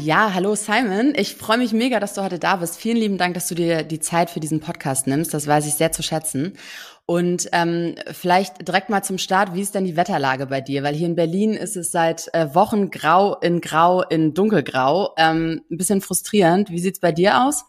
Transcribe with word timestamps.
Ja, 0.00 0.32
hallo 0.32 0.54
Simon. 0.54 1.12
Ich 1.14 1.34
freue 1.34 1.58
mich 1.58 1.74
mega, 1.74 2.00
dass 2.00 2.14
du 2.14 2.22
heute 2.22 2.38
da 2.38 2.56
bist. 2.56 2.78
Vielen 2.78 2.96
lieben 2.96 3.18
Dank, 3.18 3.34
dass 3.34 3.48
du 3.48 3.54
dir 3.54 3.82
die 3.82 4.00
Zeit 4.00 4.30
für 4.30 4.40
diesen 4.40 4.58
Podcast 4.58 5.06
nimmst. 5.06 5.34
Das 5.34 5.46
weiß 5.46 5.66
ich 5.66 5.74
sehr 5.74 5.92
zu 5.92 6.02
schätzen. 6.02 6.56
Und 7.04 7.50
ähm, 7.52 7.96
vielleicht 8.10 8.66
direkt 8.66 8.88
mal 8.88 9.02
zum 9.02 9.18
Start, 9.18 9.52
wie 9.52 9.60
ist 9.60 9.74
denn 9.74 9.84
die 9.84 9.98
Wetterlage 9.98 10.46
bei 10.46 10.62
dir? 10.62 10.82
Weil 10.82 10.94
hier 10.94 11.06
in 11.06 11.16
Berlin 11.16 11.52
ist 11.52 11.76
es 11.76 11.90
seit 11.92 12.32
äh, 12.32 12.54
Wochen 12.54 12.90
grau 12.90 13.38
in 13.40 13.60
grau 13.60 14.02
in 14.02 14.32
dunkelgrau. 14.32 15.12
Ähm, 15.18 15.60
ein 15.70 15.76
bisschen 15.76 16.00
frustrierend. 16.00 16.70
Wie 16.70 16.80
sieht's 16.80 17.00
bei 17.00 17.12
dir 17.12 17.42
aus? 17.42 17.66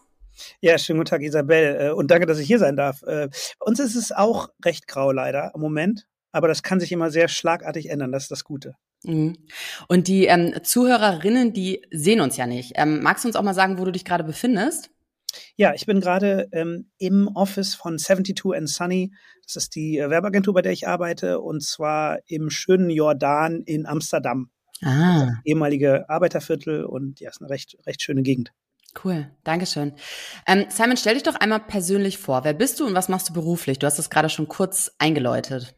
Ja, 0.62 0.78
schönen 0.78 1.00
guten 1.00 1.10
Tag, 1.10 1.20
Isabel. 1.20 1.76
Äh, 1.78 1.90
und 1.90 2.10
danke, 2.10 2.24
dass 2.24 2.38
ich 2.38 2.46
hier 2.46 2.58
sein 2.58 2.76
darf. 2.76 3.02
Äh, 3.02 3.28
bei 3.58 3.66
uns 3.66 3.78
ist 3.78 3.94
es 3.94 4.10
auch 4.10 4.48
recht 4.64 4.88
grau 4.88 5.12
leider 5.12 5.52
im 5.54 5.60
Moment. 5.60 6.06
Aber 6.30 6.48
das 6.48 6.62
kann 6.62 6.80
sich 6.80 6.92
immer 6.92 7.10
sehr 7.10 7.28
schlagartig 7.28 7.90
ändern. 7.90 8.10
Das 8.10 8.22
ist 8.22 8.30
das 8.30 8.44
Gute. 8.44 8.74
Mhm. 9.04 9.36
Und 9.88 10.08
die 10.08 10.26
ähm, 10.26 10.54
Zuhörerinnen, 10.62 11.52
die 11.52 11.82
sehen 11.90 12.20
uns 12.20 12.36
ja 12.36 12.46
nicht. 12.46 12.72
Ähm, 12.76 13.02
magst 13.02 13.24
du 13.24 13.28
uns 13.28 13.36
auch 13.36 13.42
mal 13.42 13.54
sagen, 13.54 13.78
wo 13.78 13.84
du 13.84 13.92
dich 13.92 14.04
gerade 14.04 14.24
befindest? 14.24 14.90
Ja, 15.56 15.72
ich 15.74 15.86
bin 15.86 16.00
gerade 16.00 16.48
ähm, 16.52 16.90
im 16.98 17.28
Office 17.34 17.74
von 17.74 17.98
72 17.98 18.54
and 18.54 18.68
Sunny. 18.68 19.12
Das 19.46 19.56
ist 19.56 19.74
die 19.74 19.98
äh, 19.98 20.10
Werbeagentur, 20.10 20.54
bei 20.54 20.62
der 20.62 20.72
ich 20.72 20.86
arbeite, 20.86 21.40
und 21.40 21.62
zwar 21.62 22.18
im 22.26 22.50
schönen 22.50 22.90
Jordan 22.90 23.62
in 23.62 23.86
Amsterdam. 23.86 24.50
Ah. 24.84 25.28
ehemalige 25.44 26.08
Arbeiterviertel 26.10 26.84
und 26.84 27.20
ja, 27.20 27.30
ist 27.30 27.40
eine 27.40 27.50
recht, 27.50 27.76
recht 27.86 28.02
schöne 28.02 28.22
Gegend. 28.22 28.52
Cool, 29.02 29.30
Dankeschön. 29.44 29.94
Ähm, 30.46 30.66
Simon, 30.68 30.96
stell 30.96 31.14
dich 31.14 31.22
doch 31.22 31.36
einmal 31.36 31.60
persönlich 31.60 32.18
vor. 32.18 32.44
Wer 32.44 32.52
bist 32.52 32.80
du 32.80 32.86
und 32.86 32.94
was 32.94 33.08
machst 33.08 33.28
du 33.28 33.32
beruflich? 33.32 33.78
Du 33.78 33.86
hast 33.86 33.98
es 33.98 34.10
gerade 34.10 34.28
schon 34.28 34.48
kurz 34.48 34.92
eingeläutet. 34.98 35.76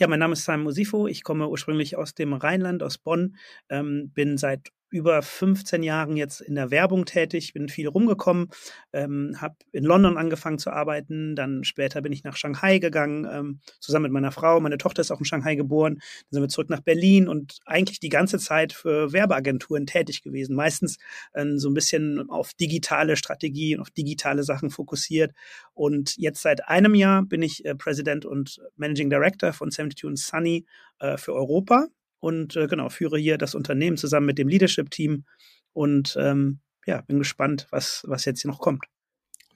Ja, 0.00 0.06
mein 0.06 0.20
Name 0.20 0.34
ist 0.34 0.44
Simon 0.44 0.62
Mosifo. 0.62 1.08
Ich 1.08 1.24
komme 1.24 1.48
ursprünglich 1.48 1.96
aus 1.96 2.14
dem 2.14 2.32
Rheinland, 2.32 2.84
aus 2.84 2.98
Bonn, 2.98 3.36
ähm, 3.68 4.10
bin 4.14 4.38
seit 4.38 4.68
über 4.90 5.22
15 5.22 5.82
Jahren 5.82 6.16
jetzt 6.16 6.40
in 6.40 6.54
der 6.54 6.70
Werbung 6.70 7.04
tätig, 7.04 7.52
bin 7.52 7.68
viel 7.68 7.88
rumgekommen, 7.88 8.48
ähm, 8.92 9.36
habe 9.40 9.56
in 9.72 9.84
London 9.84 10.16
angefangen 10.16 10.58
zu 10.58 10.70
arbeiten, 10.70 11.36
dann 11.36 11.64
später 11.64 12.00
bin 12.00 12.12
ich 12.12 12.24
nach 12.24 12.36
Shanghai 12.36 12.78
gegangen, 12.78 13.26
ähm, 13.30 13.60
zusammen 13.80 14.04
mit 14.04 14.12
meiner 14.12 14.32
Frau. 14.32 14.60
Meine 14.60 14.78
Tochter 14.78 15.00
ist 15.00 15.10
auch 15.10 15.18
in 15.18 15.24
Shanghai 15.24 15.54
geboren. 15.54 15.94
Dann 15.94 16.28
sind 16.30 16.42
wir 16.42 16.48
zurück 16.48 16.70
nach 16.70 16.80
Berlin 16.80 17.28
und 17.28 17.58
eigentlich 17.66 18.00
die 18.00 18.08
ganze 18.08 18.38
Zeit 18.38 18.72
für 18.72 19.12
Werbeagenturen 19.12 19.86
tätig 19.86 20.22
gewesen. 20.22 20.56
Meistens 20.56 20.98
äh, 21.32 21.44
so 21.56 21.68
ein 21.68 21.74
bisschen 21.74 22.28
auf 22.30 22.54
digitale 22.54 23.16
Strategien, 23.16 23.80
auf 23.80 23.90
digitale 23.90 24.42
Sachen 24.42 24.70
fokussiert. 24.70 25.32
Und 25.74 26.16
jetzt 26.16 26.42
seit 26.42 26.68
einem 26.68 26.94
Jahr 26.94 27.22
bin 27.22 27.42
ich 27.42 27.64
äh, 27.64 27.74
President 27.74 28.24
und 28.24 28.60
Managing 28.76 29.10
Director 29.10 29.52
von 29.52 29.70
72 29.70 30.24
Sunny 30.24 30.66
äh, 30.98 31.16
für 31.16 31.34
Europa 31.34 31.88
und 32.20 32.56
äh, 32.56 32.66
genau, 32.66 32.88
führe 32.88 33.18
hier 33.18 33.38
das 33.38 33.54
Unternehmen 33.54 33.96
zusammen 33.96 34.26
mit 34.26 34.38
dem 34.38 34.48
Leadership-Team 34.48 35.24
und 35.72 36.16
ähm, 36.18 36.60
ja, 36.86 37.02
bin 37.02 37.18
gespannt, 37.18 37.66
was, 37.70 38.02
was 38.06 38.24
jetzt 38.24 38.42
hier 38.42 38.50
noch 38.50 38.60
kommt. 38.60 38.84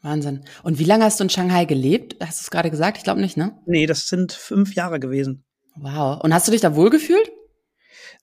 Wahnsinn. 0.02 0.44
Und 0.62 0.78
wie 0.78 0.84
lange 0.84 1.04
hast 1.04 1.20
du 1.20 1.24
in 1.24 1.30
Shanghai 1.30 1.64
gelebt? 1.64 2.16
Hast 2.20 2.40
du 2.40 2.44
es 2.44 2.50
gerade 2.50 2.70
gesagt? 2.70 2.98
Ich 2.98 3.04
glaube 3.04 3.20
nicht, 3.20 3.36
ne? 3.36 3.56
Nee, 3.66 3.86
das 3.86 4.08
sind 4.08 4.32
fünf 4.32 4.74
Jahre 4.74 4.98
gewesen. 4.98 5.44
Wow. 5.76 6.20
Und 6.22 6.34
hast 6.34 6.48
du 6.48 6.52
dich 6.52 6.60
da 6.60 6.74
wohlgefühlt? 6.74 7.30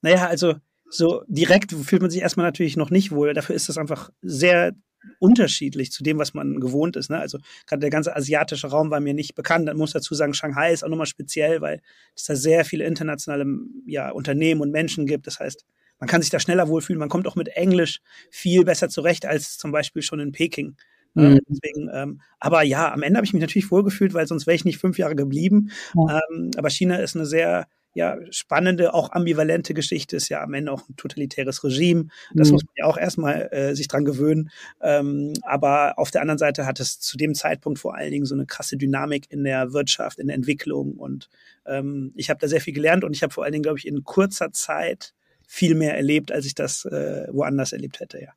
Naja, 0.02 0.26
also 0.26 0.54
so 0.90 1.22
direkt 1.26 1.72
fühlt 1.72 2.02
man 2.02 2.10
sich 2.10 2.20
erstmal 2.20 2.46
natürlich 2.46 2.76
noch 2.76 2.90
nicht 2.90 3.12
wohl. 3.12 3.32
Dafür 3.32 3.56
ist 3.56 3.68
das 3.68 3.78
einfach 3.78 4.10
sehr 4.20 4.72
unterschiedlich 5.18 5.92
zu 5.92 6.02
dem, 6.02 6.18
was 6.18 6.34
man 6.34 6.60
gewohnt 6.60 6.96
ist. 6.96 7.10
Ne? 7.10 7.18
Also 7.18 7.38
gerade 7.66 7.80
der 7.80 7.90
ganze 7.90 8.14
asiatische 8.14 8.68
Raum 8.68 8.90
war 8.90 9.00
mir 9.00 9.14
nicht 9.14 9.34
bekannt. 9.34 9.66
Man 9.66 9.76
muss 9.76 9.92
dazu 9.92 10.14
sagen, 10.14 10.34
Shanghai 10.34 10.72
ist 10.72 10.84
auch 10.84 10.88
nochmal 10.88 11.06
speziell, 11.06 11.60
weil 11.60 11.80
es 12.14 12.24
da 12.24 12.36
sehr 12.36 12.64
viele 12.64 12.84
internationale 12.84 13.46
ja, 13.86 14.10
Unternehmen 14.10 14.60
und 14.60 14.70
Menschen 14.70 15.06
gibt. 15.06 15.26
Das 15.26 15.40
heißt, 15.40 15.64
man 15.98 16.08
kann 16.08 16.22
sich 16.22 16.30
da 16.30 16.40
schneller 16.40 16.68
wohlfühlen. 16.68 16.98
Man 16.98 17.08
kommt 17.08 17.26
auch 17.26 17.36
mit 17.36 17.48
Englisch 17.48 18.00
viel 18.30 18.64
besser 18.64 18.88
zurecht 18.88 19.26
als 19.26 19.58
zum 19.58 19.72
Beispiel 19.72 20.02
schon 20.02 20.20
in 20.20 20.32
Peking. 20.32 20.76
Ne? 21.14 21.30
Mhm. 21.30 21.40
Deswegen, 21.48 21.90
ähm, 21.92 22.20
aber 22.38 22.62
ja, 22.62 22.92
am 22.92 23.02
Ende 23.02 23.18
habe 23.18 23.26
ich 23.26 23.32
mich 23.32 23.42
natürlich 23.42 23.70
wohlgefühlt, 23.70 24.14
weil 24.14 24.26
sonst 24.26 24.46
wäre 24.46 24.54
ich 24.54 24.64
nicht 24.64 24.78
fünf 24.78 24.98
Jahre 24.98 25.16
geblieben. 25.16 25.70
Ja. 25.94 26.20
Ähm, 26.30 26.50
aber 26.56 26.70
China 26.70 26.96
ist 26.96 27.16
eine 27.16 27.26
sehr 27.26 27.66
ja, 27.92 28.16
spannende, 28.30 28.94
auch 28.94 29.10
ambivalente 29.12 29.74
Geschichte 29.74 30.16
ist 30.16 30.28
ja 30.28 30.42
am 30.42 30.54
Ende 30.54 30.72
auch 30.72 30.88
ein 30.88 30.96
totalitäres 30.96 31.64
Regime. 31.64 32.06
Das 32.34 32.48
mhm. 32.48 32.54
muss 32.54 32.64
man 32.64 32.74
ja 32.76 32.84
auch 32.86 32.96
erstmal 32.96 33.48
äh, 33.50 33.74
sich 33.74 33.88
dran 33.88 34.04
gewöhnen. 34.04 34.50
Ähm, 34.80 35.32
aber 35.42 35.98
auf 35.98 36.10
der 36.10 36.20
anderen 36.20 36.38
Seite 36.38 36.66
hat 36.66 36.78
es 36.78 37.00
zu 37.00 37.16
dem 37.16 37.34
Zeitpunkt 37.34 37.78
vor 37.78 37.96
allen 37.96 38.12
Dingen 38.12 38.26
so 38.26 38.34
eine 38.34 38.46
krasse 38.46 38.76
Dynamik 38.76 39.26
in 39.30 39.42
der 39.42 39.72
Wirtschaft, 39.72 40.18
in 40.18 40.28
der 40.28 40.36
Entwicklung. 40.36 40.94
Und 40.94 41.28
ähm, 41.66 42.12
ich 42.14 42.30
habe 42.30 42.40
da 42.40 42.46
sehr 42.46 42.60
viel 42.60 42.74
gelernt 42.74 43.02
und 43.02 43.14
ich 43.14 43.22
habe 43.22 43.32
vor 43.32 43.44
allen 43.44 43.52
Dingen, 43.52 43.64
glaube 43.64 43.78
ich, 43.78 43.86
in 43.86 44.04
kurzer 44.04 44.52
Zeit 44.52 45.14
viel 45.46 45.74
mehr 45.74 45.96
erlebt, 45.96 46.30
als 46.30 46.46
ich 46.46 46.54
das 46.54 46.84
äh, 46.84 47.26
woanders 47.32 47.72
erlebt 47.72 47.98
hätte, 47.98 48.20
ja. 48.20 48.32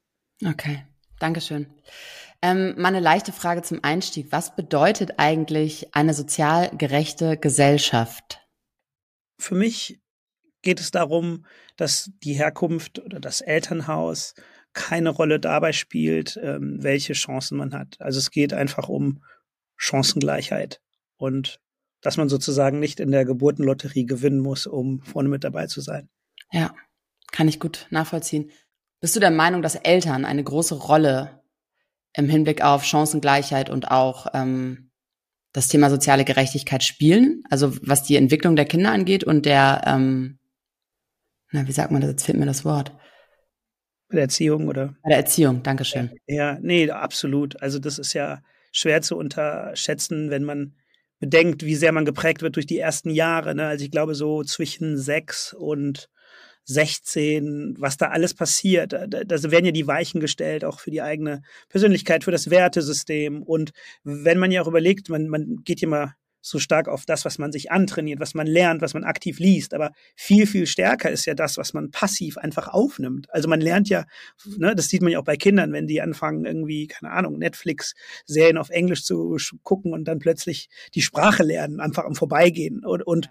Okay, 0.50 0.84
Dankeschön. 1.20 1.68
Ähm, 2.42 2.74
mal 2.78 2.90
eine 2.90 3.00
leichte 3.00 3.32
Frage 3.32 3.62
zum 3.62 3.82
Einstieg. 3.84 4.28
Was 4.32 4.56
bedeutet 4.56 5.14
eigentlich 5.18 5.96
eine 5.96 6.14
sozial 6.14 6.70
gerechte 6.76 7.38
Gesellschaft? 7.38 8.43
Für 9.38 9.56
mich 9.56 10.00
geht 10.62 10.80
es 10.80 10.92
darum, 10.92 11.46
dass 11.76 12.12
die 12.24 12.34
Herkunft 12.34 13.00
oder 13.00 13.20
das 13.20 13.42
Elternhaus 13.42 14.34
keine 14.74 15.10
Rolle 15.10 15.40
dabei 15.40 15.72
spielt, 15.72 16.40
ähm, 16.42 16.82
welche 16.82 17.14
Chancen 17.14 17.58
man 17.58 17.74
hat. 17.74 17.98
Also 18.00 18.20
es 18.20 18.32
geht 18.32 18.54
einfach 18.54 18.90
um 18.90 19.24
Chancengleichheit 19.76 20.82
und 21.18 21.60
dass 22.02 22.18
man 22.18 22.28
sozusagen 22.28 22.80
nicht 22.80 23.00
in 23.00 23.12
der 23.12 23.26
Geburtenlotterie 23.26 24.06
gewinnen 24.06 24.40
muss, 24.40 24.68
um 24.68 25.02
vorne 25.02 25.30
mit 25.30 25.44
dabei 25.44 25.68
zu 25.68 25.82
sein. 25.82 26.10
Ja, 26.52 26.74
kann 27.32 27.48
ich 27.48 27.60
gut 27.60 27.88
nachvollziehen. 27.92 28.52
Bist 29.00 29.16
du 29.16 29.20
der 29.20 29.32
Meinung, 29.32 29.62
dass 29.62 29.76
Eltern 29.76 30.26
eine 30.26 30.44
große 30.44 30.76
Rolle 30.76 31.44
im 32.14 32.30
Hinblick 32.30 32.62
auf 32.62 32.84
Chancengleichheit 32.84 33.70
und 33.70 33.90
auch 33.90 34.28
ähm, 34.34 34.92
das 35.54 35.68
Thema 35.68 35.90
soziale 35.90 36.26
Gerechtigkeit 36.26 36.84
spielen, 36.84 37.44
also 37.50 37.74
was 37.84 38.04
die 38.04 38.16
Entwicklung 38.16 38.56
der 38.56 38.66
Kinder 38.66 38.92
angeht 38.92 39.24
und 39.24 39.46
der, 39.46 39.84
ähm, 39.86 40.40
na, 41.52 41.68
wie 41.68 41.72
sagt 41.72 41.92
man 41.92 42.02
das, 42.02 42.10
jetzt 42.10 42.26
fehlt 42.26 42.40
mir 42.40 42.48
das 42.48 42.66
Wort. 42.66 42.92
Bei 44.10 44.16
der 44.16 44.24
Erziehung, 44.24 44.68
oder? 44.68 44.96
Bei 45.04 45.10
der 45.10 45.20
Erziehung, 45.20 45.64
Dankeschön. 45.64 46.12
Ja, 46.28 46.58
nee, 46.60 46.90
absolut. 46.90 47.62
Also 47.62 47.80
das 47.80 48.00
ist 48.00 48.14
ja 48.14 48.42
schwer 48.72 49.02
zu 49.02 49.16
unterschätzen, 49.16 50.32
wenn 50.32 50.44
man 50.44 50.76
bedenkt, 51.20 51.64
wie 51.64 51.76
sehr 51.76 51.92
man 51.92 52.06
geprägt 52.06 52.42
wird 52.42 52.56
durch 52.56 52.66
die 52.66 52.80
ersten 52.80 53.12
Jahre. 53.12 53.56
Ne? 53.56 53.68
Also 53.68 53.86
ich 53.86 53.92
glaube, 53.92 54.16
so 54.16 54.44
zwischen 54.44 54.98
sechs 54.98 55.54
und 55.54 56.10
16, 56.66 57.76
was 57.78 57.98
da 57.98 58.08
alles 58.08 58.34
passiert. 58.34 58.94
Da, 58.94 59.08
da 59.08 59.52
werden 59.52 59.66
ja 59.66 59.72
die 59.72 59.88
Weichen 59.88 60.20
gestellt, 60.20 60.64
auch 60.64 60.80
für 60.80 60.92
die 60.92 61.02
eigene 61.02 61.42
Persönlichkeit, 61.70 62.24
für 62.24 62.32
das 62.32 62.50
Wertesystem. 62.50 63.44
Und 63.44 63.72
wenn 64.04 64.40
man 64.40 64.52
ja 64.52 64.62
auch 64.62 64.68
überlegt, 64.68 65.10
man, 65.10 65.28
man 65.28 65.58
geht 65.64 65.82
ja 65.82 65.88
mal 65.88 66.16
so 66.46 66.60
stark 66.60 66.90
auf 66.90 67.06
das, 67.06 67.24
was 67.24 67.38
man 67.38 67.54
sich 67.54 67.72
antrainiert, 67.72 68.20
was 68.20 68.34
man 68.34 68.46
lernt, 68.46 68.82
was 68.82 68.94
man 68.94 69.06
aktiv 69.06 69.40
liest. 69.40 69.74
Aber 69.74 69.92
viel, 70.16 70.46
viel 70.46 70.68
stärker 70.68 71.10
ist 71.10 71.26
ja 71.26 71.34
das, 71.34 71.58
was 71.58 71.74
man 71.74 71.90
passiv 71.90 72.38
einfach 72.38 72.68
aufnimmt. 72.68 73.28
Also 73.34 73.48
man 73.48 73.62
lernt 73.62 73.88
ja, 73.88 74.06
ne, 74.58 74.76
das 74.76 74.90
sieht 74.90 75.02
man 75.02 75.12
ja 75.12 75.20
auch 75.20 75.24
bei 75.24 75.38
Kindern, 75.38 75.72
wenn 75.72 75.88
die 75.88 76.02
anfangen, 76.02 76.46
irgendwie, 76.46 76.88
keine 76.88 77.14
Ahnung, 77.14 77.40
Netflix-Serien 77.40 78.58
auf 78.58 78.70
Englisch 78.70 79.06
zu 79.06 79.38
gucken 79.64 79.94
und 79.94 80.04
dann 80.06 80.20
plötzlich 80.20 80.68
die 80.94 81.02
Sprache 81.02 81.44
lernen, 81.44 81.80
einfach 81.80 82.04
am 82.04 82.16
Vorbeigehen. 82.16 82.86
Und, 82.86 83.04
und 83.04 83.30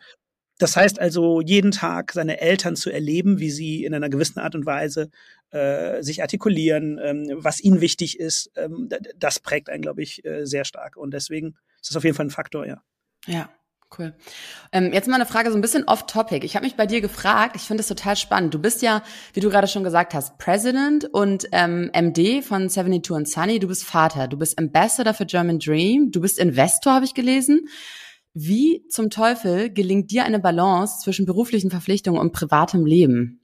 das 0.62 0.76
heißt 0.76 1.00
also, 1.00 1.40
jeden 1.40 1.72
Tag 1.72 2.12
seine 2.12 2.40
Eltern 2.40 2.76
zu 2.76 2.90
erleben, 2.90 3.40
wie 3.40 3.50
sie 3.50 3.84
in 3.84 3.94
einer 3.94 4.08
gewissen 4.08 4.38
Art 4.38 4.54
und 4.54 4.64
Weise 4.64 5.10
äh, 5.50 6.02
sich 6.02 6.22
artikulieren, 6.22 7.00
ähm, 7.02 7.28
was 7.34 7.60
ihnen 7.60 7.80
wichtig 7.80 8.18
ist, 8.20 8.50
ähm, 8.56 8.88
das 9.16 9.40
prägt 9.40 9.68
einen, 9.68 9.82
glaube 9.82 10.02
ich, 10.02 10.24
äh, 10.24 10.46
sehr 10.46 10.64
stark. 10.64 10.96
Und 10.96 11.12
deswegen 11.12 11.56
ist 11.80 11.90
das 11.90 11.96
auf 11.96 12.04
jeden 12.04 12.16
Fall 12.16 12.26
ein 12.26 12.30
Faktor, 12.30 12.66
ja. 12.66 12.82
Ja, 13.26 13.50
Cool. 13.98 14.14
Ähm, 14.72 14.92
jetzt 14.92 15.06
mal 15.06 15.16
eine 15.16 15.26
Frage 15.26 15.50
so 15.50 15.58
ein 15.58 15.60
bisschen 15.60 15.84
off-topic. 15.86 16.46
Ich 16.46 16.56
habe 16.56 16.64
mich 16.64 16.76
bei 16.76 16.86
dir 16.86 17.00
gefragt, 17.00 17.56
ich 17.56 17.62
finde 17.62 17.82
es 17.82 17.88
total 17.88 18.16
spannend. 18.16 18.54
Du 18.54 18.58
bist 18.58 18.80
ja, 18.80 19.02
wie 19.34 19.40
du 19.40 19.50
gerade 19.50 19.68
schon 19.68 19.84
gesagt 19.84 20.14
hast, 20.14 20.38
President 20.38 21.04
und 21.12 21.46
ähm, 21.52 21.90
MD 21.92 22.42
von 22.42 22.70
72 22.70 23.14
and 23.14 23.28
Sunny. 23.28 23.58
Du 23.58 23.68
bist 23.68 23.84
Vater, 23.84 24.28
du 24.28 24.38
bist 24.38 24.58
Ambassador 24.58 25.12
für 25.12 25.26
German 25.26 25.58
Dream, 25.58 26.10
du 26.10 26.22
bist 26.22 26.38
Investor, 26.38 26.94
habe 26.94 27.04
ich 27.04 27.12
gelesen. 27.12 27.68
Wie 28.34 28.86
zum 28.88 29.10
Teufel 29.10 29.70
gelingt 29.70 30.10
dir 30.10 30.24
eine 30.24 30.40
Balance 30.40 31.00
zwischen 31.02 31.26
beruflichen 31.26 31.70
Verpflichtungen 31.70 32.20
und 32.20 32.32
privatem 32.32 32.86
Leben? 32.86 33.38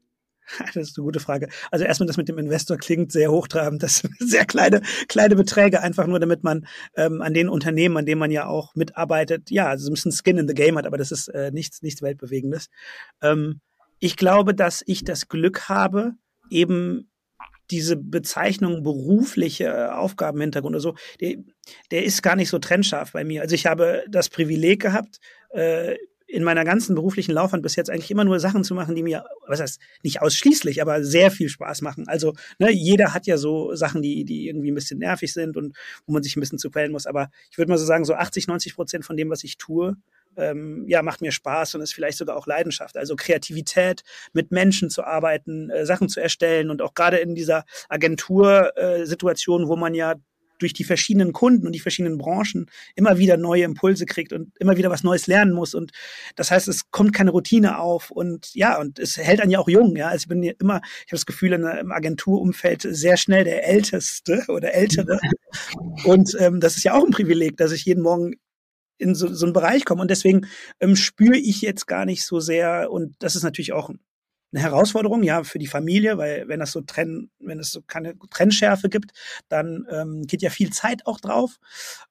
Das 0.74 0.76
ist 0.76 0.98
eine 0.98 1.04
gute 1.04 1.20
Frage. 1.20 1.48
Also 1.70 1.84
erstmal 1.84 2.06
das 2.06 2.16
mit 2.16 2.28
dem 2.28 2.38
Investor 2.38 2.78
klingt 2.78 3.12
sehr 3.12 3.30
hochtrabend. 3.30 3.82
Das 3.82 3.98
sind 3.98 4.14
sehr 4.18 4.46
kleine, 4.46 4.80
kleine 5.08 5.36
Beträge, 5.36 5.82
einfach 5.82 6.06
nur 6.06 6.20
damit 6.20 6.42
man 6.42 6.66
ähm, 6.96 7.20
an 7.20 7.34
den 7.34 7.50
Unternehmen, 7.50 7.96
an 7.98 8.06
denen 8.06 8.18
man 8.18 8.30
ja 8.30 8.46
auch 8.46 8.74
mitarbeitet, 8.74 9.50
ja, 9.50 9.76
so 9.76 9.90
ein 9.90 9.94
bisschen 9.94 10.12
Skin 10.12 10.38
in 10.38 10.48
the 10.48 10.54
Game 10.54 10.78
hat, 10.78 10.86
aber 10.86 10.96
das 10.96 11.12
ist 11.12 11.28
äh, 11.28 11.50
nichts, 11.52 11.82
nichts 11.82 12.02
Weltbewegendes. 12.02 12.68
Ähm, 13.22 13.60
ich 13.98 14.16
glaube, 14.16 14.54
dass 14.54 14.82
ich 14.86 15.04
das 15.04 15.28
Glück 15.28 15.68
habe, 15.68 16.14
eben 16.50 17.07
diese 17.70 17.96
Bezeichnung 17.96 18.82
berufliche 18.82 19.96
Aufgabenhintergrund 19.96 20.74
oder 20.74 20.80
so, 20.80 20.94
der, 21.20 21.36
der 21.90 22.04
ist 22.04 22.22
gar 22.22 22.36
nicht 22.36 22.48
so 22.48 22.58
trennscharf 22.58 23.12
bei 23.12 23.24
mir. 23.24 23.42
Also 23.42 23.54
ich 23.54 23.66
habe 23.66 24.04
das 24.08 24.28
Privileg 24.28 24.80
gehabt, 24.80 25.18
äh, 25.50 25.96
in 26.30 26.44
meiner 26.44 26.64
ganzen 26.64 26.94
beruflichen 26.94 27.32
Laufbahn 27.32 27.62
bis 27.62 27.74
jetzt 27.74 27.88
eigentlich 27.88 28.10
immer 28.10 28.24
nur 28.24 28.38
Sachen 28.38 28.62
zu 28.62 28.74
machen, 28.74 28.94
die 28.94 29.02
mir, 29.02 29.24
was 29.46 29.60
heißt, 29.60 29.80
nicht 30.02 30.20
ausschließlich, 30.20 30.82
aber 30.82 31.02
sehr 31.02 31.30
viel 31.30 31.48
Spaß 31.48 31.80
machen. 31.80 32.06
Also, 32.06 32.34
ne, 32.58 32.70
jeder 32.70 33.14
hat 33.14 33.26
ja 33.26 33.38
so 33.38 33.74
Sachen, 33.74 34.02
die, 34.02 34.26
die 34.26 34.46
irgendwie 34.46 34.70
ein 34.70 34.74
bisschen 34.74 34.98
nervig 34.98 35.32
sind 35.32 35.56
und 35.56 35.74
wo 36.06 36.12
man 36.12 36.22
sich 36.22 36.36
ein 36.36 36.40
bisschen 36.40 36.58
zu 36.58 36.70
quälen 36.70 36.92
muss. 36.92 37.06
Aber 37.06 37.30
ich 37.50 37.56
würde 37.56 37.70
mal 37.70 37.78
so 37.78 37.86
sagen, 37.86 38.04
so 38.04 38.12
80, 38.12 38.46
90 38.46 38.74
Prozent 38.74 39.04
von 39.06 39.16
dem, 39.16 39.30
was 39.30 39.42
ich 39.42 39.56
tue, 39.56 39.96
ähm, 40.38 40.84
ja, 40.86 41.02
macht 41.02 41.20
mir 41.20 41.32
Spaß 41.32 41.74
und 41.74 41.82
ist 41.82 41.94
vielleicht 41.94 42.18
sogar 42.18 42.36
auch 42.36 42.46
Leidenschaft. 42.46 42.96
Also 42.96 43.16
Kreativität, 43.16 44.02
mit 44.32 44.50
Menschen 44.50 44.90
zu 44.90 45.04
arbeiten, 45.04 45.70
äh, 45.70 45.84
Sachen 45.84 46.08
zu 46.08 46.20
erstellen 46.20 46.70
und 46.70 46.82
auch 46.82 46.94
gerade 46.94 47.18
in 47.18 47.34
dieser 47.34 47.64
Agentursituation, 47.88 49.64
äh, 49.64 49.68
wo 49.68 49.76
man 49.76 49.94
ja 49.94 50.14
durch 50.58 50.72
die 50.72 50.84
verschiedenen 50.84 51.32
Kunden 51.32 51.66
und 51.66 51.72
die 51.72 51.80
verschiedenen 51.80 52.18
Branchen 52.18 52.66
immer 52.96 53.18
wieder 53.18 53.36
neue 53.36 53.64
Impulse 53.64 54.06
kriegt 54.06 54.32
und 54.32 54.52
immer 54.58 54.76
wieder 54.76 54.90
was 54.90 55.04
Neues 55.04 55.26
lernen 55.26 55.52
muss. 55.52 55.74
Und 55.74 55.92
das 56.36 56.50
heißt, 56.50 56.68
es 56.68 56.90
kommt 56.90 57.12
keine 57.12 57.30
Routine 57.30 57.78
auf 57.78 58.10
und 58.10 58.54
ja, 58.54 58.78
und 58.78 58.98
es 58.98 59.16
hält 59.16 59.40
einen 59.40 59.50
ja 59.50 59.58
auch 59.58 59.68
jung. 59.68 59.96
Ja, 59.96 60.08
also 60.08 60.24
ich 60.24 60.28
bin 60.28 60.42
immer, 60.42 60.80
ich 60.82 61.12
habe 61.12 61.18
das 61.18 61.26
Gefühl, 61.26 61.52
in, 61.52 61.64
im 61.64 61.92
Agenturumfeld 61.92 62.82
sehr 62.82 63.16
schnell 63.16 63.44
der 63.44 63.66
Älteste 63.66 64.44
oder 64.48 64.74
Ältere. 64.74 65.20
Und 66.04 66.36
ähm, 66.38 66.60
das 66.60 66.76
ist 66.76 66.84
ja 66.84 66.94
auch 66.94 67.04
ein 67.04 67.10
Privileg, 67.10 67.56
dass 67.56 67.72
ich 67.72 67.84
jeden 67.84 68.02
Morgen 68.02 68.34
in 68.98 69.14
so, 69.14 69.32
so 69.32 69.46
einen 69.46 69.52
Bereich 69.52 69.84
komme. 69.84 70.02
Und 70.02 70.10
deswegen 70.10 70.46
ähm, 70.80 70.96
spüre 70.96 71.36
ich 71.36 71.62
jetzt 71.62 71.86
gar 71.86 72.04
nicht 72.04 72.24
so 72.24 72.40
sehr, 72.40 72.90
und 72.90 73.14
das 73.20 73.36
ist 73.36 73.42
natürlich 73.42 73.72
auch 73.72 73.90
eine 74.52 74.62
Herausforderung, 74.62 75.22
ja, 75.22 75.44
für 75.44 75.58
die 75.58 75.66
Familie, 75.66 76.16
weil 76.16 76.48
wenn 76.48 76.60
das 76.60 76.72
so 76.72 76.80
Trenn, 76.80 77.30
wenn 77.38 77.58
es 77.58 77.70
so 77.70 77.82
keine 77.82 78.14
Trennschärfe 78.30 78.88
gibt, 78.88 79.12
dann 79.48 79.86
ähm, 79.90 80.22
geht 80.26 80.42
ja 80.42 80.50
viel 80.50 80.70
Zeit 80.70 81.06
auch 81.06 81.20
drauf. 81.20 81.58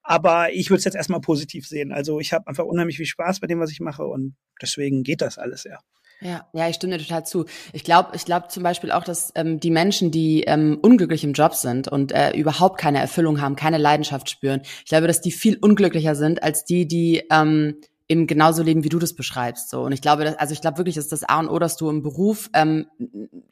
Aber 0.04 0.54
ich 0.54 0.70
würde 0.70 0.80
es 0.80 0.86
jetzt 0.86 0.96
erstmal 0.96 1.22
positiv 1.22 1.68
sehen. 1.68 1.92
Also 1.92 2.20
ich 2.20 2.34
habe 2.34 2.48
einfach 2.48 2.66
unheimlich 2.66 2.98
viel 2.98 3.08
Spaß 3.08 3.40
bei 3.40 3.48
dem, 3.48 3.60
was 3.60 3.72
ich 3.72 3.80
mache 3.80 4.06
und 4.06 4.36
deswegen 4.62 5.04
geht 5.04 5.22
das 5.22 5.38
alles, 5.38 5.64
ja. 5.64 5.80
Ja, 6.20 6.48
ja, 6.54 6.68
ich 6.68 6.76
stimme 6.76 6.98
dir 6.98 7.04
total 7.04 7.26
zu. 7.26 7.46
Ich 7.74 7.84
glaube, 7.84 8.16
ich 8.16 8.26
glaube 8.26 8.48
zum 8.48 8.64
Beispiel 8.64 8.92
auch, 8.92 9.04
dass 9.04 9.32
ähm, 9.36 9.60
die 9.60 9.70
Menschen, 9.70 10.10
die 10.10 10.44
ähm, 10.44 10.80
unglücklich 10.82 11.24
im 11.24 11.34
Job 11.34 11.54
sind 11.54 11.88
und 11.88 12.12
äh, 12.12 12.36
überhaupt 12.36 12.80
keine 12.80 13.00
Erfüllung 13.00 13.40
haben, 13.40 13.56
keine 13.56 13.78
Leidenschaft 13.78 14.30
spüren, 14.30 14.62
ich 14.80 14.90
glaube, 14.90 15.08
dass 15.08 15.22
die 15.22 15.32
viel 15.32 15.58
unglücklicher 15.58 16.16
sind 16.16 16.42
als 16.42 16.66
die, 16.66 16.88
die 16.88 17.24
ähm, 17.30 17.76
eben 18.08 18.26
genauso 18.26 18.64
leben, 18.64 18.84
wie 18.84 18.90
du 18.90 19.00
das 19.00 19.14
beschreibst. 19.14 19.70
So 19.70 19.82
und 19.82 19.92
ich 19.92 20.02
glaube, 20.02 20.24
dass, 20.24 20.36
also 20.38 20.54
ich 20.54 20.62
glaube 20.62 20.78
wirklich, 20.78 20.96
dass 20.96 21.08
das 21.08 21.24
A 21.24 21.40
und 21.40 21.50
O, 21.50 21.60
dass 21.60 21.78
du 21.78 21.90
im 21.90 22.02
Beruf 22.02 22.50
ähm, 22.54 22.88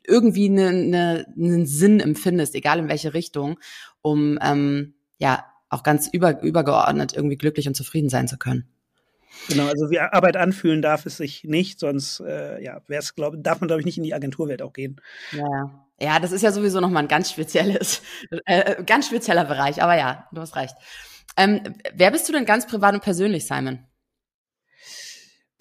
irgendwie 0.08 0.50
ne, 0.50 0.72
ne, 0.72 1.26
einen 1.38 1.68
Sinn 1.68 2.00
empfindest, 2.00 2.56
egal 2.56 2.80
in 2.80 2.90
welche 2.90 3.14
Richtung, 3.14 3.60
um 4.02 4.40
ähm, 4.42 4.96
ja 5.20 5.46
auch 5.70 5.84
ganz 5.84 6.08
über, 6.08 6.42
übergeordnet 6.42 7.14
irgendwie 7.14 7.38
glücklich 7.38 7.68
und 7.68 7.76
zufrieden 7.76 8.10
sein 8.10 8.28
zu 8.28 8.38
können. 8.38 8.68
Genau, 9.50 9.68
also 9.68 9.90
wie 9.90 10.00
Arbeit 10.00 10.38
anfühlen 10.38 10.82
darf 10.82 11.06
es 11.06 11.18
sich 11.18 11.44
nicht, 11.44 11.80
sonst 11.80 12.20
äh, 12.22 12.64
ja, 12.64 12.82
wär's, 12.88 13.16
glaub, 13.16 13.36
darf 13.38 13.60
man, 13.62 13.68
glaube 13.68 13.82
ich, 13.82 13.86
nicht 13.86 13.98
in 13.98 14.04
die 14.04 14.14
Agenturwelt 14.14 14.62
auch 14.62 14.74
gehen. 14.74 15.02
Ja, 15.32 15.88
ja, 16.00 16.20
das 16.20 16.32
ist 16.32 16.42
ja 16.42 16.52
sowieso 16.52 16.80
nochmal 16.80 17.04
ein 17.04 17.10
ganz 17.10 17.32
spezielles, 17.32 18.02
äh, 18.46 18.84
ganz 18.84 19.08
spezieller 19.08 19.46
Bereich, 19.46 19.82
aber 19.82 19.98
ja, 19.98 20.28
du 20.32 20.42
hast 20.42 20.56
recht. 20.56 20.76
Ähm, 21.38 21.62
wer 21.94 22.12
bist 22.12 22.28
du 22.28 22.34
denn 22.34 22.46
ganz 22.46 22.66
privat 22.66 22.94
und 22.94 23.04
persönlich, 23.04 23.46
Simon? 23.46 23.86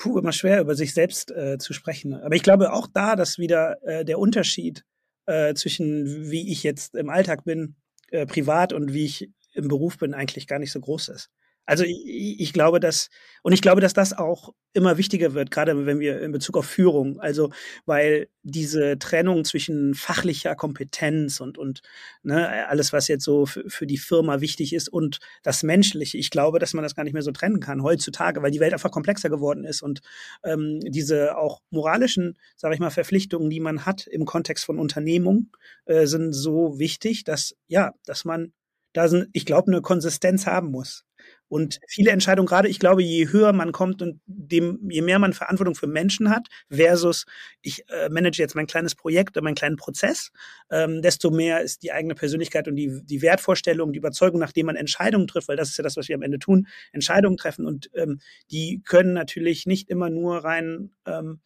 puh, 0.04 0.18
immer 0.18 0.32
schwer 0.32 0.60
über 0.60 0.74
sich 0.74 0.92
selbst 0.92 1.30
äh, 1.30 1.56
zu 1.56 1.72
sprechen. 1.72 2.14
Aber 2.14 2.34
ich 2.34 2.42
glaube 2.42 2.74
auch 2.74 2.86
da, 2.92 3.16
dass 3.16 3.38
wieder 3.38 3.82
äh, 3.84 4.04
der 4.04 4.18
Unterschied 4.18 4.84
äh, 5.24 5.54
zwischen 5.54 6.30
wie 6.30 6.52
ich 6.52 6.62
jetzt 6.62 6.94
im 6.94 7.08
Alltag 7.08 7.44
bin, 7.44 7.76
äh, 8.10 8.26
privat 8.26 8.74
und 8.74 8.92
wie 8.92 9.06
ich 9.06 9.30
im 9.54 9.68
Beruf 9.68 9.96
bin, 9.96 10.12
eigentlich 10.12 10.46
gar 10.46 10.58
nicht 10.58 10.72
so 10.72 10.80
groß 10.80 11.08
ist. 11.08 11.30
Also 11.66 11.84
ich, 11.84 12.40
ich 12.40 12.52
glaube, 12.52 12.80
dass, 12.80 13.08
und 13.42 13.52
ich 13.52 13.62
glaube, 13.62 13.80
dass 13.80 13.94
das 13.94 14.12
auch 14.12 14.54
immer 14.74 14.98
wichtiger 14.98 15.34
wird, 15.34 15.50
gerade 15.50 15.86
wenn 15.86 16.00
wir 16.00 16.20
in 16.20 16.32
Bezug 16.32 16.56
auf 16.56 16.66
Führung, 16.66 17.20
also 17.20 17.50
weil 17.86 18.28
diese 18.42 18.98
Trennung 18.98 19.44
zwischen 19.44 19.94
fachlicher 19.94 20.56
Kompetenz 20.56 21.40
und, 21.40 21.56
und 21.58 21.80
ne, 22.22 22.66
alles, 22.68 22.92
was 22.92 23.08
jetzt 23.08 23.24
so 23.24 23.46
für, 23.46 23.68
für 23.70 23.86
die 23.86 23.98
Firma 23.98 24.40
wichtig 24.40 24.72
ist 24.74 24.88
und 24.88 25.20
das 25.42 25.62
Menschliche, 25.62 26.18
ich 26.18 26.30
glaube, 26.30 26.58
dass 26.58 26.74
man 26.74 26.82
das 26.82 26.94
gar 26.94 27.04
nicht 27.04 27.12
mehr 27.12 27.22
so 27.22 27.30
trennen 27.32 27.60
kann 27.60 27.82
heutzutage, 27.82 28.42
weil 28.42 28.50
die 28.50 28.60
Welt 28.60 28.72
einfach 28.72 28.90
komplexer 28.90 29.30
geworden 29.30 29.64
ist 29.64 29.80
und 29.82 30.00
ähm, 30.42 30.80
diese 30.80 31.36
auch 31.38 31.60
moralischen, 31.70 32.36
sage 32.56 32.74
ich 32.74 32.80
mal, 32.80 32.90
Verpflichtungen, 32.90 33.48
die 33.48 33.60
man 33.60 33.86
hat 33.86 34.06
im 34.06 34.24
Kontext 34.24 34.64
von 34.64 34.78
Unternehmung, 34.78 35.50
äh, 35.86 36.06
sind 36.06 36.32
so 36.32 36.78
wichtig, 36.78 37.24
dass 37.24 37.54
ja, 37.68 37.92
dass 38.04 38.24
man 38.24 38.52
da 38.92 39.08
sind, 39.08 39.28
ich 39.32 39.44
glaube, 39.44 39.70
eine 39.70 39.82
Konsistenz 39.82 40.46
haben 40.46 40.70
muss. 40.70 41.04
Und 41.48 41.78
viele 41.88 42.10
Entscheidungen, 42.10 42.46
gerade 42.46 42.68
ich 42.68 42.78
glaube, 42.78 43.02
je 43.02 43.28
höher 43.28 43.52
man 43.52 43.72
kommt 43.72 44.02
und 44.02 44.20
dem, 44.26 44.78
je 44.90 45.02
mehr 45.02 45.18
man 45.18 45.32
Verantwortung 45.32 45.74
für 45.74 45.86
Menschen 45.86 46.30
hat, 46.30 46.48
versus 46.70 47.26
ich 47.62 47.88
äh, 47.90 48.08
manage 48.08 48.38
jetzt 48.38 48.54
mein 48.54 48.66
kleines 48.66 48.94
Projekt 48.94 49.36
oder 49.36 49.44
meinen 49.44 49.54
kleinen 49.54 49.76
Prozess, 49.76 50.30
ähm, 50.70 51.02
desto 51.02 51.30
mehr 51.30 51.60
ist 51.60 51.82
die 51.82 51.92
eigene 51.92 52.14
Persönlichkeit 52.14 52.66
und 52.68 52.76
die, 52.76 53.00
die 53.04 53.22
Wertvorstellung, 53.22 53.92
die 53.92 53.98
Überzeugung, 53.98 54.40
nachdem 54.40 54.66
man 54.66 54.76
Entscheidungen 54.76 55.26
trifft, 55.26 55.48
weil 55.48 55.56
das 55.56 55.70
ist 55.70 55.76
ja 55.76 55.84
das, 55.84 55.96
was 55.96 56.08
wir 56.08 56.16
am 56.16 56.22
Ende 56.22 56.38
tun, 56.38 56.66
Entscheidungen 56.92 57.36
treffen. 57.36 57.66
Und 57.66 57.90
ähm, 57.94 58.20
die 58.50 58.82
können 58.84 59.12
natürlich 59.12 59.66
nicht 59.66 59.90
immer 59.90 60.10
nur 60.10 60.38
rein 60.38 60.90
ähm, 61.06 61.40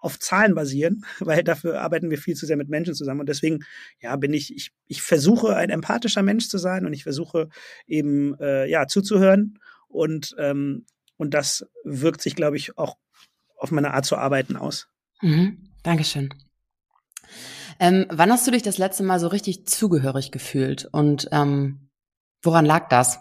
auf 0.00 0.18
Zahlen 0.18 0.54
basieren, 0.54 1.04
weil 1.20 1.42
dafür 1.42 1.80
arbeiten 1.80 2.10
wir 2.10 2.18
viel 2.18 2.34
zu 2.34 2.46
sehr 2.46 2.56
mit 2.56 2.68
Menschen 2.68 2.94
zusammen. 2.94 3.20
Und 3.20 3.28
deswegen, 3.28 3.60
ja, 4.00 4.16
bin 4.16 4.34
ich, 4.34 4.54
ich, 4.54 4.72
ich 4.86 5.02
versuche 5.02 5.56
ein 5.56 5.70
empathischer 5.70 6.22
Mensch 6.22 6.48
zu 6.48 6.58
sein 6.58 6.86
und 6.86 6.92
ich 6.92 7.02
versuche 7.02 7.48
eben, 7.86 8.38
äh, 8.40 8.66
ja, 8.66 8.86
zuzuhören. 8.86 9.58
Und, 9.88 10.34
ähm, 10.38 10.86
und 11.16 11.34
das 11.34 11.66
wirkt 11.84 12.20
sich, 12.20 12.36
glaube 12.36 12.56
ich, 12.56 12.76
auch 12.78 12.96
auf 13.56 13.70
meine 13.70 13.94
Art 13.94 14.04
zu 14.04 14.16
arbeiten 14.16 14.56
aus. 14.56 14.88
Mhm. 15.20 15.70
Dankeschön. 15.82 16.32
Ähm, 17.80 18.06
wann 18.10 18.32
hast 18.32 18.46
du 18.46 18.50
dich 18.50 18.62
das 18.62 18.78
letzte 18.78 19.02
Mal 19.02 19.20
so 19.20 19.28
richtig 19.28 19.66
zugehörig 19.66 20.32
gefühlt 20.32 20.88
und 20.90 21.28
ähm, 21.30 21.90
woran 22.42 22.64
lag 22.64 22.88
das? 22.88 23.20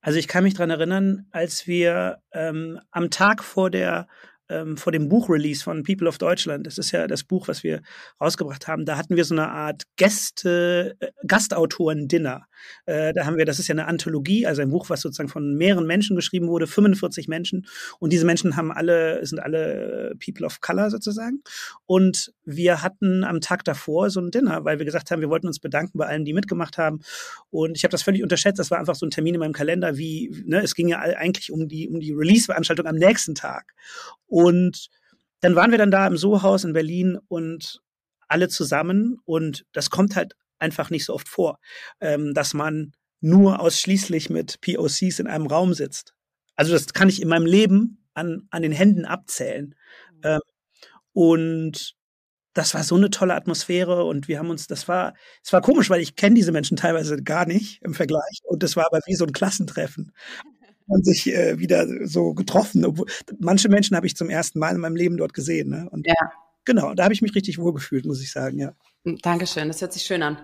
Also 0.00 0.18
ich 0.18 0.28
kann 0.28 0.44
mich 0.44 0.54
dran 0.54 0.70
erinnern, 0.70 1.26
als 1.32 1.66
wir 1.66 2.22
ähm, 2.32 2.80
am 2.90 3.10
Tag 3.10 3.42
vor 3.42 3.70
der 3.70 4.06
ähm, 4.48 4.76
vor 4.76 4.92
dem 4.92 5.08
Buchrelease 5.08 5.62
von 5.62 5.82
People 5.82 6.08
of 6.08 6.18
Deutschland, 6.18 6.66
das 6.66 6.78
ist 6.78 6.92
ja 6.92 7.06
das 7.06 7.24
Buch, 7.24 7.48
was 7.48 7.62
wir 7.62 7.82
rausgebracht 8.20 8.68
haben, 8.68 8.84
da 8.84 8.96
hatten 8.96 9.16
wir 9.16 9.24
so 9.24 9.34
eine 9.34 9.48
Art 9.50 9.84
Gäste, 9.96 10.96
äh, 11.00 11.08
Gastautoren-Dinner. 11.26 12.46
Äh, 12.86 13.12
da 13.12 13.26
haben 13.26 13.36
wir, 13.36 13.44
das 13.44 13.58
ist 13.58 13.68
ja 13.68 13.74
eine 13.74 13.86
Anthologie, 13.86 14.46
also 14.46 14.62
ein 14.62 14.70
Buch, 14.70 14.90
was 14.90 15.00
sozusagen 15.00 15.28
von 15.28 15.54
mehreren 15.54 15.86
Menschen 15.86 16.16
geschrieben 16.16 16.48
wurde, 16.48 16.66
45 16.66 17.28
Menschen. 17.28 17.66
Und 17.98 18.12
diese 18.12 18.26
Menschen 18.26 18.56
haben 18.56 18.72
alle, 18.72 19.24
sind 19.24 19.38
alle 19.38 20.14
People 20.24 20.46
of 20.46 20.60
Color 20.60 20.90
sozusagen. 20.90 21.42
Und 21.86 22.32
wir 22.44 22.82
hatten 22.82 23.24
am 23.24 23.40
Tag 23.40 23.64
davor 23.64 24.10
so 24.10 24.20
ein 24.20 24.30
Dinner, 24.30 24.64
weil 24.64 24.78
wir 24.78 24.86
gesagt 24.86 25.10
haben, 25.10 25.20
wir 25.20 25.30
wollten 25.30 25.46
uns 25.46 25.60
bedanken 25.60 25.98
bei 25.98 26.06
allen, 26.06 26.24
die 26.24 26.32
mitgemacht 26.32 26.78
haben. 26.78 27.00
Und 27.50 27.76
ich 27.76 27.84
habe 27.84 27.92
das 27.92 28.02
völlig 28.02 28.22
unterschätzt. 28.22 28.58
Das 28.58 28.70
war 28.70 28.78
einfach 28.78 28.94
so 28.94 29.06
ein 29.06 29.10
Termin 29.10 29.34
in 29.34 29.40
meinem 29.40 29.52
Kalender, 29.52 29.96
wie, 29.96 30.30
ne, 30.46 30.62
es 30.62 30.74
ging 30.74 30.88
ja 30.88 30.98
eigentlich 30.98 31.52
um 31.52 31.68
die, 31.68 31.88
um 31.88 32.00
die 32.00 32.12
Release-Veranstaltung 32.12 32.86
am 32.86 32.96
nächsten 32.96 33.34
Tag. 33.34 33.74
Dann 35.40 35.54
waren 35.54 35.70
wir 35.70 35.78
dann 35.78 35.90
da 35.90 36.06
im 36.06 36.16
Sohaus 36.16 36.64
in 36.64 36.72
Berlin 36.72 37.18
und 37.28 37.80
alle 38.28 38.48
zusammen. 38.48 39.18
Und 39.24 39.64
das 39.72 39.90
kommt 39.90 40.16
halt 40.16 40.34
einfach 40.58 40.90
nicht 40.90 41.04
so 41.04 41.14
oft 41.14 41.28
vor, 41.28 41.58
ähm, 42.00 42.34
dass 42.34 42.54
man 42.54 42.92
nur 43.20 43.60
ausschließlich 43.60 44.30
mit 44.30 44.60
POCs 44.60 45.18
in 45.18 45.26
einem 45.26 45.46
Raum 45.46 45.74
sitzt. 45.74 46.14
Also 46.56 46.72
das 46.72 46.92
kann 46.92 47.08
ich 47.08 47.22
in 47.22 47.28
meinem 47.28 47.46
Leben 47.46 48.04
an, 48.14 48.48
an 48.50 48.62
den 48.62 48.72
Händen 48.72 49.04
abzählen. 49.04 49.74
Mhm. 50.12 50.20
Ähm, 50.24 50.40
und 51.12 51.94
das 52.54 52.74
war 52.74 52.82
so 52.82 52.96
eine 52.96 53.10
tolle 53.10 53.34
Atmosphäre 53.34 54.04
und 54.04 54.26
wir 54.26 54.38
haben 54.38 54.50
uns, 54.50 54.66
das 54.66 54.88
war, 54.88 55.14
es 55.44 55.52
war 55.52 55.60
komisch, 55.60 55.90
weil 55.90 56.00
ich 56.00 56.16
kenne 56.16 56.34
diese 56.34 56.50
Menschen 56.50 56.76
teilweise 56.76 57.22
gar 57.22 57.46
nicht 57.46 57.80
im 57.82 57.94
Vergleich 57.94 58.40
und 58.44 58.62
das 58.62 58.74
war 58.74 58.86
aber 58.86 59.00
wie 59.06 59.14
so 59.14 59.24
ein 59.24 59.32
Klassentreffen. 59.32 60.12
Man 60.88 61.04
sich 61.04 61.32
äh, 61.32 61.58
wieder 61.58 61.86
so 62.06 62.34
getroffen. 62.34 62.84
Obwohl, 62.84 63.06
manche 63.38 63.68
Menschen 63.68 63.96
habe 63.96 64.06
ich 64.06 64.16
zum 64.16 64.30
ersten 64.30 64.58
Mal 64.58 64.74
in 64.74 64.80
meinem 64.80 64.96
Leben 64.96 65.16
dort 65.16 65.34
gesehen. 65.34 65.68
Ne? 65.70 65.88
Und 65.90 66.06
ja. 66.06 66.14
genau, 66.64 66.94
da 66.94 67.04
habe 67.04 67.14
ich 67.14 67.22
mich 67.22 67.34
richtig 67.34 67.58
wohl 67.58 67.72
gefühlt, 67.72 68.06
muss 68.06 68.22
ich 68.22 68.32
sagen, 68.32 68.58
ja. 68.58 68.72
Dankeschön, 69.22 69.68
das 69.68 69.80
hört 69.80 69.92
sich 69.92 70.02
schön 70.02 70.22
an. 70.22 70.38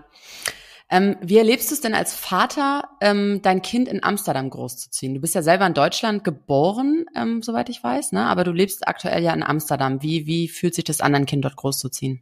Ähm, 0.87 1.15
wie 1.21 1.37
erlebst 1.37 1.71
du 1.71 1.73
es 1.73 1.81
denn 1.81 1.95
als 1.95 2.13
Vater, 2.13 2.89
ähm, 3.01 3.39
dein 3.41 3.63
Kind 3.63 3.87
in 3.87 4.03
Amsterdam 4.03 4.51
großzuziehen? 4.51 5.15
Du 5.15 5.21
bist 5.21 5.33
ja 5.33 5.41
selber 5.41 5.65
in 5.65 5.73
Deutschland 5.73 6.23
geboren, 6.23 7.05
ähm, 7.15 7.41
soweit 7.41 7.69
ich 7.69 7.83
weiß, 7.83 8.11
ne? 8.11 8.25
aber 8.25 8.43
du 8.43 8.51
lebst 8.51 8.87
aktuell 8.87 9.23
ja 9.23 9.33
in 9.33 9.41
Amsterdam. 9.41 10.03
Wie, 10.03 10.27
wie 10.27 10.47
fühlt 10.47 10.75
sich 10.75 10.83
das 10.83 11.01
an, 11.01 11.13
dein 11.13 11.25
Kind 11.25 11.43
dort 11.43 11.55
großzuziehen? 11.55 12.21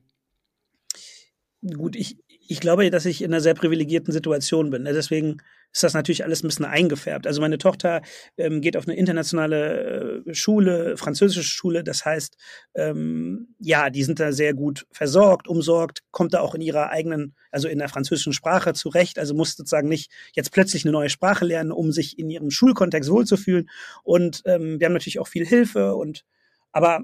Gut, 1.75 1.96
ich, 1.98 2.23
ich 2.53 2.60
glaube, 2.60 2.88
dass 2.91 3.07
ich 3.07 3.24
in 3.24 3.33
einer 3.33 3.41
sehr 3.41 3.55
privilegierten 3.55 4.13
Situation 4.13 4.69
bin. 4.69 4.83
Ne? 4.83 4.93
Deswegen 4.93 5.38
ist 5.72 5.81
das 5.81 5.95
natürlich 5.95 6.24
alles 6.24 6.43
ein 6.43 6.50
bisschen 6.50 6.65
eingefärbt. 6.65 7.25
Also 7.25 7.41
meine 7.41 7.57
Tochter 7.57 8.03
ähm, 8.38 8.62
geht 8.62 8.77
auf 8.77 8.88
eine 8.88 8.95
internationale 8.95 10.22
äh, 10.24 10.36
Schule, 10.36 10.95
französische 10.95 11.50
Schule. 11.50 11.83
Das 11.83 12.05
heißt, 12.05 12.38
ähm, 12.75 13.55
ja, 13.57 13.89
die 13.89 14.03
sind 14.03 14.19
da 14.19 14.31
sehr 14.31 14.53
gut 14.53 14.86
versorgt, 14.91 15.48
umsorgt, 15.48 16.01
kommt 16.12 16.36
da 16.36 16.41
auch 16.41 16.53
in 16.53 16.62
ihrer 16.62 16.91
eigenen, 16.91 17.33
also 17.50 17.67
in 17.67 17.79
der 17.79 17.89
französischen 17.89 18.33
Sprache 18.33 18.74
zurecht. 18.74 19.17
Also 19.17 19.33
muss 19.33 19.55
sozusagen 19.55 19.89
nicht 19.89 20.12
jetzt 20.36 20.51
plötzlich 20.51 20.86
eine 20.86 20.91
neue 20.91 21.10
Sprache 21.10 21.45
lernen, 21.45 21.72
um 21.72 21.91
sich 21.91 22.19
in 22.19 22.29
ihrem 22.29 22.51
Schulkontext 22.51 23.10
wohlzufühlen. 23.10 23.67
Und 24.03 24.43
ähm, 24.45 24.79
wir 24.79 24.86
haben 24.86 24.93
natürlich 24.93 25.17
auch 25.17 25.27
viel 25.27 25.48
Hilfe. 25.48 25.95
Und 25.95 26.24
aber 26.72 27.01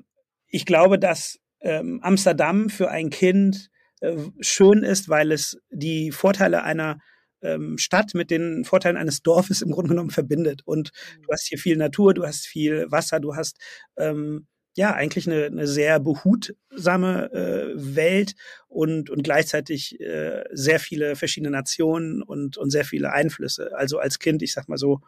ich 0.48 0.68
glaube, 0.68 1.00
dass 1.00 1.40
ähm, 1.62 2.02
Amsterdam 2.04 2.70
für 2.70 2.92
ein 2.92 3.10
Kind 3.10 3.72
äh, 4.02 4.16
schön 4.40 4.84
ist, 4.84 5.10
weil 5.10 5.32
es 5.32 5.60
die 5.70 6.12
Vorteile 6.12 6.64
einer 6.64 7.00
ähm, 7.42 7.78
Stadt 7.78 8.14
mit 8.14 8.32
den 8.32 8.66
Vorteilen 8.66 8.98
eines 8.98 9.22
Dorfes 9.22 9.62
im 9.62 9.72
Grunde 9.72 9.90
genommen 9.90 10.10
verbindet. 10.10 10.62
Und 10.66 10.92
du 11.22 11.32
hast 11.32 11.48
hier 11.48 11.58
viel 11.58 11.78
Natur, 11.78 12.14
du 12.14 12.26
hast 12.26 12.46
viel 12.48 12.92
Wasser, 12.92 13.20
du 13.20 13.36
hast 13.36 13.60
ähm, 13.98 14.48
ja 14.76 14.94
eigentlich 14.94 15.28
eine, 15.28 15.46
eine 15.46 15.68
sehr 15.68 16.00
behutsame 16.00 17.32
äh, 17.34 17.96
Welt 17.96 18.36
und, 18.68 19.10
und 19.10 19.24
gleichzeitig 19.24 20.00
äh, 20.00 20.44
sehr 20.52 20.80
viele 20.80 21.16
verschiedene 21.16 21.52
Nationen 21.52 22.22
und, 22.22 22.58
und 22.58 22.70
sehr 22.70 22.86
viele 22.86 23.12
Einflüsse. 23.12 23.72
Also 23.76 24.00
als 24.00 24.20
Kind, 24.20 24.42
ich 24.42 24.54
sag 24.54 24.70
mal 24.70 24.78
so, 24.78 25.02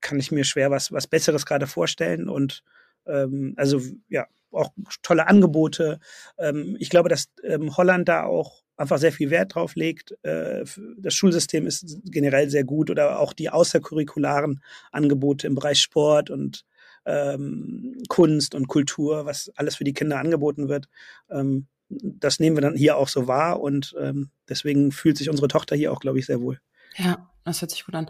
kann 0.00 0.18
ich 0.18 0.32
mir 0.32 0.44
schwer 0.44 0.70
was, 0.70 0.92
was 0.92 1.06
Besseres 1.06 1.46
gerade 1.46 1.66
vorstellen. 1.66 2.28
Und 2.28 2.62
ähm, 3.06 3.54
also 3.56 3.80
ja, 4.08 4.26
auch 4.52 4.72
tolle 5.02 5.26
Angebote. 5.26 5.98
Ähm, 6.38 6.76
ich 6.78 6.90
glaube, 6.90 7.08
dass 7.08 7.26
ähm, 7.42 7.76
Holland 7.76 8.08
da 8.08 8.24
auch 8.24 8.62
einfach 8.76 8.98
sehr 8.98 9.12
viel 9.12 9.30
Wert 9.30 9.54
drauf 9.54 9.74
legt. 9.74 10.16
Äh, 10.22 10.64
das 10.96 11.14
Schulsystem 11.14 11.66
ist 11.66 12.00
generell 12.04 12.48
sehr 12.48 12.64
gut 12.64 12.90
oder 12.90 13.18
auch 13.20 13.32
die 13.32 13.50
außercurricularen 13.50 14.62
Angebote 14.92 15.46
im 15.46 15.54
Bereich 15.54 15.80
Sport 15.80 16.30
und 16.30 16.64
ähm, 17.04 18.02
Kunst 18.08 18.54
und 18.54 18.68
Kultur, 18.68 19.26
was 19.26 19.50
alles 19.56 19.76
für 19.76 19.84
die 19.84 19.94
Kinder 19.94 20.18
angeboten 20.18 20.68
wird. 20.68 20.88
Ähm, 21.30 21.66
das 21.88 22.38
nehmen 22.38 22.56
wir 22.56 22.60
dann 22.60 22.76
hier 22.76 22.96
auch 22.96 23.08
so 23.08 23.26
wahr 23.26 23.60
und 23.60 23.94
ähm, 23.98 24.30
deswegen 24.48 24.92
fühlt 24.92 25.16
sich 25.16 25.30
unsere 25.30 25.48
Tochter 25.48 25.74
hier 25.74 25.92
auch, 25.92 26.00
glaube 26.00 26.18
ich, 26.18 26.26
sehr 26.26 26.40
wohl. 26.40 26.60
Ja, 26.96 27.30
das 27.48 27.60
hört 27.60 27.70
sich 27.70 27.84
gut 27.84 27.94
an. 27.94 28.08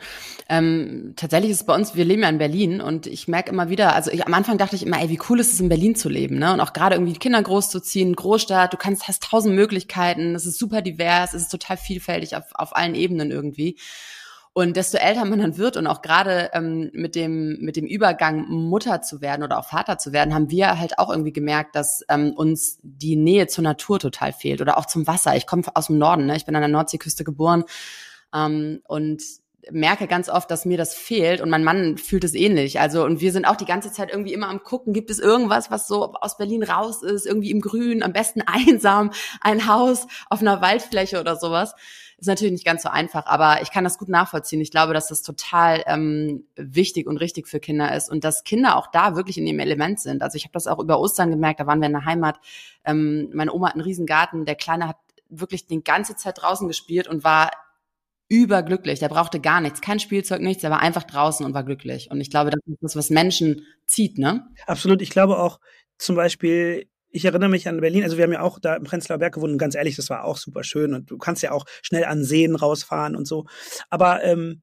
Ähm, 0.48 1.14
tatsächlich 1.16 1.50
ist 1.50 1.60
es 1.60 1.66
bei 1.66 1.74
uns, 1.74 1.94
wir 1.94 2.04
leben 2.04 2.22
ja 2.22 2.28
in 2.28 2.38
Berlin 2.38 2.80
und 2.80 3.06
ich 3.06 3.28
merke 3.28 3.50
immer 3.50 3.68
wieder, 3.70 3.94
also 3.94 4.10
ich, 4.10 4.26
am 4.26 4.34
Anfang 4.34 4.58
dachte 4.58 4.76
ich 4.76 4.84
immer, 4.84 5.00
ey, 5.00 5.08
wie 5.08 5.20
cool 5.28 5.40
ist 5.40 5.52
es 5.52 5.60
in 5.60 5.68
Berlin 5.68 5.94
zu 5.94 6.08
leben, 6.08 6.38
ne? 6.38 6.52
Und 6.52 6.60
auch 6.60 6.72
gerade 6.72 6.96
irgendwie 6.96 7.14
Kinder 7.14 7.42
großzuziehen, 7.42 8.14
Großstadt, 8.14 8.72
du 8.72 8.76
kannst, 8.76 9.08
hast 9.08 9.22
tausend 9.22 9.54
Möglichkeiten, 9.54 10.34
es 10.34 10.46
ist 10.46 10.58
super 10.58 10.82
divers, 10.82 11.34
es 11.34 11.42
ist 11.42 11.50
total 11.50 11.76
vielfältig 11.76 12.36
auf, 12.36 12.44
auf 12.54 12.76
allen 12.76 12.94
Ebenen 12.94 13.30
irgendwie. 13.30 13.76
Und 14.58 14.76
desto 14.76 14.98
älter 14.98 15.24
man 15.24 15.38
dann 15.38 15.56
wird 15.56 15.76
und 15.76 15.86
auch 15.86 16.02
gerade 16.02 16.50
ähm, 16.52 16.90
mit 16.92 17.14
dem 17.14 17.58
mit 17.60 17.76
dem 17.76 17.86
Übergang 17.86 18.48
Mutter 18.48 19.02
zu 19.02 19.20
werden 19.20 19.44
oder 19.44 19.56
auch 19.56 19.66
Vater 19.66 19.98
zu 19.98 20.12
werden, 20.12 20.34
haben 20.34 20.50
wir 20.50 20.80
halt 20.80 20.98
auch 20.98 21.10
irgendwie 21.10 21.32
gemerkt, 21.32 21.76
dass 21.76 22.02
ähm, 22.08 22.32
uns 22.32 22.80
die 22.82 23.14
Nähe 23.14 23.46
zur 23.46 23.62
Natur 23.62 24.00
total 24.00 24.32
fehlt 24.32 24.60
oder 24.60 24.76
auch 24.76 24.86
zum 24.86 25.06
Wasser. 25.06 25.36
Ich 25.36 25.46
komme 25.46 25.62
aus 25.74 25.86
dem 25.86 25.98
Norden, 25.98 26.26
ne? 26.26 26.34
ich 26.34 26.44
bin 26.44 26.56
an 26.56 26.62
der 26.62 26.70
Nordseeküste 26.70 27.22
geboren 27.22 27.62
ähm, 28.34 28.80
und 28.86 29.22
merke 29.70 30.06
ganz 30.06 30.28
oft, 30.28 30.50
dass 30.50 30.64
mir 30.64 30.78
das 30.78 30.94
fehlt 30.94 31.40
und 31.40 31.50
mein 31.50 31.64
Mann 31.64 31.98
fühlt 31.98 32.24
es 32.24 32.34
ähnlich. 32.34 32.80
Also 32.80 33.04
und 33.04 33.20
wir 33.20 33.32
sind 33.32 33.44
auch 33.44 33.56
die 33.56 33.64
ganze 33.64 33.92
Zeit 33.92 34.10
irgendwie 34.10 34.32
immer 34.32 34.48
am 34.48 34.62
gucken, 34.62 34.92
gibt 34.92 35.10
es 35.10 35.18
irgendwas, 35.18 35.70
was 35.70 35.86
so 35.86 36.12
aus 36.14 36.36
Berlin 36.36 36.62
raus 36.62 37.02
ist, 37.02 37.26
irgendwie 37.26 37.50
im 37.50 37.60
Grün, 37.60 38.02
am 38.02 38.12
besten 38.12 38.42
einsam, 38.46 39.10
ein 39.40 39.66
Haus 39.66 40.06
auf 40.30 40.40
einer 40.40 40.60
Waldfläche 40.60 41.20
oder 41.20 41.36
sowas. 41.36 41.74
Ist 42.20 42.26
natürlich 42.26 42.52
nicht 42.52 42.64
ganz 42.64 42.82
so 42.82 42.88
einfach, 42.88 43.26
aber 43.26 43.62
ich 43.62 43.70
kann 43.70 43.84
das 43.84 43.96
gut 43.96 44.08
nachvollziehen. 44.08 44.60
Ich 44.60 44.72
glaube, 44.72 44.92
dass 44.92 45.06
das 45.06 45.22
total 45.22 45.84
ähm, 45.86 46.46
wichtig 46.56 47.06
und 47.06 47.16
richtig 47.18 47.46
für 47.46 47.60
Kinder 47.60 47.94
ist 47.94 48.10
und 48.10 48.24
dass 48.24 48.42
Kinder 48.42 48.76
auch 48.76 48.88
da 48.88 49.14
wirklich 49.14 49.38
in 49.38 49.46
dem 49.46 49.60
Element 49.60 50.00
sind. 50.00 50.22
Also 50.22 50.34
ich 50.34 50.42
habe 50.42 50.52
das 50.52 50.66
auch 50.66 50.80
über 50.80 50.98
Ostern 50.98 51.30
gemerkt, 51.30 51.60
da 51.60 51.66
waren 51.68 51.80
wir 51.80 51.86
in 51.86 51.92
der 51.92 52.06
Heimat. 52.06 52.40
Ähm, 52.84 53.30
meine 53.32 53.52
Oma 53.52 53.68
hat 53.68 53.74
einen 53.74 53.84
riesen 53.84 54.04
Garten, 54.04 54.46
der 54.46 54.56
Kleine 54.56 54.88
hat 54.88 54.96
wirklich 55.28 55.66
die 55.66 55.84
ganze 55.84 56.16
Zeit 56.16 56.42
draußen 56.42 56.66
gespielt 56.66 57.06
und 57.06 57.22
war 57.22 57.50
überglücklich. 58.28 58.98
Der 58.98 59.08
brauchte 59.08 59.40
gar 59.40 59.60
nichts, 59.60 59.80
kein 59.80 60.00
Spielzeug, 60.00 60.40
nichts. 60.40 60.64
Er 60.64 60.70
war 60.70 60.80
einfach 60.80 61.04
draußen 61.04 61.44
und 61.44 61.54
war 61.54 61.64
glücklich. 61.64 62.10
Und 62.10 62.20
ich 62.20 62.30
glaube, 62.30 62.50
das 62.50 62.60
ist 62.66 62.82
das, 62.82 62.96
was 62.96 63.10
Menschen 63.10 63.66
zieht, 63.86 64.18
ne? 64.18 64.46
Absolut. 64.66 65.02
Ich 65.02 65.10
glaube 65.10 65.38
auch 65.38 65.60
zum 65.96 66.16
Beispiel, 66.16 66.88
ich 67.10 67.24
erinnere 67.24 67.48
mich 67.48 67.68
an 67.68 67.80
Berlin, 67.80 68.04
also 68.04 68.16
wir 68.18 68.24
haben 68.24 68.32
ja 68.32 68.42
auch 68.42 68.58
da 68.58 68.76
im 68.76 68.84
Prenzlauer 68.84 69.18
Berg 69.18 69.34
gewohnt 69.34 69.52
und 69.52 69.58
ganz 69.58 69.74
ehrlich, 69.74 69.96
das 69.96 70.10
war 70.10 70.24
auch 70.24 70.36
super 70.36 70.62
schön 70.62 70.94
und 70.94 71.10
du 71.10 71.16
kannst 71.16 71.42
ja 71.42 71.52
auch 71.52 71.64
schnell 71.82 72.04
an 72.04 72.22
Seen 72.22 72.54
rausfahren 72.54 73.16
und 73.16 73.26
so. 73.26 73.46
Aber 73.88 74.22
ähm, 74.24 74.62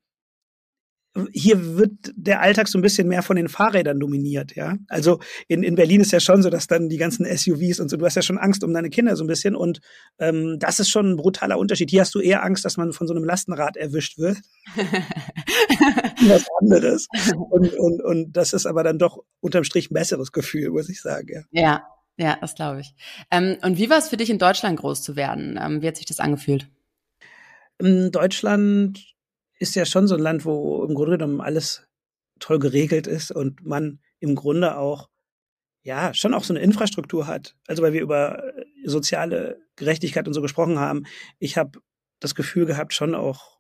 hier 1.32 1.78
wird 1.78 1.92
der 2.16 2.42
Alltag 2.42 2.68
so 2.68 2.78
ein 2.78 2.82
bisschen 2.82 3.08
mehr 3.08 3.24
von 3.24 3.38
den 3.38 3.48
Fahrrädern 3.48 4.00
dominiert, 4.00 4.56
ja. 4.56 4.76
Also 4.90 5.20
in, 5.48 5.64
in 5.64 5.76
Berlin 5.76 6.02
ist 6.02 6.12
ja 6.12 6.20
schon 6.20 6.44
so, 6.44 6.50
dass 6.50 6.68
dann 6.68 6.90
die 6.90 6.98
ganzen 6.98 7.26
SUVs 7.26 7.80
und 7.80 7.90
so, 7.90 7.96
du 7.96 8.06
hast 8.06 8.16
ja 8.16 8.22
schon 8.22 8.38
Angst 8.38 8.64
um 8.64 8.74
deine 8.74 8.90
Kinder 8.90 9.16
so 9.16 9.24
ein 9.24 9.28
bisschen 9.28 9.56
und 9.56 9.80
ähm, 10.20 10.58
das 10.60 10.80
ist 10.80 10.90
schon 10.90 11.12
ein 11.12 11.16
brutaler 11.16 11.58
Unterschied. 11.58 11.90
Hier 11.90 12.02
hast 12.02 12.14
du 12.16 12.20
eher 12.20 12.44
Angst, 12.44 12.66
dass 12.66 12.76
man 12.76 12.92
von 12.92 13.08
so 13.08 13.14
einem 13.14 13.24
Lastenrad 13.24 13.78
erwischt 13.78 14.18
wird. 14.18 14.38
Was 16.28 16.46
anderes. 16.62 17.08
Und, 17.50 17.74
und, 17.76 18.02
und 18.02 18.34
das 18.34 18.54
ist 18.54 18.66
aber 18.66 18.84
dann 18.84 19.00
doch 19.00 19.24
unterm 19.40 19.64
Strich 19.64 19.90
ein 19.92 19.94
besseres 19.94 20.34
Gefühl, 20.34 20.70
muss 20.72 20.90
ich 20.90 21.02
sagen, 21.02 21.28
ja. 21.30 21.42
Ja, 21.52 21.84
ja, 22.18 22.38
das 22.42 22.56
glaube 22.56 22.82
ich. 22.82 22.94
Ähm, 23.32 23.58
und 23.62 23.78
wie 23.78 23.90
war 23.90 23.98
es 23.98 24.10
für 24.10 24.18
dich 24.18 24.30
in 24.30 24.40
Deutschland 24.40 24.80
groß 24.80 25.02
zu 25.02 25.16
werden? 25.16 25.58
Ähm, 25.62 25.82
wie 25.82 25.88
hat 25.88 25.96
sich 25.96 26.06
das 26.06 26.20
angefühlt? 26.20 26.68
In 27.78 28.12
Deutschland 28.12 29.15
ist 29.60 29.76
ja 29.76 29.86
schon 29.86 30.08
so 30.08 30.16
ein 30.16 30.22
Land, 30.22 30.46
wo 30.46 30.84
im 30.84 30.96
Grunde 30.96 31.18
genommen 31.18 31.42
alles 31.42 31.88
toll 32.40 32.60
geregelt 32.60 33.08
ist 33.08 33.32
und 33.32 33.66
man 33.66 34.00
im 34.20 34.36
Grunde 34.36 34.78
auch 34.78 35.10
ja 35.84 36.14
schon 36.14 36.34
auch 36.34 36.44
so 36.44 36.54
eine 36.54 36.64
Infrastruktur 36.64 37.28
hat. 37.28 37.56
Also 37.68 37.84
weil 37.84 37.94
wir 37.94 38.02
über 38.02 38.44
äh, 38.44 38.66
soziale 38.86 39.60
Gerechtigkeit 39.76 40.28
und 40.28 40.34
so 40.34 40.42
gesprochen 40.42 40.80
haben, 40.80 41.06
ich 41.40 41.58
habe 41.58 41.80
das 42.20 42.36
Gefühl 42.36 42.66
gehabt 42.66 42.94
schon 42.94 43.16
auch, 43.16 43.60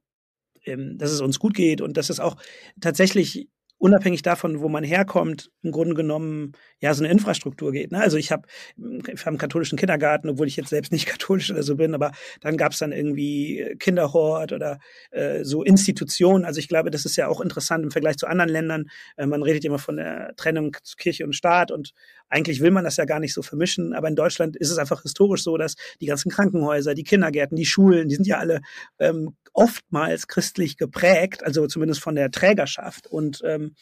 ähm, 0.66 0.98
dass 0.98 1.12
es 1.12 1.22
uns 1.22 1.40
gut 1.40 1.54
geht 1.54 1.82
und 1.82 1.98
dass 1.98 2.10
es 2.10 2.20
auch 2.20 2.36
tatsächlich 2.82 3.50
unabhängig 3.86 4.24
davon, 4.24 4.62
wo 4.62 4.68
man 4.68 4.84
herkommt, 4.84 5.52
im 5.62 5.72
Grunde 5.72 5.94
genommen 5.94 6.54
ja 6.80 6.92
so 6.96 7.04
eine 7.04 7.14
Infrastruktur 7.14 7.72
geht. 7.72 7.92
Ne? 7.92 8.02
Also 8.02 8.18
ich 8.18 8.32
habe 8.32 8.48
ich 8.78 9.22
hab 9.22 9.28
einen 9.28 9.38
katholischen 9.38 9.78
Kindergarten, 9.78 10.28
obwohl 10.28 10.48
ich 10.48 10.56
jetzt 10.56 10.70
selbst 10.70 10.92
nicht 10.92 11.06
katholisch 11.06 11.52
oder 11.52 11.62
so 11.62 11.76
bin, 11.76 11.94
aber 11.94 12.12
dann 12.42 12.58
gab 12.58 12.72
es 12.72 12.80
dann 12.80 12.92
irgendwie 12.92 13.76
Kinderhort 13.78 14.54
oder 14.54 14.80
äh, 15.12 15.44
so 15.44 15.62
Institutionen. 15.62 16.46
Also 16.46 16.58
ich 16.60 16.68
glaube, 16.68 16.90
das 16.90 17.06
ist 17.06 17.16
ja 17.16 17.28
auch 17.28 17.42
interessant 17.42 17.84
im 17.84 17.92
Vergleich 17.92 18.18
zu 18.18 18.26
anderen 18.26 18.50
Ländern. 18.50 18.86
Äh, 19.18 19.28
man 19.28 19.44
redet 19.44 19.64
immer 19.66 19.78
von 19.78 19.98
der 19.98 20.34
Trennung 20.36 20.76
zu 20.82 20.96
Kirche 20.96 21.24
und 21.24 21.34
Staat 21.34 21.70
und 21.72 21.92
eigentlich 22.28 22.62
will 22.62 22.72
man 22.72 22.84
das 22.84 22.98
ja 22.98 23.06
gar 23.06 23.20
nicht 23.20 23.36
so 23.36 23.44
vermischen, 23.44 23.94
aber 23.94 24.08
in 24.08 24.16
Deutschland 24.16 24.56
ist 24.56 24.72
es 24.72 24.80
einfach 24.80 25.04
historisch 25.04 25.44
so, 25.44 25.58
dass 25.58 25.76
die 26.02 26.08
ganzen 26.08 26.32
Krankenhäuser, 26.32 26.96
die 26.96 27.04
Kindergärten, 27.04 27.56
die 27.56 27.66
Schulen, 27.66 28.10
die 28.10 28.16
sind 28.16 28.26
ja 28.26 28.40
alle 28.40 28.62
ähm, 28.98 29.36
oftmals 29.54 30.28
christlich 30.28 30.78
geprägt, 30.78 31.44
also 31.44 31.68
zumindest 31.68 32.02
von 32.02 32.16
der 32.16 32.32
Trägerschaft. 32.32 33.08
Und 33.08 33.42
ähm, 33.46 33.75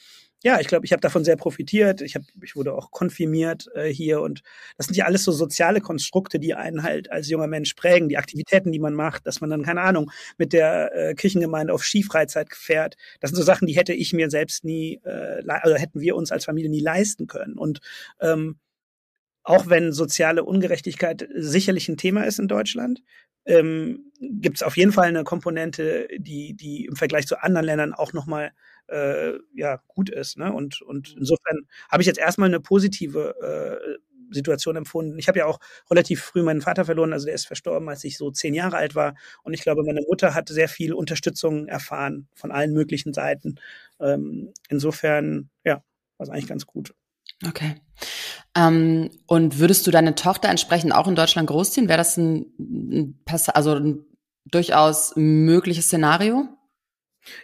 ja, 0.44 0.60
ich 0.60 0.68
glaube, 0.68 0.86
ich 0.86 0.92
habe 0.92 1.00
davon 1.00 1.24
sehr 1.24 1.38
profitiert. 1.38 2.02
Ich, 2.02 2.16
hab, 2.16 2.24
ich 2.44 2.56
wurde 2.58 2.74
auch 2.74 2.92
konfirmiert 2.92 3.70
äh, 3.76 3.88
hier 3.88 4.20
und 4.22 4.42
das 4.78 4.88
sind 4.88 4.96
ja 4.96 5.06
alles 5.06 5.24
so 5.24 5.32
soziale 5.32 5.80
Konstrukte, 5.80 6.38
die 6.38 6.54
einen 6.54 6.84
halt 6.84 7.10
als 7.10 7.30
junger 7.30 7.48
Mensch 7.48 7.74
prägen, 7.76 8.10
die 8.10 8.18
Aktivitäten, 8.18 8.74
die 8.74 8.80
man 8.80 8.94
macht, 8.94 9.26
dass 9.26 9.40
man 9.40 9.50
dann, 9.50 9.64
keine 9.64 9.82
Ahnung, 9.82 10.12
mit 10.38 10.52
der 10.52 10.94
äh, 10.94 11.14
Kirchengemeinde 11.16 11.74
auf 11.74 11.86
Skifreizeit 11.86 12.54
fährt. 12.54 12.98
Das 13.22 13.30
sind 13.30 13.38
so 13.38 13.44
Sachen, 13.44 13.68
die 13.68 13.78
hätte 13.78 13.94
ich 13.94 14.12
mir 14.12 14.30
selbst 14.30 14.66
nie, 14.66 15.00
äh, 15.06 15.44
also 15.48 15.76
hätten 15.76 16.02
wir 16.02 16.18
uns 16.18 16.30
als 16.32 16.44
Familie 16.44 16.70
nie 16.70 16.82
leisten 16.82 17.28
können. 17.28 17.58
Und 17.58 17.80
ähm, 18.20 18.60
auch 19.44 19.70
wenn 19.70 19.94
soziale 19.94 20.44
Ungerechtigkeit 20.44 21.28
sicherlich 21.36 21.88
ein 21.88 21.98
Thema 21.98 22.24
ist 22.24 22.40
in 22.40 22.50
Deutschland, 22.50 23.02
ähm, 23.46 24.12
gibt 24.20 24.58
es 24.58 24.64
auf 24.64 24.76
jeden 24.78 24.92
Fall 24.92 25.08
eine 25.08 25.24
Komponente, 25.24 26.08
die, 26.18 26.54
die 26.54 26.86
im 26.86 26.96
Vergleich 26.96 27.28
zu 27.28 27.42
anderen 27.42 27.66
Ländern 27.66 27.94
auch 27.94 28.14
nochmal 28.14 28.52
äh, 28.88 29.34
ja, 29.54 29.82
gut 29.88 30.10
ist. 30.10 30.38
Ne? 30.38 30.52
Und, 30.52 30.82
und 30.82 31.16
insofern 31.18 31.68
habe 31.90 32.02
ich 32.02 32.08
jetzt 32.08 32.20
erstmal 32.20 32.50
eine 32.50 32.60
positive 32.60 33.36
äh, 33.42 33.98
Situation 34.34 34.75
empfunden. 34.75 35.18
Ich 35.20 35.28
habe 35.28 35.40
ja 35.40 35.46
auch 35.46 35.60
relativ 35.90 36.22
früh 36.22 36.44
meinen 36.44 36.62
Vater 36.62 36.86
verloren, 36.86 37.13
also 37.13 37.25
der 37.25 37.36
ist 37.36 37.48
verstorben, 37.48 37.88
als 37.90 38.04
ich 38.04 38.18
so 38.18 38.32
zehn 38.32 38.54
Jahre 38.54 38.78
alt 38.78 38.96
war. 38.96 39.16
Und 39.44 39.54
ich 39.54 39.62
glaube, 39.62 39.84
meine 39.84 40.02
Mutter 40.08 40.34
hat 40.34 40.50
sehr 40.50 40.70
viel 40.70 40.94
Unterstützung 40.94 41.68
erfahren 41.68 42.28
von 42.34 42.52
allen 42.52 42.74
möglichen 42.74 43.13
Seiten. 43.13 43.56
Ähm, 44.00 44.54
insofern, 44.70 45.50
ja, 45.63 45.84
war 46.18 46.24
es 46.25 46.30
eigentlich 46.30 46.48
ganz 46.48 46.66
gut. 46.66 46.94
Okay. 47.48 47.75
Ähm, 48.56 49.10
und 49.28 49.60
würdest 49.60 49.86
du 49.88 49.92
deine 49.92 50.16
Tochter 50.16 50.50
entsprechend 50.50 50.94
auch 50.94 51.08
in 51.08 51.16
Deutschland 51.16 51.48
großziehen? 51.50 51.88
Wäre 51.88 51.98
das 51.98 52.18
ein, 52.18 52.46
ein 52.60 53.24
also 53.54 53.75
ein 53.75 54.06
durchaus 54.46 55.13
mögliches 55.16 55.86
Szenario? 55.86 56.48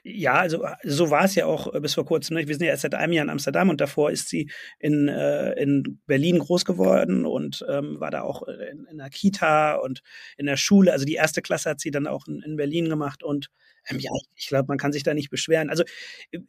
Ja, 0.04 0.34
also 0.34 0.66
so 0.84 1.10
war 1.10 1.26
es 1.26 1.36
ja 1.36 1.46
auch 1.46 1.74
äh, 1.74 1.80
bis 1.80 1.94
vor 1.94 2.06
kurzem. 2.06 2.36
Ne? 2.38 2.48
Wir 2.48 2.56
sind 2.56 2.66
ja 2.66 2.72
erst 2.72 2.84
seit 2.84 2.96
einem 2.96 3.14
Jahr 3.14 3.24
in 3.24 3.30
Amsterdam 3.30 3.70
und 3.70 3.82
davor 3.82 4.12
ist 4.12 4.30
sie 4.30 4.52
in, 4.80 5.08
äh, 5.08 5.54
in 5.54 6.02
Berlin 6.06 6.40
groß 6.40 6.66
geworden 6.66 7.26
und 7.26 7.66
ähm, 7.70 8.00
war 8.00 8.12
da 8.12 8.22
auch 8.22 8.44
in, 8.44 8.86
in 8.86 8.98
der 8.98 9.10
Kita 9.10 9.76
und 9.76 10.02
in 10.38 10.46
der 10.46 10.58
Schule. 10.58 10.92
Also 10.92 11.06
die 11.06 11.16
erste 11.16 11.42
Klasse 11.42 11.70
hat 11.70 11.80
sie 11.80 11.92
dann 11.92 12.08
auch 12.08 12.28
in, 12.28 12.42
in 12.42 12.56
Berlin 12.58 12.90
gemacht 12.90 13.24
und 13.24 13.50
ähm, 13.90 14.00
ja, 14.00 14.12
ich 14.36 14.48
glaube, 14.48 14.68
man 14.68 14.78
kann 14.78 14.92
sich 14.92 15.04
da 15.04 15.14
nicht 15.14 15.30
beschweren. 15.30 15.70
Also 15.70 15.84
äh, 16.32 16.40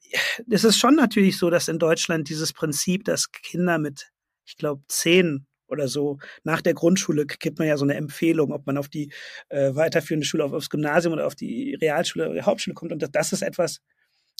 es 0.51 0.65
ist 0.65 0.79
schon 0.79 0.97
natürlich 0.97 1.39
so, 1.39 1.51
dass 1.51 1.69
in 1.69 1.79
Deutschland 1.79 2.29
dieses 2.29 2.53
Prinzip, 2.53 3.05
dass 3.05 3.31
Kinder 3.33 3.79
mit, 3.79 4.11
ich 4.45 4.57
glaube, 4.57 4.83
zehn 4.89 5.47
oder 5.71 5.89
so. 5.89 6.19
Nach 6.45 6.61
der 6.61 6.75
Grundschule 6.75 7.27
gibt 7.27 7.59
man 7.59 7.69
ja 7.69 7.77
so 7.77 7.85
eine 7.85 7.95
Empfehlung, 7.95 8.53
ob 8.53 8.67
man 8.67 8.77
auf 8.77 8.89
die 8.89 9.13
äh, 9.49 9.75
weiterführende 9.75 10.27
Schule, 10.27 10.45
auf, 10.45 10.53
aufs 10.53 10.71
Gymnasium 10.71 11.15
oder 11.15 11.27
auf 11.27 11.35
die 11.35 11.75
Realschule 11.81 12.27
oder 12.27 12.35
die 12.35 12.43
Hauptschule 12.43 12.75
kommt. 12.75 12.93
Und 12.93 13.03
das, 13.03 13.11
das 13.11 13.33
ist 13.33 13.43
etwas, 13.43 13.81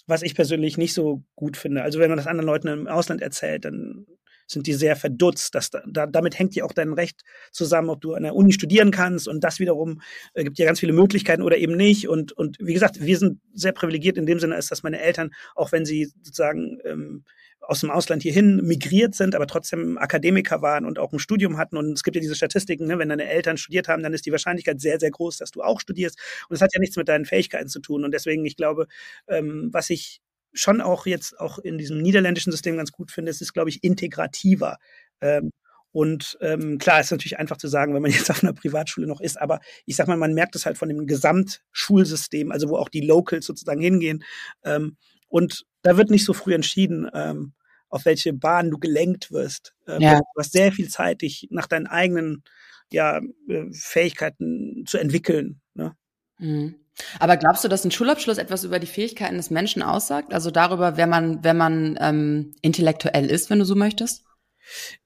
was 0.07 0.23
ich 0.23 0.35
persönlich 0.35 0.77
nicht 0.77 0.95
so 0.95 1.23
gut 1.37 1.57
finde. 1.57 1.83
Also 1.83 1.99
wenn 1.99 2.11
man 2.11 2.17
das 2.17 2.27
anderen 2.27 2.47
Leuten 2.47 2.69
im 2.69 2.89
Ausland 2.89 3.23
erzählt, 3.23 3.65
dann 3.65 4.07
sind 4.53 4.67
die 4.67 4.75
sehr 4.75 4.97
verdutzt. 4.97 5.55
Dass 5.55 5.71
da, 5.71 6.07
damit 6.07 6.39
hängt 6.39 6.55
ja 6.55 6.65
auch 6.65 6.73
dein 6.73 6.93
Recht 6.93 7.23
zusammen, 7.53 7.91
ob 7.91 8.01
du 8.01 8.15
an 8.15 8.23
der 8.23 8.35
Uni 8.35 8.53
studieren 8.53 8.91
kannst 8.91 9.29
und 9.29 9.43
das 9.45 9.59
wiederum 9.59 10.01
äh, 10.35 10.45
gibt 10.45 10.59
ja 10.59 10.67
ganz 10.67 10.81
viele 10.81 10.93
Möglichkeiten 10.93 11.43
oder 11.43 11.59
eben 11.59 11.77
nicht. 11.77 12.09
Und, 12.09 12.33
und 12.33 12.59
wie 12.61 12.75
gesagt, 12.75 13.01
wir 13.01 13.19
sind 13.19 13.41
sehr 13.55 13.73
privilegiert 13.73 14.19
in 14.19 14.27
dem 14.27 14.39
Sinne, 14.39 14.55
als 14.55 14.69
dass 14.69 14.83
meine 14.83 15.01
Eltern, 15.01 15.31
auch 15.55 15.73
wenn 15.73 15.85
sie 15.85 16.07
sozusagen 16.23 16.79
ähm, 16.85 17.25
aus 17.61 17.81
dem 17.81 17.91
Ausland 17.91 18.23
hierhin 18.23 18.57
migriert 18.67 19.15
sind, 19.15 19.35
aber 19.35 19.47
trotzdem 19.47 19.99
Akademiker 19.99 20.63
waren 20.63 20.85
und 20.87 20.99
auch 20.99 21.13
ein 21.13 21.19
Studium 21.19 21.57
hatten. 21.57 21.77
Und 21.77 21.93
es 21.93 22.03
gibt 22.03 22.17
ja 22.17 22.21
diese 22.21 22.35
Statistiken, 22.35 22.87
ne, 22.87 22.99
wenn 22.99 23.11
deine 23.11 23.29
Eltern 23.29 23.59
studiert 23.59 23.87
haben, 23.87 24.03
dann 24.03 24.15
ist 24.15 24.27
die 24.27 24.33
Wahrscheinlichkeit 24.33 24.81
sehr, 24.81 24.99
sehr 24.99 25.11
groß, 25.11 25.39
dass 25.39 25.51
du 25.51 25.63
auch 25.63 25.81
studierst. 25.81 26.19
Und 26.49 26.55
das 26.55 26.63
hat 26.63 26.75
ja 26.75 26.81
nichts 26.81 26.97
mit 26.97 27.09
deinen 27.09 27.27
Fähigkeiten 27.27 27.69
zu 27.69 27.81
tun. 27.81 28.05
Und 28.05 28.13
deswegen, 28.13 28.45
ich 28.45 28.57
glaube, 28.57 28.87
ähm, 29.29 29.69
was 29.73 29.91
ich 29.91 30.21
schon 30.53 30.81
auch 30.81 31.07
jetzt 31.07 31.39
auch 31.39 31.59
in 31.59 31.79
diesem 31.79 32.01
niederländischen 32.03 32.51
System 32.51 32.77
ganz 32.77 32.93
gut 32.93 33.11
finde, 33.11 33.31
es 33.31 33.41
ist, 33.41 33.53
glaube 33.53 33.71
ich, 33.71 33.83
integrativer. 33.85 34.79
Ähm, 35.21 35.51
und 35.93 36.39
ähm, 36.41 36.79
klar, 36.79 37.01
ist 37.01 37.11
natürlich 37.11 37.39
einfach 37.39 37.57
zu 37.57 37.69
sagen, 37.69 37.95
wenn 37.95 38.03
man 38.03 38.11
jetzt 38.13 38.31
auf 38.31 38.43
einer 38.43 38.53
Privatschule 38.53 39.07
noch 39.07 39.21
ist, 39.21 39.41
aber 39.41 39.61
ich 39.87 39.97
sag 39.97 40.07
mal, 40.09 40.17
man 40.17 40.35
merkt 40.35 40.55
es 40.57 40.67
halt 40.67 40.79
von 40.79 40.89
dem 40.89 41.07
Gesamtschulsystem, 41.07 42.53
also 42.53 42.69
wo 42.69 42.77
auch 42.77 42.89
die 42.89 43.01
Locals 43.01 43.47
sozusagen 43.47 43.81
hingehen. 43.81 44.25
Ähm, 44.65 44.97
und 45.29 45.65
da 45.83 45.97
wird 45.97 46.11
nicht 46.11 46.25
so 46.25 46.33
früh 46.33 46.55
entschieden, 46.55 47.09
ähm, 47.15 47.53
auf 47.89 48.05
welche 48.05 48.33
Bahn 48.33 48.71
du 48.71 48.79
gelenkt 48.79 49.33
wirst. 49.33 49.75
Ähm, 49.87 50.01
ja. 50.01 50.19
Du 50.19 50.39
hast 50.39 50.53
sehr 50.53 50.73
viel 50.73 50.89
Zeit, 50.89 51.23
dich 51.23 51.49
nach 51.51 51.67
deinen 51.67 51.87
eigenen 51.87 52.45
ja, 52.93 53.21
äh, 53.49 53.67
Fähigkeiten 53.73 54.85
zu 54.87 54.99
entwickeln. 54.99 55.61
Ne? 55.75 55.97
Mhm. 56.39 56.77
Aber 57.19 57.37
glaubst 57.37 57.65
du, 57.65 57.69
dass 57.69 57.85
ein 57.85 57.91
Schulabschluss 57.91 58.39
etwas 58.39 58.65
über 58.65 58.79
die 58.79 58.87
Fähigkeiten 58.87 59.37
des 59.37 59.51
Menschen 59.51 59.83
aussagt? 59.83 60.35
Also 60.35 60.51
darüber, 60.51 60.97
wer 60.97 61.07
man, 61.07 61.43
wer 61.43 61.55
man 61.55 61.99
ähm, 62.01 62.53
intellektuell 62.63 63.31
ist, 63.31 63.51
wenn 63.51 63.59
du 63.59 63.65
so 63.65 63.75
möchtest? 63.75 64.25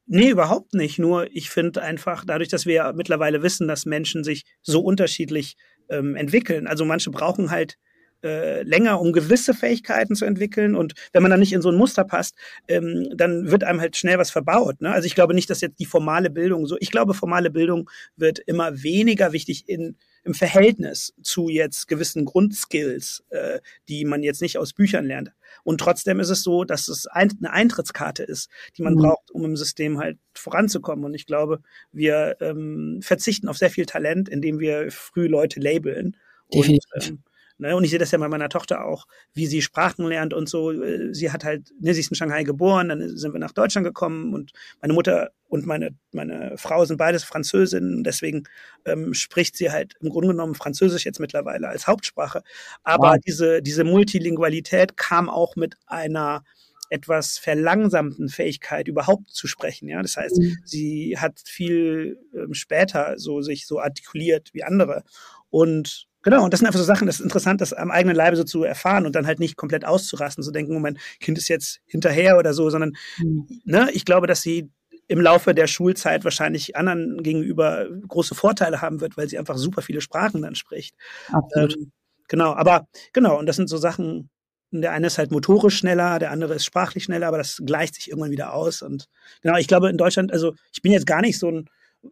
Nee, 0.06 0.30
überhaupt 0.30 0.74
nicht. 0.74 0.98
Nur 0.98 1.28
ich 1.34 1.50
finde 1.50 1.82
einfach, 1.82 2.24
dadurch, 2.26 2.48
dass 2.48 2.66
wir 2.66 2.92
mittlerweile 2.94 3.42
wissen, 3.42 3.68
dass 3.68 3.86
Menschen 3.86 4.24
sich 4.24 4.44
so 4.60 4.80
unterschiedlich 4.80 5.56
ähm, 5.88 6.16
entwickeln. 6.16 6.66
Also 6.66 6.84
manche 6.84 7.10
brauchen 7.10 7.50
halt 7.50 7.76
äh, 8.24 8.62
länger, 8.62 9.00
um 9.00 9.12
gewisse 9.12 9.54
Fähigkeiten 9.54 10.16
zu 10.16 10.24
entwickeln. 10.24 10.74
Und 10.74 10.94
wenn 11.12 11.22
man 11.22 11.30
dann 11.30 11.40
nicht 11.40 11.52
in 11.52 11.62
so 11.62 11.68
ein 11.68 11.76
Muster 11.76 12.04
passt, 12.04 12.36
ähm, 12.66 13.08
dann 13.14 13.50
wird 13.50 13.62
einem 13.62 13.80
halt 13.80 13.96
schnell 13.96 14.18
was 14.18 14.30
verbaut. 14.30 14.80
Ne? 14.80 14.90
Also 14.90 15.06
ich 15.06 15.14
glaube 15.14 15.34
nicht, 15.34 15.50
dass 15.50 15.60
jetzt 15.60 15.78
die 15.78 15.86
formale 15.86 16.30
Bildung 16.30 16.66
so, 16.66 16.76
ich 16.80 16.90
glaube, 16.90 17.14
formale 17.14 17.50
Bildung 17.50 17.90
wird 18.16 18.38
immer 18.40 18.82
weniger 18.82 19.32
wichtig 19.32 19.68
in 19.68 19.96
im 20.24 20.34
Verhältnis 20.34 21.12
zu 21.22 21.48
jetzt 21.48 21.86
gewissen 21.86 22.24
Grundskills, 22.24 23.24
äh, 23.28 23.60
die 23.88 24.04
man 24.04 24.22
jetzt 24.22 24.40
nicht 24.40 24.58
aus 24.58 24.72
Büchern 24.72 25.04
lernt. 25.04 25.32
Und 25.62 25.78
trotzdem 25.78 26.18
ist 26.18 26.30
es 26.30 26.42
so, 26.42 26.64
dass 26.64 26.88
es 26.88 27.06
ein, 27.06 27.30
eine 27.38 27.52
Eintrittskarte 27.52 28.22
ist, 28.22 28.50
die 28.76 28.82
man 28.82 28.94
mhm. 28.94 29.00
braucht, 29.00 29.30
um 29.30 29.44
im 29.44 29.56
System 29.56 29.98
halt 29.98 30.18
voranzukommen. 30.32 31.04
Und 31.04 31.14
ich 31.14 31.26
glaube, 31.26 31.60
wir 31.92 32.36
ähm, 32.40 33.00
verzichten 33.02 33.48
auf 33.48 33.58
sehr 33.58 33.70
viel 33.70 33.86
Talent, 33.86 34.28
indem 34.28 34.58
wir 34.58 34.90
früh 34.90 35.26
Leute 35.26 35.60
labeln. 35.60 36.16
Definitiv. 36.52 36.84
Und, 36.94 37.08
ähm, 37.08 37.22
Ne? 37.58 37.76
Und 37.76 37.84
ich 37.84 37.90
sehe 37.90 37.98
das 37.98 38.10
ja 38.10 38.18
bei 38.18 38.28
meiner 38.28 38.48
Tochter 38.48 38.84
auch, 38.84 39.06
wie 39.32 39.46
sie 39.46 39.62
Sprachen 39.62 40.06
lernt 40.06 40.34
und 40.34 40.48
so. 40.48 40.72
Sie 41.12 41.30
hat 41.30 41.44
halt, 41.44 41.72
ne, 41.80 41.94
sie 41.94 42.00
ist 42.00 42.10
in 42.10 42.16
Shanghai 42.16 42.42
geboren, 42.42 42.88
dann 42.88 43.16
sind 43.16 43.32
wir 43.32 43.40
nach 43.40 43.52
Deutschland 43.52 43.86
gekommen 43.86 44.34
und 44.34 44.52
meine 44.80 44.92
Mutter 44.92 45.30
und 45.48 45.66
meine, 45.66 45.94
meine 46.10 46.58
Frau 46.58 46.84
sind 46.84 46.96
beides 46.96 47.22
Französinnen. 47.22 48.02
Deswegen 48.02 48.44
ähm, 48.84 49.14
spricht 49.14 49.56
sie 49.56 49.70
halt 49.70 49.94
im 50.00 50.08
Grunde 50.08 50.28
genommen 50.28 50.56
Französisch 50.56 51.04
jetzt 51.04 51.20
mittlerweile 51.20 51.68
als 51.68 51.86
Hauptsprache. 51.86 52.42
Aber 52.82 53.12
wow. 53.12 53.16
diese, 53.24 53.62
diese 53.62 53.84
Multilingualität 53.84 54.96
kam 54.96 55.30
auch 55.30 55.54
mit 55.54 55.76
einer 55.86 56.42
etwas 56.90 57.38
verlangsamten 57.38 58.28
Fähigkeit 58.28 58.88
überhaupt 58.88 59.30
zu 59.30 59.46
sprechen. 59.46 59.88
Ja, 59.88 60.02
das 60.02 60.16
heißt, 60.16 60.38
mhm. 60.38 60.58
sie 60.64 61.16
hat 61.18 61.40
viel 61.44 62.18
ähm, 62.34 62.54
später 62.54 63.14
so 63.18 63.40
sich 63.40 63.66
so 63.66 63.80
artikuliert 63.80 64.50
wie 64.52 64.64
andere 64.64 65.04
und 65.50 66.08
Genau, 66.24 66.42
und 66.42 66.52
das 66.52 66.60
sind 66.60 66.66
einfach 66.66 66.80
so 66.80 66.84
Sachen, 66.84 67.06
das 67.06 67.16
ist 67.16 67.22
interessant, 67.22 67.60
das 67.60 67.72
am 67.74 67.90
eigenen 67.90 68.16
Leibe 68.16 68.36
so 68.36 68.44
zu 68.44 68.64
erfahren 68.64 69.04
und 69.04 69.14
dann 69.14 69.26
halt 69.26 69.38
nicht 69.38 69.56
komplett 69.56 69.84
auszurasten, 69.84 70.42
zu 70.42 70.50
denken, 70.50 70.74
oh, 70.74 70.80
mein 70.80 70.98
Kind 71.20 71.36
ist 71.38 71.48
jetzt 71.48 71.80
hinterher 71.86 72.38
oder 72.38 72.54
so, 72.54 72.70
sondern 72.70 72.94
mhm. 73.18 73.46
ne, 73.64 73.90
ich 73.92 74.04
glaube, 74.04 74.26
dass 74.26 74.40
sie 74.42 74.70
im 75.06 75.20
Laufe 75.20 75.54
der 75.54 75.66
Schulzeit 75.66 76.24
wahrscheinlich 76.24 76.76
anderen 76.76 77.22
gegenüber 77.22 77.86
große 78.08 78.34
Vorteile 78.34 78.80
haben 78.80 79.02
wird, 79.02 79.18
weil 79.18 79.28
sie 79.28 79.38
einfach 79.38 79.58
super 79.58 79.82
viele 79.82 80.00
Sprachen 80.00 80.40
dann 80.42 80.54
spricht. 80.54 80.96
Absolut. 81.30 81.76
Ähm, 81.76 81.92
genau, 82.28 82.54
aber 82.54 82.88
genau, 83.12 83.38
und 83.38 83.46
das 83.46 83.56
sind 83.56 83.68
so 83.68 83.76
Sachen, 83.76 84.30
der 84.70 84.92
eine 84.92 85.06
ist 85.06 85.18
halt 85.18 85.30
motorisch 85.30 85.76
schneller, 85.76 86.18
der 86.18 86.30
andere 86.30 86.54
ist 86.54 86.64
sprachlich 86.64 87.04
schneller, 87.04 87.28
aber 87.28 87.38
das 87.38 87.62
gleicht 87.64 87.94
sich 87.94 88.08
irgendwann 88.08 88.30
wieder 88.30 88.54
aus. 88.54 88.82
Und 88.82 89.08
genau, 89.42 89.56
ich 89.58 89.68
glaube 89.68 89.90
in 89.90 89.98
Deutschland, 89.98 90.32
also 90.32 90.54
ich 90.72 90.82
bin 90.82 90.92
jetzt 90.92 91.06
gar 91.06 91.20
nicht 91.20 91.38
so 91.38 91.50
ein 91.50 91.68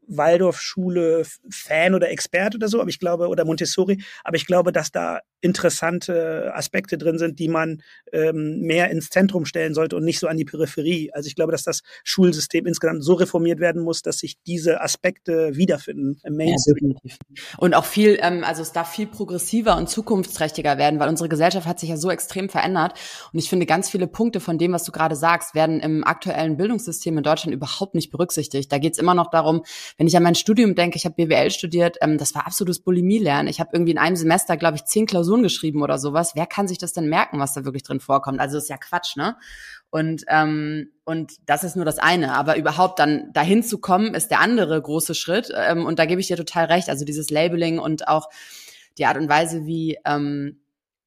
Waldorfschule 0.06 1.24
Fan 1.50 1.94
oder 1.94 2.10
Experte 2.10 2.56
oder 2.56 2.68
so, 2.68 2.80
aber 2.80 2.90
ich 2.90 2.98
glaube, 2.98 3.28
oder 3.28 3.44
Montessori, 3.44 4.02
aber 4.24 4.36
ich 4.36 4.46
glaube, 4.46 4.72
dass 4.72 4.90
da 4.90 5.20
interessante 5.42 6.52
Aspekte 6.54 6.96
drin 6.96 7.18
sind, 7.18 7.38
die 7.38 7.48
man 7.48 7.82
ähm, 8.12 8.60
mehr 8.60 8.90
ins 8.90 9.10
Zentrum 9.10 9.44
stellen 9.44 9.74
sollte 9.74 9.96
und 9.96 10.04
nicht 10.04 10.20
so 10.20 10.28
an 10.28 10.36
die 10.36 10.44
Peripherie. 10.44 11.10
Also 11.12 11.26
ich 11.26 11.34
glaube, 11.34 11.50
dass 11.50 11.64
das 11.64 11.82
Schulsystem 12.04 12.64
insgesamt 12.64 13.04
so 13.04 13.14
reformiert 13.14 13.58
werden 13.58 13.82
muss, 13.82 14.02
dass 14.02 14.18
sich 14.18 14.36
diese 14.46 14.80
Aspekte 14.80 15.56
wiederfinden 15.56 16.20
im 16.22 16.36
Mainstream. 16.36 16.94
Ja, 17.02 17.14
und 17.58 17.74
auch 17.74 17.84
viel, 17.84 18.18
ähm, 18.22 18.44
also 18.44 18.62
es 18.62 18.72
darf 18.72 18.92
viel 18.92 19.08
progressiver 19.08 19.76
und 19.76 19.90
zukunftsträchtiger 19.90 20.78
werden, 20.78 21.00
weil 21.00 21.08
unsere 21.08 21.28
Gesellschaft 21.28 21.66
hat 21.66 21.80
sich 21.80 21.88
ja 21.88 21.96
so 21.96 22.10
extrem 22.10 22.48
verändert. 22.48 22.94
Und 23.32 23.38
ich 23.40 23.48
finde, 23.48 23.66
ganz 23.66 23.90
viele 23.90 24.06
Punkte 24.06 24.38
von 24.38 24.58
dem, 24.58 24.72
was 24.72 24.84
du 24.84 24.92
gerade 24.92 25.16
sagst, 25.16 25.56
werden 25.56 25.80
im 25.80 26.04
aktuellen 26.04 26.56
Bildungssystem 26.56 27.18
in 27.18 27.24
Deutschland 27.24 27.54
überhaupt 27.54 27.96
nicht 27.96 28.10
berücksichtigt. 28.10 28.70
Da 28.70 28.78
geht 28.78 28.92
es 28.92 28.98
immer 28.98 29.14
noch 29.14 29.30
darum, 29.30 29.64
wenn 29.96 30.06
ich 30.06 30.16
an 30.16 30.22
mein 30.22 30.34
Studium 30.34 30.74
denke, 30.74 30.96
ich 30.96 31.04
habe 31.04 31.14
BWL 31.14 31.50
studiert, 31.50 31.96
ähm, 32.00 32.18
das 32.18 32.34
war 32.34 32.46
absolutes 32.46 32.80
Bulimie-Lernen. 32.80 33.48
Ich 33.48 33.60
habe 33.60 33.70
irgendwie 33.72 33.92
in 33.92 33.98
einem 33.98 34.16
Semester, 34.16 34.56
glaube 34.56 34.76
ich, 34.76 34.84
zehn 34.84 35.06
Klausuren 35.06 35.42
geschrieben 35.42 35.82
oder 35.82 35.98
sowas. 35.98 36.32
Wer 36.34 36.46
kann 36.46 36.68
sich 36.68 36.78
das 36.78 36.92
denn 36.92 37.08
merken, 37.08 37.38
was 37.38 37.54
da 37.54 37.64
wirklich 37.64 37.82
drin 37.82 38.00
vorkommt? 38.00 38.40
Also 38.40 38.58
ist 38.58 38.68
ja 38.68 38.76
Quatsch, 38.76 39.16
ne? 39.16 39.36
Und, 39.90 40.24
ähm, 40.28 40.90
und 41.04 41.32
das 41.44 41.64
ist 41.64 41.76
nur 41.76 41.84
das 41.84 41.98
eine. 41.98 42.34
Aber 42.34 42.56
überhaupt 42.56 42.98
dann 42.98 43.30
dahin 43.34 43.62
zu 43.62 43.78
kommen, 43.78 44.14
ist 44.14 44.30
der 44.30 44.40
andere 44.40 44.80
große 44.80 45.14
Schritt. 45.14 45.52
Ähm, 45.54 45.84
und 45.84 45.98
da 45.98 46.06
gebe 46.06 46.20
ich 46.20 46.28
dir 46.28 46.36
total 46.36 46.64
recht. 46.64 46.88
Also 46.88 47.04
dieses 47.04 47.28
Labeling 47.28 47.78
und 47.78 48.08
auch 48.08 48.28
die 48.96 49.04
Art 49.04 49.18
und 49.18 49.28
Weise, 49.28 49.66
wie 49.66 49.98
ähm, 50.06 50.62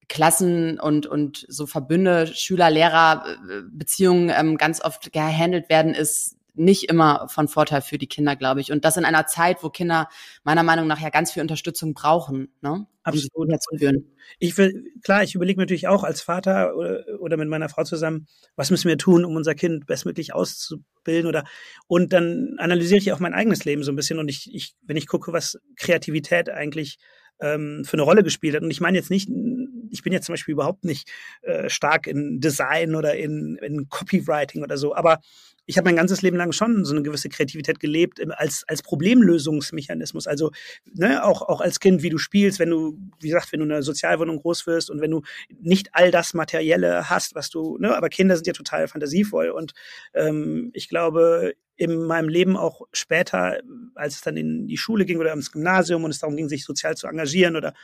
Klassen 0.08 0.78
und, 0.78 1.06
und 1.06 1.46
so 1.48 1.66
Verbünde, 1.66 2.28
Schüler, 2.28 2.70
Lehrer, 2.70 3.24
Beziehungen 3.70 4.30
ähm, 4.34 4.56
ganz 4.56 4.80
oft 4.80 5.12
gehandelt 5.12 5.68
werden, 5.68 5.94
ist 5.94 6.35
nicht 6.56 6.88
immer 6.90 7.28
von 7.28 7.48
Vorteil 7.48 7.82
für 7.82 7.98
die 7.98 8.06
Kinder, 8.08 8.36
glaube 8.36 8.60
ich. 8.60 8.72
Und 8.72 8.84
das 8.84 8.96
in 8.96 9.04
einer 9.04 9.26
Zeit, 9.26 9.62
wo 9.62 9.70
Kinder 9.70 10.08
meiner 10.44 10.62
Meinung 10.62 10.86
nach 10.86 11.00
ja 11.00 11.10
ganz 11.10 11.32
viel 11.32 11.42
Unterstützung 11.42 11.94
brauchen, 11.94 12.48
ne? 12.60 12.86
Absolut. 13.02 13.30
Um 13.36 14.02
ich 14.38 14.58
will, 14.58 14.84
klar, 15.02 15.22
ich 15.22 15.34
überlege 15.34 15.60
natürlich 15.60 15.86
auch 15.88 16.02
als 16.04 16.20
Vater 16.20 16.74
oder, 16.76 17.04
oder 17.20 17.36
mit 17.36 17.48
meiner 17.48 17.68
Frau 17.68 17.84
zusammen, 17.84 18.26
was 18.56 18.70
müssen 18.70 18.88
wir 18.88 18.98
tun, 18.98 19.24
um 19.24 19.36
unser 19.36 19.54
Kind 19.54 19.86
bestmöglich 19.86 20.34
auszubilden 20.34 21.28
oder, 21.28 21.44
und 21.86 22.12
dann 22.12 22.56
analysiere 22.58 22.98
ich 22.98 23.12
auch 23.12 23.20
mein 23.20 23.34
eigenes 23.34 23.64
Leben 23.64 23.82
so 23.84 23.92
ein 23.92 23.96
bisschen 23.96 24.18
und 24.18 24.28
ich, 24.28 24.52
ich 24.54 24.74
wenn 24.82 24.96
ich 24.96 25.06
gucke, 25.06 25.32
was 25.32 25.58
Kreativität 25.76 26.50
eigentlich 26.50 26.98
ähm, 27.40 27.84
für 27.84 27.94
eine 27.94 28.02
Rolle 28.02 28.22
gespielt 28.22 28.54
hat. 28.54 28.62
Und 28.62 28.70
ich 28.70 28.80
meine 28.80 28.98
jetzt 28.98 29.10
nicht 29.10 29.28
ich 29.90 30.02
bin 30.02 30.12
jetzt 30.12 30.26
zum 30.26 30.32
Beispiel 30.32 30.52
überhaupt 30.52 30.84
nicht 30.84 31.10
äh, 31.42 31.68
stark 31.68 32.06
in 32.06 32.40
Design 32.40 32.94
oder 32.94 33.16
in, 33.16 33.56
in 33.62 33.88
Copywriting 33.88 34.62
oder 34.62 34.76
so, 34.76 34.94
aber 34.94 35.20
ich 35.68 35.76
habe 35.76 35.86
mein 35.86 35.96
ganzes 35.96 36.22
Leben 36.22 36.36
lang 36.36 36.52
schon 36.52 36.84
so 36.84 36.94
eine 36.94 37.02
gewisse 37.02 37.28
Kreativität 37.28 37.80
gelebt 37.80 38.20
als, 38.38 38.64
als 38.68 38.82
Problemlösungsmechanismus. 38.82 40.28
Also 40.28 40.52
ne, 40.94 41.24
auch, 41.24 41.42
auch 41.42 41.60
als 41.60 41.80
Kind, 41.80 42.04
wie 42.04 42.08
du 42.08 42.18
spielst, 42.18 42.60
wenn 42.60 42.70
du, 42.70 42.96
wie 43.18 43.28
gesagt, 43.28 43.50
wenn 43.50 43.58
du 43.58 43.66
in 43.66 43.72
einer 43.72 43.82
Sozialwohnung 43.82 44.38
groß 44.38 44.68
wirst 44.68 44.90
und 44.90 45.00
wenn 45.00 45.10
du 45.10 45.22
nicht 45.60 45.88
all 45.92 46.12
das 46.12 46.34
Materielle 46.34 47.10
hast, 47.10 47.34
was 47.34 47.50
du, 47.50 47.78
ne, 47.78 47.96
aber 47.96 48.10
Kinder 48.10 48.36
sind 48.36 48.46
ja 48.46 48.52
total 48.52 48.86
fantasievoll. 48.86 49.50
Und 49.50 49.72
ähm, 50.14 50.70
ich 50.72 50.88
glaube, 50.88 51.54
in 51.76 52.04
meinem 52.04 52.28
Leben 52.28 52.56
auch 52.56 52.82
später, 52.92 53.60
als 53.94 54.16
es 54.16 54.20
dann 54.22 54.36
in 54.36 54.66
die 54.66 54.78
Schule 54.78 55.04
ging 55.04 55.18
oder 55.18 55.32
ins 55.32 55.52
Gymnasium 55.52 56.04
und 56.04 56.10
es 56.10 56.18
darum 56.18 56.36
ging, 56.36 56.48
sich 56.48 56.64
sozial 56.64 56.96
zu 56.96 57.06
engagieren 57.06 57.56
oder 57.56 57.74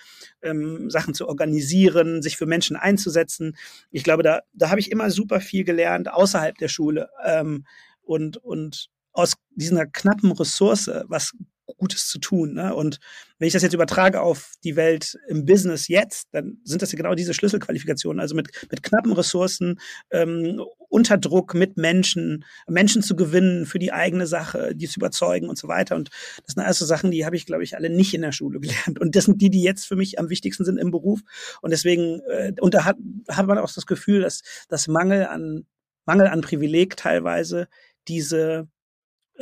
ähm, 0.43 0.89
Sachen 0.91 1.15
zu 1.15 1.29
organisieren, 1.29 2.23
sich 2.23 2.37
für 2.37 2.47
Menschen 2.47 2.77
einzusetzen. 2.77 3.57
Ich 3.91 4.03
glaube, 4.03 4.23
da, 4.23 4.41
da 4.55 4.71
habe 4.71 4.81
ich 4.81 4.91
immer 4.91 5.11
super 5.11 5.41
viel 5.41 5.65
gelernt 5.65 6.11
außerhalb 6.11 6.57
der 6.57 6.69
Schule 6.69 7.11
ähm, 7.25 7.67
und, 8.03 8.39
und 8.39 8.89
aus 9.13 9.35
dieser 9.55 9.87
knappen 9.87 10.33
Ressource 10.33 10.91
was 11.05 11.33
Gutes 11.79 12.09
zu 12.09 12.19
tun. 12.19 12.55
Ne? 12.55 12.75
Und 12.75 12.99
wenn 13.39 13.47
ich 13.47 13.53
das 13.53 13.63
jetzt 13.63 13.75
übertrage 13.75 14.21
auf 14.21 14.53
die 14.65 14.77
Welt 14.77 15.19
im 15.29 15.45
Business 15.45 15.89
jetzt, 15.89 16.29
dann 16.33 16.59
sind 16.65 16.83
das 16.83 16.93
ja 16.93 16.97
genau 16.97 17.15
diese 17.15 17.35
Schlüsselqualifikationen. 17.35 18.21
Also 18.21 18.35
mit, 18.35 18.51
mit 18.71 18.83
knappen 18.83 19.13
Ressourcen, 19.13 19.81
ähm, 20.11 20.63
unter 20.89 21.17
Druck 21.17 21.55
mit 21.55 21.77
Menschen, 21.77 22.45
Menschen 22.69 23.03
zu 23.03 23.17
gewinnen 23.17 23.67
für 23.67 23.79
die 23.79 23.93
eigene 23.93 24.27
Sache, 24.27 24.75
die 24.75 24.87
zu 24.89 25.01
überzeugen 25.01 25.49
und 25.49 25.59
so 25.59 25.67
weiter. 25.69 25.97
Und 25.97 26.11
das 26.45 26.55
sind 26.55 26.63
alles 26.63 26.79
so 26.79 26.85
Sachen, 26.85 27.11
die 27.11 27.25
habe 27.25 27.37
ich, 27.37 27.47
glaube 27.47 27.65
ich, 27.65 27.77
alle 27.77 27.91
nicht 27.91 28.13
in 28.15 28.23
der 28.23 28.33
Schule 28.33 28.61
gelernt. 28.61 29.01
Und 29.01 29.17
das 29.17 29.25
sind 29.25 29.41
die, 29.41 29.51
die 29.51 29.63
jetzt 29.63 29.87
für 29.87 29.97
mich 29.97 30.19
am 30.19 30.29
wichtigsten 30.29 30.65
sind 30.65 30.79
im 30.79 30.91
Beruf. 30.91 31.21
Und 31.63 31.71
deswegen, 31.71 32.21
äh, 32.29 32.53
und 32.61 32.75
da 32.75 32.85
hat, 32.85 32.97
hat 33.29 33.47
man 33.47 33.59
auch 33.59 33.73
das 33.73 33.87
Gefühl, 33.87 34.21
dass 34.21 34.43
das 34.69 34.89
Mangel 34.89 35.27
an, 35.27 35.67
Mangel 36.05 36.27
an 36.27 36.43
Privileg 36.43 36.97
teilweise 36.97 37.69
diese 38.09 38.69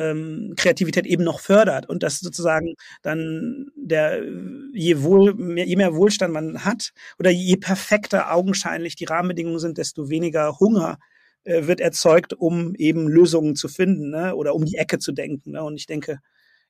ähm, 0.00 0.54
Kreativität 0.56 1.06
eben 1.06 1.22
noch 1.22 1.40
fördert 1.40 1.88
und 1.88 2.02
dass 2.02 2.20
sozusagen 2.20 2.74
dann 3.02 3.68
der 3.76 4.22
je 4.72 5.02
wohl 5.02 5.34
mehr, 5.34 5.66
je 5.66 5.76
mehr 5.76 5.94
Wohlstand 5.94 6.32
man 6.32 6.64
hat 6.64 6.90
oder 7.18 7.30
je 7.30 7.56
perfekter 7.56 8.32
augenscheinlich 8.32 8.96
die 8.96 9.04
Rahmenbedingungen 9.04 9.58
sind, 9.58 9.78
desto 9.78 10.08
weniger 10.08 10.58
Hunger 10.58 10.98
äh, 11.44 11.66
wird 11.66 11.80
erzeugt, 11.80 12.32
um 12.32 12.74
eben 12.74 13.08
Lösungen 13.08 13.54
zu 13.54 13.68
finden 13.68 14.10
ne? 14.10 14.34
oder 14.34 14.54
um 14.54 14.64
die 14.64 14.76
Ecke 14.76 14.98
zu 14.98 15.12
denken. 15.12 15.52
Ne? 15.52 15.62
Und 15.62 15.76
ich 15.76 15.86
denke, 15.86 16.18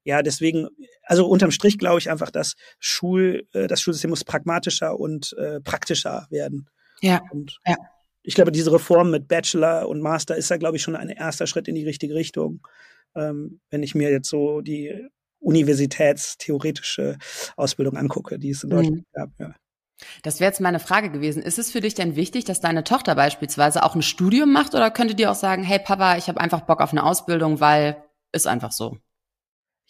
ja, 0.05 0.23
deswegen, 0.23 0.69
also 1.03 1.27
unterm 1.27 1.51
Strich 1.51 1.79
glaube 1.79 1.99
ich 1.99 2.11
einfach, 2.11 2.31
dass 2.31 2.55
Schul, 2.79 3.47
äh, 3.53 3.67
das 3.67 3.81
Schulsystem 3.81 4.11
muss 4.11 4.25
pragmatischer 4.25 4.99
und 4.99 5.35
äh, 5.39 5.61
praktischer 5.61 6.27
werden. 6.31 6.69
Ja. 7.01 7.21
Und 7.31 7.59
ja. 7.67 7.77
ich 8.23 8.35
glaube, 8.35 8.53
diese 8.53 8.73
Reform 8.73 9.11
mit 9.11 9.29
Bachelor 9.29 9.89
und 9.89 10.01
Master 10.01 10.37
ist 10.37 10.51
da, 10.51 10.57
glaube 10.57 10.77
ich, 10.77 10.83
schon 10.83 10.97
ein 10.97 11.11
erster 11.11 11.47
Schritt 11.47 11.69
in 11.69 11.75
die 11.75 11.85
richtige 11.85 12.15
Richtung 12.15 12.61
ähm, 13.15 13.61
wenn 13.71 13.83
ich 13.83 13.95
mir 13.95 14.11
jetzt 14.11 14.29
so 14.29 14.61
die 14.61 15.09
universitätstheoretische 15.41 17.17
Ausbildung 17.57 17.97
angucke, 17.97 18.39
die 18.39 18.51
es 18.51 18.63
in 18.63 18.71
Deutschland 18.71 18.99
mhm. 18.99 19.05
gab. 19.13 19.31
Ja. 19.39 19.55
Das 20.23 20.41
wäre 20.41 20.51
jetzt 20.51 20.61
meine 20.61 20.81
Frage 20.81 21.11
gewesen. 21.11 21.43
Ist 21.43 21.59
es 21.59 21.71
für 21.71 21.81
dich 21.81 21.95
denn 21.95 22.17
wichtig, 22.17 22.45
dass 22.45 22.61
deine 22.61 22.85
Tochter 22.85 23.15
beispielsweise 23.15 23.83
auch 23.83 23.95
ein 23.95 24.03
Studium 24.03 24.53
macht 24.53 24.75
oder 24.75 24.91
könnte 24.91 25.15
die 25.15 25.27
auch 25.27 25.35
sagen, 25.35 25.63
hey 25.63 25.79
Papa, 25.79 26.17
ich 26.17 26.29
habe 26.29 26.41
einfach 26.41 26.63
Bock 26.63 26.81
auf 26.81 26.93
eine 26.93 27.05
Ausbildung, 27.05 27.61
weil 27.61 28.03
ist 28.33 28.47
einfach 28.47 28.73
so? 28.73 28.97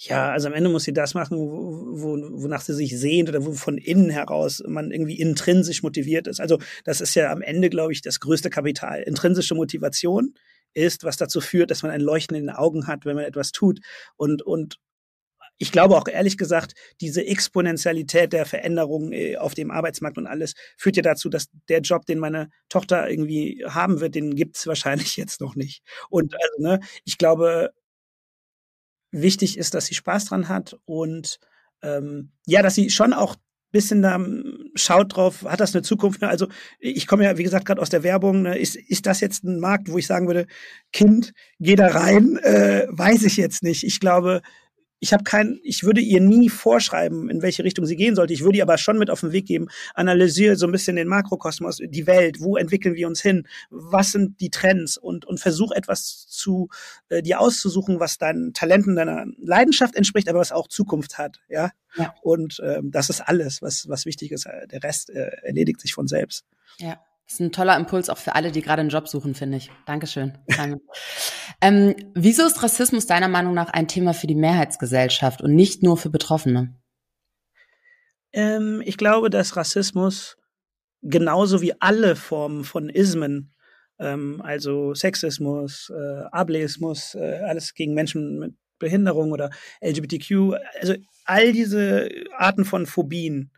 Ja, 0.03 0.31
also 0.31 0.49
am 0.49 0.55
Ende 0.55 0.71
muss 0.71 0.85
sie 0.85 0.95
das 0.95 1.13
machen, 1.13 1.37
wo, 1.37 2.17
wonach 2.43 2.63
sie 2.63 2.73
sich 2.73 2.99
sehnt 2.99 3.29
oder 3.29 3.45
wo 3.45 3.53
von 3.53 3.77
innen 3.77 4.09
heraus 4.09 4.63
man 4.67 4.93
irgendwie 4.93 5.21
intrinsisch 5.21 5.83
motiviert 5.83 6.27
ist. 6.27 6.41
Also 6.41 6.59
das 6.85 7.03
ist 7.03 7.15
ja 7.15 7.31
am 7.31 7.43
Ende, 7.43 7.69
glaube 7.69 7.93
ich, 7.93 8.01
das 8.01 8.19
größte 8.19 8.49
Kapital. 8.49 9.03
Intrinsische 9.03 9.55
Motivation 9.55 10.33
ist, 10.75 11.05
was 11.05 11.17
dazu 11.17 11.41
führt, 11.41 11.71
dass 11.71 11.83
man 11.83 11.93
ein 11.93 12.01
Leuchten 12.01 12.37
in 12.37 12.47
den 12.47 12.55
Augen 12.55 12.87
hat, 12.87 13.05
wenn 13.05 13.17
man 13.17 13.25
etwas 13.25 13.53
tut. 13.53 13.81
Und, 14.17 14.43
und 14.43 14.79
ich 15.61 15.73
glaube 15.73 15.97
auch 15.97 16.09
ehrlich 16.09 16.39
gesagt, 16.39 16.73
diese 17.03 17.25
Exponentialität 17.25 18.33
der 18.33 18.47
Veränderungen 18.47 19.13
äh, 19.13 19.37
auf 19.37 19.55
dem 19.55 19.71
Arbeitsmarkt 19.71 20.17
und 20.17 20.27
alles 20.27 20.55
führt 20.79 20.97
ja 20.97 21.03
dazu, 21.03 21.29
dass 21.29 21.49
der 21.69 21.81
Job, 21.81 22.07
den 22.07 22.19
meine 22.19 22.49
Tochter 22.71 23.09
irgendwie 23.09 23.63
haben 23.69 24.01
wird, 24.01 24.15
den 24.15 24.35
gibt's 24.35 24.67
wahrscheinlich 24.67 25.17
jetzt 25.17 25.41
noch 25.41 25.57
nicht. 25.57 25.83
Und 26.09 26.35
also, 26.35 26.63
ne, 26.63 26.81
ich 27.05 27.19
glaube, 27.19 27.71
wichtig 29.13 29.59
ist, 29.59 29.75
dass 29.75 29.87
sie 29.87 29.95
Spaß 29.95 30.27
dran 30.27 30.49
hat 30.49 30.79
und 30.87 31.39
ähm, 31.83 32.33
ja, 32.47 32.63
dass 32.63 32.75
sie 32.75 32.91
schon 32.91 33.13
auch 33.13 33.37
bisschen 33.71 34.03
da 34.03 34.17
ähm, 34.17 34.71
schaut 34.75 35.17
drauf, 35.17 35.45
hat 35.45 35.61
das 35.61 35.75
eine 35.75 35.83
Zukunft? 35.83 36.23
Ne? 36.23 36.29
Also 36.29 36.49
ich 36.79 37.07
komme 37.07 37.25
ja, 37.25 37.39
wie 37.39 37.43
gesagt, 37.43 37.67
gerade 37.67 37.81
aus 37.81 37.91
der 37.91 38.03
Werbung. 38.03 38.43
Ne? 38.43 38.59
Ist, 38.59 38.77
ist 38.77 39.07
das 39.07 39.21
jetzt 39.21 39.45
ein 39.45 39.61
Markt, 39.61 39.91
wo 39.91 39.99
ich 39.99 40.07
sagen 40.07 40.27
würde, 40.27 40.47
Kind, 40.93 41.33
geh 41.59 41.77
da 41.77 41.89
rein? 41.89 42.37
Äh, 42.39 42.87
weiß 42.91 43.23
ich 43.25 43.37
jetzt 43.37 43.63
nicht. 43.63 43.85
Ich 43.85 44.01
glaube, 44.01 44.43
ich 45.01 45.15
habe 45.15 45.25
kein, 45.25 45.59
ich 45.63 45.83
würde 45.83 46.01
ihr 46.01 46.21
nie 46.21 46.51
vorschreiben, 46.51 47.31
in 47.31 47.43
welche 47.43 47.65
Richtung 47.65 47.87
sie 47.87 47.97
gehen 47.97 48.15
sollte. 48.15 48.35
Ich 48.35 48.45
würde 48.45 48.59
ihr 48.59 48.65
aber 48.65 48.79
schon 48.79 48.99
mit 48.99 49.11
auf 49.11 49.21
den 49.21 49.33
Weg 49.33 49.47
geben, 49.47 49.69
analysiere 49.95 50.57
so 50.57 50.67
ein 50.67 50.73
bisschen 50.73 50.97
den 50.97 51.09
Makrokosmos, 51.09 51.79
die 51.83 52.07
Welt, 52.07 52.41
wo 52.41 52.57
entwickeln 52.57 52.95
wir 52.95 53.09
uns 53.09 53.21
hin, 53.21 53.49
was 53.71 54.13
sind 54.13 54.41
die 54.41 54.51
Trends 54.51 54.99
und, 54.99 55.25
und 55.25 55.41
versuch 55.41 55.73
etwas 55.73 56.27
zu 56.29 56.69
äh, 57.09 57.23
dir 57.23 57.41
auszusuchen, 57.41 57.99
was 57.99 58.19
deinen 58.19 58.53
Talenten, 58.53 58.95
deiner 58.95 59.27
Leidenschaft 59.39 59.97
entspricht, 59.97 60.29
aber 60.29 60.39
was 60.39 60.53
auch 60.53 60.69
Zukunft 60.69 61.17
hat. 61.17 61.41
Ja. 61.49 61.71
ja. 61.97 62.15
Und 62.23 62.61
ähm, 62.63 62.91
das 62.91 63.09
ist 63.09 63.23
alles, 63.23 63.63
was, 63.63 63.89
was 63.89 64.05
wichtig 64.05 64.33
ist. 64.33 64.45
Der 64.45 64.83
Rest 64.83 65.11
äh, 65.11 65.31
erledigt 65.43 65.81
sich 65.81 65.95
von 65.95 66.09
selbst. 66.09 66.45
Ja. 66.79 67.01
Das 67.31 67.39
ist 67.39 67.47
ein 67.47 67.53
toller 67.53 67.77
Impuls 67.77 68.11
auch 68.11 68.19
für 68.19 68.35
alle, 68.35 68.51
die 68.51 68.61
gerade 68.61 68.81
einen 68.81 68.89
Job 68.89 69.07
suchen, 69.07 69.37
finde 69.37 69.59
ich. 69.59 69.71
Dankeschön. 69.87 70.37
ähm, 71.61 71.95
wieso 72.13 72.45
ist 72.45 72.61
Rassismus 72.61 73.07
deiner 73.07 73.29
Meinung 73.29 73.55
nach 73.55 73.69
ein 73.69 73.87
Thema 73.87 74.15
für 74.15 74.27
die 74.27 74.35
Mehrheitsgesellschaft 74.35 75.41
und 75.41 75.55
nicht 75.55 75.85
nur 75.85 75.97
für 75.97 76.11
Betroffene? 76.11 76.75
Ähm, 78.33 78.83
ich 78.85 78.97
glaube, 78.97 79.31
dass 79.31 79.55
Rassismus 79.57 80.39
genauso 81.03 81.63
wie 81.63 81.81
alle 81.81 82.17
Formen 82.17 82.65
von 82.65 82.89
Ismen, 82.89 83.55
ähm, 84.01 84.43
also 84.43 84.93
Sexismus, 84.95 85.93
äh, 85.97 86.25
Ableismus, 86.33 87.15
äh, 87.15 87.43
alles 87.47 87.75
gegen 87.75 87.95
Menschen 87.95 88.41
mit 88.41 88.55
Behinderung 88.81 89.31
oder 89.31 89.51
LGBTQ, 89.81 90.57
also 90.81 90.97
all 91.27 91.53
diese 91.53 92.09
Arten 92.37 92.65
von 92.65 92.87
Phobien 92.87 93.53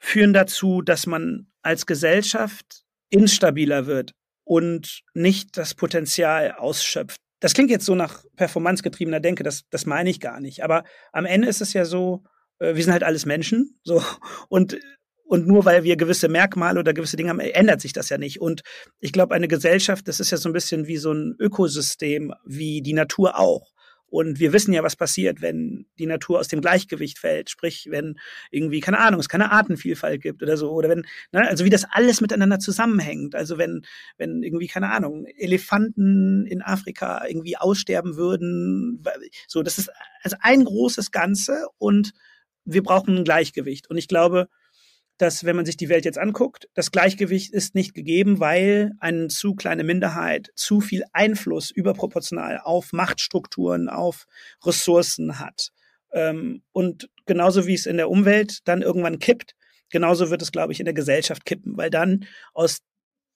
führen 0.00 0.32
dazu, 0.32 0.82
dass 0.82 1.06
man 1.06 1.46
als 1.62 1.86
Gesellschaft 1.86 2.82
instabiler 3.10 3.86
wird 3.86 4.12
und 4.44 5.02
nicht 5.14 5.56
das 5.56 5.74
Potenzial 5.74 6.52
ausschöpft. 6.52 7.20
Das 7.40 7.54
klingt 7.54 7.70
jetzt 7.70 7.86
so 7.86 7.94
nach 7.94 8.24
performancegetriebener 8.36 9.20
Denke, 9.20 9.42
das, 9.42 9.62
das 9.70 9.86
meine 9.86 10.10
ich 10.10 10.20
gar 10.20 10.40
nicht. 10.40 10.62
Aber 10.62 10.84
am 11.12 11.24
Ende 11.24 11.48
ist 11.48 11.60
es 11.60 11.72
ja 11.72 11.84
so, 11.84 12.22
äh, 12.58 12.74
wir 12.74 12.82
sind 12.84 12.92
halt 12.92 13.04
alles 13.04 13.26
Menschen, 13.26 13.78
so, 13.82 14.02
und, 14.48 14.78
und 15.24 15.46
nur 15.46 15.64
weil 15.64 15.84
wir 15.84 15.96
gewisse 15.96 16.28
Merkmale 16.28 16.80
oder 16.80 16.92
gewisse 16.92 17.16
Dinge 17.16 17.30
haben, 17.30 17.40
ändert 17.40 17.80
sich 17.80 17.92
das 17.92 18.08
ja 18.08 18.18
nicht. 18.18 18.40
Und 18.40 18.62
ich 18.98 19.12
glaube, 19.12 19.34
eine 19.34 19.48
Gesellschaft, 19.48 20.08
das 20.08 20.20
ist 20.20 20.30
ja 20.30 20.36
so 20.36 20.48
ein 20.48 20.52
bisschen 20.52 20.86
wie 20.86 20.96
so 20.98 21.12
ein 21.12 21.36
Ökosystem, 21.38 22.34
wie 22.44 22.82
die 22.82 22.92
Natur 22.94 23.38
auch. 23.38 23.72
Und 24.10 24.40
wir 24.40 24.52
wissen 24.52 24.72
ja, 24.72 24.82
was 24.82 24.96
passiert, 24.96 25.40
wenn 25.40 25.86
die 25.98 26.06
Natur 26.06 26.40
aus 26.40 26.48
dem 26.48 26.60
Gleichgewicht 26.60 27.18
fällt. 27.18 27.48
Sprich, 27.48 27.86
wenn 27.90 28.18
irgendwie, 28.50 28.80
keine 28.80 28.98
Ahnung, 28.98 29.20
es 29.20 29.28
keine 29.28 29.52
Artenvielfalt 29.52 30.20
gibt 30.20 30.42
oder 30.42 30.56
so. 30.56 30.72
Oder 30.72 30.88
wenn, 30.88 31.06
ne, 31.32 31.48
also 31.48 31.64
wie 31.64 31.70
das 31.70 31.86
alles 31.90 32.20
miteinander 32.20 32.58
zusammenhängt. 32.58 33.36
Also 33.36 33.56
wenn, 33.56 33.82
wenn 34.18 34.42
irgendwie, 34.42 34.66
keine 34.66 34.90
Ahnung, 34.90 35.26
Elefanten 35.26 36.44
in 36.46 36.60
Afrika 36.60 37.24
irgendwie 37.26 37.56
aussterben 37.56 38.16
würden. 38.16 39.02
So, 39.46 39.62
das 39.62 39.78
ist 39.78 39.90
also 40.22 40.36
ein 40.40 40.64
großes 40.64 41.12
Ganze 41.12 41.66
und 41.78 42.12
wir 42.64 42.82
brauchen 42.82 43.16
ein 43.16 43.24
Gleichgewicht. 43.24 43.88
Und 43.88 43.96
ich 43.96 44.08
glaube, 44.08 44.48
dass, 45.20 45.44
wenn 45.44 45.54
man 45.54 45.66
sich 45.66 45.76
die 45.76 45.90
Welt 45.90 46.06
jetzt 46.06 46.16
anguckt, 46.16 46.66
das 46.72 46.92
Gleichgewicht 46.92 47.52
ist 47.52 47.74
nicht 47.74 47.92
gegeben, 47.92 48.40
weil 48.40 48.92
eine 49.00 49.28
zu 49.28 49.54
kleine 49.54 49.84
Minderheit 49.84 50.50
zu 50.54 50.80
viel 50.80 51.04
Einfluss 51.12 51.70
überproportional 51.70 52.58
auf 52.64 52.94
Machtstrukturen, 52.94 53.90
auf 53.90 54.24
Ressourcen 54.64 55.38
hat. 55.38 55.72
Ähm, 56.12 56.62
und 56.72 57.10
genauso 57.26 57.66
wie 57.66 57.74
es 57.74 57.84
in 57.84 57.98
der 57.98 58.08
Umwelt 58.08 58.66
dann 58.66 58.80
irgendwann 58.80 59.18
kippt, 59.18 59.54
genauso 59.90 60.30
wird 60.30 60.40
es, 60.40 60.52
glaube 60.52 60.72
ich, 60.72 60.80
in 60.80 60.86
der 60.86 60.94
Gesellschaft 60.94 61.44
kippen, 61.44 61.76
weil 61.76 61.90
dann 61.90 62.24
aus 62.54 62.78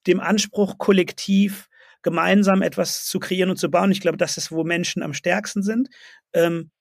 dem 0.07 0.19
Anspruch, 0.19 0.79
kollektiv 0.79 1.67
gemeinsam 2.01 2.63
etwas 2.63 3.05
zu 3.05 3.19
kreieren 3.19 3.51
und 3.51 3.57
zu 3.57 3.69
bauen, 3.69 3.91
ich 3.91 4.01
glaube, 4.01 4.17
das 4.17 4.37
ist, 4.37 4.51
wo 4.51 4.63
Menschen 4.63 5.03
am 5.03 5.13
stärksten 5.13 5.61
sind, 5.61 5.89
ähm, 6.33 6.71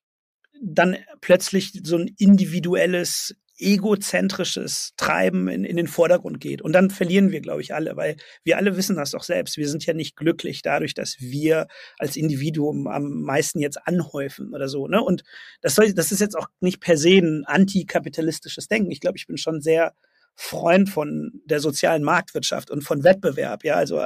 dann 0.63 0.97
plötzlich 1.21 1.73
so 1.85 1.99
ein 1.99 2.15
individuelles 2.17 3.35
egozentrisches 3.59 4.93
Treiben 4.97 5.49
in, 5.49 5.65
in 5.65 5.77
den 5.77 5.87
Vordergrund 5.87 6.41
geht. 6.41 6.63
Und 6.63 6.73
dann 6.73 6.91
verlieren 6.91 7.31
wir, 7.31 7.41
glaube 7.41 7.63
ich, 7.63 7.75
alle, 7.75 7.97
weil 7.97 8.17
wir 8.43 8.57
alle 8.57 8.77
wissen 8.77 8.97
das 8.97 9.13
doch 9.13 9.23
selbst. 9.23 9.57
Wir 9.57 9.69
sind 9.69 9.87
ja 9.87 9.95
nicht 9.95 10.17
glücklich 10.17 10.63
dadurch, 10.63 10.95
dass 10.95 11.21
wir 11.21 11.69
als 11.99 12.17
Individuum 12.17 12.89
am 12.89 13.23
meisten 13.23 13.61
jetzt 13.61 13.87
anhäufen 13.87 14.53
oder 14.55 14.69
so. 14.69 14.89
Ne? 14.89 15.03
Und 15.03 15.23
das, 15.61 15.75
soll, 15.75 15.93
das 15.95 16.11
ist 16.11 16.21
jetzt 16.21 16.37
auch 16.37 16.49
nicht 16.61 16.81
per 16.81 16.97
se 16.97 17.19
ein 17.19 17.45
antikapitalistisches 17.47 18.67
Denken. 18.69 18.91
Ich 18.91 19.01
glaube, 19.01 19.19
ich 19.19 19.27
bin 19.27 19.37
schon 19.37 19.61
sehr 19.61 19.95
Freund 20.37 20.89
von 20.89 21.31
der 21.45 21.61
sozialen 21.61 22.03
Marktwirtschaft 22.03 22.71
und 22.71 22.83
von 22.83 23.05
Wettbewerb, 23.05 23.63
ja, 23.63 23.75
also 23.75 24.05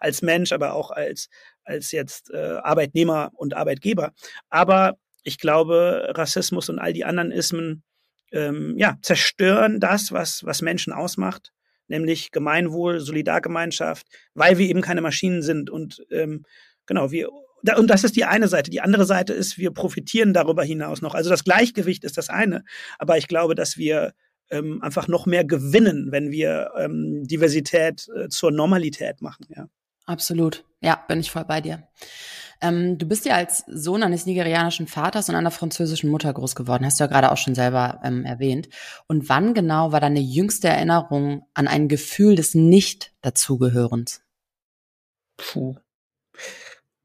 als 0.00 0.22
Mensch, 0.22 0.52
aber 0.52 0.74
auch 0.74 0.90
als, 0.90 1.28
als 1.62 1.92
jetzt 1.92 2.30
äh, 2.32 2.58
Arbeitnehmer 2.62 3.30
und 3.34 3.54
Arbeitgeber. 3.54 4.12
Aber 4.50 4.94
ich 5.22 5.38
glaube, 5.38 6.12
Rassismus 6.16 6.68
und 6.68 6.80
all 6.80 6.92
die 6.92 7.04
anderen 7.04 7.30
Ismen 7.30 7.84
ähm, 8.32 8.74
ja, 8.76 8.96
zerstören 9.02 9.80
das, 9.80 10.12
was, 10.12 10.44
was 10.44 10.62
Menschen 10.62 10.92
ausmacht, 10.92 11.52
nämlich 11.86 12.30
Gemeinwohl, 12.30 13.00
Solidargemeinschaft, 13.00 14.06
weil 14.34 14.58
wir 14.58 14.68
eben 14.68 14.82
keine 14.82 15.00
Maschinen 15.00 15.42
sind. 15.42 15.70
Und 15.70 16.04
ähm, 16.10 16.44
genau, 16.86 17.10
wir 17.10 17.30
und 17.76 17.88
das 17.88 18.04
ist 18.04 18.14
die 18.14 18.24
eine 18.24 18.46
Seite. 18.46 18.70
Die 18.70 18.80
andere 18.80 19.04
Seite 19.04 19.32
ist, 19.32 19.58
wir 19.58 19.72
profitieren 19.72 20.32
darüber 20.32 20.62
hinaus 20.62 21.02
noch. 21.02 21.14
Also 21.14 21.28
das 21.28 21.42
Gleichgewicht 21.42 22.04
ist 22.04 22.16
das 22.16 22.28
eine. 22.28 22.64
Aber 22.98 23.18
ich 23.18 23.26
glaube, 23.26 23.56
dass 23.56 23.76
wir 23.76 24.12
ähm, 24.50 24.80
einfach 24.82 25.08
noch 25.08 25.26
mehr 25.26 25.44
gewinnen, 25.44 26.08
wenn 26.10 26.30
wir 26.30 26.70
ähm, 26.78 27.26
Diversität 27.26 28.08
äh, 28.16 28.28
zur 28.28 28.52
Normalität 28.52 29.20
machen. 29.20 29.46
Ja. 29.54 29.68
Absolut. 30.06 30.64
Ja, 30.80 31.04
bin 31.08 31.20
ich 31.20 31.30
voll 31.30 31.44
bei 31.44 31.60
dir. 31.60 31.82
Ähm, 32.60 32.98
du 32.98 33.06
bist 33.06 33.24
ja 33.24 33.34
als 33.34 33.64
Sohn 33.68 34.02
eines 34.02 34.26
nigerianischen 34.26 34.86
Vaters 34.86 35.28
und 35.28 35.34
einer 35.34 35.50
französischen 35.50 36.10
Mutter 36.10 36.32
groß 36.32 36.54
geworden, 36.54 36.84
hast 36.84 36.98
du 36.98 37.04
ja 37.04 37.08
gerade 37.08 37.30
auch 37.30 37.36
schon 37.36 37.54
selber 37.54 38.00
ähm, 38.02 38.24
erwähnt. 38.24 38.68
Und 39.06 39.28
wann 39.28 39.54
genau 39.54 39.92
war 39.92 40.00
deine 40.00 40.20
jüngste 40.20 40.68
Erinnerung 40.68 41.46
an 41.54 41.68
ein 41.68 41.88
Gefühl 41.88 42.34
des 42.34 42.54
Nicht-Dazugehörens? 42.54 44.22
Puh. 45.36 45.76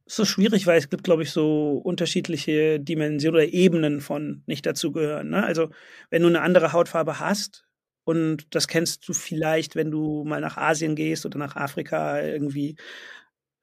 Das 0.06 0.20
ist 0.20 0.28
schwierig, 0.28 0.68
weil 0.68 0.78
es 0.78 0.90
gibt, 0.90 1.04
glaube 1.04 1.24
ich, 1.24 1.32
so 1.32 1.82
unterschiedliche 1.84 2.80
Dimensionen 2.80 3.36
oder 3.42 3.54
Ebenen 3.54 4.02
von 4.02 4.44
nicht 4.46 4.66
dazugehören. 4.66 5.30
Ne? 5.30 5.44
Also, 5.44 5.70
wenn 6.10 6.22
du 6.22 6.28
eine 6.28 6.42
andere 6.42 6.74
Hautfarbe 6.74 7.20
hast, 7.20 7.66
und 8.06 8.54
das 8.54 8.68
kennst 8.68 9.08
du 9.08 9.14
vielleicht, 9.14 9.76
wenn 9.76 9.92
du 9.92 10.24
mal 10.26 10.42
nach 10.42 10.58
Asien 10.58 10.96
gehst 10.96 11.26
oder 11.26 11.40
nach 11.40 11.56
Afrika 11.56 12.22
irgendwie, 12.22 12.76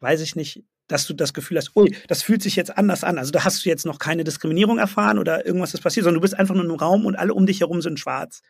weiß 0.01 0.23
ich 0.23 0.35
nicht, 0.35 0.65
dass 0.91 1.07
du 1.07 1.15
das 1.15 1.33
Gefühl 1.33 1.57
hast, 1.57 1.77
ui, 1.77 1.97
das 2.09 2.23
fühlt 2.23 2.43
sich 2.43 2.57
jetzt 2.57 2.77
anders 2.77 3.05
an. 3.05 3.17
Also 3.19 3.31
da 3.31 3.45
hast 3.45 3.65
du 3.65 3.69
jetzt 3.69 3.87
noch 3.87 3.99
keine 3.99 4.25
Diskriminierung 4.25 4.79
erfahren 4.79 5.19
oder 5.19 5.47
irgendwas 5.47 5.73
ist 5.73 5.83
passiert, 5.83 6.05
sondern 6.05 6.21
du 6.21 6.23
bist 6.23 6.39
einfach 6.39 6.55
nur 6.55 6.65
im 6.65 6.71
Raum 6.73 7.07
und 7.07 7.17
alle 7.17 7.33
um 7.33 7.47
dich 7.47 7.61
herum 7.61 7.81
sind 7.81 8.01
schwarz. 8.01 8.43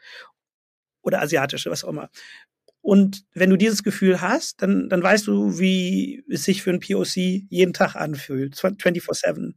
Oder 1.02 1.20
asiatische, 1.20 1.70
was 1.70 1.84
auch 1.84 1.90
immer. 1.90 2.08
Und 2.82 3.24
wenn 3.34 3.50
du 3.50 3.56
dieses 3.56 3.82
Gefühl 3.82 4.22
hast, 4.22 4.62
dann, 4.62 4.88
dann 4.88 5.02
weißt 5.02 5.26
du, 5.26 5.58
wie 5.58 6.24
es 6.30 6.44
sich 6.44 6.62
für 6.62 6.70
ein 6.70 6.80
POC 6.80 7.16
jeden 7.50 7.74
Tag 7.74 7.94
anfühlt, 7.94 8.54
24-7. 8.56 9.52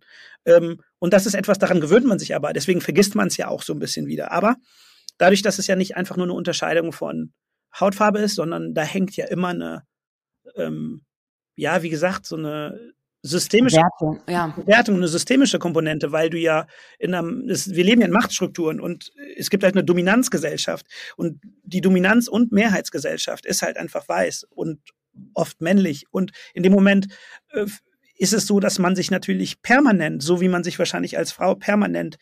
Ähm, 0.46 0.82
und 1.00 1.14
das 1.14 1.26
ist 1.26 1.34
etwas, 1.34 1.58
daran 1.58 1.80
gewöhnt 1.80 2.06
man 2.06 2.20
sich 2.20 2.36
aber. 2.36 2.52
Deswegen 2.52 2.82
vergisst 2.82 3.16
man 3.16 3.28
es 3.28 3.38
ja 3.38 3.48
auch 3.48 3.64
so 3.64 3.74
ein 3.74 3.80
bisschen 3.80 4.08
wieder. 4.08 4.32
Aber 4.32 4.58
dadurch, 5.18 5.42
dass 5.42 5.58
es 5.58 5.68
ja 5.68 5.78
nicht 5.78 5.96
einfach 5.96 6.18
nur 6.18 6.26
eine 6.26 6.34
Unterscheidung 6.34 6.92
von 6.92 7.32
Hautfarbe 7.80 8.20
ist, 8.20 8.36
sondern 8.36 8.74
da 8.74 8.84
hängt 8.84 9.16
ja 9.16 9.26
immer 9.28 9.50
eine, 9.50 9.84
ähm, 10.56 11.06
ja, 11.56 11.82
wie 11.84 11.90
gesagt, 11.90 12.26
so 12.26 12.36
eine 12.36 12.94
systemische 13.22 13.78
Bewertung, 13.78 14.20
ja. 14.28 14.48
Bewertung, 14.48 14.96
eine 14.98 15.08
systemische 15.08 15.58
Komponente, 15.58 16.12
weil 16.12 16.30
du 16.30 16.38
ja 16.38 16.68
in 17.00 17.14
einem, 17.14 17.50
es, 17.50 17.74
wir 17.74 17.84
leben 17.84 18.02
ja 18.02 18.08
in 18.08 18.14
Machtstrukturen 18.14 18.82
und 18.82 19.12
es 19.38 19.50
gibt 19.50 19.64
halt 19.64 19.76
eine 19.76 19.86
Dominanzgesellschaft 19.86 20.86
und 21.16 21.40
die 21.64 21.80
Dominanz- 21.80 22.28
und 22.28 22.52
Mehrheitsgesellschaft 22.52 23.46
ist 23.46 23.62
halt 23.62 23.78
einfach 23.78 24.08
weiß 24.10 24.46
und 24.50 24.82
oft 25.34 25.62
männlich 25.62 26.06
und 26.12 26.32
in 26.54 26.64
dem 26.64 26.74
Moment 26.74 27.08
äh, 27.52 27.66
ist 28.18 28.34
es 28.34 28.46
so, 28.46 28.60
dass 28.60 28.78
man 28.78 28.96
sich 28.96 29.10
natürlich 29.10 29.62
permanent, 29.62 30.22
so 30.22 30.42
wie 30.42 30.50
man 30.50 30.64
sich 30.64 30.78
wahrscheinlich 30.78 31.18
als 31.18 31.32
Frau 31.32 31.56
permanent 31.56 32.18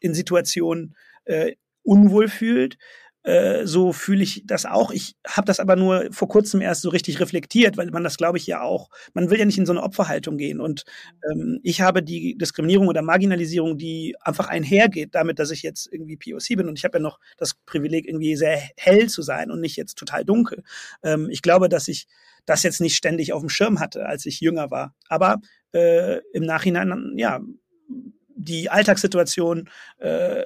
in 0.00 0.14
Situationen 0.14 0.96
äh, 1.24 1.52
unwohl 1.82 2.28
fühlt, 2.28 2.78
äh, 3.26 3.66
so 3.66 3.92
fühle 3.92 4.22
ich 4.22 4.44
das 4.46 4.66
auch. 4.66 4.92
Ich 4.92 5.16
habe 5.26 5.46
das 5.46 5.58
aber 5.58 5.74
nur 5.74 6.06
vor 6.12 6.28
kurzem 6.28 6.60
erst 6.60 6.82
so 6.82 6.90
richtig 6.90 7.18
reflektiert, 7.18 7.76
weil 7.76 7.90
man 7.90 8.04
das, 8.04 8.16
glaube 8.16 8.38
ich, 8.38 8.46
ja 8.46 8.62
auch, 8.62 8.88
man 9.14 9.30
will 9.30 9.38
ja 9.40 9.44
nicht 9.44 9.58
in 9.58 9.66
so 9.66 9.72
eine 9.72 9.82
Opferhaltung 9.82 10.38
gehen. 10.38 10.60
Und 10.60 10.84
ähm, 11.28 11.58
ich 11.64 11.80
habe 11.80 12.04
die 12.04 12.38
Diskriminierung 12.38 12.86
oder 12.86 13.02
Marginalisierung, 13.02 13.78
die 13.78 14.14
einfach 14.20 14.46
einhergeht 14.46 15.16
damit, 15.16 15.40
dass 15.40 15.50
ich 15.50 15.62
jetzt 15.62 15.92
irgendwie 15.92 16.16
POC 16.16 16.56
bin. 16.56 16.68
Und 16.68 16.78
ich 16.78 16.84
habe 16.84 16.98
ja 16.98 17.02
noch 17.02 17.18
das 17.36 17.54
Privileg, 17.66 18.06
irgendwie 18.06 18.36
sehr 18.36 18.62
hell 18.76 19.08
zu 19.08 19.22
sein 19.22 19.50
und 19.50 19.60
nicht 19.60 19.76
jetzt 19.76 19.98
total 19.98 20.24
dunkel. 20.24 20.62
Ähm, 21.02 21.28
ich 21.28 21.42
glaube, 21.42 21.68
dass 21.68 21.88
ich 21.88 22.06
das 22.44 22.62
jetzt 22.62 22.80
nicht 22.80 22.94
ständig 22.94 23.32
auf 23.32 23.40
dem 23.40 23.48
Schirm 23.48 23.80
hatte, 23.80 24.06
als 24.06 24.24
ich 24.24 24.40
jünger 24.40 24.70
war. 24.70 24.94
Aber 25.08 25.40
äh, 25.72 26.20
im 26.32 26.44
Nachhinein, 26.44 27.14
ja, 27.16 27.40
die 28.36 28.70
Alltagssituation, 28.70 29.68
äh, 29.98 30.44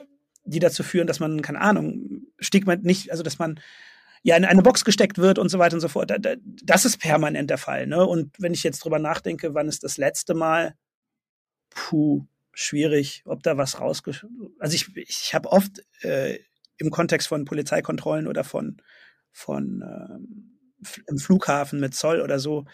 die 0.50 0.58
dazu 0.58 0.82
führen, 0.82 1.06
dass 1.06 1.20
man, 1.20 1.42
keine 1.42 1.60
Ahnung, 1.60 2.26
Stigma 2.38 2.76
nicht, 2.76 3.10
also 3.10 3.22
dass 3.22 3.38
man 3.38 3.60
ja 4.22 4.36
in 4.36 4.44
eine 4.44 4.62
Box 4.62 4.84
gesteckt 4.84 5.18
wird 5.18 5.38
und 5.38 5.48
so 5.48 5.58
weiter 5.58 5.74
und 5.74 5.80
so 5.80 5.88
fort. 5.88 6.12
Das 6.62 6.84
ist 6.84 6.98
permanent 6.98 7.48
der 7.48 7.58
Fall. 7.58 7.86
Ne? 7.86 8.04
Und 8.04 8.34
wenn 8.38 8.52
ich 8.52 8.62
jetzt 8.62 8.84
drüber 8.84 8.98
nachdenke, 8.98 9.54
wann 9.54 9.68
ist 9.68 9.82
das 9.82 9.96
letzte 9.96 10.34
Mal, 10.34 10.74
puh, 11.70 12.26
schwierig, 12.52 13.22
ob 13.24 13.42
da 13.42 13.56
was 13.56 13.80
rausgesch... 13.80 14.26
Also 14.58 14.74
ich, 14.74 14.94
ich 14.96 15.34
habe 15.34 15.50
oft 15.50 15.82
äh, 16.02 16.38
im 16.76 16.90
Kontext 16.90 17.28
von 17.28 17.44
Polizeikontrollen 17.44 18.26
oder 18.26 18.44
von, 18.44 18.82
von 19.32 19.82
ähm, 19.82 20.58
im 21.06 21.18
Flughafen 21.18 21.80
mit 21.80 21.94
Zoll 21.94 22.20
oder 22.20 22.38
so, 22.38 22.66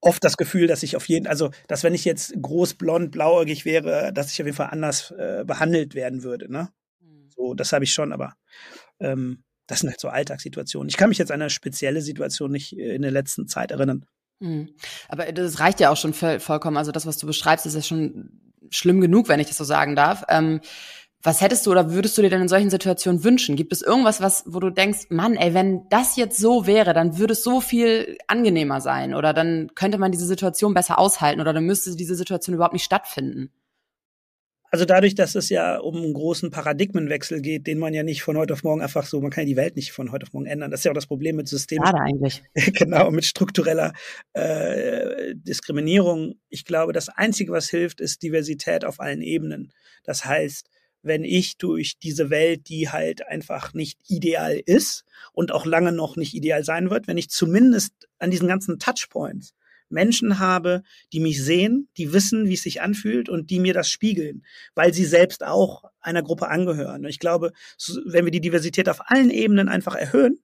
oft 0.00 0.24
das 0.24 0.36
Gefühl, 0.36 0.66
dass 0.66 0.82
ich 0.82 0.96
auf 0.96 1.08
jeden, 1.08 1.26
also 1.26 1.50
dass 1.68 1.84
wenn 1.84 1.94
ich 1.94 2.04
jetzt 2.04 2.34
groß, 2.40 2.74
blond, 2.74 3.10
blauäugig 3.10 3.64
wäre, 3.64 4.12
dass 4.12 4.32
ich 4.32 4.40
auf 4.40 4.46
jeden 4.46 4.56
Fall 4.56 4.70
anders 4.70 5.10
äh, 5.12 5.44
behandelt 5.46 5.94
werden 5.94 6.22
würde. 6.22 6.50
Ne? 6.50 6.70
Mhm. 7.00 7.28
So, 7.34 7.54
das 7.54 7.72
habe 7.72 7.84
ich 7.84 7.92
schon, 7.92 8.12
aber 8.12 8.34
ähm, 8.98 9.44
das 9.66 9.80
sind 9.80 9.90
halt 9.90 10.00
so 10.00 10.08
Alltagssituationen. 10.08 10.88
Ich 10.88 10.96
kann 10.96 11.10
mich 11.10 11.18
jetzt 11.18 11.30
an 11.30 11.40
eine 11.40 11.50
spezielle 11.50 12.02
Situation 12.02 12.50
nicht 12.50 12.76
äh, 12.76 12.94
in 12.94 13.02
der 13.02 13.10
letzten 13.10 13.46
Zeit 13.46 13.70
erinnern. 13.70 14.06
Mhm. 14.40 14.70
Aber 15.08 15.30
das 15.32 15.60
reicht 15.60 15.80
ja 15.80 15.90
auch 15.90 15.96
schon 15.96 16.14
vollkommen. 16.14 16.76
Also 16.76 16.92
das, 16.92 17.06
was 17.06 17.18
du 17.18 17.26
beschreibst, 17.26 17.66
ist 17.66 17.74
ja 17.74 17.82
schon 17.82 18.40
schlimm 18.70 19.00
genug, 19.00 19.28
wenn 19.28 19.40
ich 19.40 19.48
das 19.48 19.56
so 19.56 19.64
sagen 19.64 19.96
darf. 19.96 20.24
Ähm, 20.28 20.60
was 21.22 21.40
hättest 21.40 21.66
du 21.66 21.70
oder 21.70 21.92
würdest 21.92 22.16
du 22.16 22.22
dir 22.22 22.30
denn 22.30 22.42
in 22.42 22.48
solchen 22.48 22.70
Situationen 22.70 23.24
wünschen? 23.24 23.56
Gibt 23.56 23.72
es 23.72 23.82
irgendwas, 23.82 24.22
was, 24.22 24.44
wo 24.46 24.58
du 24.58 24.70
denkst, 24.70 25.06
Mann, 25.10 25.36
ey, 25.36 25.52
wenn 25.52 25.88
das 25.90 26.16
jetzt 26.16 26.38
so 26.38 26.66
wäre, 26.66 26.94
dann 26.94 27.18
würde 27.18 27.34
es 27.34 27.42
so 27.42 27.60
viel 27.60 28.16
angenehmer 28.26 28.80
sein 28.80 29.14
oder 29.14 29.34
dann 29.34 29.70
könnte 29.74 29.98
man 29.98 30.12
diese 30.12 30.26
Situation 30.26 30.72
besser 30.72 30.98
aushalten 30.98 31.40
oder 31.40 31.52
dann 31.52 31.66
müsste 31.66 31.94
diese 31.94 32.14
Situation 32.14 32.54
überhaupt 32.54 32.72
nicht 32.72 32.84
stattfinden? 32.84 33.50
Also 34.72 34.84
dadurch, 34.84 35.16
dass 35.16 35.34
es 35.34 35.48
ja 35.48 35.78
um 35.78 35.96
einen 35.96 36.14
großen 36.14 36.52
Paradigmenwechsel 36.52 37.42
geht, 37.42 37.66
den 37.66 37.78
man 37.78 37.92
ja 37.92 38.04
nicht 38.04 38.22
von 38.22 38.38
heute 38.38 38.52
auf 38.52 38.62
morgen 38.62 38.80
einfach 38.80 39.04
so, 39.04 39.20
man 39.20 39.32
kann 39.32 39.42
ja 39.42 39.48
die 39.48 39.56
Welt 39.56 39.74
nicht 39.74 39.90
von 39.90 40.12
heute 40.12 40.26
auf 40.26 40.32
morgen 40.32 40.46
ändern. 40.46 40.70
Das 40.70 40.80
ist 40.80 40.84
ja 40.84 40.92
auch 40.92 40.94
das 40.94 41.08
Problem 41.08 41.36
mit 41.36 41.48
Systemen. 41.48 41.84
Schade 41.84 41.98
eigentlich. 41.98 42.44
genau, 42.54 43.10
mit 43.10 43.24
struktureller 43.24 43.92
äh, 44.32 45.34
Diskriminierung. 45.34 46.36
Ich 46.48 46.64
glaube, 46.64 46.92
das 46.92 47.08
Einzige, 47.08 47.50
was 47.50 47.68
hilft, 47.68 48.00
ist 48.00 48.22
Diversität 48.22 48.84
auf 48.84 49.00
allen 49.00 49.22
Ebenen. 49.22 49.72
Das 50.04 50.24
heißt, 50.24 50.70
wenn 51.02 51.24
ich 51.24 51.56
durch 51.56 51.98
diese 51.98 52.30
Welt, 52.30 52.68
die 52.68 52.90
halt 52.90 53.26
einfach 53.26 53.72
nicht 53.74 53.98
ideal 54.08 54.60
ist 54.64 55.04
und 55.32 55.52
auch 55.52 55.66
lange 55.66 55.92
noch 55.92 56.16
nicht 56.16 56.34
ideal 56.34 56.64
sein 56.64 56.90
wird, 56.90 57.06
wenn 57.06 57.18
ich 57.18 57.30
zumindest 57.30 57.92
an 58.18 58.30
diesen 58.30 58.48
ganzen 58.48 58.78
Touchpoints 58.78 59.54
Menschen 59.90 60.38
habe, 60.38 60.82
die 61.12 61.20
mich 61.20 61.42
sehen, 61.42 61.88
die 61.96 62.12
wissen, 62.12 62.48
wie 62.48 62.54
es 62.54 62.62
sich 62.62 62.80
anfühlt 62.80 63.28
und 63.28 63.50
die 63.50 63.58
mir 63.58 63.74
das 63.74 63.90
spiegeln, 63.90 64.44
weil 64.74 64.94
sie 64.94 65.04
selbst 65.04 65.44
auch 65.44 65.84
einer 66.00 66.22
Gruppe 66.22 66.48
angehören. 66.48 67.04
Ich 67.04 67.18
glaube, 67.18 67.52
wenn 68.06 68.24
wir 68.24 68.32
die 68.32 68.40
Diversität 68.40 68.88
auf 68.88 69.10
allen 69.10 69.30
Ebenen 69.30 69.68
einfach 69.68 69.96
erhöhen, 69.96 70.38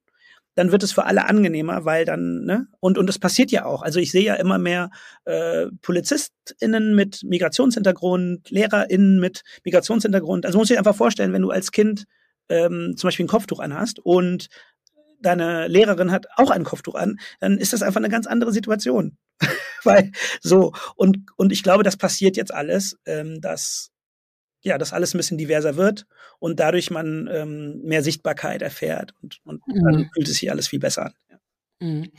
dann 0.57 0.71
wird 0.71 0.81
es 0.81 0.91
für 0.91 1.05
alle 1.05 1.27
angenehmer, 1.27 1.85
weil 1.85 2.03
dann, 2.03 2.43
ne, 2.43 2.67
und, 2.79 2.97
und 2.97 3.07
es 3.07 3.19
passiert 3.19 3.51
ja 3.51 3.65
auch. 3.65 3.83
Also 3.83 3.99
ich 3.99 4.11
sehe 4.11 4.23
ja 4.23 4.33
immer 4.33 4.57
mehr 4.57 4.89
äh, 5.25 5.67
PolizistInnen 5.83 6.95
mit 6.95 7.21
Migrationshintergrund, 7.23 8.49
LehrerInnen 8.49 9.19
mit 9.19 9.43
Migrationshintergrund. 9.63 10.47
Also 10.47 10.57
muss 10.57 10.71
ich 10.71 10.77
einfach 10.79 10.95
vorstellen, 10.95 11.31
wenn 11.31 11.43
du 11.43 11.51
als 11.51 11.71
Kind 11.71 12.05
ähm, 12.49 12.95
zum 12.97 13.07
Beispiel 13.07 13.25
ein 13.25 13.29
Kopftuch 13.29 13.59
anhast 13.59 13.99
und 13.99 14.47
deine 15.21 15.67
Lehrerin 15.67 16.11
hat 16.11 16.25
auch 16.37 16.49
ein 16.49 16.63
Kopftuch 16.63 16.95
an, 16.95 17.19
dann 17.39 17.59
ist 17.59 17.73
das 17.73 17.83
einfach 17.83 18.01
eine 18.01 18.09
ganz 18.09 18.25
andere 18.25 18.51
Situation. 18.51 19.15
weil 19.83 20.11
so, 20.41 20.73
und, 20.95 21.19
und 21.35 21.51
ich 21.51 21.61
glaube, 21.61 21.83
das 21.83 21.97
passiert 21.97 22.35
jetzt 22.35 22.51
alles, 22.51 22.97
ähm, 23.05 23.41
dass 23.41 23.91
ja, 24.61 24.77
dass 24.77 24.93
alles 24.93 25.13
ein 25.13 25.17
bisschen 25.17 25.37
diverser 25.37 25.75
wird 25.75 26.05
und 26.39 26.59
dadurch 26.59 26.91
man 26.91 27.29
ähm, 27.31 27.81
mehr 27.83 28.03
Sichtbarkeit 28.03 28.61
erfährt 28.61 29.13
und, 29.21 29.39
und 29.43 29.61
mhm. 29.67 29.83
dann 29.83 30.09
fühlt 30.13 30.27
es 30.27 30.37
sich 30.37 30.51
alles 30.51 30.67
viel 30.67 30.79
besser 30.79 31.05
an. 31.05 31.13
Ja. 31.29 31.37
Mhm. 31.79 32.11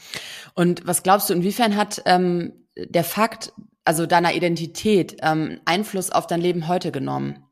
Und 0.54 0.86
was 0.86 1.02
glaubst 1.02 1.30
du, 1.30 1.34
inwiefern 1.34 1.76
hat 1.76 2.02
ähm, 2.06 2.66
der 2.76 3.04
Fakt, 3.04 3.52
also 3.84 4.06
deiner 4.06 4.34
Identität, 4.34 5.16
ähm, 5.22 5.60
Einfluss 5.64 6.10
auf 6.10 6.26
dein 6.26 6.40
Leben 6.40 6.68
heute 6.68 6.92
genommen 6.92 7.44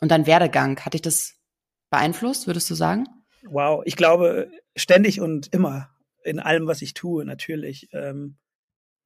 und 0.00 0.10
dein 0.10 0.26
Werdegang? 0.26 0.78
Hat 0.80 0.94
dich 0.94 1.02
das 1.02 1.34
beeinflusst, 1.90 2.46
würdest 2.46 2.70
du 2.70 2.74
sagen? 2.74 3.06
Wow, 3.42 3.82
ich 3.84 3.96
glaube 3.96 4.50
ständig 4.76 5.20
und 5.20 5.52
immer 5.52 5.90
in 6.22 6.38
allem, 6.38 6.66
was 6.66 6.82
ich 6.82 6.94
tue, 6.94 7.24
natürlich. 7.24 7.88
Ähm, 7.92 8.36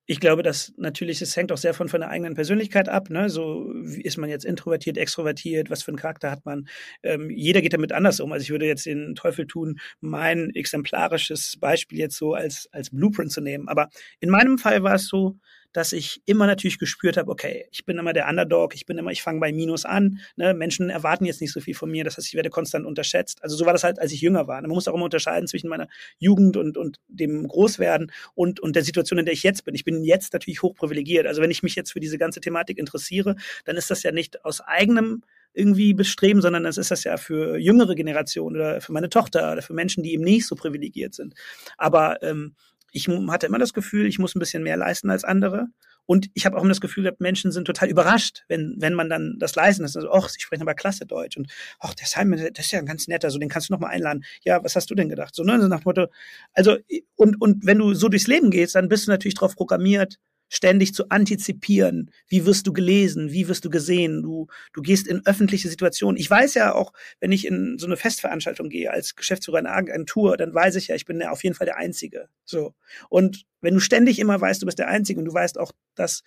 ich 0.07 0.21
glaube, 0.21 0.43
dass 0.43 0.73
natürlich, 0.77 1.23
es 1.23 1.37
hängt 1.37 1.51
auch 1.51 1.57
sehr 1.57 1.75
von, 1.75 1.88
von 1.88 2.01
der 2.01 2.11
eigenen 2.11 2.35
Persönlichkeit 2.35 2.88
ab. 2.88 3.09
Ne? 3.11 3.31
So 3.31 3.71
wie 3.75 4.03
ist 4.03 4.19
man 4.19 4.29
jetzt 4.29 4.45
introvertiert, 4.45 4.99
extrovertiert, 4.99 5.71
was 5.71 5.83
für 5.83 5.93
einen 5.93 5.99
Charakter 5.99 6.31
hat 6.31 6.45
man. 6.45 6.69
Ähm, 7.03 7.31
jeder 7.31 7.62
geht 7.62 7.73
damit 7.73 7.93
anders 7.93 8.21
um. 8.21 8.33
Also 8.33 8.43
ich 8.43 8.51
würde 8.51 8.67
jetzt 8.67 8.87
den 8.87 9.14
Teufel 9.14 9.47
tun, 9.47 9.79
mein 10.01 10.51
exemplarisches 10.51 11.57
Beispiel 11.59 11.99
jetzt 11.99 12.17
so 12.17 12.35
als, 12.35 12.69
als 12.73 12.90
Blueprint 12.90 13.33
zu 13.33 13.40
nehmen. 13.40 13.69
Aber 13.69 13.88
in 14.21 14.31
meinem 14.31 14.59
Fall 14.59 14.83
war 14.83 14.95
es 14.95 15.09
so, 15.09 15.38
dass 15.75 15.93
ich 15.93 16.23
immer 16.25 16.47
natürlich 16.47 16.79
gespürt 16.79 17.17
habe, 17.17 17.31
okay, 17.31 17.67
ich 17.73 17.85
bin 17.85 17.99
immer 17.99 18.13
der 18.13 18.29
Underdog, 18.29 18.75
ich 18.75 18.87
bin 18.87 18.97
immer, 18.97 19.11
ich 19.11 19.23
fange 19.23 19.41
bei 19.41 19.53
Minus 19.53 19.85
an. 19.85 20.21
Ne? 20.37 20.55
Menschen 20.55 20.89
erwarten 20.89 21.25
jetzt 21.25 21.41
nicht 21.41 21.53
so 21.53 21.61
viel 21.61 21.75
von 21.75 21.91
mir, 21.91 22.05
das 22.05 22.17
heißt, 22.17 22.29
ich 22.29 22.35
werde 22.35 22.49
konstant 22.49 22.87
unterschätzt. 22.87 23.43
Also 23.43 23.57
so 23.57 23.67
war 23.67 23.73
das 23.73 23.83
halt, 23.83 23.99
als 23.99 24.13
ich 24.13 24.21
jünger 24.21 24.47
war. 24.47 24.63
Man 24.63 24.71
muss 24.71 24.87
auch 24.87 24.95
immer 24.95 25.05
unterscheiden 25.05 25.49
zwischen 25.49 25.69
meiner 25.69 25.89
Jugend 26.19 26.57
und, 26.57 26.79
und 26.79 27.01
dem 27.09 27.47
Großwerden 27.49 28.13
und, 28.35 28.61
und 28.61 28.77
der 28.77 28.85
Situation, 28.85 29.19
in 29.19 29.25
der 29.25 29.35
ich 29.35 29.43
jetzt 29.43 29.65
bin. 29.65 29.75
Ich 29.75 29.85
bin 29.85 30.05
jetzt 30.05 30.33
natürlich 30.33 30.63
hochprivilegiert. 30.63 31.27
Also 31.27 31.43
wenn 31.43 31.51
ich 31.51 31.65
mich 31.65 31.75
jetzt 31.75 31.93
für 31.93 32.01
diese 32.01 32.19
ganze 32.19 32.41
Thematik 32.41 32.79
interessiere, 32.79 33.35
dann 33.65 33.77
ist 33.77 33.91
das 33.91 34.05
ja 34.05 34.13
nicht 34.13 34.45
aus 34.45 34.61
eigenem 34.61 35.25
irgendwie 35.55 35.95
bestreben, 35.95 36.41
sondern 36.41 36.65
das 36.65 36.79
ist 36.79 36.91
das 36.91 37.05
ja 37.05 37.17
für 37.17 37.57
jüngere 37.57 37.95
Generationen 37.95 38.57
oder 38.57 38.81
für 38.81 38.93
meine 38.93 39.09
Tochter 39.09 39.53
oder 39.53 39.63
für 39.63 39.73
Menschen, 39.73 40.03
die 40.03 40.13
eben 40.13 40.25
nicht 40.25 40.47
so 40.47 40.57
privilegiert 40.57 41.15
sind. 41.15 41.35
Aber 41.79 42.23
ähm, 42.23 42.55
ich 42.95 43.09
hatte 43.09 43.47
immer 43.47 43.59
das 43.59 43.75
Gefühl, 43.75 44.07
ich 44.07 44.19
muss 44.19 44.35
ein 44.35 44.39
bisschen 44.39 44.63
mehr 44.63 44.77
leisten 44.77 45.11
als 45.11 45.25
andere. 45.25 45.67
Und 46.07 46.29
ich 46.35 46.45
habe 46.45 46.57
auch 46.57 46.61
immer 46.61 46.71
das 46.71 46.83
Gefühl 46.83 47.05
gehabt, 47.05 47.21
Menschen 47.21 47.51
sind 47.51 47.65
total 47.65 47.89
überrascht, 47.89 48.45
wenn, 48.49 48.77
wenn 48.79 48.93
man 48.95 49.09
dann 49.09 49.37
das 49.39 49.55
leisten 49.55 49.85
ist. 49.85 49.97
Also, 49.97 50.13
ach, 50.13 50.29
sie 50.29 50.39
sprechen 50.39 50.63
aber 50.63 50.75
klasse 50.75 51.07
Deutsch. 51.07 51.37
Und 51.37 51.51
ach, 51.81 51.95
der 51.95 52.07
Simon, 52.07 52.39
das 52.53 52.67
ist 52.67 52.73
ja 52.73 52.79
ein 52.79 52.87
ganz 52.87 53.09
netter, 53.09 53.31
so 53.31 53.39
den 53.39 53.49
kannst 53.49 53.69
du 53.69 53.73
noch 53.73 53.81
mal 53.81 53.89
einladen. 53.89 54.23
Ja, 54.43 54.63
was 54.63 54.77
hast 54.77 54.91
du 54.91 54.95
denn 54.95 55.09
gedacht? 55.09 55.35
So, 55.35 55.43
ne, 55.43 55.57
nach 55.69 55.81
dem 55.81 55.85
Motto, 55.85 56.07
also, 56.53 56.77
und, 57.17 57.41
und 57.41 57.67
wenn 57.67 57.79
du 57.79 57.95
so 57.95 58.09
durchs 58.09 58.27
Leben 58.27 58.51
gehst, 58.51 58.75
dann 58.75 58.89
bist 58.89 59.07
du 59.07 59.11
natürlich 59.11 59.35
darauf 59.35 59.57
programmiert, 59.57 60.19
ständig 60.55 60.95
zu 60.95 61.09
antizipieren. 61.09 62.11
Wie 62.29 62.47
wirst 62.47 62.67
du 62.67 62.73
gelesen? 62.73 63.33
Wie 63.33 63.49
wirst 63.49 63.64
du 63.64 63.71
gesehen? 63.71 64.23
Du, 64.23 64.47
du 64.73 64.83
gehst 64.83 65.09
in 65.09 65.27
öffentliche 65.27 65.69
Situationen. 65.69 66.17
Ich 66.17 66.31
weiß 66.31 66.55
ja 66.55 66.75
auch, 66.75 66.93
wenn 67.19 67.33
ich 67.33 67.47
in 67.47 67.77
so 67.79 67.87
eine 67.87 67.97
Festveranstaltung 67.97 68.69
gehe 68.69 68.90
als 68.90 69.17
Geschäftsführer 69.17 69.59
einer 69.59 69.75
Agentur, 69.75 70.37
dann 70.37 70.55
weiß 70.55 70.77
ich 70.77 70.88
ja, 70.88 70.95
ich 70.95 71.07
bin 71.07 71.21
ja 71.21 71.31
auf 71.31 71.43
jeden 71.43 71.57
Fall 71.57 71.67
der 71.67 71.77
Einzige. 71.77 72.29
So. 72.45 72.75
Und 73.09 73.45
wenn 73.61 73.75
du 73.75 73.81
ständig 73.81 74.21
immer 74.21 74.40
weißt, 74.40 74.62
du 74.62 74.67
bist 74.67 74.79
der 74.79 74.88
Einzige 74.88 75.19
und 75.19 75.25
du 75.25 75.35
weißt 75.35 75.59
auch, 75.59 75.73
dass 75.97 76.23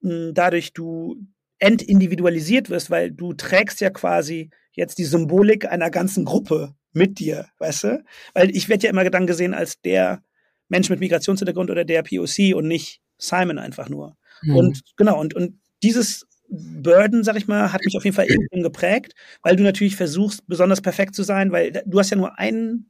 mh, 0.00 0.10
hm, 0.10 0.34
dadurch 0.34 0.72
du 0.72 1.16
entindividualisiert 1.58 2.70
wirst, 2.70 2.88
weil 2.88 3.10
du 3.10 3.34
trägst 3.34 3.80
ja 3.80 3.90
quasi 3.90 4.48
jetzt 4.72 4.98
die 4.98 5.04
Symbolik 5.04 5.66
einer 5.66 5.90
ganzen 5.90 6.24
Gruppe 6.24 6.74
mit 6.92 7.18
dir, 7.18 7.48
weißt 7.58 7.84
du? 7.84 8.04
Weil 8.32 8.56
ich 8.56 8.70
werde 8.70 8.84
ja 8.84 8.90
immer 8.90 9.08
dann 9.10 9.26
gesehen 9.26 9.52
als 9.52 9.80
der 9.82 10.22
Mensch 10.68 10.88
mit 10.88 11.00
Migrationshintergrund 11.00 11.70
oder 11.70 11.84
der 11.84 12.02
POC 12.02 12.54
und 12.54 12.68
nicht 12.68 13.02
Simon 13.18 13.58
einfach 13.58 13.88
nur. 13.88 14.16
Mhm. 14.42 14.56
Und 14.56 14.80
genau, 14.96 15.20
und, 15.20 15.34
und 15.34 15.60
dieses 15.82 16.26
Burden, 16.48 17.24
sag 17.24 17.36
ich 17.36 17.46
mal, 17.46 17.72
hat 17.72 17.84
mich 17.84 17.96
auf 17.96 18.04
jeden 18.04 18.16
Fall 18.16 18.30
eben 18.30 18.62
geprägt, 18.62 19.14
weil 19.42 19.56
du 19.56 19.62
natürlich 19.62 19.96
versuchst, 19.96 20.46
besonders 20.46 20.80
perfekt 20.80 21.14
zu 21.14 21.22
sein, 21.22 21.52
weil 21.52 21.82
du 21.84 21.98
hast 21.98 22.10
ja 22.10 22.16
nur 22.16 22.38
ein, 22.38 22.86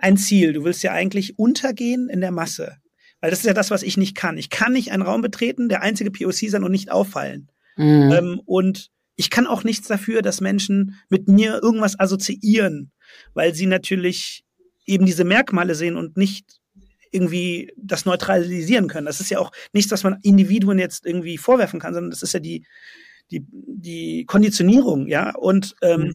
ein 0.00 0.16
Ziel. 0.16 0.52
Du 0.52 0.64
willst 0.64 0.82
ja 0.82 0.92
eigentlich 0.92 1.38
untergehen 1.38 2.08
in 2.08 2.20
der 2.20 2.30
Masse. 2.30 2.76
Weil 3.20 3.30
das 3.30 3.40
ist 3.40 3.46
ja 3.46 3.54
das, 3.54 3.70
was 3.70 3.82
ich 3.82 3.96
nicht 3.96 4.14
kann. 4.14 4.38
Ich 4.38 4.50
kann 4.50 4.72
nicht 4.72 4.92
einen 4.92 5.02
Raum 5.02 5.22
betreten, 5.22 5.68
der 5.68 5.82
einzige 5.82 6.10
POC 6.10 6.50
sein 6.50 6.62
und 6.62 6.70
nicht 6.70 6.92
auffallen. 6.92 7.50
Mhm. 7.76 8.12
Ähm, 8.12 8.40
und 8.44 8.90
ich 9.16 9.30
kann 9.30 9.46
auch 9.46 9.64
nichts 9.64 9.88
dafür, 9.88 10.22
dass 10.22 10.40
Menschen 10.40 11.00
mit 11.08 11.28
mir 11.28 11.60
irgendwas 11.62 11.98
assoziieren, 11.98 12.92
weil 13.32 13.54
sie 13.54 13.66
natürlich 13.66 14.44
eben 14.86 15.06
diese 15.06 15.24
Merkmale 15.24 15.74
sehen 15.74 15.96
und 15.96 16.16
nicht 16.16 16.60
irgendwie 17.14 17.72
das 17.76 18.04
neutralisieren 18.04 18.88
können. 18.88 19.06
Das 19.06 19.20
ist 19.20 19.30
ja 19.30 19.38
auch 19.38 19.52
nichts, 19.72 19.92
was 19.92 20.02
man 20.02 20.18
Individuen 20.22 20.78
jetzt 20.78 21.06
irgendwie 21.06 21.38
vorwerfen 21.38 21.80
kann, 21.80 21.94
sondern 21.94 22.10
das 22.10 22.22
ist 22.22 22.34
ja 22.34 22.40
die, 22.40 22.66
die, 23.30 23.44
die 23.50 24.24
Konditionierung, 24.26 25.06
ja. 25.06 25.34
Und 25.34 25.74
ähm, 25.82 26.00
mhm. 26.00 26.12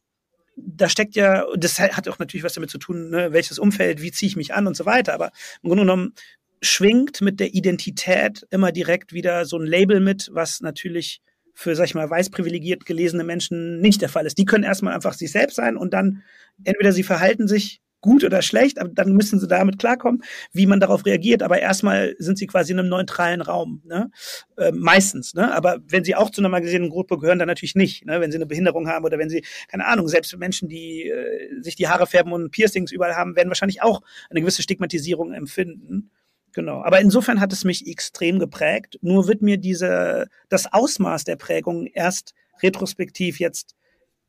da 0.56 0.90
steckt 0.90 1.16
ja, 1.16 1.46
das 1.58 1.80
hat 1.80 2.08
auch 2.08 2.20
natürlich 2.20 2.44
was 2.44 2.54
damit 2.54 2.70
zu 2.70 2.78
tun, 2.78 3.10
ne, 3.10 3.32
welches 3.32 3.60
Umfeld, 3.60 4.02
wie 4.02 4.12
ziehe 4.12 4.28
ich 4.28 4.36
mich 4.36 4.54
an 4.54 4.68
und 4.68 4.76
so 4.76 4.86
weiter. 4.86 5.14
Aber 5.14 5.32
im 5.64 5.70
Grunde 5.70 5.84
genommen 5.84 6.14
schwingt 6.62 7.22
mit 7.22 7.40
der 7.40 7.54
Identität 7.54 8.46
immer 8.50 8.72
direkt 8.72 9.14
wieder 9.14 9.46
so 9.46 9.58
ein 9.58 9.66
Label 9.66 10.02
mit, 10.02 10.30
was 10.34 10.60
natürlich 10.60 11.22
für, 11.54 11.76
sag 11.76 11.86
ich 11.86 11.96
mal, 11.96 12.10
weiß 12.10 12.30
privilegiert 12.30 12.86
gelesene 12.86 13.24
Menschen 13.24 13.80
nicht 13.82 14.02
der 14.02 14.10
Fall 14.10 14.26
ist. 14.26 14.38
Die 14.38 14.46
können 14.46 14.64
erstmal 14.64 14.94
einfach 14.94 15.14
sich 15.14 15.32
selbst 15.32 15.56
sein 15.56 15.78
und 15.78 15.94
dann 15.94 16.24
entweder 16.64 16.92
sie 16.92 17.04
verhalten 17.04 17.48
sich 17.48 17.82
gut 18.02 18.24
oder 18.24 18.42
schlecht, 18.42 18.80
aber 18.80 18.90
dann 18.90 19.14
müssen 19.14 19.40
sie 19.40 19.48
damit 19.48 19.80
klarkommen, 19.80 20.24
wie 20.54 20.66
man 20.66 20.80
darauf 20.80 21.06
reagiert. 21.06 21.44
Aber 21.44 21.60
erstmal 21.60 22.16
sind 22.18 22.38
sie 22.38 22.48
quasi 22.48 22.72
in 22.72 22.80
einem 22.80 22.90
neutralen 22.90 23.42
Raum, 23.42 23.82
ne? 23.86 24.12
Äh, 24.58 24.72
meistens. 24.72 25.34
Ne? 25.34 25.54
Aber 25.54 25.80
wenn 25.88 26.04
sie 26.04 26.16
auch 26.16 26.30
zu 26.30 26.42
einer 26.42 26.50
marginalisierten 26.50 26.90
Gruppe 26.90 27.18
gehören, 27.18 27.40
dann 27.40 27.48
natürlich 27.48 27.76
nicht. 27.76 28.06
Ne? 28.06 28.22
Wenn 28.22 28.32
sie 28.32 28.38
eine 28.38 28.46
Behinderung 28.46 28.88
haben 28.88 29.06
oder 29.06 29.18
wenn 29.18 29.30
sie, 29.30 29.44
keine 29.68 29.86
Ahnung, 29.86 30.08
selbst 30.08 30.36
Menschen, 30.38 30.70
die 30.70 31.10
äh, 31.10 31.62
sich 31.62 31.76
die 31.76 31.88
Haare 31.88 32.08
färben 32.08 32.32
und 32.32 32.52
Piercings 32.52 32.92
überall 32.92 33.16
haben, 33.16 33.36
werden 33.36 33.50
wahrscheinlich 33.50 33.82
auch 33.82 34.02
eine 34.30 34.42
gewisse 34.42 34.62
Stigmatisierung 34.62 35.34
empfinden. 35.34 36.12
Genau. 36.54 36.82
Aber 36.82 37.00
insofern 37.00 37.40
hat 37.40 37.54
es 37.54 37.64
mich 37.64 37.88
extrem 37.88 38.40
geprägt. 38.40 38.98
Nur 39.02 39.28
wird 39.28 39.42
mir 39.42 39.58
diese, 39.58 40.28
das 40.50 40.72
Ausmaß 40.72 41.24
der 41.24 41.36
Prägung 41.36 41.86
erst 41.88 42.34
retrospektiv 42.62 43.40
jetzt 43.40 43.76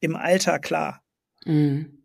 im 0.01 0.17
Alter 0.17 0.59
klar. 0.59 1.03
Mhm. 1.45 2.00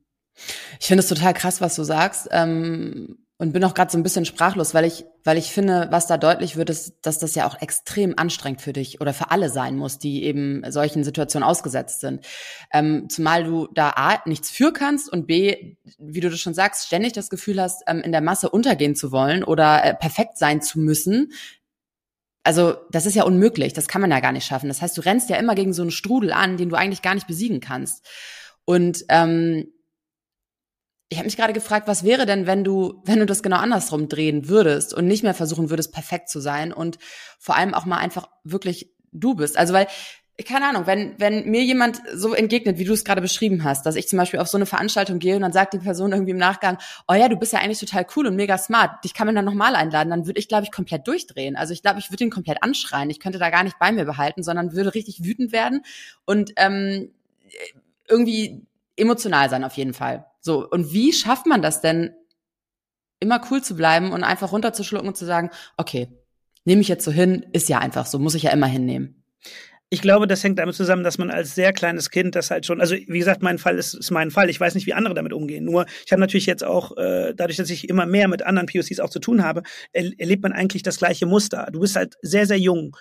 Ich 0.79 0.87
finde 0.87 1.01
es 1.01 1.09
total 1.09 1.33
krass, 1.33 1.61
was 1.61 1.75
du 1.75 1.83
sagst. 1.83 2.27
Ähm, 2.31 3.17
und 3.37 3.51
bin 3.51 3.63
auch 3.65 3.73
gerade 3.73 3.91
so 3.91 3.97
ein 3.97 4.03
bisschen 4.03 4.23
sprachlos, 4.23 4.73
weil 4.73 4.85
ich, 4.85 5.03
weil 5.25 5.37
ich 5.37 5.51
finde, 5.51 5.89
was 5.91 6.07
da 6.07 6.17
deutlich 6.17 6.55
wird, 6.55 6.69
ist, 6.69 6.93
dass 7.01 7.19
das 7.19 7.35
ja 7.35 7.45
auch 7.45 7.61
extrem 7.61 8.17
anstrengend 8.17 8.61
für 8.61 8.71
dich 8.71 9.01
oder 9.01 9.13
für 9.13 9.29
alle 9.29 9.49
sein 9.49 9.75
muss, 9.75 9.99
die 9.99 10.23
eben 10.23 10.63
solchen 10.71 11.03
Situationen 11.03 11.47
ausgesetzt 11.47 11.99
sind. 11.99 12.25
Ähm, 12.71 13.07
zumal 13.09 13.43
du 13.43 13.67
da 13.73 13.89
A, 13.89 14.21
nichts 14.25 14.49
für 14.49 14.71
kannst 14.71 15.11
und 15.11 15.27
B, 15.27 15.75
wie 15.97 16.21
du 16.21 16.29
das 16.29 16.39
schon 16.39 16.53
sagst, 16.53 16.87
ständig 16.87 17.11
das 17.11 17.29
Gefühl 17.29 17.61
hast, 17.61 17.83
ähm, 17.87 17.99
in 17.99 18.13
der 18.13 18.21
Masse 18.21 18.49
untergehen 18.49 18.95
zu 18.95 19.11
wollen 19.11 19.43
oder 19.43 19.83
äh, 19.83 19.93
perfekt 19.93 20.37
sein 20.37 20.61
zu 20.61 20.79
müssen. 20.79 21.33
Also, 22.43 22.75
das 22.91 23.05
ist 23.05 23.15
ja 23.15 23.23
unmöglich. 23.23 23.73
Das 23.73 23.89
kann 23.89 24.01
man 24.01 24.11
ja 24.11 24.21
gar 24.21 24.31
nicht 24.31 24.45
schaffen. 24.45 24.69
Das 24.69 24.81
heißt, 24.81 24.97
du 24.97 25.01
rennst 25.01 25.29
ja 25.29 25.35
immer 25.35 25.55
gegen 25.55 25.73
so 25.73 25.81
einen 25.81 25.91
Strudel 25.91 26.31
an, 26.31 26.55
den 26.55 26.69
du 26.69 26.77
eigentlich 26.77 27.01
gar 27.01 27.15
nicht 27.15 27.27
besiegen 27.27 27.59
kannst. 27.59 28.05
Und 28.65 29.03
ähm, 29.09 29.73
ich 31.09 31.17
habe 31.17 31.25
mich 31.25 31.37
gerade 31.37 31.53
gefragt, 31.53 31.87
was 31.87 32.03
wäre 32.03 32.25
denn, 32.25 32.47
wenn 32.47 32.63
du, 32.63 33.01
wenn 33.05 33.19
du 33.19 33.25
das 33.25 33.43
genau 33.43 33.57
andersrum 33.57 34.09
drehen 34.09 34.47
würdest 34.47 34.93
und 34.93 35.05
nicht 35.05 35.23
mehr 35.23 35.35
versuchen 35.35 35.69
würdest, 35.69 35.93
perfekt 35.93 36.29
zu 36.29 36.39
sein 36.39 36.73
und 36.73 36.97
vor 37.39 37.55
allem 37.55 37.73
auch 37.73 37.85
mal 37.85 37.97
einfach 37.97 38.27
wirklich 38.43 38.91
du 39.11 39.35
bist. 39.35 39.57
Also 39.57 39.73
weil 39.73 39.87
keine 40.43 40.67
Ahnung, 40.67 40.85
wenn, 40.85 41.15
wenn 41.17 41.49
mir 41.49 41.63
jemand 41.63 42.01
so 42.13 42.33
entgegnet, 42.33 42.77
wie 42.77 42.83
du 42.83 42.91
es 42.91 43.05
gerade 43.05 43.21
beschrieben 43.21 43.63
hast, 43.63 43.85
dass 43.85 43.95
ich 43.95 44.09
zum 44.09 44.17
Beispiel 44.17 44.41
auf 44.41 44.49
so 44.49 44.57
eine 44.57 44.65
Veranstaltung 44.65 45.19
gehe 45.19 45.35
und 45.35 45.41
dann 45.41 45.53
sagt 45.53 45.73
die 45.73 45.79
Person 45.79 46.11
irgendwie 46.11 46.31
im 46.31 46.37
Nachgang, 46.37 46.77
oh 47.07 47.13
ja, 47.13 47.29
du 47.29 47.37
bist 47.37 47.53
ja 47.53 47.59
eigentlich 47.59 47.79
total 47.79 48.05
cool 48.15 48.27
und 48.27 48.35
mega 48.35 48.57
smart, 48.57 49.01
dich 49.05 49.13
kann 49.13 49.27
man 49.27 49.35
dann 49.35 49.45
nochmal 49.45 49.75
einladen, 49.75 50.09
dann 50.09 50.25
würde 50.25 50.39
ich, 50.39 50.49
glaube 50.49 50.65
ich, 50.65 50.73
komplett 50.73 51.07
durchdrehen. 51.07 51.55
Also 51.55 51.71
ich 51.71 51.81
glaube, 51.81 51.99
ich 51.99 52.11
würde 52.11 52.25
ihn 52.25 52.31
komplett 52.31 52.63
anschreien. 52.63 53.09
Ich 53.09 53.21
könnte 53.21 53.39
da 53.39 53.49
gar 53.49 53.63
nicht 53.63 53.79
bei 53.79 53.93
mir 53.93 54.03
behalten, 54.03 54.43
sondern 54.43 54.73
würde 54.73 54.93
richtig 54.93 55.23
wütend 55.23 55.53
werden 55.53 55.83
und 56.25 56.51
ähm, 56.57 57.11
irgendwie 58.09 58.65
emotional 58.97 59.49
sein 59.49 59.63
auf 59.63 59.77
jeden 59.77 59.93
Fall. 59.93 60.25
So, 60.45 60.69
und 60.69 60.93
wie 60.93 61.11
schafft 61.11 61.47
man 61.47 61.63
das 61.63 61.81
denn, 61.81 62.11
immer 63.19 63.41
cool 63.49 63.63
zu 63.63 63.75
bleiben 63.75 64.11
und 64.11 64.23
einfach 64.23 64.51
runterzuschlucken 64.51 65.07
und 65.07 65.17
zu 65.17 65.25
sagen, 65.25 65.49
okay, 65.75 66.07
nehme 66.65 66.81
ich 66.81 66.87
jetzt 66.87 67.03
so 67.03 67.11
hin, 67.11 67.47
ist 67.51 67.67
ja 67.67 67.79
einfach 67.79 68.05
so, 68.05 68.19
muss 68.19 68.35
ich 68.35 68.43
ja 68.43 68.51
immer 68.51 68.67
hinnehmen. 68.67 69.23
Ich 69.89 70.01
glaube, 70.01 70.27
das 70.27 70.43
hängt 70.43 70.59
damit 70.59 70.75
zusammen, 70.75 71.03
dass 71.03 71.17
man 71.17 71.31
als 71.31 71.55
sehr 71.55 71.73
kleines 71.73 72.11
Kind 72.11 72.35
das 72.35 72.51
halt 72.51 72.67
schon, 72.67 72.79
also 72.79 72.93
wie 72.93 73.17
gesagt, 73.17 73.41
mein 73.41 73.57
Fall 73.57 73.79
ist, 73.79 73.95
ist 73.95 74.11
mein 74.11 74.29
Fall. 74.29 74.51
Ich 74.51 74.59
weiß 74.59 74.75
nicht, 74.75 74.85
wie 74.85 74.93
andere 74.93 75.15
damit 75.15 75.33
umgehen. 75.33 75.65
Nur 75.65 75.87
ich 76.05 76.11
habe 76.11 76.19
natürlich 76.19 76.45
jetzt 76.45 76.63
auch, 76.63 76.95
äh, 76.95 77.33
dadurch, 77.35 77.57
dass 77.57 77.71
ich 77.71 77.89
immer 77.89 78.05
mehr 78.05 78.27
mit 78.27 78.43
anderen 78.43 78.67
POCs 78.67 78.99
auch 78.99 79.09
zu 79.09 79.19
tun 79.19 79.43
habe, 79.43 79.63
er, 79.93 80.11
erlebt 80.19 80.43
man 80.43 80.53
eigentlich 80.53 80.83
das 80.83 80.97
gleiche 80.97 81.25
Muster. 81.25 81.69
Du 81.71 81.79
bist 81.79 81.95
halt 81.95 82.17
sehr, 82.21 82.45
sehr 82.45 82.59
jung 82.59 82.95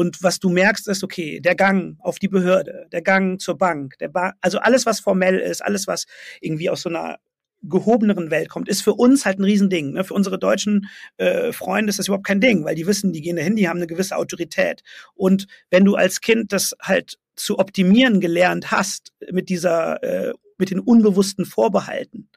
und 0.00 0.22
was 0.22 0.38
du 0.38 0.48
merkst, 0.48 0.88
ist, 0.88 1.04
okay, 1.04 1.40
der 1.40 1.54
Gang 1.54 1.98
auf 1.98 2.18
die 2.18 2.28
Behörde, 2.28 2.86
der 2.90 3.02
Gang 3.02 3.38
zur 3.38 3.58
Bank, 3.58 3.98
der 3.98 4.08
ba 4.08 4.32
also 4.40 4.58
alles, 4.58 4.86
was 4.86 4.98
formell 4.98 5.38
ist, 5.38 5.62
alles, 5.62 5.86
was 5.86 6.06
irgendwie 6.40 6.70
aus 6.70 6.80
so 6.80 6.88
einer 6.88 7.18
gehobeneren 7.60 8.30
Welt 8.30 8.48
kommt, 8.48 8.70
ist 8.70 8.80
für 8.80 8.94
uns 8.94 9.26
halt 9.26 9.38
ein 9.38 9.44
Riesending. 9.44 9.92
Ne? 9.92 10.04
Für 10.04 10.14
unsere 10.14 10.38
deutschen 10.38 10.88
äh, 11.18 11.52
Freunde 11.52 11.90
ist 11.90 11.98
das 11.98 12.08
überhaupt 12.08 12.26
kein 12.26 12.40
Ding, 12.40 12.64
weil 12.64 12.76
die 12.76 12.86
wissen, 12.86 13.12
die 13.12 13.20
gehen 13.20 13.36
dahin, 13.36 13.56
die 13.56 13.68
haben 13.68 13.76
eine 13.76 13.86
gewisse 13.86 14.16
Autorität. 14.16 14.82
Und 15.12 15.46
wenn 15.68 15.84
du 15.84 15.96
als 15.96 16.22
Kind 16.22 16.50
das 16.54 16.74
halt 16.80 17.18
zu 17.36 17.58
optimieren 17.58 18.20
gelernt 18.20 18.70
hast, 18.70 19.12
mit 19.30 19.50
dieser, 19.50 20.02
äh, 20.02 20.32
mit 20.56 20.70
den 20.70 20.80
unbewussten 20.80 21.44
Vorbehalten 21.44 22.30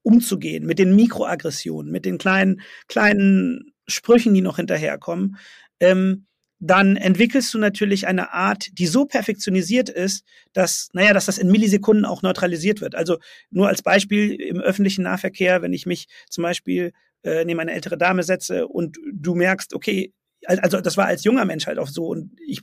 umzugehen, 0.00 0.64
mit 0.64 0.78
den 0.78 0.96
Mikroaggressionen, 0.96 1.92
mit 1.92 2.06
den 2.06 2.16
kleinen, 2.16 2.62
kleinen 2.88 3.74
Sprüchen, 3.86 4.32
die 4.32 4.40
noch 4.40 4.56
hinterherkommen, 4.56 5.36
ähm, 5.78 6.24
dann 6.64 6.96
entwickelst 6.96 7.52
du 7.52 7.58
natürlich 7.58 8.06
eine 8.06 8.32
Art, 8.32 8.68
die 8.78 8.86
so 8.86 9.04
perfektionisiert 9.04 9.88
ist, 9.88 10.24
dass, 10.52 10.90
naja, 10.92 11.12
dass 11.12 11.26
das 11.26 11.38
in 11.38 11.50
Millisekunden 11.50 12.04
auch 12.04 12.22
neutralisiert 12.22 12.80
wird. 12.80 12.94
Also 12.94 13.18
nur 13.50 13.66
als 13.66 13.82
Beispiel 13.82 14.40
im 14.40 14.60
öffentlichen 14.60 15.02
Nahverkehr, 15.02 15.60
wenn 15.60 15.72
ich 15.72 15.86
mich 15.86 16.06
zum 16.30 16.42
Beispiel 16.42 16.92
äh, 17.24 17.44
neben 17.44 17.58
eine 17.58 17.72
ältere 17.72 17.98
Dame 17.98 18.22
setze 18.22 18.68
und 18.68 18.96
du 19.12 19.34
merkst, 19.34 19.74
okay, 19.74 20.12
also 20.46 20.80
das 20.80 20.96
war 20.96 21.06
als 21.06 21.24
junger 21.24 21.44
Mensch 21.44 21.66
halt 21.66 21.80
auch 21.80 21.88
so 21.88 22.06
und 22.06 22.30
ich 22.46 22.62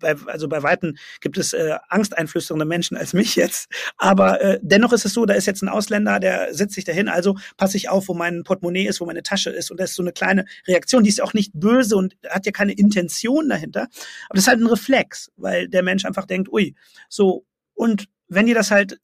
bei, 0.00 0.16
also 0.26 0.48
bei 0.48 0.62
Weitem 0.62 0.96
gibt 1.20 1.38
es 1.38 1.52
äh, 1.52 1.76
angsteinflüsternde 1.88 2.64
Menschen 2.64 2.96
als 2.96 3.12
mich 3.12 3.36
jetzt. 3.36 3.70
Aber 3.96 4.40
äh, 4.40 4.58
dennoch 4.62 4.92
ist 4.92 5.04
es 5.04 5.12
so, 5.12 5.24
da 5.26 5.34
ist 5.34 5.46
jetzt 5.46 5.62
ein 5.62 5.68
Ausländer, 5.68 6.18
der 6.18 6.52
setzt 6.52 6.74
sich 6.74 6.84
dahin, 6.84 7.08
also 7.08 7.36
passe 7.56 7.76
ich 7.76 7.88
auf, 7.88 8.08
wo 8.08 8.14
mein 8.14 8.42
Portemonnaie 8.42 8.86
ist, 8.86 9.00
wo 9.00 9.06
meine 9.06 9.22
Tasche 9.22 9.50
ist. 9.50 9.70
Und 9.70 9.78
das 9.78 9.90
ist 9.90 9.96
so 9.96 10.02
eine 10.02 10.12
kleine 10.12 10.44
Reaktion, 10.66 11.04
die 11.04 11.10
ist 11.10 11.22
auch 11.22 11.34
nicht 11.34 11.52
böse 11.54 11.96
und 11.96 12.16
hat 12.28 12.46
ja 12.46 12.52
keine 12.52 12.72
Intention 12.72 13.48
dahinter. 13.48 13.82
Aber 13.82 14.34
das 14.34 14.44
ist 14.44 14.48
halt 14.48 14.60
ein 14.60 14.66
Reflex, 14.66 15.30
weil 15.36 15.68
der 15.68 15.82
Mensch 15.82 16.04
einfach 16.04 16.26
denkt, 16.26 16.50
ui, 16.52 16.74
so. 17.08 17.44
Und 17.74 18.06
wenn 18.28 18.46
dir 18.46 18.54
das 18.54 18.70
halt 18.70 19.00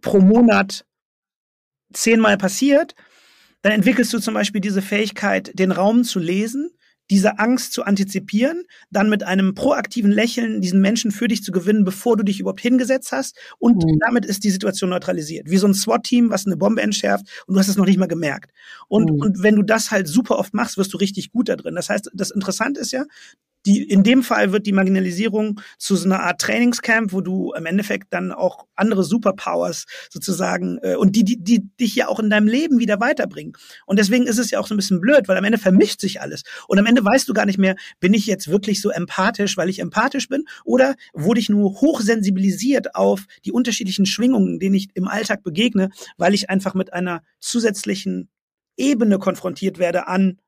pro 0.00 0.20
Monat 0.20 0.84
zehnmal 1.92 2.36
passiert, 2.36 2.94
dann 3.62 3.72
entwickelst 3.72 4.12
du 4.12 4.18
zum 4.18 4.34
Beispiel 4.34 4.60
diese 4.60 4.82
Fähigkeit, 4.82 5.52
den 5.54 5.70
Raum 5.70 6.04
zu 6.04 6.18
lesen 6.18 6.70
diese 7.12 7.38
Angst 7.38 7.74
zu 7.74 7.84
antizipieren, 7.84 8.64
dann 8.90 9.10
mit 9.10 9.22
einem 9.22 9.54
proaktiven 9.54 10.10
Lächeln 10.10 10.62
diesen 10.62 10.80
Menschen 10.80 11.10
für 11.10 11.28
dich 11.28 11.44
zu 11.44 11.52
gewinnen, 11.52 11.84
bevor 11.84 12.16
du 12.16 12.22
dich 12.22 12.40
überhaupt 12.40 12.62
hingesetzt 12.62 13.12
hast. 13.12 13.36
Und 13.58 13.84
mhm. 13.84 13.98
damit 14.00 14.24
ist 14.24 14.44
die 14.44 14.50
Situation 14.50 14.88
neutralisiert. 14.88 15.50
Wie 15.50 15.58
so 15.58 15.66
ein 15.66 15.74
SWAT-Team, 15.74 16.30
was 16.30 16.46
eine 16.46 16.56
Bombe 16.56 16.80
entschärft 16.80 17.26
und 17.46 17.52
du 17.52 17.60
hast 17.60 17.68
es 17.68 17.76
noch 17.76 17.84
nicht 17.84 17.98
mal 17.98 18.06
gemerkt. 18.06 18.50
Und, 18.88 19.10
mhm. 19.10 19.20
und 19.20 19.42
wenn 19.42 19.56
du 19.56 19.62
das 19.62 19.90
halt 19.90 20.08
super 20.08 20.38
oft 20.38 20.54
machst, 20.54 20.78
wirst 20.78 20.94
du 20.94 20.96
richtig 20.96 21.32
gut 21.32 21.50
da 21.50 21.56
drin. 21.56 21.74
Das 21.74 21.90
heißt, 21.90 22.10
das 22.14 22.30
Interessante 22.30 22.80
ist 22.80 22.92
ja, 22.92 23.04
die, 23.66 23.82
in 23.82 24.02
dem 24.02 24.22
Fall 24.22 24.52
wird 24.52 24.66
die 24.66 24.72
Marginalisierung 24.72 25.60
zu 25.78 25.96
so 25.96 26.06
einer 26.06 26.20
Art 26.20 26.40
Trainingscamp, 26.40 27.12
wo 27.12 27.20
du 27.20 27.52
im 27.52 27.66
Endeffekt 27.66 28.12
dann 28.12 28.32
auch 28.32 28.66
andere 28.74 29.04
Superpowers 29.04 29.86
sozusagen 30.10 30.78
äh, 30.82 30.96
und 30.96 31.14
die, 31.14 31.24
die, 31.24 31.38
die 31.38 31.68
dich 31.80 31.94
ja 31.94 32.08
auch 32.08 32.18
in 32.18 32.30
deinem 32.30 32.48
Leben 32.48 32.78
wieder 32.78 33.00
weiterbringen. 33.00 33.52
Und 33.86 33.98
deswegen 33.98 34.26
ist 34.26 34.38
es 34.38 34.50
ja 34.50 34.58
auch 34.58 34.66
so 34.66 34.74
ein 34.74 34.78
bisschen 34.78 35.00
blöd, 35.00 35.28
weil 35.28 35.36
am 35.36 35.44
Ende 35.44 35.58
vermischt 35.58 36.00
sich 36.00 36.20
alles. 36.20 36.42
Und 36.66 36.78
am 36.78 36.86
Ende 36.86 37.04
weißt 37.04 37.28
du 37.28 37.32
gar 37.32 37.46
nicht 37.46 37.58
mehr, 37.58 37.76
bin 38.00 38.14
ich 38.14 38.26
jetzt 38.26 38.48
wirklich 38.48 38.80
so 38.80 38.90
empathisch, 38.90 39.56
weil 39.56 39.68
ich 39.68 39.78
empathisch 39.78 40.28
bin, 40.28 40.44
oder 40.64 40.96
wurde 41.12 41.40
ich 41.40 41.48
nur 41.48 41.80
hochsensibilisiert 41.80 42.94
auf 42.94 43.26
die 43.44 43.52
unterschiedlichen 43.52 44.06
Schwingungen, 44.06 44.58
denen 44.58 44.74
ich 44.74 44.88
im 44.94 45.08
Alltag 45.08 45.42
begegne, 45.42 45.90
weil 46.16 46.34
ich 46.34 46.50
einfach 46.50 46.74
mit 46.74 46.92
einer 46.92 47.22
zusätzlichen 47.38 48.28
Ebene 48.76 49.18
konfrontiert 49.18 49.78
werde 49.78 50.08
an 50.08 50.38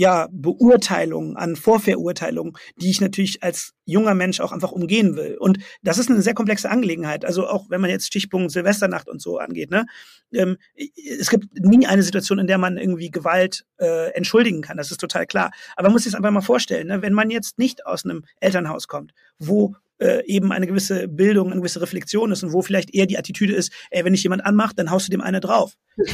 ja, 0.00 0.28
Beurteilungen, 0.32 1.36
an 1.36 1.56
Vorverurteilungen, 1.56 2.54
die 2.76 2.88
ich 2.88 3.02
natürlich 3.02 3.42
als 3.42 3.74
junger 3.84 4.14
Mensch 4.14 4.40
auch 4.40 4.50
einfach 4.50 4.72
umgehen 4.72 5.14
will. 5.14 5.36
Und 5.38 5.58
das 5.82 5.98
ist 5.98 6.08
eine 6.08 6.22
sehr 6.22 6.32
komplexe 6.32 6.70
Angelegenheit. 6.70 7.26
Also 7.26 7.46
auch 7.46 7.68
wenn 7.68 7.82
man 7.82 7.90
jetzt 7.90 8.06
Stichpunkt 8.06 8.50
Silvesternacht 8.50 9.10
und 9.10 9.20
so 9.20 9.36
angeht, 9.36 9.70
ne? 9.70 9.84
Ähm, 10.32 10.56
es 10.74 11.28
gibt 11.28 11.48
nie 11.52 11.86
eine 11.86 12.02
Situation, 12.02 12.38
in 12.38 12.46
der 12.46 12.56
man 12.56 12.78
irgendwie 12.78 13.10
Gewalt 13.10 13.66
äh, 13.78 14.14
entschuldigen 14.14 14.62
kann. 14.62 14.78
Das 14.78 14.90
ist 14.90 15.02
total 15.02 15.26
klar. 15.26 15.50
Aber 15.76 15.88
man 15.88 15.92
muss 15.92 16.04
sich 16.04 16.12
das 16.12 16.16
einfach 16.16 16.30
mal 16.30 16.40
vorstellen, 16.40 16.86
ne? 16.86 17.02
wenn 17.02 17.12
man 17.12 17.28
jetzt 17.28 17.58
nicht 17.58 17.84
aus 17.84 18.06
einem 18.06 18.24
Elternhaus 18.40 18.88
kommt, 18.88 19.12
wo 19.38 19.74
äh, 19.98 20.24
eben 20.24 20.50
eine 20.50 20.66
gewisse 20.66 21.08
Bildung, 21.08 21.48
eine 21.48 21.60
gewisse 21.60 21.82
Reflexion 21.82 22.32
ist 22.32 22.42
und 22.42 22.54
wo 22.54 22.62
vielleicht 22.62 22.94
eher 22.94 23.04
die 23.04 23.18
Attitüde 23.18 23.52
ist, 23.52 23.70
ey, 23.90 24.02
wenn 24.02 24.14
dich 24.14 24.22
jemand 24.22 24.46
anmacht, 24.46 24.78
dann 24.78 24.90
haust 24.90 25.08
du 25.08 25.10
dem 25.10 25.20
eine 25.20 25.40
drauf. 25.40 25.74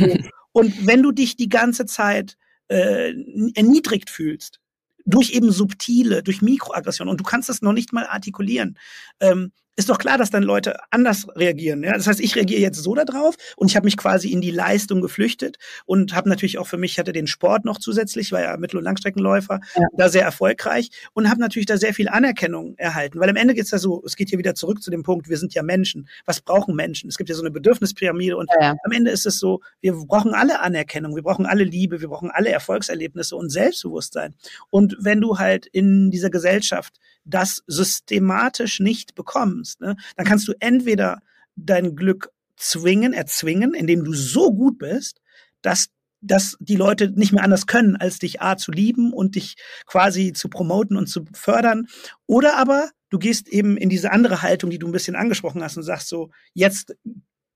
und 0.51 0.89
wenn 0.89 1.05
du 1.05 1.12
dich 1.12 1.37
die 1.37 1.49
ganze 1.49 1.87
Zeit 1.87 2.37
äh, 2.69 3.12
erniedrigt 3.55 4.11
fühlst. 4.11 4.61
Durch 5.05 5.31
eben 5.31 5.53
subtile, 5.53 6.23
durch 6.23 6.43
Mikroaggression. 6.43 7.09
Und 7.09 7.21
du 7.21 7.25
kannst 7.25 7.49
das 7.49 7.62
noch 7.62 7.73
nicht 7.73 7.93
mal 7.93 8.07
artikulieren, 8.07 8.77
ähm, 9.21 9.53
ist 9.77 9.91
doch 9.91 9.99
klar, 9.99 10.16
dass 10.16 10.31
dann 10.31 10.43
Leute 10.43 10.77
anders 10.91 11.27
reagieren. 11.37 11.83
Ja? 11.85 11.93
Das 11.93 12.07
heißt, 12.07 12.20
ich 12.20 12.35
reagiere 12.35 12.61
jetzt 12.61 12.83
so 12.83 12.95
darauf 12.95 13.37
und 13.57 13.70
ich 13.70 13.77
habe 13.77 13.85
mich 13.85 13.97
quasi 13.97 14.33
in 14.33 14.41
die 14.41 14.51
Leistung 14.51 15.03
geflüchtet 15.03 15.59
und 15.85 16.14
habe 16.14 16.31
natürlich 16.31 16.59
auch 16.59 16.66
für 16.66 16.79
mich, 16.79 16.99
hatte 16.99 17.12
den 17.12 17.27
Sport 17.27 17.66
noch 17.66 17.79
zusätzlich, 17.79 18.33
war 18.33 18.41
ja 18.41 18.57
Mittel- 18.57 18.79
und 18.79 18.85
Langstreckenläufer, 18.85 19.61
ja. 19.74 19.83
da 19.97 20.09
sehr 20.09 20.22
erfolgreich 20.22 20.91
und 21.12 21.29
habe 21.29 21.41
natürlich 21.41 21.66
da 21.66 21.77
sehr 21.77 21.93
viel 21.93 22.09
Anerkennung 22.09 22.74
erhalten. 22.79 23.20
Weil 23.20 23.29
am 23.29 23.37
Ende 23.37 23.55
geht 23.55 23.64
es 23.64 23.70
ja 23.70 23.79
so, 23.79 24.03
es 24.07 24.16
geht 24.16 24.31
hier 24.31 24.39
wieder 24.39 24.55
zurück 24.55 24.83
zu 24.83 24.91
dem 24.91 25.03
Punkt, 25.03 25.29
wir 25.29 25.37
sind 25.37 25.53
ja 25.53 25.62
Menschen. 25.62 26.09
Was 26.24 26.41
brauchen 26.41 26.74
Menschen? 26.74 27.09
Es 27.11 27.18
gibt 27.18 27.29
ja 27.29 27.37
so 27.37 27.43
eine 27.43 27.51
Bedürfnispyramide 27.51 28.37
und 28.37 28.49
ja, 28.59 28.68
ja. 28.68 28.77
am 28.83 28.93
Ende 28.93 29.11
ist 29.11 29.27
es 29.27 29.39
so, 29.39 29.61
wir 29.83 29.93
brauchen 29.93 30.33
alle 30.35 30.61
Anerkennung, 30.61 31.14
wir 31.14 31.22
brauchen 31.22 31.45
alle 31.45 31.64
Liebe, 31.64 32.01
wir 32.01 32.09
brauchen 32.09 32.31
alle 32.31 32.51
Erfolgserlebnisse 32.51 33.37
und 33.37 33.51
Selbstbewusstsein. 33.51 34.35
Und 34.70 34.97
wenn 35.01 35.20
du 35.20 35.39
halt 35.39 35.66
in 35.66 36.11
dieser 36.11 36.31
Gesellschaft 36.31 36.95
das 37.27 37.62
systematisch 37.66 38.81
nicht 38.81 39.14
bekommst, 39.14 39.81
ne, 39.81 39.97
dann 40.16 40.27
kannst 40.27 40.49
du 40.49 40.55
entweder 40.61 41.20
dein 41.57 41.97
Glück 41.97 42.31
zwingen, 42.57 43.12
erzwingen, 43.12 43.74
indem 43.74 44.05
du 44.05 44.14
so 44.14 44.53
gut 44.53 44.79
bist, 44.79 45.20
dass 45.62 45.89
dass 46.22 46.57
die 46.61 46.77
Leute 46.77 47.11
nicht 47.11 47.33
mehr 47.33 47.45
anders 47.45 47.66
können, 47.66 47.95
als 47.95 48.18
dich 48.18 48.41
A 48.41 48.57
zu 48.57 48.72
lieben 48.72 49.12
und 49.12 49.37
dich 49.37 49.57
quasi 49.87 50.33
zu 50.33 50.49
promoten 50.49 50.97
und 50.97 51.07
zu 51.07 51.24
fördern. 51.35 51.87
Oder 52.27 52.57
aber 52.57 52.91
du 53.11 53.18
gehst 53.18 53.49
eben 53.49 53.77
in 53.77 53.89
diese 53.89 54.11
andere 54.11 54.43
Haltung, 54.43 54.70
die 54.70 54.79
du 54.79 54.87
ein 54.89 54.93
bisschen 54.93 55.14
angesprochen 55.14 55.62
hast 55.62 55.77
und 55.77 55.83
sagst 55.83 56.09
so, 56.09 56.31
jetzt 56.55 56.97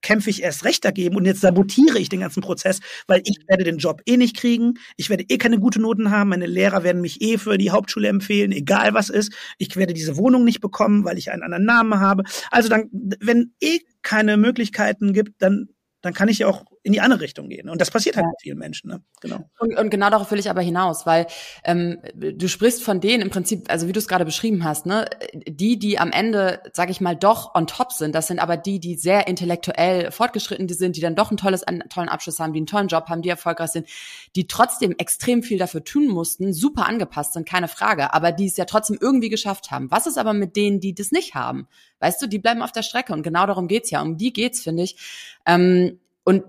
kämpfe 0.03 0.31
ich 0.31 0.43
erst 0.43 0.65
recht 0.65 0.85
dagegen 0.85 1.17
und 1.17 1.25
jetzt 1.25 1.41
sabotiere 1.41 1.99
ich 1.99 2.09
den 2.09 2.21
ganzen 2.21 2.43
Prozess, 2.43 2.81
weil 3.07 3.23
ich 3.25 3.39
werde 3.49 3.65
den 3.65 3.79
Job 3.79 4.03
eh 4.07 4.17
nicht 4.17 4.37
kriegen, 4.37 4.75
ich 4.97 5.11
werde 5.11 5.25
eh 5.29 5.39
keine 5.39 5.59
gute 5.59 5.81
Noten 5.81 6.11
haben, 6.11 6.31
meine 6.31 6.47
Lehrer 6.47 6.83
werden 6.85 7.03
mich 7.03 7.21
eh 7.23 7.39
für 7.39 7.59
die 7.59 7.71
Hauptschule 7.71 8.09
empfehlen, 8.09 8.53
egal 8.53 8.95
was 8.95 9.09
ist, 9.11 9.33
ich 9.59 9.77
werde 9.77 9.95
diese 9.95 10.17
Wohnung 10.17 10.45
nicht 10.45 10.61
bekommen, 10.61 11.05
weil 11.05 11.19
ich 11.19 11.31
einen 11.31 11.43
anderen 11.43 11.65
Namen 11.65 12.01
habe. 12.01 12.25
Also 12.51 12.69
dann, 12.69 12.89
wenn 12.93 13.53
eh 13.61 13.79
keine 14.03 14.37
Möglichkeiten 14.37 15.13
gibt, 15.13 15.43
dann 15.43 15.69
dann 16.03 16.15
kann 16.15 16.29
ich 16.29 16.39
ja 16.39 16.47
auch 16.47 16.65
in 16.83 16.93
die 16.93 17.01
andere 17.01 17.21
Richtung 17.21 17.49
gehen. 17.51 17.69
Und 17.69 17.81
das 17.81 17.91
passiert 17.91 18.17
halt 18.17 18.25
ja. 18.25 18.31
mit 18.31 18.41
vielen 18.41 18.59
Menschen. 18.59 18.91
Ne? 18.91 19.03
Genau. 19.21 19.45
Und, 19.59 19.77
und 19.79 19.91
genau 19.91 20.09
darauf 20.09 20.31
will 20.31 20.39
ich 20.39 20.49
aber 20.49 20.63
hinaus, 20.63 21.05
weil 21.05 21.27
ähm, 21.65 21.99
du 22.15 22.49
sprichst 22.49 22.83
von 22.83 23.01
denen 23.01 23.23
im 23.23 23.31
Prinzip, 23.31 23.71
also 23.71 23.87
wie 23.87 23.93
du 23.93 23.99
es 23.99 24.09
gerade 24.09 24.25
beschrieben 24.25 24.65
hast, 24.65 24.87
ne, 24.87 25.05
die, 25.35 25.79
die 25.79 25.99
am 25.99 26.11
Ende, 26.11 26.63
sage 26.73 26.91
ich 26.91 27.03
mal, 27.03 27.15
doch 27.15 27.55
on 27.55 27.67
top 27.67 27.93
sind, 27.93 28.15
das 28.15 28.29
sind 28.29 28.39
aber 28.39 28.57
die, 28.57 28.81
die 28.81 28.95
sehr 28.95 29.29
intellektuell 29.29 30.11
fortgeschritten 30.11 30.69
sind, 30.71 30.97
die 30.97 31.03
dann 31.03 31.17
doch 31.17 31.31
ein 31.31 31.37
tolles, 31.37 31.65
einen 31.65 31.87
tollen 31.91 32.09
Abschluss 32.09 32.39
haben, 32.39 32.55
die 32.55 32.61
einen 32.61 32.67
tollen 32.67 32.89
Job 32.89 33.09
haben, 33.09 33.21
die 33.21 33.29
erfolgreich 33.29 33.71
sind, 33.71 33.87
die 34.35 34.47
trotzdem 34.47 34.95
extrem 34.97 35.43
viel 35.43 35.59
dafür 35.59 35.85
tun 35.85 36.09
mussten, 36.09 36.55
super 36.55 36.87
angepasst 36.87 37.35
sind, 37.35 37.47
keine 37.47 37.69
Frage, 37.69 38.15
aber 38.15 38.33
die 38.33 38.47
es 38.47 38.57
ja 38.57 38.65
trotzdem 38.65 38.97
irgendwie 38.99 39.29
geschafft 39.29 39.71
haben. 39.71 39.91
Was 39.91 40.07
ist 40.07 40.17
aber 40.17 40.33
mit 40.33 40.57
denen, 40.57 40.81
die 40.81 40.95
das 40.95 41.13
nicht 41.13 41.35
haben? 41.35 41.69
Weißt 41.99 42.23
du, 42.23 42.27
die 42.27 42.39
bleiben 42.39 42.63
auf 42.63 42.73
der 42.73 42.83
Strecke 42.83 43.13
und 43.13 43.23
genau 43.23 43.47
darum 43.47 43.69
geht's 43.69 43.91
ja. 43.91 44.01
Um 44.01 44.17
die 44.17 44.33
geht's, 44.33 44.63
finde 44.63 44.85
ich. 44.85 44.97
Ähm, 45.45 46.01
und 46.25 46.45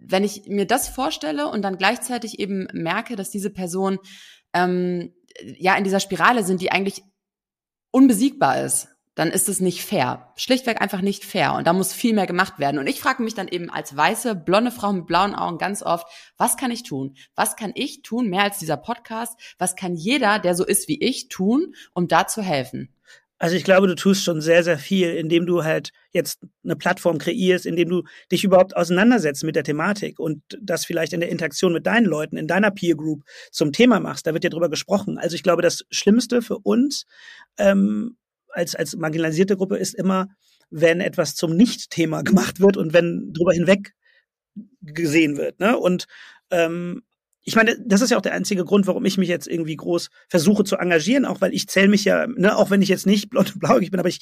wenn 0.00 0.24
ich 0.24 0.46
mir 0.46 0.66
das 0.66 0.88
vorstelle 0.88 1.48
und 1.48 1.62
dann 1.62 1.78
gleichzeitig 1.78 2.38
eben 2.38 2.66
merke, 2.72 3.16
dass 3.16 3.30
diese 3.30 3.50
Personen 3.50 3.98
ähm, 4.52 5.14
ja 5.58 5.76
in 5.76 5.84
dieser 5.84 6.00
Spirale 6.00 6.44
sind, 6.44 6.60
die 6.60 6.72
eigentlich 6.72 7.02
unbesiegbar 7.90 8.62
ist, 8.62 8.88
dann 9.14 9.30
ist 9.30 9.48
es 9.48 9.60
nicht 9.60 9.84
fair. 9.84 10.32
Schlichtweg 10.36 10.80
einfach 10.80 11.02
nicht 11.02 11.24
fair. 11.24 11.54
Und 11.54 11.66
da 11.66 11.72
muss 11.72 11.92
viel 11.92 12.14
mehr 12.14 12.26
gemacht 12.26 12.58
werden. 12.58 12.78
Und 12.78 12.86
ich 12.86 13.00
frage 13.00 13.22
mich 13.22 13.34
dann 13.34 13.48
eben 13.48 13.68
als 13.68 13.94
weiße, 13.94 14.34
blonde 14.34 14.70
Frau 14.70 14.92
mit 14.92 15.06
blauen 15.06 15.34
Augen 15.34 15.58
ganz 15.58 15.82
oft, 15.82 16.06
was 16.38 16.56
kann 16.56 16.70
ich 16.70 16.84
tun? 16.84 17.16
Was 17.34 17.56
kann 17.56 17.72
ich 17.74 18.02
tun, 18.02 18.28
mehr 18.28 18.44
als 18.44 18.58
dieser 18.58 18.76
Podcast? 18.76 19.38
Was 19.58 19.76
kann 19.76 19.94
jeder, 19.94 20.38
der 20.38 20.54
so 20.54 20.64
ist 20.64 20.88
wie 20.88 21.02
ich, 21.02 21.28
tun, 21.28 21.74
um 21.92 22.08
da 22.08 22.28
zu 22.28 22.40
helfen? 22.40 22.94
Also 23.40 23.56
ich 23.56 23.64
glaube, 23.64 23.86
du 23.86 23.94
tust 23.94 24.22
schon 24.22 24.42
sehr, 24.42 24.62
sehr 24.62 24.78
viel, 24.78 25.08
indem 25.14 25.46
du 25.46 25.64
halt 25.64 25.92
jetzt 26.12 26.40
eine 26.62 26.76
Plattform 26.76 27.16
kreierst, 27.16 27.64
indem 27.64 27.88
du 27.88 28.02
dich 28.30 28.44
überhaupt 28.44 28.76
auseinandersetzt 28.76 29.44
mit 29.44 29.56
der 29.56 29.64
Thematik 29.64 30.20
und 30.20 30.42
das 30.60 30.84
vielleicht 30.84 31.14
in 31.14 31.20
der 31.20 31.30
Interaktion 31.30 31.72
mit 31.72 31.86
deinen 31.86 32.04
Leuten, 32.04 32.36
in 32.36 32.46
deiner 32.46 32.70
Peer 32.70 32.96
Group 32.96 33.24
zum 33.50 33.72
Thema 33.72 33.98
machst. 33.98 34.26
Da 34.26 34.34
wird 34.34 34.44
ja 34.44 34.50
drüber 34.50 34.68
gesprochen. 34.68 35.16
Also 35.16 35.36
ich 35.36 35.42
glaube, 35.42 35.62
das 35.62 35.86
Schlimmste 35.90 36.42
für 36.42 36.58
uns 36.58 37.06
ähm, 37.56 38.18
als, 38.50 38.74
als 38.74 38.94
marginalisierte 38.94 39.56
Gruppe 39.56 39.78
ist 39.78 39.94
immer, 39.94 40.28
wenn 40.68 41.00
etwas 41.00 41.34
zum 41.34 41.56
Nicht-Thema 41.56 42.20
gemacht 42.22 42.60
wird 42.60 42.76
und 42.76 42.92
wenn 42.92 43.32
drüber 43.32 43.54
hinweg 43.54 43.94
gesehen 44.82 45.38
wird. 45.38 45.60
Ne? 45.60 45.78
Und 45.78 46.08
ähm, 46.50 47.04
ich 47.42 47.56
meine, 47.56 47.76
das 47.84 48.00
ist 48.00 48.10
ja 48.10 48.18
auch 48.18 48.22
der 48.22 48.34
einzige 48.34 48.64
Grund, 48.64 48.86
warum 48.86 49.04
ich 49.04 49.18
mich 49.18 49.28
jetzt 49.28 49.48
irgendwie 49.48 49.76
groß 49.76 50.10
versuche 50.28 50.64
zu 50.64 50.76
engagieren, 50.76 51.24
auch 51.24 51.40
weil 51.40 51.54
ich 51.54 51.68
zähle 51.68 51.88
mich 51.88 52.04
ja, 52.04 52.26
ne, 52.26 52.56
auch 52.56 52.70
wenn 52.70 52.82
ich 52.82 52.88
jetzt 52.88 53.06
nicht 53.06 53.30
blond 53.30 53.54
und 53.54 53.60
blauäugig 53.60 53.90
bin, 53.90 54.00
aber 54.00 54.08
ich, 54.08 54.20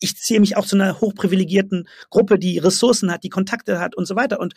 ich 0.00 0.16
zähle 0.16 0.40
mich 0.40 0.56
auch 0.56 0.66
zu 0.66 0.76
einer 0.76 1.00
hochprivilegierten 1.00 1.88
Gruppe, 2.10 2.38
die 2.38 2.58
Ressourcen 2.58 3.12
hat, 3.12 3.22
die 3.22 3.28
Kontakte 3.28 3.80
hat 3.80 3.94
und 3.94 4.06
so 4.06 4.16
weiter. 4.16 4.40
Und 4.40 4.54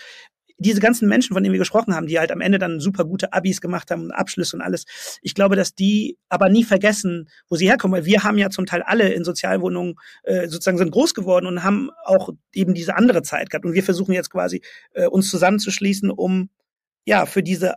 diese 0.60 0.80
ganzen 0.80 1.08
Menschen, 1.08 1.34
von 1.34 1.44
denen 1.44 1.54
wir 1.54 1.60
gesprochen 1.60 1.96
haben, 1.96 2.08
die 2.08 2.18
halt 2.18 2.32
am 2.32 2.42
Ende 2.42 2.58
dann 2.58 2.80
super 2.80 3.06
gute 3.06 3.32
Abis 3.32 3.62
gemacht 3.62 3.92
haben, 3.92 4.12
Abschlüsse 4.12 4.56
und 4.56 4.62
alles, 4.62 4.86
ich 5.22 5.36
glaube, 5.36 5.56
dass 5.56 5.76
die 5.76 6.18
aber 6.30 6.50
nie 6.50 6.64
vergessen, 6.64 7.30
wo 7.48 7.56
sie 7.56 7.68
herkommen, 7.68 7.98
weil 7.98 8.06
wir 8.06 8.24
haben 8.24 8.38
ja 8.38 8.50
zum 8.50 8.66
Teil 8.66 8.82
alle 8.82 9.10
in 9.10 9.24
Sozialwohnungen 9.24 9.96
äh, 10.24 10.48
sozusagen 10.48 10.78
sind 10.78 10.92
groß 10.92 11.14
geworden 11.14 11.46
und 11.46 11.64
haben 11.64 11.92
auch 12.06 12.30
eben 12.54 12.74
diese 12.74 12.96
andere 12.96 13.22
Zeit 13.22 13.50
gehabt. 13.50 13.66
Und 13.66 13.74
wir 13.74 13.84
versuchen 13.84 14.14
jetzt 14.14 14.32
quasi 14.32 14.62
äh, 14.94 15.06
uns 15.08 15.30
zusammenzuschließen, 15.30 16.10
um 16.10 16.50
ja 17.06 17.26
für 17.26 17.44
diese 17.44 17.76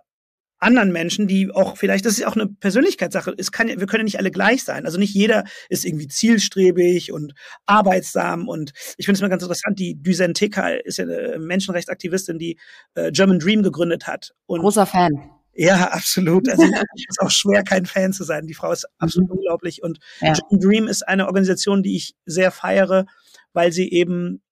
anderen 0.61 0.93
Menschen, 0.93 1.27
die 1.27 1.51
auch 1.51 1.77
vielleicht, 1.77 2.07
das 2.07 2.19
ist 2.19 2.27
auch 2.27 2.37
eine 2.37 2.47
Persönlichkeitssache, 2.47 3.35
es 3.37 3.51
kann, 3.51 3.69
wir 3.69 3.87
können 3.87 4.01
ja 4.01 4.05
nicht 4.05 4.19
alle 4.19 4.31
gleich 4.31 4.63
sein. 4.63 4.85
Also 4.87 4.99
nicht 4.99 5.15
jeder 5.15 5.45
ist 5.69 5.85
irgendwie 5.85 6.07
zielstrebig 6.07 7.13
und 7.13 7.35
arbeitsam 7.67 8.49
und 8.49 8.73
ich 8.97 9.07
finde 9.07 9.17
es 9.17 9.23
mal 9.23 9.29
ganz 9.29 9.43
interessant, 9.43 9.79
die 9.79 10.01
Düsen 10.01 10.35
Tekal 10.35 10.81
ist 10.85 10.99
ja 10.99 11.05
eine 11.05 11.39
Menschenrechtsaktivistin, 11.39 12.39
die 12.39 12.59
äh, 12.95 13.11
German 13.11 13.39
Dream 13.39 13.63
gegründet 13.63 14.07
hat. 14.07 14.33
Und 14.47 14.61
Großer 14.61 14.87
Fan. 14.87 15.31
Ja, 15.55 15.91
absolut. 15.91 16.49
Also 16.49 16.63
es 16.95 17.05
ist 17.09 17.21
auch 17.21 17.31
schwer, 17.31 17.63
kein 17.63 17.87
Fan 17.87 18.13
zu 18.13 18.25
sein. 18.25 18.47
Die 18.47 18.55
Frau 18.55 18.73
ist 18.73 18.87
absolut 18.99 19.31
mhm. 19.31 19.37
unglaublich. 19.37 19.83
Und 19.83 19.99
ja. 20.21 20.35
Dream 20.51 20.89
ist 20.89 21.07
eine 21.07 21.27
Organisation, 21.27 21.83
die 21.83 21.97
ich 21.97 22.15
sehr 22.25 22.51
feiere, 22.51 23.07
weil 23.53 23.73
sie 23.73 23.91
eben 23.91 24.43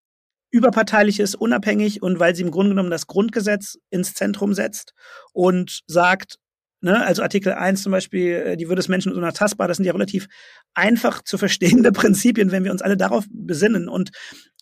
überparteilich 0.50 1.20
ist, 1.20 1.34
unabhängig 1.34 2.02
und 2.02 2.18
weil 2.18 2.34
sie 2.34 2.42
im 2.42 2.50
Grunde 2.50 2.70
genommen 2.70 2.90
das 2.90 3.06
Grundgesetz 3.06 3.78
ins 3.90 4.14
Zentrum 4.14 4.54
setzt 4.54 4.94
und 5.32 5.82
sagt, 5.86 6.38
ne, 6.80 7.04
also 7.04 7.22
Artikel 7.22 7.52
1 7.52 7.82
zum 7.82 7.92
Beispiel, 7.92 8.32
äh, 8.34 8.56
die 8.56 8.68
Würde 8.68 8.80
des 8.80 8.88
Menschen 8.88 9.12
ist 9.12 9.18
unantastbar, 9.18 9.68
das 9.68 9.76
sind 9.76 9.86
ja 9.86 9.92
relativ 9.92 10.28
einfach 10.74 11.22
zu 11.22 11.38
verstehende 11.38 11.92
Prinzipien, 11.92 12.50
wenn 12.50 12.64
wir 12.64 12.72
uns 12.72 12.82
alle 12.82 12.96
darauf 12.96 13.26
besinnen. 13.30 13.88
Und 13.88 14.10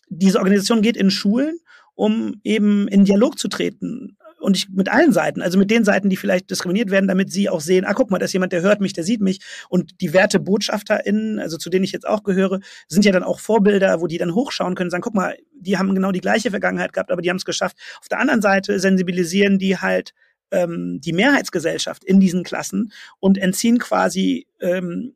diese 0.09 0.39
Organisation 0.39 0.81
geht 0.81 0.97
in 0.97 1.11
Schulen, 1.11 1.59
um 1.95 2.35
eben 2.43 2.87
in 2.87 3.05
Dialog 3.05 3.39
zu 3.39 3.47
treten 3.47 4.17
und 4.47 4.55
ich 4.55 4.69
mit 4.69 4.87
allen 4.87 5.11
Seiten, 5.11 5.41
also 5.41 5.59
mit 5.59 5.69
den 5.69 5.83
Seiten, 5.83 6.09
die 6.09 6.15
vielleicht 6.15 6.49
diskriminiert 6.49 6.89
werden, 6.89 7.09
damit 7.09 7.33
sie 7.33 7.49
auch 7.49 7.59
sehen, 7.59 7.83
ah, 7.83 7.93
guck 7.93 8.09
mal, 8.09 8.17
da 8.17 8.23
ist 8.23 8.31
jemand, 8.31 8.53
der 8.53 8.61
hört 8.61 8.79
mich, 8.79 8.93
der 8.93 9.03
sieht 9.03 9.19
mich. 9.19 9.41
Und 9.67 9.99
die 9.99 10.13
WertebotschafterInnen, 10.13 11.37
also 11.37 11.57
zu 11.57 11.69
denen 11.69 11.83
ich 11.83 11.91
jetzt 11.91 12.07
auch 12.07 12.23
gehöre, 12.23 12.61
sind 12.87 13.03
ja 13.03 13.11
dann 13.11 13.23
auch 13.23 13.41
Vorbilder, 13.41 13.99
wo 13.99 14.07
die 14.07 14.17
dann 14.17 14.33
hochschauen 14.33 14.75
können, 14.75 14.89
sagen, 14.89 15.01
guck 15.01 15.15
mal, 15.15 15.35
die 15.51 15.77
haben 15.77 15.93
genau 15.93 16.13
die 16.13 16.21
gleiche 16.21 16.49
Vergangenheit 16.49 16.93
gehabt, 16.93 17.11
aber 17.11 17.21
die 17.21 17.29
haben 17.29 17.35
es 17.35 17.43
geschafft. 17.43 17.75
Auf 17.99 18.07
der 18.07 18.19
anderen 18.19 18.41
Seite 18.41 18.79
sensibilisieren 18.79 19.59
die 19.59 19.79
halt 19.79 20.13
ähm, 20.51 21.01
die 21.01 21.11
Mehrheitsgesellschaft 21.11 22.05
in 22.05 22.21
diesen 22.21 22.45
Klassen 22.45 22.93
und 23.19 23.37
entziehen 23.37 23.79
quasi 23.79 24.47
ähm, 24.61 25.13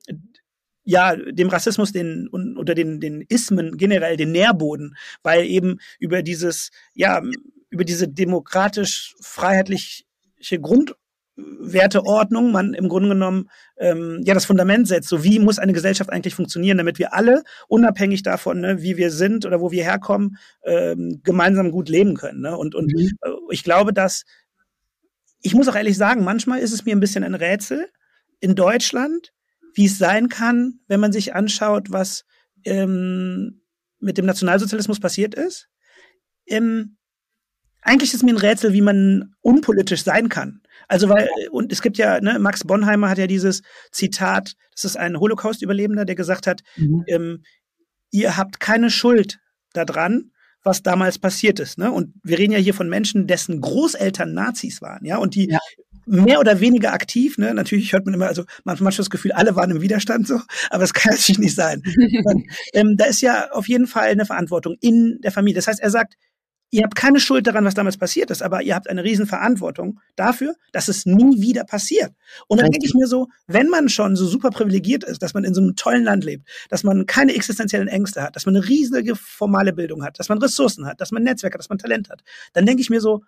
ja, 0.83 1.15
dem 1.15 1.47
Rassismus 1.47 1.93
den 1.93 2.27
oder 2.27 2.75
den, 2.75 2.99
den 2.99 3.21
Ismen 3.29 3.77
generell 3.77 4.17
den 4.17 4.33
Nährboden, 4.33 4.97
weil 5.23 5.45
eben 5.45 5.79
über 5.99 6.21
dieses, 6.21 6.71
ja, 6.95 7.21
über 7.71 7.83
diese 7.83 8.07
demokratisch-freiheitliche 8.07 10.03
Grundwerteordnung 10.59 12.51
man 12.51 12.75
im 12.75 12.87
Grunde 12.89 13.09
genommen 13.09 13.49
ähm, 13.77 14.21
ja 14.23 14.35
das 14.35 14.45
Fundament 14.45 14.87
setzt. 14.87 15.09
So 15.09 15.23
wie 15.23 15.39
muss 15.39 15.57
eine 15.57 15.73
Gesellschaft 15.73 16.11
eigentlich 16.11 16.35
funktionieren, 16.35 16.77
damit 16.77 16.99
wir 16.99 17.13
alle 17.15 17.43
unabhängig 17.67 18.21
davon, 18.21 18.59
ne, 18.61 18.83
wie 18.83 18.97
wir 18.97 19.09
sind 19.09 19.45
oder 19.45 19.61
wo 19.61 19.71
wir 19.71 19.83
herkommen, 19.83 20.37
ähm, 20.63 21.21
gemeinsam 21.23 21.71
gut 21.71 21.89
leben 21.89 22.15
können. 22.15 22.41
Ne? 22.41 22.55
Und 22.55 22.75
und 22.75 22.93
mhm. 22.93 23.09
Äh, 23.21 23.29
ich 23.49 23.63
glaube, 23.63 23.93
dass 23.93 24.25
ich 25.41 25.55
muss 25.55 25.67
auch 25.67 25.75
ehrlich 25.75 25.97
sagen, 25.97 26.23
manchmal 26.23 26.59
ist 26.59 26.71
es 26.73 26.85
mir 26.85 26.95
ein 26.95 26.99
bisschen 26.99 27.23
ein 27.23 27.33
Rätsel 27.33 27.87
in 28.41 28.53
Deutschland, 28.53 29.31
wie 29.73 29.85
es 29.85 29.97
sein 29.97 30.29
kann, 30.29 30.79
wenn 30.87 30.99
man 30.99 31.11
sich 31.13 31.33
anschaut, 31.33 31.91
was 31.91 32.25
ähm, 32.65 33.61
mit 33.99 34.17
dem 34.17 34.25
Nationalsozialismus 34.25 34.99
passiert 34.99 35.33
ist. 35.35 35.69
Ähm, 36.45 36.97
eigentlich 37.81 38.13
ist 38.13 38.23
mir 38.23 38.33
ein 38.33 38.37
Rätsel, 38.37 38.73
wie 38.73 38.81
man 38.81 39.33
unpolitisch 39.41 40.03
sein 40.03 40.29
kann. 40.29 40.61
Also 40.87 41.09
weil, 41.09 41.29
und 41.51 41.71
es 41.71 41.81
gibt 41.81 41.97
ja, 41.97 42.19
ne, 42.19 42.37
Max 42.39 42.63
Bonheimer 42.63 43.09
hat 43.09 43.17
ja 43.17 43.27
dieses 43.27 43.61
Zitat, 43.91 44.55
das 44.73 44.85
ist 44.85 44.97
ein 44.97 45.19
Holocaust-Überlebender, 45.19 46.05
der 46.05 46.15
gesagt 46.15 46.47
hat, 46.47 46.61
mhm. 46.75 47.03
ähm, 47.07 47.43
ihr 48.11 48.37
habt 48.37 48.59
keine 48.59 48.89
Schuld 48.89 49.39
daran, 49.73 50.31
was 50.63 50.83
damals 50.83 51.17
passiert 51.17 51.59
ist. 51.59 51.77
Ne? 51.77 51.91
Und 51.91 52.13
wir 52.23 52.37
reden 52.37 52.51
ja 52.51 52.59
hier 52.59 52.73
von 52.73 52.89
Menschen, 52.89 53.25
dessen 53.25 53.61
Großeltern 53.61 54.33
Nazis 54.33 54.81
waren, 54.81 55.05
ja, 55.05 55.17
und 55.17 55.33
die 55.35 55.49
ja. 55.49 55.59
mehr 56.05 56.39
oder 56.39 56.59
weniger 56.59 56.93
aktiv, 56.93 57.37
ne? 57.37 57.53
Natürlich 57.53 57.93
hört 57.93 58.05
man 58.05 58.13
immer, 58.13 58.27
also 58.27 58.43
manchmal 58.63 58.93
das 58.93 59.09
Gefühl, 59.09 59.31
alle 59.31 59.55
waren 59.55 59.71
im 59.71 59.81
Widerstand 59.81 60.27
so, 60.27 60.39
aber 60.69 60.83
es 60.83 60.93
kann 60.93 61.13
natürlich 61.13 61.39
nicht 61.39 61.55
sein. 61.55 61.81
Und, 62.25 62.45
ähm, 62.73 62.95
da 62.95 63.05
ist 63.05 63.21
ja 63.21 63.49
auf 63.51 63.67
jeden 63.67 63.87
Fall 63.87 64.09
eine 64.09 64.25
Verantwortung 64.25 64.75
in 64.81 65.19
der 65.23 65.31
Familie. 65.31 65.55
Das 65.55 65.67
heißt, 65.67 65.79
er 65.79 65.89
sagt, 65.89 66.15
ihr 66.71 66.83
habt 66.83 66.95
keine 66.95 67.19
Schuld 67.19 67.45
daran, 67.45 67.65
was 67.65 67.73
damals 67.73 67.97
passiert 67.97 68.31
ist, 68.31 68.41
aber 68.41 68.63
ihr 68.63 68.75
habt 68.75 68.89
eine 68.89 69.03
Riesenverantwortung 69.03 69.99
dafür, 70.15 70.55
dass 70.71 70.87
es 70.87 71.05
nie 71.05 71.41
wieder 71.41 71.65
passiert. 71.65 72.13
Und 72.47 72.61
dann 72.61 72.71
denke 72.71 72.85
ich 72.85 72.93
mir 72.93 73.07
so, 73.07 73.27
wenn 73.45 73.67
man 73.67 73.89
schon 73.89 74.15
so 74.15 74.25
super 74.25 74.49
privilegiert 74.49 75.03
ist, 75.03 75.21
dass 75.21 75.33
man 75.33 75.43
in 75.43 75.53
so 75.53 75.61
einem 75.61 75.75
tollen 75.75 76.03
Land 76.03 76.23
lebt, 76.23 76.47
dass 76.69 76.83
man 76.83 77.05
keine 77.05 77.35
existenziellen 77.35 77.89
Ängste 77.89 78.23
hat, 78.23 78.35
dass 78.35 78.45
man 78.45 78.55
eine 78.55 78.67
riesige 78.67 79.15
formale 79.15 79.73
Bildung 79.73 80.03
hat, 80.03 80.17
dass 80.17 80.29
man 80.29 80.39
Ressourcen 80.39 80.85
hat, 80.85 81.01
dass 81.01 81.11
man 81.11 81.23
Netzwerke, 81.23 81.57
dass 81.57 81.69
man 81.69 81.77
Talent 81.77 82.09
hat, 82.09 82.23
dann 82.53 82.65
denke 82.65 82.81
ich 82.81 82.89
mir 82.89 83.01
so, 83.01 83.23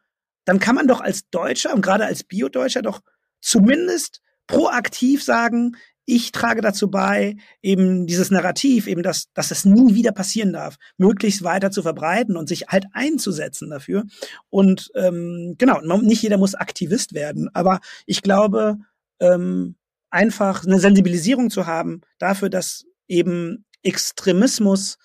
dann 0.45 0.59
kann 0.59 0.75
man 0.75 0.87
doch 0.87 1.01
als 1.01 1.29
Deutscher 1.29 1.73
und 1.73 1.81
gerade 1.81 2.05
als 2.05 2.23
Bio-Deutscher 2.23 2.81
doch 2.81 3.01
zumindest 3.41 4.21
proaktiv 4.47 5.23
sagen, 5.23 5.75
ich 6.05 6.31
trage 6.31 6.61
dazu 6.61 6.89
bei, 6.89 7.35
eben 7.61 8.07
dieses 8.07 8.29
Narrativ, 8.29 8.87
eben 8.87 9.03
dass, 9.03 9.31
dass 9.33 9.51
es 9.51 9.65
nie 9.65 9.95
wieder 9.95 10.11
passieren 10.11 10.51
darf, 10.53 10.77
möglichst 10.97 11.43
weiter 11.43 11.71
zu 11.71 11.81
verbreiten 11.81 12.35
und 12.35 12.47
sich 12.49 12.67
halt 12.67 12.85
einzusetzen 12.93 13.69
dafür. 13.69 14.03
Und 14.49 14.91
ähm, 14.95 15.55
genau, 15.57 15.79
nicht 16.01 16.21
jeder 16.21 16.37
muss 16.37 16.55
Aktivist 16.55 17.13
werden, 17.13 17.49
aber 17.53 17.79
ich 18.05 18.21
glaube, 18.21 18.77
ähm, 19.19 19.75
einfach 20.09 20.65
eine 20.65 20.79
Sensibilisierung 20.79 21.49
zu 21.49 21.65
haben 21.65 22.01
dafür, 22.19 22.49
dass 22.49 22.85
eben 23.07 23.65
Extremismus 23.81 24.97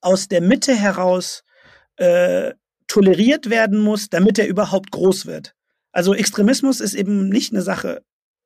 aus 0.00 0.28
der 0.28 0.40
Mitte 0.40 0.74
heraus 0.74 1.44
äh, 1.96 2.54
toleriert 2.86 3.50
werden 3.50 3.78
muss, 3.78 4.08
damit 4.08 4.38
er 4.38 4.48
überhaupt 4.48 4.90
groß 4.90 5.26
wird. 5.26 5.54
Also 5.92 6.14
Extremismus 6.14 6.80
ist 6.80 6.94
eben 6.94 7.28
nicht 7.28 7.52
eine 7.52 7.62
Sache 7.62 8.02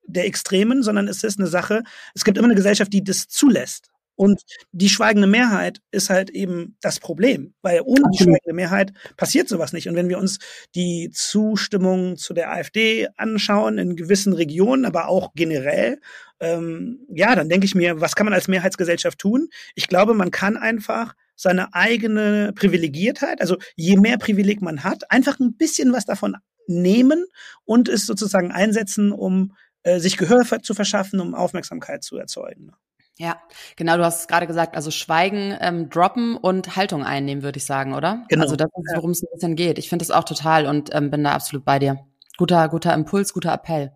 der 0.07 0.26
Extremen, 0.26 0.82
sondern 0.82 1.09
es 1.09 1.24
ist 1.24 1.38
eine 1.38 1.48
Sache, 1.48 1.82
es 2.14 2.24
gibt 2.24 2.38
immer 2.38 2.46
eine 2.46 2.55
Gesellschaft, 2.55 2.92
die 2.92 3.05
das 3.05 3.28
zulässt. 3.28 3.90
Und 4.16 4.42
die 4.70 4.88
schweigende 4.88 5.26
Mehrheit 5.26 5.80
ist 5.90 6.09
halt 6.09 6.30
eben 6.30 6.76
das 6.80 7.00
Problem, 7.00 7.55
weil 7.62 7.80
ohne 7.84 8.05
die 8.12 8.22
schweigende 8.22 8.52
Mehrheit 8.52 8.92
passiert 9.16 9.48
sowas 9.48 9.72
nicht. 9.72 9.88
Und 9.88 9.96
wenn 9.96 10.09
wir 10.09 10.18
uns 10.18 10.38
die 10.74 11.11
Zustimmung 11.12 12.16
zu 12.16 12.32
der 12.32 12.52
AfD 12.52 13.09
anschauen, 13.16 13.78
in 13.78 13.96
gewissen 13.96 14.32
Regionen, 14.32 14.84
aber 14.84 15.09
auch 15.09 15.32
generell, 15.34 16.00
ähm, 16.38 17.00
ja, 17.09 17.34
dann 17.34 17.48
denke 17.48 17.66
ich 17.66 17.74
mir, 17.74 18.00
was 18.00 18.14
kann 18.14 18.26
man 18.26 18.34
als 18.34 18.46
Mehrheitsgesellschaft 18.46 19.18
tun? 19.18 19.48
Ich 19.74 19.88
glaube, 19.88 20.14
man 20.14 20.30
kann 20.30 20.57
einfach 20.57 21.14
seine 21.34 21.74
eigene 21.74 22.52
Privilegiertheit, 22.55 23.40
also 23.40 23.57
je 23.74 23.96
mehr 23.96 24.18
Privileg 24.18 24.62
man 24.62 24.84
hat, 24.84 25.11
einfach 25.11 25.40
ein 25.40 25.57
bisschen 25.57 25.92
was 25.92 26.05
davon 26.05 26.36
nehmen 26.66 27.26
und 27.64 27.88
es 27.88 28.07
sozusagen 28.07 28.52
einsetzen, 28.52 29.12
um 29.12 29.52
äh, 29.85 30.01
sich 30.01 30.16
Gehör 30.16 30.45
zu 30.62 30.74
verschaffen, 30.74 31.20
um 31.20 31.35
Aufmerksamkeit 31.35 32.03
zu 32.03 32.18
erzeugen. 32.18 32.72
Ja, 33.16 33.41
genau, 33.76 33.97
du 33.97 34.05
hast 34.05 34.26
gerade 34.26 34.49
gesagt, 34.49 34.74
also 34.74 34.91
Schweigen, 34.91 35.57
ähm, 35.61 35.89
droppen 35.89 36.37
und 36.37 36.74
Haltung 36.74 37.05
einnehmen, 37.05 37.45
würde 37.45 37.59
ich 37.59 37.64
sagen, 37.64 37.95
oder? 37.95 38.24
Genau. 38.28 38.43
Also 38.43 38.57
das 38.57 38.66
ist, 38.66 38.97
worum 38.97 39.12
es 39.12 39.22
ein 39.22 39.28
bisschen 39.32 39.55
geht. 39.55 39.78
Ich 39.78 39.89
finde 39.89 40.05
das 40.05 40.11
auch 40.11 40.24
total 40.24 40.66
und 40.66 40.93
ähm, 40.93 41.11
bin 41.11 41.22
da 41.22 41.32
absolut 41.32 41.64
bei 41.64 41.78
dir. 41.78 42.05
Guter, 42.37 42.68
guter 42.68 42.93
Impuls, 42.93 43.32
guter 43.32 43.53
Appell. 43.53 43.93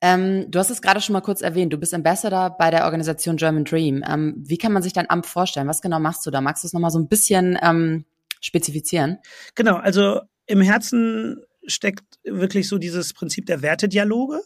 Ähm, 0.00 0.50
du 0.50 0.58
hast 0.58 0.70
es 0.70 0.82
gerade 0.82 1.00
schon 1.00 1.14
mal 1.14 1.22
kurz 1.22 1.40
erwähnt, 1.40 1.72
du 1.72 1.78
bist 1.78 1.94
Ambassador 1.94 2.56
bei 2.56 2.70
der 2.70 2.84
Organisation 2.84 3.36
German 3.36 3.64
Dream. 3.64 4.04
Ähm, 4.06 4.34
wie 4.36 4.58
kann 4.58 4.72
man 4.72 4.82
sich 4.82 4.92
dein 4.92 5.10
Amt 5.10 5.26
vorstellen? 5.26 5.66
Was 5.66 5.82
genau 5.82 5.98
machst 5.98 6.24
du 6.26 6.30
da? 6.30 6.40
Magst 6.40 6.62
du 6.62 6.66
es 6.66 6.72
nochmal 6.72 6.90
so 6.90 6.98
ein 7.00 7.08
bisschen 7.08 7.58
ähm, 7.62 8.04
spezifizieren? 8.40 9.18
Genau, 9.56 9.76
also 9.76 10.20
im 10.46 10.60
Herzen 10.60 11.42
steckt 11.66 12.04
wirklich 12.22 12.68
so 12.68 12.78
dieses 12.78 13.14
Prinzip 13.14 13.46
der 13.46 13.62
Wertedialoge. 13.62 14.42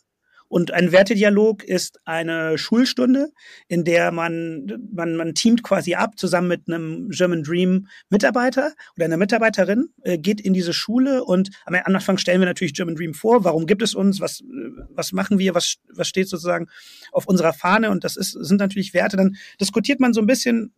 Und 0.48 0.72
ein 0.72 0.92
Wertedialog 0.92 1.62
ist 1.62 2.00
eine 2.04 2.58
Schulstunde, 2.58 3.32
in 3.68 3.84
der 3.84 4.12
man, 4.12 4.66
man, 4.92 5.16
man 5.16 5.34
teamt 5.34 5.62
quasi 5.62 5.94
ab, 5.94 6.18
zusammen 6.18 6.48
mit 6.48 6.62
einem 6.66 7.10
German 7.10 7.42
Dream 7.42 7.88
Mitarbeiter 8.08 8.72
oder 8.96 9.04
einer 9.04 9.16
Mitarbeiterin, 9.16 9.88
äh, 10.02 10.18
geht 10.18 10.40
in 10.40 10.54
diese 10.54 10.72
Schule 10.72 11.24
und 11.24 11.50
am 11.66 11.74
Anfang 11.74 12.18
stellen 12.18 12.40
wir 12.40 12.46
natürlich 12.46 12.74
German 12.74 12.94
Dream 12.94 13.14
vor, 13.14 13.44
warum 13.44 13.66
gibt 13.66 13.82
es 13.82 13.94
uns, 13.94 14.20
was, 14.20 14.42
was 14.90 15.12
machen 15.12 15.38
wir, 15.38 15.54
was, 15.54 15.76
was 15.92 16.08
steht 16.08 16.28
sozusagen 16.28 16.68
auf 17.12 17.26
unserer 17.26 17.52
Fahne? 17.52 17.90
Und 17.90 18.04
das 18.04 18.16
ist, 18.16 18.32
sind 18.32 18.58
natürlich 18.58 18.94
Werte. 18.94 19.16
Dann 19.16 19.36
diskutiert 19.60 20.00
man 20.00 20.12
so 20.12 20.20
ein 20.20 20.26
bisschen 20.26 20.72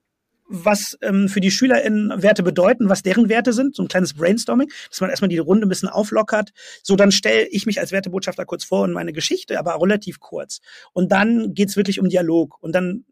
was 0.50 0.98
ähm, 1.00 1.28
für 1.28 1.40
die 1.40 1.50
SchülerInnen 1.50 2.22
Werte 2.22 2.42
bedeuten, 2.42 2.88
was 2.88 3.02
deren 3.02 3.28
Werte 3.28 3.52
sind, 3.52 3.76
so 3.76 3.82
ein 3.82 3.88
kleines 3.88 4.14
Brainstorming, 4.14 4.70
dass 4.88 5.00
man 5.00 5.10
erstmal 5.10 5.28
die 5.28 5.38
Runde 5.38 5.66
ein 5.66 5.68
bisschen 5.68 5.88
auflockert. 5.88 6.50
So, 6.82 6.96
dann 6.96 7.12
stelle 7.12 7.46
ich 7.48 7.66
mich 7.66 7.80
als 7.80 7.92
Wertebotschafter 7.92 8.44
kurz 8.44 8.64
vor 8.64 8.82
und 8.82 8.92
meine 8.92 9.12
Geschichte, 9.12 9.58
aber 9.58 9.80
relativ 9.80 10.18
kurz. 10.18 10.60
Und 10.92 11.12
dann 11.12 11.54
geht's 11.54 11.76
wirklich 11.76 12.00
um 12.00 12.08
Dialog. 12.08 12.56
Und 12.60 12.74
dann 12.74 13.04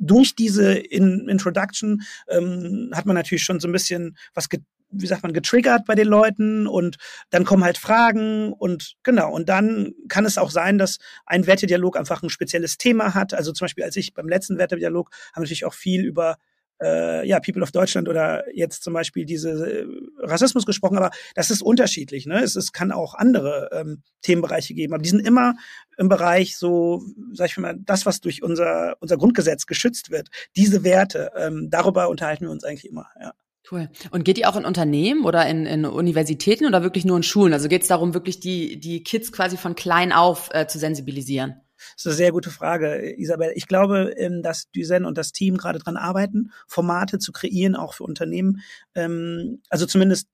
durch 0.00 0.34
diese 0.34 0.74
In 0.74 1.28
Introduction 1.28 2.02
ähm, 2.28 2.90
hat 2.94 3.06
man 3.06 3.16
natürlich 3.16 3.42
schon 3.42 3.60
so 3.60 3.68
ein 3.68 3.72
bisschen 3.72 4.16
was 4.34 4.48
wie 4.90 5.06
sagt 5.06 5.22
man, 5.22 5.32
getriggert 5.32 5.84
bei 5.86 5.94
den 5.94 6.08
Leuten 6.08 6.66
und 6.66 6.96
dann 7.30 7.44
kommen 7.44 7.64
halt 7.64 7.78
Fragen 7.78 8.52
und 8.52 8.94
genau. 9.02 9.32
Und 9.32 9.48
dann 9.48 9.92
kann 10.08 10.24
es 10.24 10.38
auch 10.38 10.50
sein, 10.50 10.78
dass 10.78 10.98
ein 11.26 11.46
Wertedialog 11.46 11.96
einfach 11.96 12.22
ein 12.22 12.30
spezielles 12.30 12.78
Thema 12.78 13.14
hat. 13.14 13.34
Also 13.34 13.52
zum 13.52 13.66
Beispiel, 13.66 13.84
als 13.84 13.96
ich 13.96 14.14
beim 14.14 14.28
letzten 14.28 14.58
Wertedialog 14.58 15.10
haben 15.32 15.42
natürlich 15.42 15.64
auch 15.64 15.74
viel 15.74 16.04
über 16.04 16.36
äh, 16.80 17.26
ja, 17.26 17.40
People 17.40 17.62
of 17.62 17.72
Deutschland 17.72 18.08
oder 18.08 18.44
jetzt 18.54 18.82
zum 18.82 18.92
Beispiel 18.92 19.24
diese 19.24 19.50
äh, 19.50 19.86
Rassismus 20.20 20.64
gesprochen, 20.64 20.96
aber 20.96 21.10
das 21.34 21.50
ist 21.50 21.62
unterschiedlich. 21.62 22.26
Ne? 22.26 22.42
Es, 22.42 22.56
es 22.56 22.72
kann 22.72 22.92
auch 22.92 23.14
andere 23.14 23.70
ähm, 23.72 24.02
Themenbereiche 24.22 24.74
geben, 24.74 24.94
aber 24.94 25.02
die 25.02 25.10
sind 25.10 25.26
immer 25.26 25.54
im 25.96 26.08
Bereich 26.08 26.56
so, 26.56 27.02
sag 27.32 27.50
ich 27.50 27.58
mal, 27.58 27.76
das, 27.80 28.06
was 28.06 28.20
durch 28.20 28.42
unser, 28.42 28.96
unser 29.00 29.16
Grundgesetz 29.16 29.66
geschützt 29.66 30.10
wird, 30.10 30.28
diese 30.56 30.84
Werte, 30.84 31.32
ähm, 31.36 31.68
darüber 31.70 32.08
unterhalten 32.08 32.44
wir 32.44 32.50
uns 32.50 32.64
eigentlich 32.64 32.88
immer, 32.88 33.06
ja. 33.20 33.32
Cool. 33.70 33.88
Und 34.10 34.24
geht 34.24 34.38
ihr 34.38 34.48
auch 34.48 34.56
in 34.56 34.64
Unternehmen 34.64 35.24
oder 35.24 35.46
in, 35.46 35.66
in 35.66 35.84
Universitäten 35.84 36.64
oder 36.64 36.82
wirklich 36.82 37.04
nur 37.04 37.16
in 37.16 37.22
Schulen? 37.22 37.52
Also 37.52 37.68
geht 37.68 37.82
es 37.82 37.88
darum, 37.88 38.14
wirklich 38.14 38.40
die, 38.40 38.80
die 38.80 39.02
Kids 39.02 39.30
quasi 39.30 39.56
von 39.56 39.74
klein 39.74 40.12
auf 40.12 40.48
äh, 40.52 40.66
zu 40.66 40.78
sensibilisieren? 40.78 41.60
Das 41.76 41.96
ist 41.98 42.06
eine 42.06 42.14
sehr 42.16 42.32
gute 42.32 42.50
Frage, 42.50 43.14
Isabel. 43.18 43.52
Ich 43.54 43.68
glaube, 43.68 44.14
ähm, 44.16 44.42
dass 44.42 44.70
Düsen 44.70 45.04
und 45.04 45.18
das 45.18 45.32
Team 45.32 45.56
gerade 45.56 45.78
dran 45.78 45.96
arbeiten, 45.96 46.50
Formate 46.66 47.18
zu 47.18 47.30
kreieren, 47.30 47.76
auch 47.76 47.94
für 47.94 48.04
Unternehmen. 48.04 48.62
Ähm, 48.94 49.60
also 49.68 49.86
zumindest 49.86 50.28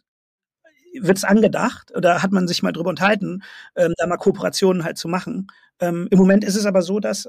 wird 0.99 1.19
es 1.19 1.25
angedacht 1.25 1.93
oder 1.97 2.23
hat 2.23 2.31
man 2.31 2.47
sich 2.47 2.63
mal 2.63 2.73
drüber 2.73 2.91
unterhalten, 2.91 3.43
ähm, 3.75 3.95
da 3.97 4.07
mal 4.07 4.17
Kooperationen 4.17 4.85
halt 4.85 4.97
zu 4.97 5.09
machen. 5.09 5.49
Im 5.81 6.09
Moment 6.13 6.45
ist 6.45 6.55
es 6.55 6.67
aber 6.67 6.83
so, 6.83 7.01
dass 7.01 7.29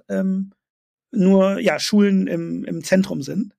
nur 1.11 1.59
ja 1.59 1.79
Schulen 1.79 2.27
im, 2.27 2.63
im 2.63 2.83
Zentrum 2.83 3.23
sind. 3.23 3.55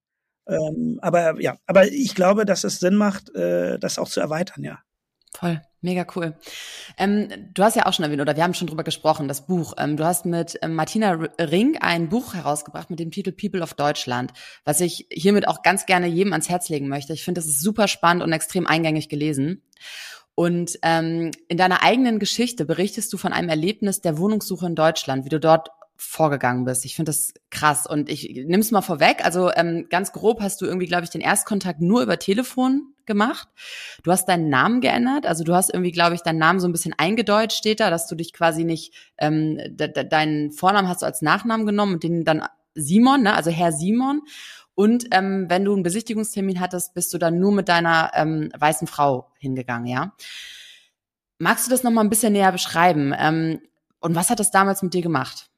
Ähm, 0.49 0.99
aber 1.03 1.41
ja, 1.41 1.57
aber 1.67 1.87
ich 1.89 2.15
glaube, 2.15 2.45
dass 2.45 2.65
es 2.65 2.79
Sinn 2.79 2.95
macht, 2.95 3.35
äh, 3.35 3.79
das 3.79 3.99
auch 3.99 4.09
zu 4.09 4.21
erweitern, 4.21 4.65
ja. 4.65 4.79
Voll, 5.37 5.61
mega 5.83 6.07
cool. 6.15 6.35
Ähm, 6.97 7.29
du 7.53 7.63
hast 7.63 7.77
ja 7.77 7.85
auch 7.85 7.93
schon 7.93 8.05
erwähnt, 8.05 8.23
oder 8.23 8.37
wir 8.37 8.43
haben 8.43 8.55
schon 8.55 8.69
drüber 8.69 8.85
gesprochen, 8.85 9.29
das 9.29 9.47
Buch. 9.47 9.75
Ähm, 9.77 9.99
du 9.99 10.05
hast 10.05 10.25
mit 10.25 10.59
ähm, 10.63 10.75
Martina 10.75 11.13
Ring 11.39 11.77
ein 11.79 12.09
Buch 12.09 12.33
herausgebracht 12.33 12.89
mit 12.89 13.01
dem 13.01 13.11
Titel 13.11 13.33
People 13.33 13.61
of 13.61 13.75
Deutschland, 13.75 14.33
was 14.65 14.81
ich 14.81 15.07
hiermit 15.11 15.47
auch 15.47 15.63
ganz 15.63 15.85
gerne 15.85 16.07
jedem 16.07 16.33
ans 16.33 16.49
Herz 16.49 16.71
legen 16.71 16.89
möchte. 16.89 17.13
Ich 17.13 17.23
finde, 17.23 17.41
das 17.41 17.49
ist 17.49 17.61
super 17.61 17.87
spannend 17.87 18.23
und 18.23 18.33
extrem 18.33 18.67
eingängig 18.67 19.11
gelesen. 19.11 19.63
Und 20.35 20.79
ähm, 20.83 21.33
in 21.49 21.57
deiner 21.57 21.83
eigenen 21.83 22.19
Geschichte 22.19 22.65
berichtest 22.65 23.13
du 23.13 23.19
von 23.19 23.33
einem 23.33 23.49
Erlebnis 23.49 24.01
der 24.01 24.19
Wohnungssuche 24.19 24.67
in 24.67 24.75
Deutschland, 24.75 25.25
wie 25.25 25.31
du 25.31 25.41
dort 25.41 25.69
vorgegangen 25.97 26.65
bist. 26.65 26.85
Ich 26.85 26.95
finde 26.95 27.11
das 27.11 27.35
krass 27.51 27.87
und 27.87 28.09
ich 28.09 28.45
nimm's 28.47 28.71
mal 28.71 28.83
vorweg. 28.83 29.25
Also 29.25 29.51
ähm, 29.53 29.87
ganz 29.91 30.13
grob 30.13 30.41
hast 30.41 30.61
du 30.61 30.67
irgendwie, 30.67 30.87
glaube 30.87 31.05
ich, 31.05 31.11
den 31.11 31.21
Erstkontakt 31.21 31.81
nur 31.81 32.03
über 32.03 32.19
Telefon 32.19 32.93
gemacht. 33.07 33.49
Du 34.03 34.11
hast 34.11 34.27
deinen 34.27 34.49
Namen 34.49 34.81
geändert, 34.81 35.27
also 35.27 35.45
du 35.45 35.55
hast 35.55 35.73
irgendwie, 35.73 35.93
glaube 35.93 36.15
ich, 36.15 36.23
deinen 36.23 36.39
Namen 36.39 36.61
so 36.61 36.69
ein 36.69 36.73
bisschen 36.73 36.95
eingedeutscht 36.97 37.57
steht 37.57 37.81
da, 37.81 37.91
dass 37.91 38.07
du 38.09 38.15
dich 38.15 38.33
quasi 38.33 38.65
nicht 38.65 38.95
ähm, 39.19 39.59
de 39.69 39.93
de 39.93 40.09
deinen 40.09 40.53
Vornamen 40.53 40.89
hast 40.89 41.03
du 41.03 41.07
als 41.07 41.23
Nachnamen 41.23 41.67
genommen 41.67 41.95
und 41.95 42.03
den 42.03 42.25
dann 42.25 42.47
Simon, 42.75 43.23
ne, 43.23 43.35
also 43.35 43.51
Herr 43.51 43.73
Simon. 43.73 44.23
Und 44.75 45.07
ähm, 45.13 45.47
wenn 45.49 45.65
du 45.65 45.73
einen 45.73 45.83
Besichtigungstermin 45.83 46.61
hattest, 46.61 46.93
bist 46.93 47.15
du 47.15 47.19
dann 47.19 47.41
nur 47.41 47.51
mit 47.51 47.69
deiner 47.69 48.11
ähm, 48.15 48.51
weißen 48.59 48.87
Frau 48.87 49.33
hingegangen, 49.39 49.87
ja? 49.87 50.13
Magst 51.39 51.67
du 51.67 51.71
das 51.71 51.83
noch 51.83 51.91
mal 51.91 52.03
ein 52.03 52.11
bisschen 52.11 52.35
näher 52.35 52.53
beschreiben? 52.53 53.15
Ähm, 53.19 53.61
und 54.01 54.15
was 54.15 54.29
hat 54.29 54.39
das 54.39 54.51
damals 54.51 54.83
mit 54.83 54.93
dir 54.93 55.03
gemacht? 55.03 55.51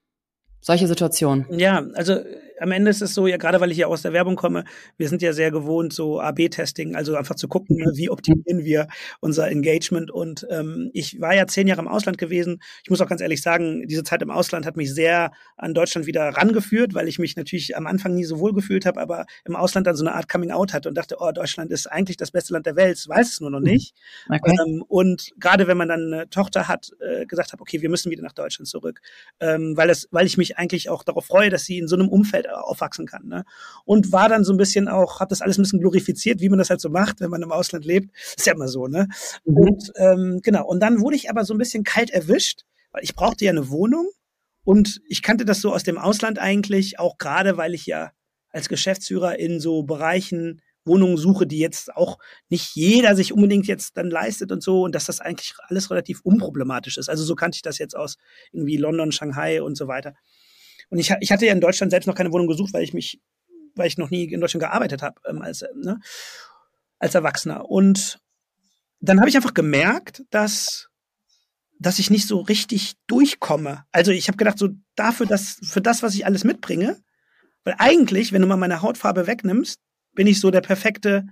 Solche 0.61 0.87
Situationen? 0.87 1.47
Ja, 1.51 1.85
also 1.95 2.21
am 2.61 2.73
Ende 2.73 2.91
ist 2.91 3.03
es 3.03 3.15
so, 3.15 3.27
ja, 3.27 3.37
gerade 3.37 3.61
weil 3.61 3.71
ich 3.71 3.79
ja 3.79 3.87
aus 3.87 4.03
der 4.03 4.13
Werbung 4.13 4.37
komme, 4.37 4.65
wir 4.97 5.09
sind 5.09 5.23
ja 5.23 5.33
sehr 5.33 5.51
gewohnt, 5.51 5.93
so 5.93 6.21
AB-Testing, 6.21 6.95
also 6.95 7.17
einfach 7.17 7.35
zu 7.35 7.49
gucken, 7.49 7.77
ne, 7.77 7.93
wie 7.95 8.11
optimieren 8.11 8.65
wir 8.65 8.89
unser 9.21 9.49
Engagement. 9.51 10.11
Und 10.11 10.47
ähm, 10.51 10.91
ich 10.93 11.21
war 11.21 11.35
ja 11.35 11.47
zehn 11.47 11.67
Jahre 11.67 11.81
im 11.81 11.89
Ausland 11.89 12.19
gewesen. 12.19 12.61
Ich 12.83 12.91
muss 12.91 13.01
auch 13.01 13.09
ganz 13.09 13.21
ehrlich 13.21 13.43
sagen, 13.43 13.87
diese 13.87 14.03
Zeit 14.03 14.23
im 14.23 14.31
Ausland 14.31 14.67
hat 14.67 14.77
mich 14.77 14.93
sehr 14.93 15.33
an 15.57 15.75
Deutschland 15.75 16.07
wieder 16.07 16.29
rangeführt, 16.29 16.95
weil 16.95 17.09
ich 17.09 17.19
mich 17.19 17.37
natürlich 17.37 17.77
am 17.77 17.87
Anfang 17.87 18.15
nie 18.15 18.25
so 18.25 18.39
wohl 18.39 18.53
gefühlt 18.53 18.87
habe, 18.87 19.01
aber 19.01 19.27
im 19.45 19.57
Ausland 19.57 19.87
dann 19.87 19.97
so 19.97 20.05
eine 20.05 20.15
Art 20.15 20.29
Coming 20.29 20.51
Out 20.51 20.73
hatte 20.73 20.89
und 20.89 20.95
dachte, 20.95 21.17
oh, 21.19 21.31
Deutschland 21.33 21.71
ist 21.71 21.87
eigentlich 21.87 22.17
das 22.17 22.31
beste 22.31 22.53
Land 22.53 22.67
der 22.67 22.77
Welt, 22.77 23.03
weiß 23.07 23.33
es 23.33 23.41
nur 23.41 23.51
noch 23.51 23.61
nicht. 23.61 23.95
Okay. 24.29 24.57
Ähm, 24.67 24.85
und 24.87 25.31
gerade 25.39 25.67
wenn 25.67 25.77
man 25.77 25.89
dann 25.89 26.13
eine 26.13 26.31
Tochter 26.31 26.69
hat, 26.69 26.91
äh, 27.01 27.27
gesagt 27.27 27.53
habe, 27.53 27.63
okay, 27.63 27.83
wir 27.83 27.89
müssen 27.89 28.11
wieder 28.11 28.23
nach 28.23 28.33
Deutschland 28.33 28.69
zurück, 28.69 29.01
ähm, 29.41 29.77
weil 29.77 29.91
es, 29.91 30.09
weil 30.11 30.27
ich 30.27 30.37
mich 30.37 30.59
eigentlich 30.59 30.89
auch 30.89 31.05
darauf 31.05 31.27
freue, 31.27 31.51
dass 31.51 31.65
sie 31.65 31.79
in 31.79 31.89
so 31.89 31.97
einem 31.97 32.09
Umfeld 32.09 32.48
aufwachsen 32.49 33.07
kann. 33.07 33.27
Ne? 33.27 33.45
Und 33.85 34.13
war 34.13 34.29
dann 34.29 34.45
so 34.45 34.53
ein 34.53 34.57
bisschen 34.57 34.89
auch, 34.89 35.21
habe 35.21 35.31
das 35.31 35.41
alles 35.41 35.59
ein 35.59 35.63
bisschen 35.63 35.81
glorifiziert, 35.81 36.41
wie 36.41 36.49
man 36.49 36.59
das 36.59 36.71
halt 36.71 36.81
so 36.81 36.91
macht, 36.91 37.21
wenn 37.21 37.31
man 37.31 37.43
im 37.43 37.53
Ausland 37.53 37.85
lebt. 37.85 38.15
Ist 38.37 38.47
ja 38.47 38.55
immer 38.55 38.69
so, 38.69 38.87
ne? 38.87 39.09
Mhm. 39.45 39.57
Und 39.57 39.93
ähm, 39.97 40.41
genau, 40.43 40.67
und 40.67 40.81
dann 40.81 41.01
wurde 41.01 41.17
ich 41.17 41.31
aber 41.31 41.45
so 41.45 41.55
ein 41.55 41.59
bisschen 41.59 41.85
kalt 41.85 42.11
erwischt, 42.11 42.65
weil 42.93 43.05
ich 43.05 43.15
brauchte 43.15 43.45
ja 43.45 43.51
eine 43.51 43.71
Wohnung 43.71 44.09
und 44.65 45.01
ich 45.09 45.23
kannte 45.23 45.45
das 45.45 45.61
so 45.61 45.73
aus 45.73 45.83
dem 45.83 45.99
Ausland 45.99 46.39
eigentlich, 46.39 46.99
auch 46.99 47.19
gerade 47.19 47.57
weil 47.57 47.75
ich 47.75 47.87
ja 47.87 48.13
als 48.51 48.69
Geschäftsführer 48.69 49.39
in 49.39 49.61
so 49.61 49.83
Bereichen 49.83 50.61
Wohnungen 50.89 51.17
suche, 51.17 51.47
die 51.47 51.59
jetzt 51.59 51.95
auch 51.95 52.19
nicht 52.49 52.75
jeder 52.75 53.15
sich 53.15 53.33
unbedingt 53.33 53.67
jetzt 53.67 53.97
dann 53.97 54.11
leistet 54.11 54.51
und 54.51 54.63
so 54.63 54.83
und 54.83 54.95
dass 54.95 55.05
das 55.05 55.21
eigentlich 55.21 55.55
alles 55.69 55.91
relativ 55.91 56.21
unproblematisch 56.23 56.99
ist. 56.99 57.09
Also 57.09 57.25
so 57.25 57.37
kannte 57.37 57.57
ich 57.57 57.63
das 57.63 57.79
jetzt 57.79 57.97
aus 57.97 58.17
irgendwie 58.51 58.77
London, 58.77 59.13
Shanghai 59.13 59.63
und 59.63 59.77
so 59.77 59.87
weiter. 59.87 60.15
Und 60.91 60.99
ich, 60.99 61.15
ich 61.21 61.33
hatte 61.33 61.47
ja 61.47 61.53
in 61.53 61.61
Deutschland 61.61 61.91
selbst 61.91 62.07
noch 62.07 62.15
keine 62.15 62.33
Wohnung 62.33 62.47
gesucht, 62.47 62.73
weil 62.73 62.83
ich 62.83 62.95
mich, 62.95 63.21
weil 63.75 63.87
ich 63.87 63.99
noch 63.99 64.11
nie 64.11 64.25
in 64.25 64.41
Deutschland 64.41 64.63
gearbeitet 64.63 65.03
habe 65.03 65.21
ähm, 65.27 65.43
als, 65.43 65.65
ne, 65.75 66.01
als 66.99 67.15
Erwachsener. 67.15 67.69
Und 67.69 68.19
dann 69.01 69.21
habe 69.21 69.29
ich 69.29 69.37
einfach 69.37 69.55
gemerkt, 69.55 70.23
dass 70.31 70.89
dass 71.79 71.99
ich 71.99 72.11
nicht 72.11 72.27
so 72.27 72.41
richtig 72.41 72.95
durchkomme. 73.07 73.85
Also 73.93 74.11
ich 74.11 74.29
habe 74.29 74.37
gedacht, 74.37 74.59
so 74.59 74.71
dafür, 74.97 75.27
dass 75.27 75.59
für 75.63 75.81
das, 75.81 76.03
was 76.03 76.15
ich 76.15 76.27
alles 76.27 76.45
mitbringe, 76.45 77.01
weil 77.65 77.77
eigentlich, 77.79 78.33
wenn 78.33 78.43
du 78.43 78.49
mal 78.49 78.57
meine 78.57 78.83
Hautfarbe 78.83 79.27
wegnimmst, 79.27 79.81
bin 80.15 80.27
ich 80.27 80.41
so 80.41 80.51
der 80.51 80.61
perfekte 80.61 81.27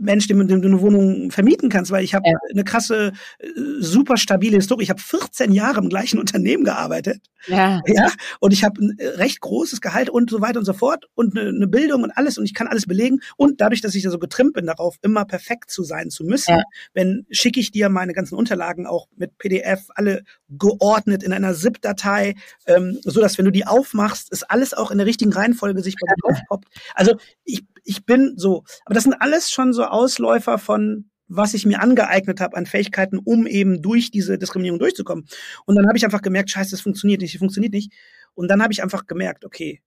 Mensch, 0.00 0.26
dem, 0.26 0.46
dem 0.48 0.62
du 0.62 0.68
eine 0.68 0.80
Wohnung 0.80 1.30
vermieten 1.30 1.68
kannst, 1.68 1.90
weil 1.90 2.02
ich 2.02 2.14
habe 2.14 2.28
ja. 2.28 2.36
eine 2.50 2.64
krasse, 2.64 3.12
äh, 3.38 3.46
super 3.78 4.16
stabile 4.16 4.56
Historie. 4.56 4.84
Ich 4.84 4.90
habe 4.90 5.00
14 5.00 5.52
Jahre 5.52 5.80
im 5.80 5.88
gleichen 5.88 6.18
Unternehmen 6.18 6.64
gearbeitet. 6.64 7.20
Ja. 7.46 7.80
ja 7.86 8.10
und 8.40 8.52
ich 8.52 8.64
habe 8.64 8.82
ein 8.82 8.98
äh, 8.98 9.06
recht 9.08 9.40
großes 9.40 9.80
Gehalt 9.80 10.10
und 10.10 10.30
so 10.30 10.40
weiter 10.40 10.58
und 10.58 10.64
so 10.64 10.72
fort 10.72 11.06
und 11.14 11.36
eine, 11.36 11.48
eine, 11.48 11.66
Bildung 11.66 12.02
und 12.02 12.10
alles 12.10 12.38
und 12.38 12.44
ich 12.44 12.54
kann 12.54 12.66
alles 12.66 12.86
belegen. 12.86 13.20
Und 13.36 13.60
dadurch, 13.60 13.80
dass 13.80 13.94
ich 13.94 14.02
ja 14.02 14.10
so 14.10 14.18
getrimmt 14.18 14.54
bin 14.54 14.66
darauf, 14.66 14.96
immer 15.02 15.24
perfekt 15.24 15.70
zu 15.70 15.82
sein 15.82 16.10
zu 16.10 16.24
müssen, 16.24 16.56
ja. 16.56 16.62
wenn 16.94 17.26
schicke 17.30 17.60
ich 17.60 17.70
dir 17.70 17.88
meine 17.88 18.12
ganzen 18.12 18.34
Unterlagen 18.34 18.86
auch 18.86 19.06
mit 19.16 19.38
PDF, 19.38 19.86
alle 19.94 20.24
geordnet 20.48 21.22
in 21.22 21.32
einer 21.32 21.54
ZIP-Datei, 21.54 22.34
ähm, 22.66 22.98
so 23.02 23.20
dass 23.20 23.38
wenn 23.38 23.44
du 23.44 23.52
die 23.52 23.66
aufmachst, 23.66 24.30
ist 24.32 24.50
alles 24.50 24.74
auch 24.74 24.90
in 24.90 24.98
der 24.98 25.06
richtigen 25.06 25.32
Reihenfolge 25.32 25.82
sich 25.82 25.96
bei 26.00 26.06
dir 26.06 26.34
aufpoppt. 26.34 26.68
Also 26.94 27.14
ich 27.44 27.64
ich 27.84 28.04
bin 28.04 28.34
so, 28.36 28.64
aber 28.84 28.94
das 28.94 29.04
sind 29.04 29.14
alles 29.14 29.50
schon 29.50 29.72
so 29.72 29.84
Ausläufer 29.90 30.58
von 30.58 31.10
was 31.30 31.54
ich 31.54 31.64
mir 31.64 31.80
angeeignet 31.80 32.40
habe 32.40 32.56
an 32.56 32.66
Fähigkeiten, 32.66 33.18
um 33.18 33.46
eben 33.46 33.80
durch 33.80 34.10
diese 34.10 34.36
Diskriminierung 34.36 34.80
durchzukommen. 34.80 35.26
Und 35.64 35.76
dann 35.76 35.86
habe 35.86 35.96
ich 35.96 36.04
einfach 36.04 36.22
gemerkt, 36.22 36.50
scheiße, 36.50 36.72
das 36.72 36.80
funktioniert 36.80 37.20
nicht, 37.20 37.34
das 37.34 37.38
funktioniert 37.38 37.72
nicht. 37.72 37.92
Und 38.34 38.48
dann 38.48 38.62
habe 38.62 38.72
ich 38.72 38.82
einfach 38.82 39.06
gemerkt, 39.06 39.44
okay, 39.44 39.80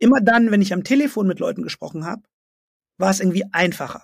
immer 0.00 0.20
dann, 0.20 0.50
wenn 0.50 0.60
ich 0.60 0.72
am 0.72 0.82
Telefon 0.82 1.28
mit 1.28 1.38
Leuten 1.38 1.62
gesprochen 1.62 2.04
habe, 2.04 2.22
war 2.98 3.10
es 3.10 3.20
irgendwie 3.20 3.44
einfacher. 3.52 4.02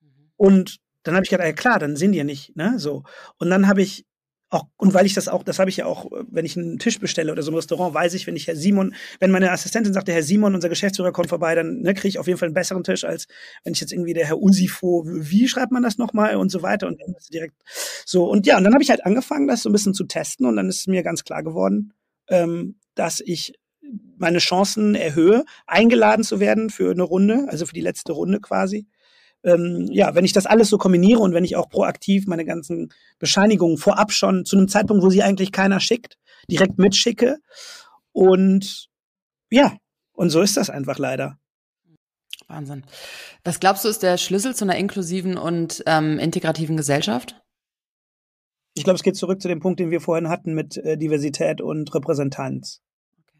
Mhm. 0.00 0.30
Und 0.36 0.78
dann 1.02 1.14
habe 1.14 1.24
ich 1.24 1.30
gedacht, 1.30 1.46
ja 1.46 1.52
klar, 1.52 1.78
dann 1.80 1.96
sind 1.96 2.12
die 2.12 2.18
ja 2.18 2.24
nicht, 2.24 2.56
ne, 2.56 2.78
so. 2.78 3.02
Und 3.38 3.50
dann 3.50 3.66
habe 3.66 3.82
ich 3.82 4.06
auch, 4.50 4.66
und 4.76 4.94
weil 4.94 5.06
ich 5.06 5.14
das 5.14 5.28
auch, 5.28 5.44
das 5.44 5.60
habe 5.60 5.70
ich 5.70 5.76
ja 5.76 5.86
auch, 5.86 6.10
wenn 6.28 6.44
ich 6.44 6.56
einen 6.56 6.78
Tisch 6.78 6.98
bestelle 6.98 7.30
oder 7.30 7.42
so 7.42 7.52
im 7.52 7.54
Restaurant, 7.54 7.94
weiß 7.94 8.14
ich, 8.14 8.26
wenn 8.26 8.34
ich 8.34 8.48
Herr 8.48 8.56
Simon, 8.56 8.94
wenn 9.20 9.30
meine 9.30 9.52
Assistentin 9.52 9.92
sagt, 9.92 10.08
der 10.08 10.16
Herr 10.16 10.24
Simon, 10.24 10.54
unser 10.56 10.68
Geschäftsführer, 10.68 11.12
kommt 11.12 11.28
vorbei, 11.28 11.54
dann 11.54 11.82
ne, 11.82 11.94
kriege 11.94 12.08
ich 12.08 12.18
auf 12.18 12.26
jeden 12.26 12.38
Fall 12.38 12.48
einen 12.48 12.54
besseren 12.54 12.82
Tisch, 12.82 13.04
als 13.04 13.28
wenn 13.62 13.72
ich 13.72 13.80
jetzt 13.80 13.92
irgendwie 13.92 14.12
der 14.12 14.26
Herr 14.26 14.38
Usifo, 14.38 15.04
wie 15.06 15.46
schreibt 15.46 15.70
man 15.70 15.84
das 15.84 15.98
nochmal 15.98 16.34
und 16.34 16.50
so 16.50 16.62
weiter 16.62 16.88
und 16.88 17.00
dann 17.00 17.14
direkt 17.32 17.54
so. 18.04 18.24
Und 18.28 18.46
ja, 18.46 18.58
und 18.58 18.64
dann 18.64 18.74
habe 18.74 18.82
ich 18.82 18.90
halt 18.90 19.06
angefangen, 19.06 19.46
das 19.46 19.62
so 19.62 19.68
ein 19.68 19.72
bisschen 19.72 19.94
zu 19.94 20.04
testen 20.04 20.46
und 20.46 20.56
dann 20.56 20.68
ist 20.68 20.88
mir 20.88 21.04
ganz 21.04 21.22
klar 21.22 21.44
geworden, 21.44 21.92
ähm, 22.28 22.76
dass 22.96 23.20
ich 23.24 23.54
meine 24.16 24.38
Chancen 24.38 24.94
erhöhe, 24.94 25.44
eingeladen 25.66 26.24
zu 26.24 26.40
werden 26.40 26.70
für 26.70 26.90
eine 26.90 27.02
Runde, 27.02 27.46
also 27.48 27.66
für 27.66 27.74
die 27.74 27.80
letzte 27.80 28.12
Runde 28.12 28.40
quasi 28.40 28.86
ähm, 29.44 29.88
ja, 29.90 30.14
wenn 30.14 30.24
ich 30.24 30.32
das 30.32 30.46
alles 30.46 30.68
so 30.68 30.78
kombiniere 30.78 31.20
und 31.20 31.32
wenn 31.32 31.44
ich 31.44 31.56
auch 31.56 31.68
proaktiv 31.68 32.26
meine 32.26 32.44
ganzen 32.44 32.92
Bescheinigungen 33.18 33.78
vorab 33.78 34.12
schon 34.12 34.44
zu 34.44 34.56
einem 34.56 34.68
Zeitpunkt, 34.68 35.02
wo 35.02 35.10
sie 35.10 35.22
eigentlich 35.22 35.52
keiner 35.52 35.80
schickt, 35.80 36.18
direkt 36.50 36.78
mitschicke. 36.78 37.38
Und 38.12 38.88
ja, 39.50 39.76
und 40.12 40.30
so 40.30 40.40
ist 40.40 40.56
das 40.56 40.70
einfach 40.70 40.98
leider. 40.98 41.38
Wahnsinn. 42.48 42.84
Was 43.44 43.60
glaubst 43.60 43.84
du, 43.84 43.88
ist 43.88 44.02
der 44.02 44.18
Schlüssel 44.18 44.54
zu 44.54 44.64
einer 44.64 44.76
inklusiven 44.76 45.38
und 45.38 45.82
ähm, 45.86 46.18
integrativen 46.18 46.76
Gesellschaft? 46.76 47.40
Ich 48.74 48.84
glaube, 48.84 48.96
es 48.96 49.02
geht 49.02 49.16
zurück 49.16 49.40
zu 49.40 49.48
dem 49.48 49.60
Punkt, 49.60 49.80
den 49.80 49.90
wir 49.90 50.00
vorhin 50.00 50.28
hatten 50.28 50.54
mit 50.54 50.76
äh, 50.76 50.96
Diversität 50.96 51.60
und 51.60 51.94
Repräsentanz. 51.94 52.82
Okay. 53.18 53.38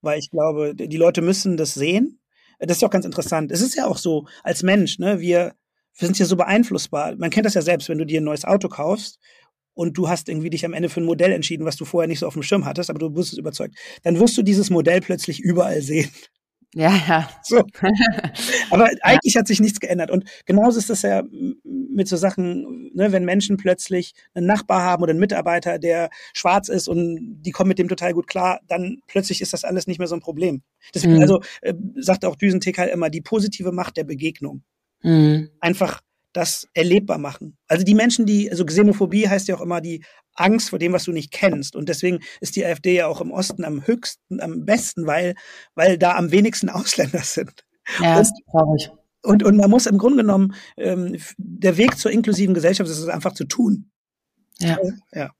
Weil 0.00 0.18
ich 0.18 0.30
glaube, 0.30 0.74
die 0.74 0.96
Leute 0.96 1.22
müssen 1.22 1.56
das 1.56 1.74
sehen 1.74 2.21
das 2.66 2.78
ist 2.78 2.82
ja 2.82 2.88
auch 2.88 2.92
ganz 2.92 3.04
interessant. 3.04 3.52
Es 3.52 3.60
ist 3.60 3.74
ja 3.74 3.86
auch 3.86 3.98
so, 3.98 4.26
als 4.42 4.62
Mensch, 4.62 4.98
ne, 4.98 5.20
wir, 5.20 5.54
wir 5.98 6.06
sind 6.06 6.18
ja 6.18 6.26
so 6.26 6.36
beeinflussbar. 6.36 7.16
Man 7.16 7.30
kennt 7.30 7.46
das 7.46 7.54
ja 7.54 7.62
selbst, 7.62 7.88
wenn 7.88 7.98
du 7.98 8.06
dir 8.06 8.20
ein 8.20 8.24
neues 8.24 8.44
Auto 8.44 8.68
kaufst 8.68 9.18
und 9.74 9.96
du 9.96 10.08
hast 10.08 10.28
irgendwie 10.28 10.50
dich 10.50 10.64
am 10.64 10.72
Ende 10.72 10.88
für 10.88 11.00
ein 11.00 11.06
Modell 11.06 11.32
entschieden, 11.32 11.64
was 11.64 11.76
du 11.76 11.84
vorher 11.84 12.08
nicht 12.08 12.20
so 12.20 12.26
auf 12.26 12.34
dem 12.34 12.42
Schirm 12.42 12.64
hattest, 12.64 12.90
aber 12.90 12.98
du 12.98 13.10
bist 13.10 13.36
überzeugt. 13.36 13.76
Dann 14.02 14.18
wirst 14.20 14.36
du 14.36 14.42
dieses 14.42 14.70
Modell 14.70 15.00
plötzlich 15.00 15.40
überall 15.40 15.82
sehen. 15.82 16.10
Ja, 16.74 16.94
ja. 17.06 17.28
So. 17.42 17.58
Aber 18.70 18.90
eigentlich 19.02 19.34
ja. 19.34 19.40
hat 19.40 19.46
sich 19.46 19.60
nichts 19.60 19.78
geändert. 19.78 20.10
Und 20.10 20.24
genauso 20.46 20.78
ist 20.78 20.88
das 20.88 21.02
ja 21.02 21.22
mit 21.62 22.08
so 22.08 22.16
Sachen, 22.16 22.90
ne, 22.94 23.12
wenn 23.12 23.24
Menschen 23.24 23.58
plötzlich 23.58 24.14
einen 24.34 24.46
Nachbar 24.46 24.82
haben 24.82 25.02
oder 25.02 25.10
einen 25.10 25.20
Mitarbeiter, 25.20 25.78
der 25.78 26.08
schwarz 26.32 26.68
ist 26.68 26.88
und 26.88 27.42
die 27.42 27.50
kommen 27.50 27.68
mit 27.68 27.78
dem 27.78 27.88
total 27.88 28.14
gut 28.14 28.26
klar, 28.26 28.60
dann 28.68 29.00
plötzlich 29.06 29.42
ist 29.42 29.52
das 29.52 29.64
alles 29.64 29.86
nicht 29.86 29.98
mehr 29.98 30.08
so 30.08 30.14
ein 30.14 30.20
Problem. 30.20 30.62
Deswegen, 30.94 31.16
mhm. 31.16 31.22
also 31.22 31.40
äh, 31.60 31.74
sagt 31.96 32.24
auch 32.24 32.36
Düsentek 32.36 32.78
halt 32.78 32.92
immer, 32.92 33.10
die 33.10 33.20
positive 33.20 33.72
Macht 33.72 33.96
der 33.96 34.04
Begegnung. 34.04 34.62
Mhm. 35.02 35.50
Einfach 35.60 36.00
das 36.32 36.66
erlebbar 36.72 37.18
machen. 37.18 37.58
Also 37.68 37.84
die 37.84 37.94
Menschen, 37.94 38.24
die, 38.24 38.50
also 38.50 38.64
Xenophobie 38.64 39.28
heißt 39.28 39.48
ja 39.48 39.56
auch 39.56 39.60
immer 39.60 39.82
die 39.82 40.02
Angst 40.34 40.70
vor 40.70 40.78
dem, 40.78 40.92
was 40.92 41.04
du 41.04 41.12
nicht 41.12 41.32
kennst. 41.32 41.76
Und 41.76 41.88
deswegen 41.88 42.20
ist 42.40 42.56
die 42.56 42.64
AfD 42.64 42.94
ja 42.94 43.06
auch 43.06 43.20
im 43.20 43.30
Osten 43.30 43.64
am 43.64 43.86
höchsten, 43.86 44.40
am 44.40 44.64
besten, 44.64 45.06
weil, 45.06 45.34
weil 45.74 45.98
da 45.98 46.16
am 46.16 46.30
wenigsten 46.30 46.68
Ausländer 46.70 47.20
sind. 47.20 47.64
Ja, 48.00 48.16
das 48.16 48.28
ist 48.28 48.42
traurig. 48.50 48.90
Und, 49.22 49.44
und 49.44 49.56
man 49.56 49.70
muss 49.70 49.86
im 49.86 49.98
Grunde 49.98 50.22
genommen, 50.22 50.54
ähm, 50.76 51.16
der 51.38 51.76
Weg 51.76 51.96
zur 51.96 52.10
inklusiven 52.10 52.54
Gesellschaft 52.54 52.90
ist 52.90 52.98
es 52.98 53.08
einfach 53.08 53.34
zu 53.34 53.44
tun. 53.44 53.90
Ja. 54.58 54.78
Ja. 55.12 55.30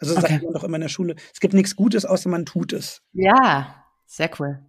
Also 0.00 0.16
okay. 0.16 0.32
sagt 0.32 0.42
man 0.44 0.52
doch 0.52 0.64
immer 0.64 0.76
in 0.76 0.82
der 0.82 0.88
Schule, 0.88 1.16
es 1.32 1.40
gibt 1.40 1.54
nichts 1.54 1.76
Gutes, 1.76 2.04
außer 2.04 2.28
man 2.28 2.46
tut 2.46 2.72
es. 2.72 3.02
Ja, 3.12 3.84
sehr 4.06 4.30
cool. 4.38 4.60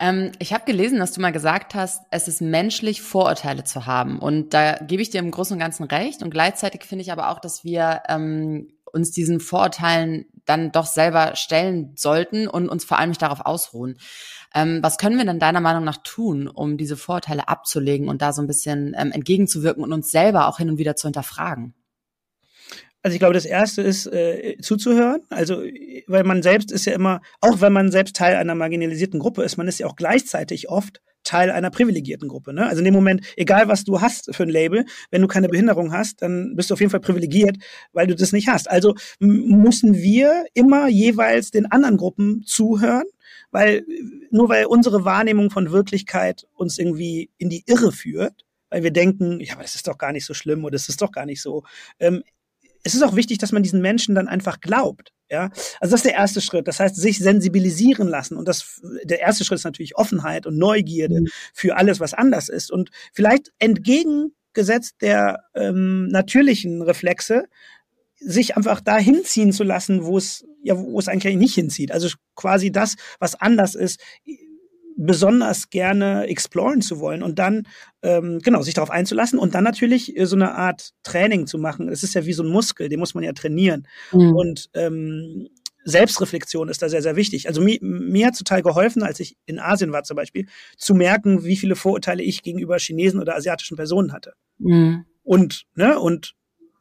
Ähm, 0.00 0.32
ich 0.38 0.52
habe 0.52 0.64
gelesen, 0.64 0.98
dass 0.98 1.12
du 1.12 1.20
mal 1.20 1.32
gesagt 1.32 1.74
hast, 1.74 2.04
es 2.10 2.28
ist 2.28 2.40
menschlich, 2.40 3.02
Vorurteile 3.02 3.64
zu 3.64 3.86
haben. 3.86 4.18
Und 4.20 4.54
da 4.54 4.74
gebe 4.76 5.02
ich 5.02 5.10
dir 5.10 5.18
im 5.18 5.30
Großen 5.30 5.54
und 5.54 5.60
Ganzen 5.60 5.84
recht. 5.84 6.22
Und 6.22 6.30
gleichzeitig 6.30 6.84
finde 6.84 7.02
ich 7.02 7.12
aber 7.12 7.30
auch, 7.30 7.40
dass 7.40 7.64
wir 7.64 8.02
ähm, 8.08 8.72
uns 8.92 9.10
diesen 9.10 9.40
Vorurteilen 9.40 10.26
dann 10.44 10.72
doch 10.72 10.86
selber 10.86 11.36
stellen 11.36 11.92
sollten 11.96 12.48
und 12.48 12.68
uns 12.68 12.84
vor 12.84 12.98
allem 12.98 13.10
nicht 13.10 13.22
darauf 13.22 13.40
ausruhen. 13.44 13.98
Ähm, 14.54 14.80
was 14.82 14.96
können 14.96 15.18
wir 15.18 15.24
denn 15.24 15.38
deiner 15.38 15.60
Meinung 15.60 15.84
nach 15.84 15.98
tun, 16.02 16.48
um 16.48 16.78
diese 16.78 16.96
Vorurteile 16.96 17.48
abzulegen 17.48 18.08
und 18.08 18.22
da 18.22 18.32
so 18.32 18.40
ein 18.40 18.46
bisschen 18.46 18.94
ähm, 18.98 19.12
entgegenzuwirken 19.12 19.82
und 19.82 19.92
uns 19.92 20.10
selber 20.10 20.48
auch 20.48 20.58
hin 20.58 20.70
und 20.70 20.78
wieder 20.78 20.96
zu 20.96 21.06
hinterfragen? 21.06 21.74
Also 23.02 23.14
ich 23.14 23.20
glaube, 23.20 23.34
das 23.34 23.44
erste 23.44 23.82
ist 23.82 24.06
äh, 24.06 24.56
zuzuhören. 24.60 25.22
Also, 25.30 25.62
weil 26.08 26.24
man 26.24 26.42
selbst 26.42 26.72
ist 26.72 26.84
ja 26.84 26.94
immer, 26.94 27.20
auch 27.40 27.60
wenn 27.60 27.72
man 27.72 27.92
selbst 27.92 28.16
Teil 28.16 28.36
einer 28.36 28.54
marginalisierten 28.54 29.20
Gruppe 29.20 29.42
ist, 29.44 29.56
man 29.56 29.68
ist 29.68 29.78
ja 29.78 29.86
auch 29.86 29.96
gleichzeitig 29.96 30.68
oft 30.68 31.00
Teil 31.28 31.50
einer 31.50 31.70
privilegierten 31.70 32.26
Gruppe. 32.26 32.54
Ne? 32.54 32.66
Also 32.66 32.78
in 32.78 32.86
dem 32.86 32.94
Moment, 32.94 33.20
egal 33.36 33.68
was 33.68 33.84
du 33.84 34.00
hast 34.00 34.34
für 34.34 34.44
ein 34.44 34.48
Label, 34.48 34.86
wenn 35.10 35.20
du 35.20 35.28
keine 35.28 35.48
Behinderung 35.48 35.92
hast, 35.92 36.22
dann 36.22 36.54
bist 36.56 36.70
du 36.70 36.74
auf 36.74 36.80
jeden 36.80 36.90
Fall 36.90 37.00
privilegiert, 37.00 37.58
weil 37.92 38.06
du 38.06 38.14
das 38.14 38.32
nicht 38.32 38.48
hast. 38.48 38.70
Also 38.70 38.94
müssen 39.20 39.94
wir 39.94 40.46
immer 40.54 40.88
jeweils 40.88 41.50
den 41.50 41.66
anderen 41.66 41.98
Gruppen 41.98 42.42
zuhören, 42.46 43.04
weil 43.50 43.84
nur 44.30 44.48
weil 44.48 44.64
unsere 44.64 45.04
Wahrnehmung 45.04 45.50
von 45.50 45.70
Wirklichkeit 45.70 46.46
uns 46.54 46.78
irgendwie 46.78 47.30
in 47.36 47.50
die 47.50 47.64
Irre 47.66 47.92
führt, 47.92 48.46
weil 48.70 48.82
wir 48.82 48.90
denken, 48.90 49.40
ja, 49.40 49.52
aber 49.52 49.62
das 49.62 49.74
ist 49.74 49.86
doch 49.86 49.98
gar 49.98 50.12
nicht 50.12 50.24
so 50.24 50.32
schlimm 50.32 50.64
oder 50.64 50.72
das 50.72 50.88
ist 50.88 51.02
doch 51.02 51.12
gar 51.12 51.26
nicht 51.26 51.42
so. 51.42 51.62
Ähm, 52.00 52.22
es 52.84 52.94
ist 52.94 53.02
auch 53.02 53.16
wichtig, 53.16 53.38
dass 53.38 53.52
man 53.52 53.62
diesen 53.62 53.80
Menschen 53.80 54.14
dann 54.14 54.28
einfach 54.28 54.60
glaubt. 54.60 55.12
Ja, 55.30 55.50
also 55.80 55.92
das 55.92 56.00
ist 56.00 56.06
der 56.06 56.14
erste 56.14 56.40
Schritt. 56.40 56.66
Das 56.68 56.80
heißt, 56.80 56.96
sich 56.96 57.18
sensibilisieren 57.18 58.08
lassen. 58.08 58.36
Und 58.36 58.48
das, 58.48 58.80
der 59.04 59.20
erste 59.20 59.44
Schritt 59.44 59.58
ist 59.58 59.64
natürlich 59.64 59.96
Offenheit 59.96 60.46
und 60.46 60.56
Neugierde 60.56 61.20
mhm. 61.20 61.28
für 61.52 61.76
alles, 61.76 62.00
was 62.00 62.14
anders 62.14 62.48
ist. 62.48 62.70
Und 62.70 62.90
vielleicht 63.12 63.52
entgegengesetzt 63.58 64.96
der 65.02 65.44
ähm, 65.54 66.08
natürlichen 66.08 66.80
Reflexe, 66.80 67.44
sich 68.20 68.56
einfach 68.56 68.80
da 68.80 68.96
hinziehen 68.96 69.52
zu 69.52 69.64
lassen, 69.64 70.04
wo 70.04 70.16
es, 70.16 70.46
ja, 70.62 70.76
wo 70.76 70.98
es 70.98 71.08
eigentlich 71.08 71.36
nicht 71.36 71.54
hinzieht. 71.54 71.92
Also 71.92 72.08
quasi 72.34 72.72
das, 72.72 72.96
was 73.20 73.34
anders 73.34 73.74
ist, 73.74 74.00
besonders 74.98 75.70
gerne 75.70 76.24
exploren 76.26 76.82
zu 76.82 76.98
wollen 76.98 77.22
und 77.22 77.38
dann 77.38 77.62
ähm, 78.02 78.40
genau 78.40 78.62
sich 78.62 78.74
darauf 78.74 78.90
einzulassen 78.90 79.38
und 79.38 79.54
dann 79.54 79.62
natürlich 79.62 80.16
äh, 80.16 80.26
so 80.26 80.34
eine 80.34 80.56
Art 80.56 80.90
Training 81.04 81.46
zu 81.46 81.56
machen. 81.56 81.88
Es 81.88 82.02
ist 82.02 82.14
ja 82.14 82.26
wie 82.26 82.32
so 82.32 82.42
ein 82.42 82.48
Muskel, 82.48 82.88
den 82.88 82.98
muss 82.98 83.14
man 83.14 83.22
ja 83.22 83.32
trainieren. 83.32 83.86
Mhm. 84.12 84.34
Und 84.34 84.70
ähm, 84.74 85.48
Selbstreflexion 85.84 86.68
ist 86.68 86.82
da 86.82 86.88
sehr, 86.88 87.02
sehr 87.02 87.14
wichtig. 87.14 87.46
Also 87.46 87.60
mir, 87.60 87.78
mir 87.80 88.26
hat 88.26 88.36
total 88.36 88.62
geholfen, 88.62 89.04
als 89.04 89.20
ich 89.20 89.36
in 89.46 89.60
Asien 89.60 89.92
war 89.92 90.02
zum 90.02 90.16
Beispiel, 90.16 90.46
zu 90.76 90.94
merken, 90.94 91.44
wie 91.44 91.56
viele 91.56 91.76
Vorurteile 91.76 92.24
ich 92.24 92.42
gegenüber 92.42 92.78
Chinesen 92.78 93.20
oder 93.20 93.36
asiatischen 93.36 93.76
Personen 93.76 94.12
hatte. 94.12 94.34
Mhm. 94.58 95.04
Und, 95.22 95.62
ne, 95.76 95.98
und 95.98 96.34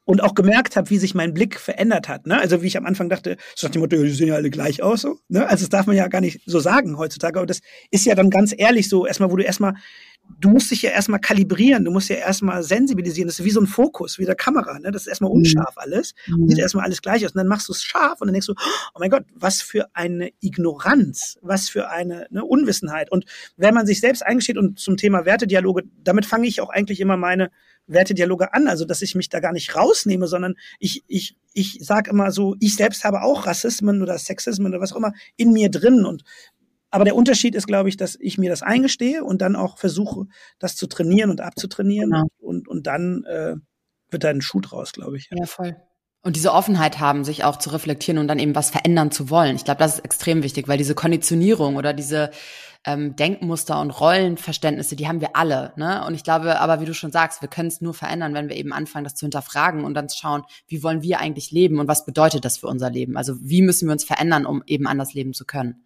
und 0.07 0.23
auch 0.23 0.35
gemerkt 0.35 0.77
habe, 0.77 0.89
wie 0.89 0.97
sich 0.97 1.15
mein 1.15 1.33
Blick 1.33 1.59
verändert 1.59 2.07
hat. 2.07 2.27
Ne? 2.27 2.39
Also 2.39 2.61
wie 2.61 2.67
ich 2.67 2.77
am 2.77 2.85
Anfang 2.85 3.09
dachte, 3.09 3.35
so 3.55 3.67
nach 3.67 3.73
dem 3.73 3.81
Motto, 3.81 3.97
die 4.01 4.09
sehen 4.09 4.29
ja 4.29 4.35
alle 4.35 4.49
gleich 4.49 4.81
aus. 4.81 5.01
So, 5.01 5.19
ne? 5.27 5.45
Also 5.45 5.63
das 5.65 5.69
darf 5.69 5.85
man 5.85 5.97
ja 5.97 6.07
gar 6.07 6.21
nicht 6.21 6.39
so 6.45 6.61
sagen 6.61 6.97
heutzutage. 6.97 7.37
Aber 7.37 7.45
das 7.45 7.59
ist 7.91 8.05
ja 8.05 8.15
dann 8.15 8.29
ganz 8.29 8.55
ehrlich 8.57 8.87
so, 8.87 9.05
erstmal, 9.05 9.29
wo 9.31 9.35
du 9.35 9.43
erstmal, 9.43 9.73
du 10.39 10.47
musst 10.47 10.71
dich 10.71 10.81
ja 10.81 10.91
erstmal 10.91 11.19
kalibrieren, 11.19 11.83
du 11.83 11.91
musst 11.91 12.07
ja 12.07 12.15
erstmal 12.15 12.63
sensibilisieren. 12.63 13.27
Das 13.27 13.37
ist 13.37 13.43
wie 13.43 13.51
so 13.51 13.59
ein 13.59 13.67
Fokus, 13.67 14.17
wie 14.17 14.23
der 14.23 14.35
Kamera. 14.35 14.79
Ne? 14.79 14.91
Das 14.91 15.01
ist 15.01 15.07
erstmal 15.07 15.29
mhm. 15.29 15.39
unscharf 15.39 15.73
alles. 15.75 16.15
Mhm. 16.27 16.47
Sieht 16.47 16.59
erstmal 16.59 16.85
alles 16.85 17.01
gleich 17.01 17.25
aus. 17.25 17.33
Und 17.33 17.39
dann 17.39 17.47
machst 17.47 17.67
du 17.67 17.73
es 17.73 17.83
scharf 17.83 18.21
und 18.21 18.27
dann 18.27 18.33
denkst 18.33 18.47
du, 18.47 18.53
oh 18.95 18.99
mein 18.99 19.09
Gott, 19.09 19.25
was 19.35 19.61
für 19.61 19.93
eine 19.93 20.29
Ignoranz, 20.39 21.37
was 21.41 21.67
für 21.67 21.89
eine 21.89 22.27
ne, 22.29 22.45
Unwissenheit. 22.45 23.11
Und 23.11 23.25
wenn 23.57 23.73
man 23.73 23.85
sich 23.85 23.99
selbst 23.99 24.25
eingesteht 24.25 24.57
und 24.57 24.79
zum 24.79 24.95
Thema 24.95 25.25
Wertedialoge, 25.25 25.83
damit 26.01 26.25
fange 26.25 26.47
ich 26.47 26.61
auch 26.61 26.69
eigentlich 26.69 27.01
immer 27.01 27.17
meine 27.17 27.51
Wertedialoge 27.87 28.53
an, 28.53 28.67
also 28.67 28.85
dass 28.85 29.01
ich 29.01 29.15
mich 29.15 29.29
da 29.29 29.39
gar 29.39 29.53
nicht 29.53 29.75
rausnehme, 29.75 30.27
sondern 30.27 30.55
ich, 30.79 31.03
ich, 31.07 31.37
ich 31.53 31.79
sage 31.81 32.11
immer 32.11 32.31
so, 32.31 32.55
ich 32.59 32.75
selbst 32.75 33.03
habe 33.03 33.21
auch 33.23 33.45
Rassismen 33.45 34.01
oder 34.01 34.17
Sexismen 34.17 34.67
oder 34.67 34.81
was 34.81 34.93
auch 34.93 34.97
immer 34.97 35.13
in 35.35 35.51
mir 35.51 35.69
drin. 35.69 36.05
Und 36.05 36.23
aber 36.89 37.03
der 37.03 37.15
Unterschied 37.15 37.55
ist, 37.55 37.67
glaube 37.67 37.89
ich, 37.89 37.97
dass 37.97 38.17
ich 38.19 38.37
mir 38.37 38.49
das 38.49 38.63
eingestehe 38.63 39.23
und 39.23 39.41
dann 39.41 39.55
auch 39.55 39.77
versuche, 39.77 40.27
das 40.59 40.75
zu 40.75 40.87
trainieren 40.87 41.29
und 41.29 41.41
abzutrainieren. 41.41 42.11
Genau. 42.11 42.27
Und, 42.39 42.67
und 42.67 42.87
dann 42.87 43.23
äh, 43.25 43.55
wird 44.09 44.23
da 44.23 44.29
ein 44.29 44.41
Schuh 44.41 44.61
draus, 44.61 44.93
glaube 44.93 45.17
ich. 45.17 45.29
Ja. 45.31 45.37
ja, 45.39 45.45
voll. 45.45 45.75
Und 46.23 46.35
diese 46.35 46.51
Offenheit 46.51 46.99
haben, 46.99 47.23
sich 47.23 47.43
auch 47.43 47.57
zu 47.57 47.69
reflektieren 47.69 48.17
und 48.17 48.27
dann 48.27 48.39
eben 48.39 48.55
was 48.55 48.69
verändern 48.69 49.11
zu 49.11 49.29
wollen. 49.29 49.55
Ich 49.55 49.63
glaube, 49.63 49.79
das 49.79 49.95
ist 49.95 50.05
extrem 50.05 50.43
wichtig, 50.43 50.67
weil 50.67 50.77
diese 50.77 50.95
Konditionierung 50.95 51.75
oder 51.77 51.93
diese 51.93 52.31
ähm, 52.85 53.15
Denkmuster 53.15 53.79
und 53.81 53.91
Rollenverständnisse, 53.91 54.95
die 54.95 55.07
haben 55.07 55.21
wir 55.21 55.35
alle. 55.35 55.73
Ne? 55.75 56.05
Und 56.05 56.15
ich 56.15 56.23
glaube, 56.23 56.59
aber 56.59 56.79
wie 56.79 56.85
du 56.85 56.93
schon 56.93 57.11
sagst, 57.11 57.41
wir 57.41 57.49
können 57.49 57.67
es 57.67 57.81
nur 57.81 57.93
verändern, 57.93 58.33
wenn 58.33 58.49
wir 58.49 58.55
eben 58.55 58.73
anfangen, 58.73 59.03
das 59.03 59.15
zu 59.15 59.25
hinterfragen 59.25 59.83
und 59.83 59.93
dann 59.93 60.09
schauen, 60.09 60.43
wie 60.67 60.83
wollen 60.83 61.01
wir 61.01 61.19
eigentlich 61.19 61.51
leben 61.51 61.79
und 61.79 61.87
was 61.87 62.05
bedeutet 62.05 62.45
das 62.45 62.57
für 62.57 62.67
unser 62.67 62.89
Leben? 62.89 63.17
Also 63.17 63.33
wie 63.41 63.61
müssen 63.61 63.87
wir 63.87 63.93
uns 63.93 64.05
verändern, 64.05 64.45
um 64.45 64.63
eben 64.65 64.87
anders 64.87 65.13
leben 65.13 65.33
zu 65.33 65.45
können? 65.45 65.83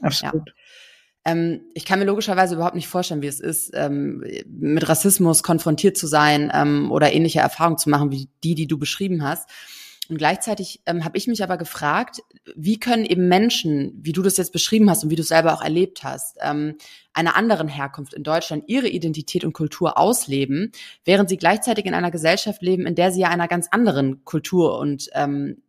Absolut. 0.00 0.48
Ja. 0.48 0.54
Ähm, 1.24 1.60
ich 1.74 1.84
kann 1.84 1.98
mir 1.98 2.04
logischerweise 2.04 2.54
überhaupt 2.54 2.76
nicht 2.76 2.88
vorstellen, 2.88 3.22
wie 3.22 3.26
es 3.26 3.40
ist, 3.40 3.70
ähm, 3.74 4.24
mit 4.46 4.88
Rassismus 4.88 5.42
konfrontiert 5.42 5.96
zu 5.96 6.06
sein 6.06 6.50
ähm, 6.54 6.90
oder 6.90 7.12
ähnliche 7.12 7.40
Erfahrungen 7.40 7.78
zu 7.78 7.90
machen 7.90 8.10
wie 8.10 8.28
die, 8.44 8.54
die 8.54 8.66
du 8.66 8.78
beschrieben 8.78 9.22
hast. 9.22 9.48
Und 10.08 10.16
gleichzeitig 10.16 10.80
ähm, 10.86 11.04
habe 11.04 11.18
ich 11.18 11.26
mich 11.26 11.42
aber 11.42 11.58
gefragt, 11.58 12.22
wie 12.56 12.80
können 12.80 13.04
eben 13.04 13.28
Menschen, 13.28 13.92
wie 14.00 14.12
du 14.12 14.22
das 14.22 14.38
jetzt 14.38 14.52
beschrieben 14.52 14.88
hast 14.88 15.04
und 15.04 15.10
wie 15.10 15.16
du 15.16 15.22
es 15.22 15.28
selber 15.28 15.52
auch 15.52 15.60
erlebt 15.60 16.02
hast, 16.02 16.38
ähm, 16.40 16.76
einer 17.12 17.36
anderen 17.36 17.68
Herkunft 17.68 18.14
in 18.14 18.22
Deutschland 18.22 18.64
ihre 18.68 18.88
Identität 18.88 19.44
und 19.44 19.52
Kultur 19.52 19.98
ausleben, 19.98 20.72
während 21.04 21.28
sie 21.28 21.36
gleichzeitig 21.36 21.84
in 21.84 21.92
einer 21.92 22.10
Gesellschaft 22.10 22.62
leben, 22.62 22.86
in 22.86 22.94
der 22.94 23.12
sie 23.12 23.20
ja 23.20 23.28
einer 23.28 23.48
ganz 23.48 23.68
anderen 23.70 24.24
Kultur 24.24 24.78
und 24.78 25.10
ähm, 25.12 25.62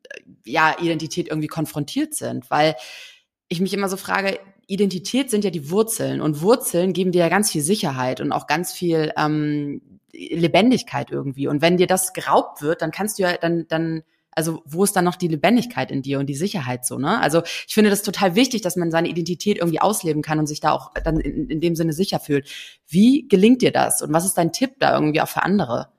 ja 0.45 0.75
Identität 0.79 1.27
irgendwie 1.27 1.47
konfrontiert 1.47 2.13
sind, 2.13 2.49
weil 2.49 2.75
ich 3.49 3.59
mich 3.59 3.73
immer 3.73 3.89
so 3.89 3.97
frage, 3.97 4.39
Identität 4.67 5.31
sind 5.31 5.43
ja 5.43 5.49
die 5.49 5.71
Wurzeln 5.71 6.21
und 6.21 6.41
Wurzeln 6.41 6.93
geben 6.93 7.11
dir 7.11 7.21
ja 7.21 7.29
ganz 7.29 7.51
viel 7.51 7.61
Sicherheit 7.61 8.21
und 8.21 8.31
auch 8.31 8.45
ganz 8.45 8.71
viel 8.71 9.11
ähm, 9.17 9.81
Lebendigkeit 10.13 11.11
irgendwie. 11.11 11.47
Und 11.47 11.61
wenn 11.61 11.77
dir 11.77 11.87
das 11.87 12.13
geraubt 12.13 12.61
wird, 12.61 12.81
dann 12.81 12.91
kannst 12.91 13.17
du 13.17 13.23
ja, 13.23 13.35
dann, 13.37 13.65
dann 13.67 14.03
also 14.31 14.61
wo 14.65 14.83
ist 14.83 14.95
dann 14.95 15.05
noch 15.05 15.15
die 15.15 15.27
Lebendigkeit 15.27 15.89
in 15.91 16.03
dir 16.03 16.19
und 16.19 16.27
die 16.27 16.35
Sicherheit 16.35 16.85
so, 16.85 16.99
ne? 16.99 17.19
Also 17.19 17.41
ich 17.43 17.73
finde 17.73 17.89
das 17.89 18.03
total 18.03 18.35
wichtig, 18.35 18.61
dass 18.61 18.75
man 18.75 18.91
seine 18.91 19.09
Identität 19.09 19.57
irgendwie 19.57 19.81
ausleben 19.81 20.21
kann 20.21 20.39
und 20.39 20.45
sich 20.45 20.59
da 20.59 20.71
auch 20.71 20.93
dann 21.03 21.19
in, 21.19 21.49
in 21.49 21.59
dem 21.59 21.75
Sinne 21.75 21.93
sicher 21.93 22.19
fühlt. 22.19 22.47
Wie 22.87 23.27
gelingt 23.27 23.63
dir 23.63 23.71
das? 23.71 24.01
Und 24.03 24.13
was 24.13 24.25
ist 24.25 24.37
dein 24.37 24.53
Tipp 24.53 24.75
da 24.79 24.93
irgendwie 24.93 25.21
auch 25.21 25.27
für 25.27 25.43
andere? 25.43 25.89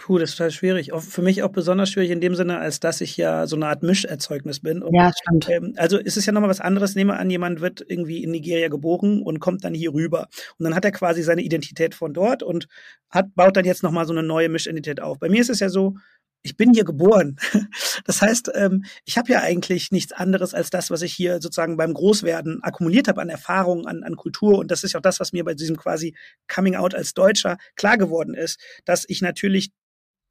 Puh, 0.00 0.16
das 0.16 0.30
ist 0.30 0.36
total 0.36 0.50
schwierig. 0.50 0.92
Für 0.96 1.20
mich 1.20 1.42
auch 1.42 1.50
besonders 1.50 1.90
schwierig 1.90 2.10
in 2.10 2.22
dem 2.22 2.34
Sinne, 2.34 2.58
als 2.58 2.80
dass 2.80 3.02
ich 3.02 3.18
ja 3.18 3.46
so 3.46 3.54
eine 3.54 3.66
Art 3.66 3.82
Mischerzeugnis 3.82 4.60
bin. 4.60 4.82
Und, 4.82 4.94
ja, 4.94 5.12
stimmt. 5.14 5.50
Ähm, 5.50 5.74
also 5.76 5.98
ist 5.98 6.16
es 6.16 6.24
ja 6.24 6.32
nochmal 6.32 6.48
was 6.48 6.62
anderes. 6.62 6.94
Nehme 6.94 7.18
an, 7.18 7.28
jemand 7.28 7.60
wird 7.60 7.84
irgendwie 7.86 8.24
in 8.24 8.30
Nigeria 8.30 8.68
geboren 8.68 9.20
und 9.20 9.40
kommt 9.40 9.62
dann 9.62 9.74
hier 9.74 9.92
rüber. 9.92 10.28
Und 10.58 10.64
dann 10.64 10.74
hat 10.74 10.86
er 10.86 10.92
quasi 10.92 11.22
seine 11.22 11.42
Identität 11.42 11.94
von 11.94 12.14
dort 12.14 12.42
und 12.42 12.66
hat, 13.10 13.34
baut 13.34 13.58
dann 13.58 13.66
jetzt 13.66 13.82
nochmal 13.82 14.06
so 14.06 14.14
eine 14.14 14.22
neue 14.22 14.48
Mischidentität 14.48 15.02
auf. 15.02 15.18
Bei 15.18 15.28
mir 15.28 15.42
ist 15.42 15.50
es 15.50 15.60
ja 15.60 15.68
so, 15.68 15.96
ich 16.42 16.56
bin 16.56 16.72
hier 16.72 16.84
geboren. 16.84 17.36
Das 18.04 18.22
heißt, 18.22 18.50
ähm, 18.54 18.84
ich 19.04 19.18
habe 19.18 19.30
ja 19.30 19.40
eigentlich 19.40 19.92
nichts 19.92 20.12
anderes 20.12 20.54
als 20.54 20.70
das, 20.70 20.90
was 20.90 21.02
ich 21.02 21.12
hier 21.12 21.34
sozusagen 21.34 21.76
beim 21.76 21.92
Großwerden 21.92 22.62
akkumuliert 22.62 23.08
habe 23.08 23.20
an 23.20 23.28
Erfahrung, 23.28 23.86
an, 23.86 24.02
an 24.02 24.16
Kultur. 24.16 24.58
Und 24.58 24.70
das 24.70 24.82
ist 24.84 24.96
auch 24.96 25.02
das, 25.02 25.20
was 25.20 25.34
mir 25.34 25.44
bei 25.44 25.52
diesem 25.52 25.76
quasi 25.76 26.16
Coming 26.48 26.76
Out 26.76 26.94
als 26.94 27.12
Deutscher 27.12 27.58
klar 27.76 27.98
geworden 27.98 28.34
ist, 28.34 28.58
dass 28.86 29.04
ich 29.06 29.20
natürlich 29.20 29.70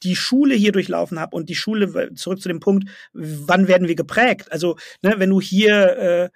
die 0.03 0.15
Schule 0.15 0.55
hier 0.55 0.71
durchlaufen 0.71 1.19
habe 1.19 1.35
und 1.35 1.49
die 1.49 1.55
Schule, 1.55 2.13
zurück 2.15 2.41
zu 2.41 2.47
dem 2.47 2.59
Punkt, 2.59 2.89
wann 3.13 3.67
werden 3.67 3.87
wir 3.87 3.95
geprägt? 3.95 4.51
Also, 4.51 4.77
ne, 5.01 5.15
wenn 5.17 5.29
du 5.29 5.41
hier 5.41 5.97
äh, 5.97 6.29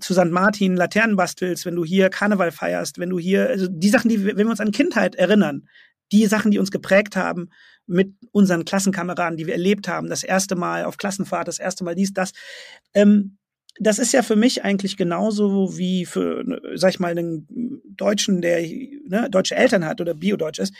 zu 0.00 0.14
St. 0.14 0.30
Martin 0.30 0.76
Laternen 0.76 1.16
bastelst, 1.16 1.66
wenn 1.66 1.76
du 1.76 1.84
hier 1.84 2.10
Karneval 2.10 2.50
feierst, 2.50 2.98
wenn 2.98 3.10
du 3.10 3.18
hier, 3.18 3.48
also 3.48 3.68
die 3.68 3.88
Sachen, 3.88 4.08
die, 4.08 4.24
wenn 4.24 4.36
wir 4.36 4.48
uns 4.48 4.60
an 4.60 4.72
Kindheit 4.72 5.14
erinnern, 5.14 5.68
die 6.12 6.26
Sachen, 6.26 6.50
die 6.50 6.58
uns 6.58 6.70
geprägt 6.70 7.16
haben, 7.16 7.50
mit 7.86 8.14
unseren 8.32 8.64
Klassenkameraden, 8.64 9.36
die 9.36 9.46
wir 9.46 9.54
erlebt 9.54 9.88
haben, 9.88 10.08
das 10.08 10.22
erste 10.22 10.56
Mal 10.56 10.84
auf 10.84 10.96
Klassenfahrt, 10.96 11.48
das 11.48 11.58
erste 11.58 11.84
Mal 11.84 11.94
dies, 11.94 12.12
das. 12.12 12.32
Ähm, 12.94 13.38
das 13.80 13.98
ist 13.98 14.12
ja 14.12 14.22
für 14.22 14.36
mich 14.36 14.64
eigentlich 14.64 14.96
genauso 14.96 15.76
wie 15.76 16.06
für, 16.06 16.44
sag 16.74 16.90
ich 16.90 17.00
mal, 17.00 17.10
einen 17.10 17.82
Deutschen, 17.84 18.40
der 18.40 18.60
ne, 18.60 19.28
deutsche 19.28 19.56
Eltern 19.56 19.84
hat 19.84 20.00
oder 20.00 20.14
Biodeutsch 20.14 20.60
ist. 20.60 20.74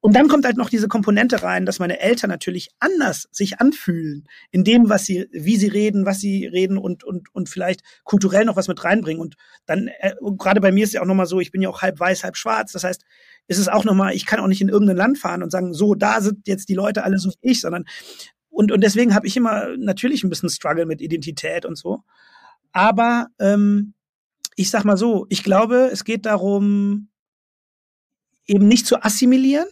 Und 0.00 0.16
dann 0.16 0.26
kommt 0.26 0.44
halt 0.44 0.56
noch 0.56 0.68
diese 0.68 0.88
Komponente 0.88 1.44
rein, 1.44 1.66
dass 1.66 1.78
meine 1.78 2.00
Eltern 2.00 2.30
natürlich 2.30 2.70
anders 2.80 3.28
sich 3.30 3.60
anfühlen 3.60 4.26
in 4.50 4.64
dem, 4.64 4.88
was 4.88 5.06
sie, 5.06 5.28
wie 5.30 5.56
sie 5.56 5.68
reden, 5.68 6.04
was 6.04 6.18
sie 6.18 6.46
reden 6.46 6.78
und 6.78 7.04
und 7.04 7.32
und 7.32 7.48
vielleicht 7.48 7.82
kulturell 8.02 8.44
noch 8.44 8.56
was 8.56 8.66
mit 8.66 8.82
reinbringen. 8.82 9.20
Und 9.20 9.36
dann 9.66 9.88
äh, 10.00 10.14
gerade 10.36 10.60
bei 10.60 10.72
mir 10.72 10.82
ist 10.82 10.94
ja 10.94 11.02
auch 11.02 11.06
nochmal 11.06 11.26
so, 11.26 11.38
ich 11.38 11.52
bin 11.52 11.62
ja 11.62 11.68
auch 11.68 11.82
halb 11.82 12.00
weiß, 12.00 12.24
halb 12.24 12.36
schwarz. 12.36 12.72
Das 12.72 12.82
heißt, 12.82 13.04
ist 13.46 13.58
es 13.58 13.68
auch 13.68 13.84
nochmal, 13.84 14.14
ich 14.14 14.26
kann 14.26 14.40
auch 14.40 14.48
nicht 14.48 14.62
in 14.62 14.68
irgendein 14.68 14.96
Land 14.96 15.18
fahren 15.18 15.44
und 15.44 15.50
sagen, 15.50 15.74
so 15.74 15.94
da 15.94 16.20
sind 16.20 16.48
jetzt 16.48 16.68
die 16.68 16.74
Leute 16.74 17.04
alle 17.04 17.18
so 17.18 17.30
wie 17.30 17.50
ich, 17.50 17.60
sondern 17.60 17.84
und, 18.52 18.70
und 18.70 18.82
deswegen 18.82 19.14
habe 19.14 19.26
ich 19.26 19.36
immer 19.36 19.68
natürlich 19.78 20.24
ein 20.24 20.28
bisschen 20.28 20.50
Struggle 20.50 20.84
mit 20.84 21.00
Identität 21.00 21.64
und 21.64 21.78
so. 21.78 22.02
Aber 22.72 23.28
ähm, 23.38 23.94
ich 24.56 24.70
sag 24.70 24.84
mal 24.84 24.96
so, 24.96 25.26
ich 25.28 25.42
glaube, 25.42 25.90
es 25.92 26.04
geht 26.04 26.26
darum, 26.26 27.08
eben 28.46 28.68
nicht 28.68 28.86
zu 28.86 29.02
assimilieren, 29.02 29.68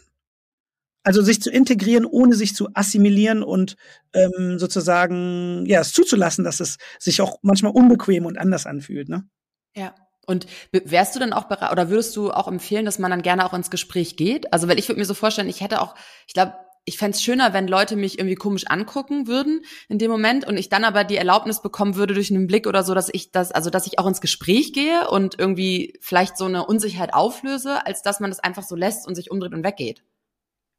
also 1.02 1.22
sich 1.22 1.40
zu 1.40 1.50
integrieren, 1.50 2.04
ohne 2.04 2.34
sich 2.34 2.54
zu 2.54 2.68
assimilieren 2.74 3.42
und 3.42 3.76
ähm, 4.12 4.58
sozusagen 4.58 5.64
ja 5.66 5.80
es 5.80 5.92
zuzulassen, 5.92 6.44
dass 6.44 6.60
es 6.60 6.78
sich 6.98 7.20
auch 7.20 7.38
manchmal 7.42 7.72
unbequem 7.72 8.26
und 8.26 8.38
anders 8.38 8.66
anfühlt. 8.66 9.08
Ne? 9.08 9.28
Ja. 9.74 9.94
Und 10.26 10.46
wärst 10.70 11.16
du 11.16 11.18
dann 11.18 11.32
auch 11.32 11.44
bereit 11.44 11.72
oder 11.72 11.90
würdest 11.90 12.14
du 12.14 12.30
auch 12.30 12.46
empfehlen, 12.46 12.84
dass 12.84 13.00
man 13.00 13.10
dann 13.10 13.22
gerne 13.22 13.44
auch 13.44 13.54
ins 13.54 13.70
Gespräch 13.70 14.16
geht? 14.16 14.52
Also, 14.52 14.68
weil 14.68 14.78
ich 14.78 14.88
würde 14.88 15.00
mir 15.00 15.06
so 15.06 15.14
vorstellen, 15.14 15.48
ich 15.48 15.60
hätte 15.60 15.80
auch, 15.80 15.96
ich 16.28 16.34
glaube, 16.34 16.54
ich 16.90 16.98
fände 16.98 17.14
es 17.14 17.22
schöner, 17.22 17.52
wenn 17.52 17.68
Leute 17.68 17.94
mich 17.94 18.18
irgendwie 18.18 18.34
komisch 18.34 18.64
angucken 18.66 19.28
würden 19.28 19.62
in 19.88 19.98
dem 19.98 20.10
Moment 20.10 20.44
und 20.44 20.56
ich 20.56 20.68
dann 20.68 20.82
aber 20.82 21.04
die 21.04 21.16
Erlaubnis 21.16 21.62
bekommen 21.62 21.94
würde 21.94 22.14
durch 22.14 22.32
einen 22.32 22.48
Blick 22.48 22.66
oder 22.66 22.82
so, 22.82 22.94
dass 22.94 23.08
ich 23.12 23.30
das, 23.30 23.52
also 23.52 23.70
dass 23.70 23.86
ich 23.86 24.00
auch 24.00 24.08
ins 24.08 24.20
Gespräch 24.20 24.72
gehe 24.72 25.08
und 25.08 25.38
irgendwie 25.38 25.96
vielleicht 26.00 26.36
so 26.36 26.46
eine 26.46 26.66
Unsicherheit 26.66 27.14
auflöse, 27.14 27.86
als 27.86 28.02
dass 28.02 28.18
man 28.18 28.28
das 28.28 28.40
einfach 28.40 28.64
so 28.64 28.74
lässt 28.74 29.06
und 29.06 29.14
sich 29.14 29.30
umdreht 29.30 29.52
und 29.52 29.62
weggeht. 29.62 30.02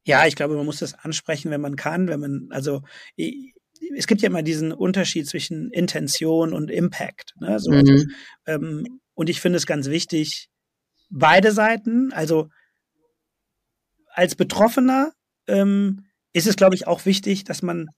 Ja, 0.04 0.26
ich 0.26 0.36
glaube, 0.36 0.54
man 0.54 0.66
muss 0.66 0.80
das 0.80 0.92
ansprechen, 0.92 1.50
wenn 1.50 1.62
man 1.62 1.76
kann, 1.76 2.08
wenn 2.08 2.20
man, 2.20 2.48
also 2.50 2.82
es 3.16 4.06
gibt 4.06 4.20
ja 4.20 4.28
immer 4.28 4.42
diesen 4.42 4.70
Unterschied 4.72 5.26
zwischen 5.26 5.70
Intention 5.70 6.52
und 6.52 6.70
Impact. 6.70 7.32
Ne? 7.40 7.58
So, 7.58 7.70
mhm. 7.70 7.78
also, 7.78 8.04
ähm, 8.46 9.00
und 9.14 9.30
ich 9.30 9.40
finde 9.40 9.56
es 9.56 9.64
ganz 9.64 9.88
wichtig, 9.88 10.50
beide 11.08 11.52
Seiten, 11.52 12.12
also 12.12 12.50
als 14.12 14.34
Betroffener 14.34 15.12
ähm, 15.46 16.06
ist 16.32 16.46
es, 16.46 16.56
glaube 16.56 16.74
ich, 16.74 16.86
auch 16.86 17.04
wichtig, 17.04 17.44
dass 17.44 17.62
man 17.62 17.88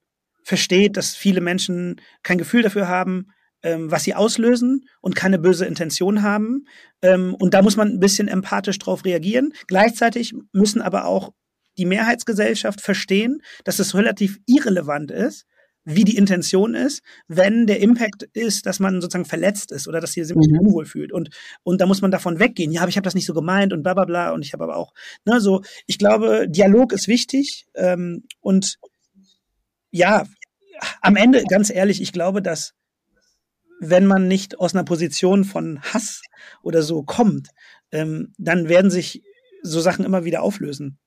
versteht, 0.43 0.97
dass 0.97 1.15
viele 1.15 1.41
Menschen 1.41 2.01
kein 2.23 2.39
Gefühl 2.39 2.63
dafür 2.63 2.89
haben, 2.89 3.29
ähm, 3.63 3.91
was 3.91 4.05
sie 4.05 4.15
auslösen 4.15 4.87
und 5.01 5.17
keine 5.17 5.39
böse 5.39 5.65
Intention 5.65 6.23
haben. 6.23 6.67
Ähm, 7.03 7.35
und 7.35 7.55
da 7.55 7.63
muss 7.63 7.77
man 7.77 7.89
ein 7.89 8.01
bisschen 8.01 8.29
empathisch 8.29 8.79
drauf 8.79 9.05
reagieren. 9.05 9.53
Gleichzeitig 9.67 10.35
müssen 10.53 10.83
aber 10.83 11.07
auch 11.07 11.33
die 11.79 11.87
Mehrheitsgesellschaft 11.87 12.81
verstehen, 12.81 13.43
dass 13.65 13.79
es 13.79 13.95
relativ 13.95 14.39
irrelevant 14.47 15.11
ist, 15.11 15.47
wie 15.85 16.05
die 16.05 16.17
Intention 16.17 16.75
ist, 16.75 17.03
wenn 17.29 17.67
der 17.67 17.81
Impact 17.81 18.23
ist, 18.33 18.67
dass 18.67 18.81
man 18.81 19.01
sozusagen 19.01 19.27
verletzt 19.27 19.71
ist 19.71 19.87
oder 19.87 20.01
dass 20.01 20.13
sie 20.13 20.25
sich 20.25 20.37
mhm. 20.37 20.61
unwohl 20.61 20.87
fühlt. 20.87 21.13
Und, 21.13 21.31
und 21.63 21.81
da 21.81 21.87
muss 21.87 22.03
man 22.03 22.11
davon 22.11 22.39
weggehen. 22.39 22.73
Ja, 22.73 22.83
aber 22.83 22.89
ich 22.89 22.97
habe 22.97 23.05
das 23.05 23.15
nicht 23.15 23.27
so 23.27 23.35
gemeint 23.35 23.73
und 23.73 23.83
bla 23.83 23.95
bla 23.95 24.05
bla. 24.05 24.31
Und 24.33 24.43
ich 24.43 24.53
habe 24.53 24.65
aber 24.65 24.77
auch, 24.77 24.93
ne, 25.25 25.41
so, 25.41 25.63
ich 25.87 25.99
glaube, 25.99 26.47
Dialog 26.49 26.93
ist 26.93 27.09
wichtig. 27.09 27.67
Ähm, 27.75 28.25
und 28.41 28.79
ja, 29.91 30.25
am 31.01 31.17
Ende, 31.17 31.45
ganz 31.45 31.71
ehrlich, 31.71 32.01
ich 32.01 32.13
glaube, 32.13 32.43
dass 32.43 32.73
wenn 33.81 34.07
man 34.07 34.29
nicht 34.29 34.59
aus 34.59 34.75
einer 34.75 34.85
Position 34.85 35.45
von 35.45 35.81
Hass 35.83 36.23
oder 36.63 36.83
so 36.83 37.03
kommt, 37.03 37.49
ähm, 37.93 38.33
dann 38.39 38.69
werden 38.69 38.91
sich 38.91 39.23
so 39.63 39.81
Sachen 39.81 40.05
immer 40.05 40.25
wieder 40.25 40.43
auflösen. 40.43 40.99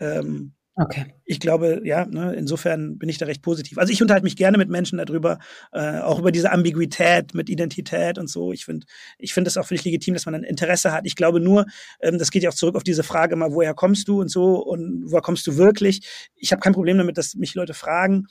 Ähm, 0.00 0.54
Okay. 0.76 1.14
Ich 1.24 1.38
glaube, 1.38 1.82
ja, 1.84 2.04
ne, 2.04 2.34
insofern 2.34 2.98
bin 2.98 3.08
ich 3.08 3.16
da 3.16 3.26
recht 3.26 3.42
positiv. 3.42 3.78
Also 3.78 3.92
ich 3.92 4.02
unterhalte 4.02 4.24
mich 4.24 4.36
gerne 4.36 4.58
mit 4.58 4.68
Menschen 4.68 4.98
darüber, 4.98 5.38
äh, 5.72 6.00
auch 6.00 6.18
über 6.18 6.32
diese 6.32 6.50
Ambiguität 6.50 7.32
mit 7.32 7.48
Identität 7.48 8.18
und 8.18 8.28
so. 8.28 8.52
Ich 8.52 8.64
finde, 8.64 8.84
ich 9.18 9.32
finde 9.34 9.48
es 9.48 9.56
auch 9.56 9.66
völlig 9.66 9.84
legitim, 9.84 10.14
dass 10.14 10.26
man 10.26 10.34
ein 10.34 10.42
Interesse 10.42 10.90
hat. 10.90 11.06
Ich 11.06 11.14
glaube 11.14 11.38
nur, 11.38 11.66
ähm, 12.00 12.18
das 12.18 12.32
geht 12.32 12.42
ja 12.42 12.50
auch 12.50 12.54
zurück 12.54 12.74
auf 12.74 12.82
diese 12.82 13.04
Frage 13.04 13.36
mal, 13.36 13.52
woher 13.52 13.72
kommst 13.74 14.08
du 14.08 14.20
und 14.20 14.30
so 14.30 14.56
und 14.64 15.04
woher 15.06 15.22
kommst 15.22 15.46
du 15.46 15.56
wirklich? 15.56 16.00
Ich 16.34 16.50
habe 16.50 16.60
kein 16.60 16.72
Problem 16.74 16.98
damit, 16.98 17.18
dass 17.18 17.36
mich 17.36 17.54
Leute 17.54 17.74
fragen 17.74 18.26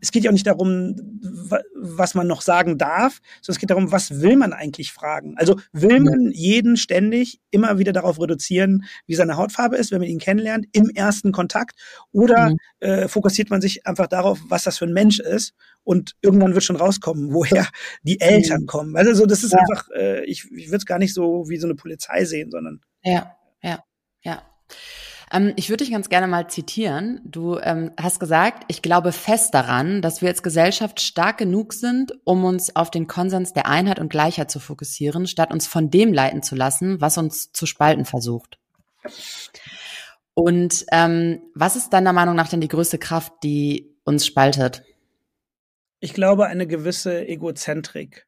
es 0.00 0.10
geht 0.10 0.24
ja 0.24 0.30
auch 0.30 0.32
nicht 0.32 0.46
darum, 0.46 0.96
was 1.74 2.14
man 2.14 2.26
noch 2.26 2.42
sagen 2.42 2.78
darf, 2.78 3.20
sondern 3.40 3.56
es 3.56 3.58
geht 3.58 3.70
darum, 3.70 3.92
was 3.92 4.20
will 4.20 4.36
man 4.36 4.52
eigentlich 4.52 4.92
fragen? 4.92 5.34
Also 5.36 5.58
will 5.72 6.00
man 6.00 6.30
jeden 6.32 6.76
ständig 6.76 7.40
immer 7.50 7.78
wieder 7.78 7.92
darauf 7.92 8.20
reduzieren, 8.20 8.84
wie 9.06 9.14
seine 9.14 9.36
Hautfarbe 9.36 9.76
ist, 9.76 9.92
wenn 9.92 10.00
man 10.00 10.08
ihn 10.08 10.18
kennenlernt, 10.18 10.66
im 10.72 10.90
ersten 10.90 11.32
Kontakt? 11.32 11.78
Oder 12.12 12.50
mhm. 12.50 12.56
äh, 12.80 13.08
fokussiert 13.08 13.50
man 13.50 13.60
sich 13.60 13.86
einfach 13.86 14.06
darauf, 14.06 14.40
was 14.48 14.64
das 14.64 14.78
für 14.78 14.86
ein 14.86 14.92
Mensch 14.92 15.20
ist? 15.20 15.54
Und 15.84 16.12
irgendwann 16.20 16.54
wird 16.54 16.64
schon 16.64 16.76
rauskommen, 16.76 17.32
woher 17.32 17.68
die 18.02 18.20
Eltern 18.20 18.62
mhm. 18.62 18.66
kommen. 18.66 18.96
Also 18.96 19.26
das 19.26 19.44
ist 19.44 19.52
ja. 19.52 19.58
einfach, 19.60 19.88
äh, 19.94 20.24
ich, 20.24 20.50
ich 20.52 20.68
würde 20.68 20.78
es 20.78 20.86
gar 20.86 20.98
nicht 20.98 21.14
so 21.14 21.48
wie 21.48 21.56
so 21.56 21.66
eine 21.66 21.74
Polizei 21.74 22.24
sehen, 22.24 22.50
sondern. 22.50 22.80
Ja, 23.02 23.36
ja, 23.62 23.82
ja. 24.22 24.42
Ähm, 25.32 25.52
ich 25.56 25.68
würde 25.68 25.84
dich 25.84 25.92
ganz 25.92 26.08
gerne 26.08 26.26
mal 26.26 26.48
zitieren. 26.48 27.20
Du 27.24 27.58
ähm, 27.58 27.92
hast 28.00 28.20
gesagt, 28.20 28.64
ich 28.68 28.82
glaube 28.82 29.12
fest 29.12 29.54
daran, 29.54 30.02
dass 30.02 30.22
wir 30.22 30.28
als 30.28 30.42
Gesellschaft 30.42 31.00
stark 31.00 31.38
genug 31.38 31.72
sind, 31.72 32.12
um 32.24 32.44
uns 32.44 32.74
auf 32.76 32.90
den 32.90 33.06
Konsens 33.06 33.52
der 33.52 33.66
Einheit 33.66 33.98
und 33.98 34.08
Gleichheit 34.08 34.50
zu 34.50 34.60
fokussieren, 34.60 35.26
statt 35.26 35.52
uns 35.52 35.66
von 35.66 35.90
dem 35.90 36.12
leiten 36.12 36.42
zu 36.42 36.54
lassen, 36.54 37.00
was 37.00 37.18
uns 37.18 37.52
zu 37.52 37.66
spalten 37.66 38.04
versucht. 38.04 38.58
Und 40.34 40.84
ähm, 40.92 41.40
was 41.54 41.76
ist 41.76 41.90
deiner 41.90 42.12
Meinung 42.12 42.36
nach 42.36 42.48
denn 42.48 42.60
die 42.60 42.68
größte 42.68 42.98
Kraft, 42.98 43.32
die 43.42 43.96
uns 44.04 44.26
spaltet? 44.26 44.82
Ich 45.98 46.12
glaube, 46.12 46.46
eine 46.46 46.66
gewisse 46.66 47.26
Egozentrik. 47.26 48.26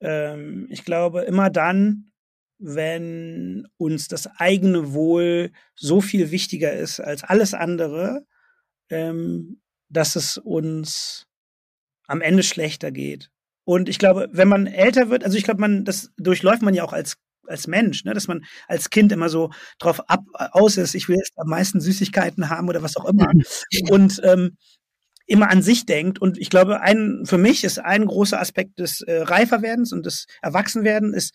Ähm, 0.00 0.66
ich 0.70 0.84
glaube, 0.84 1.22
immer 1.22 1.48
dann, 1.48 2.09
wenn 2.60 3.66
uns 3.78 4.08
das 4.08 4.28
eigene 4.38 4.92
Wohl 4.92 5.50
so 5.74 6.00
viel 6.00 6.30
wichtiger 6.30 6.72
ist 6.72 7.00
als 7.00 7.24
alles 7.24 7.54
andere, 7.54 8.26
ähm, 8.90 9.60
dass 9.88 10.14
es 10.14 10.38
uns 10.38 11.26
am 12.06 12.20
Ende 12.20 12.42
schlechter 12.42 12.90
geht. 12.90 13.30
Und 13.64 13.88
ich 13.88 13.98
glaube, 13.98 14.28
wenn 14.32 14.48
man 14.48 14.66
älter 14.66 15.10
wird, 15.10 15.24
also 15.24 15.38
ich 15.38 15.44
glaube, 15.44 15.60
man, 15.60 15.84
das 15.84 16.12
durchläuft 16.16 16.62
man 16.62 16.74
ja 16.74 16.84
auch 16.84 16.92
als 16.92 17.16
als 17.46 17.66
Mensch, 17.66 18.04
ne, 18.04 18.14
dass 18.14 18.28
man 18.28 18.44
als 18.68 18.90
Kind 18.90 19.10
immer 19.10 19.28
so 19.28 19.50
drauf 19.80 20.08
ab 20.08 20.22
aus 20.52 20.76
ist, 20.76 20.94
ich 20.94 21.08
will 21.08 21.16
jetzt 21.16 21.32
am 21.36 21.48
meisten 21.48 21.80
Süßigkeiten 21.80 22.48
haben 22.48 22.68
oder 22.68 22.82
was 22.82 22.96
auch 22.96 23.06
immer. 23.06 23.28
Und 23.90 24.20
ähm, 24.22 24.56
immer 25.26 25.50
an 25.50 25.62
sich 25.62 25.86
denkt. 25.86 26.20
Und 26.20 26.38
ich 26.38 26.50
glaube, 26.50 26.80
ein, 26.80 27.22
für 27.24 27.38
mich 27.38 27.62
ist 27.62 27.78
ein 27.78 28.06
großer 28.06 28.40
Aspekt 28.40 28.80
des 28.80 29.00
äh, 29.02 29.22
Reiferwerdens 29.22 29.92
und 29.92 30.04
des 30.04 30.26
Erwachsenwerdens 30.42 31.16
ist 31.16 31.34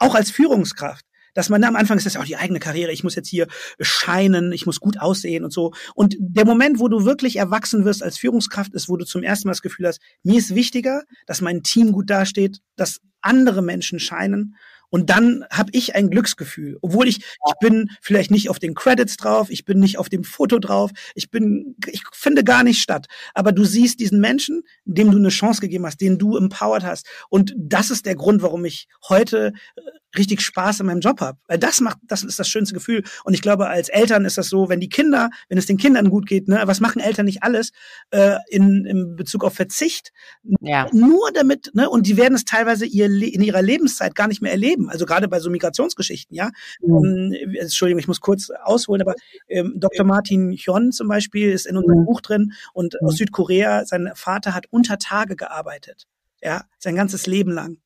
auch 0.00 0.14
als 0.16 0.30
Führungskraft 0.30 1.04
dass 1.34 1.48
man 1.48 1.62
am 1.64 1.76
Anfang 1.76 1.96
ist 1.96 2.06
das 2.06 2.14
ja 2.14 2.20
auch 2.20 2.24
die 2.24 2.36
eigene 2.36 2.58
Karriere, 2.58 2.92
ich 2.92 3.04
muss 3.04 3.14
jetzt 3.14 3.28
hier 3.28 3.46
scheinen, 3.80 4.52
ich 4.52 4.66
muss 4.66 4.80
gut 4.80 5.00
aussehen 5.00 5.44
und 5.44 5.52
so. 5.52 5.72
Und 5.94 6.16
der 6.18 6.44
Moment, 6.44 6.80
wo 6.80 6.88
du 6.88 7.04
wirklich 7.04 7.36
erwachsen 7.36 7.84
wirst 7.84 8.02
als 8.02 8.18
Führungskraft, 8.18 8.74
ist, 8.74 8.88
wo 8.88 8.96
du 8.96 9.04
zum 9.04 9.22
ersten 9.22 9.48
Mal 9.48 9.52
das 9.52 9.62
Gefühl 9.62 9.86
hast, 9.86 10.00
mir 10.22 10.38
ist 10.38 10.54
wichtiger, 10.54 11.04
dass 11.26 11.40
mein 11.40 11.62
Team 11.62 11.92
gut 11.92 12.10
dasteht, 12.10 12.60
dass 12.76 13.00
andere 13.20 13.62
Menschen 13.62 14.00
scheinen 14.00 14.56
und 14.90 15.10
dann 15.10 15.44
habe 15.50 15.70
ich 15.72 15.94
ein 15.94 16.10
Glücksgefühl, 16.10 16.78
obwohl 16.82 17.08
ich 17.08 17.18
ich 17.18 17.54
bin 17.60 17.90
vielleicht 18.00 18.30
nicht 18.30 18.50
auf 18.50 18.58
den 18.58 18.74
Credits 18.74 19.16
drauf, 19.16 19.50
ich 19.50 19.64
bin 19.64 19.78
nicht 19.78 19.98
auf 19.98 20.08
dem 20.08 20.24
Foto 20.24 20.58
drauf, 20.58 20.90
ich 21.14 21.30
bin 21.30 21.76
ich 21.86 22.02
finde 22.12 22.44
gar 22.44 22.62
nicht 22.62 22.82
statt, 22.82 23.06
aber 23.34 23.52
du 23.52 23.64
siehst 23.64 24.00
diesen 24.00 24.20
Menschen, 24.20 24.62
dem 24.84 25.10
du 25.10 25.18
eine 25.18 25.28
Chance 25.28 25.60
gegeben 25.60 25.86
hast, 25.86 26.00
den 26.00 26.18
du 26.18 26.36
empowered 26.36 26.84
hast. 26.84 27.06
Und 27.28 27.54
das 27.56 27.90
ist 27.90 28.06
der 28.06 28.16
Grund, 28.16 28.42
warum 28.42 28.64
ich 28.64 28.88
heute 29.08 29.52
äh, 29.76 29.80
richtig 30.16 30.40
Spaß 30.40 30.80
in 30.80 30.86
meinem 30.86 31.00
Job 31.00 31.20
habe. 31.20 31.38
Weil 31.46 31.58
das 31.58 31.80
macht, 31.80 31.98
das 32.02 32.22
ist 32.22 32.38
das 32.38 32.48
schönste 32.48 32.74
Gefühl. 32.74 33.02
Und 33.24 33.34
ich 33.34 33.42
glaube, 33.42 33.68
als 33.68 33.88
Eltern 33.88 34.24
ist 34.24 34.38
das 34.38 34.48
so, 34.48 34.68
wenn 34.68 34.80
die 34.80 34.88
Kinder, 34.88 35.30
wenn 35.48 35.58
es 35.58 35.66
den 35.66 35.76
Kindern 35.76 36.10
gut 36.10 36.26
geht, 36.26 36.48
ne, 36.48 36.60
was 36.64 36.80
machen 36.80 37.00
Eltern 37.00 37.26
nicht 37.26 37.42
alles 37.42 37.72
äh, 38.10 38.36
in, 38.48 38.84
in 38.84 39.16
Bezug 39.16 39.44
auf 39.44 39.54
Verzicht? 39.54 40.12
Ja. 40.60 40.88
Nur 40.92 41.30
damit, 41.32 41.70
ne, 41.74 41.88
und 41.88 42.06
die 42.06 42.16
werden 42.16 42.34
es 42.34 42.44
teilweise 42.44 42.86
ihr, 42.86 43.06
in 43.06 43.42
ihrer 43.42 43.62
Lebenszeit 43.62 44.14
gar 44.14 44.28
nicht 44.28 44.42
mehr 44.42 44.52
erleben. 44.52 44.90
Also 44.90 45.06
gerade 45.06 45.28
bei 45.28 45.40
so 45.40 45.50
Migrationsgeschichten, 45.50 46.36
ja. 46.36 46.50
Mhm. 46.82 47.34
Ähm, 47.34 47.54
Entschuldigung, 47.60 48.00
ich 48.00 48.08
muss 48.08 48.20
kurz 48.20 48.50
ausholen, 48.64 49.02
aber 49.02 49.14
ähm, 49.48 49.74
Dr. 49.76 50.04
Martin 50.04 50.52
Hyun 50.52 50.92
zum 50.92 51.08
Beispiel 51.08 51.50
ist 51.50 51.66
in 51.66 51.76
unserem 51.76 52.00
mhm. 52.00 52.06
Buch 52.06 52.20
drin 52.20 52.52
und 52.72 52.96
mhm. 53.00 53.06
aus 53.06 53.16
Südkorea, 53.16 53.84
sein 53.84 54.10
Vater 54.14 54.54
hat 54.54 54.66
unter 54.70 54.98
Tage 54.98 55.36
gearbeitet. 55.36 56.06
Ja, 56.42 56.64
sein 56.78 56.96
ganzes 56.96 57.26
Leben 57.26 57.52
lang 57.52 57.76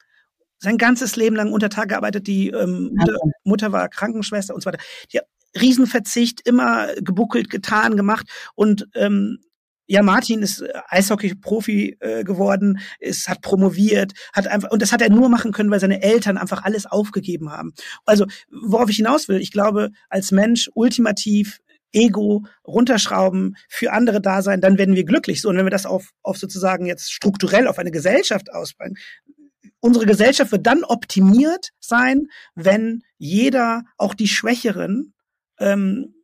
sein 0.65 0.79
ganzes 0.79 1.17
Leben 1.17 1.37
lang 1.37 1.53
unter 1.53 1.69
Tag 1.69 1.91
gearbeitet. 1.91 2.27
Die 2.27 2.49
ähm, 2.49 2.91
Mutter, 2.95 3.17
Mutter 3.45 3.73
war 3.73 3.89
Krankenschwester 3.89 4.55
und 4.55 4.63
so 4.63 4.67
weiter. 4.67 4.83
Die 5.13 5.19
hat 5.19 5.27
Riesenverzicht, 5.61 6.47
immer 6.47 6.89
gebuckelt, 6.97 7.49
getan, 7.51 7.97
gemacht. 7.97 8.27
Und 8.55 8.89
ähm, 8.95 9.39
ja, 9.87 10.03
Martin 10.03 10.43
ist 10.43 10.63
äh, 10.63 10.73
Eishockey-Profi 10.89 11.99
äh, 12.01 12.25
geworden, 12.25 12.81
ist, 13.01 13.29
hat 13.29 13.43
promoviert, 13.43 14.13
hat 14.33 14.47
einfach, 14.47 14.71
und 14.71 14.83
das 14.83 14.93
hat 14.93 15.03
er 15.03 15.11
nur 15.11 15.29
machen 15.29 15.53
können, 15.53 15.71
weil 15.71 15.81
seine 15.81 16.03
Eltern 16.03 16.39
einfach 16.39 16.65
alles 16.65 16.87
aufgegeben 16.87 17.51
haben. 17.51 17.75
Also, 18.07 18.27
worauf 18.51 18.89
ich 18.89 18.97
hinaus 18.97 19.29
will, 19.29 19.41
ich 19.41 19.53
glaube, 19.53 19.91
als 20.09 20.33
Mensch 20.33 20.71
ultimativ 20.75 21.61
Ego 21.93 22.45
runterschrauben, 22.67 23.57
für 23.69 23.93
andere 23.93 24.21
da 24.21 24.43
sein, 24.43 24.61
dann 24.61 24.79
werden 24.79 24.97
wir 24.97 25.05
glücklich. 25.05 25.41
So, 25.41 25.49
und 25.49 25.57
wenn 25.57 25.67
wir 25.67 25.71
das 25.71 25.87
auf, 25.87 26.11
auf 26.23 26.39
sozusagen 26.39 26.87
jetzt 26.87 27.13
strukturell 27.13 27.69
auf 27.69 27.79
eine 27.79 27.93
Gesellschaft 27.93 28.53
ausbreiten, 28.53 28.97
unsere 29.85 30.07
Gesellschaft 30.07 30.51
wird 30.51 30.67
dann 30.67 30.83
optimiert 30.83 31.73
sein, 31.79 32.29
wenn 32.55 33.03
jeder, 33.19 33.83
auch 33.99 34.15
die 34.15 34.29
Schwächeren, 34.29 35.13
ähm, 35.59 36.15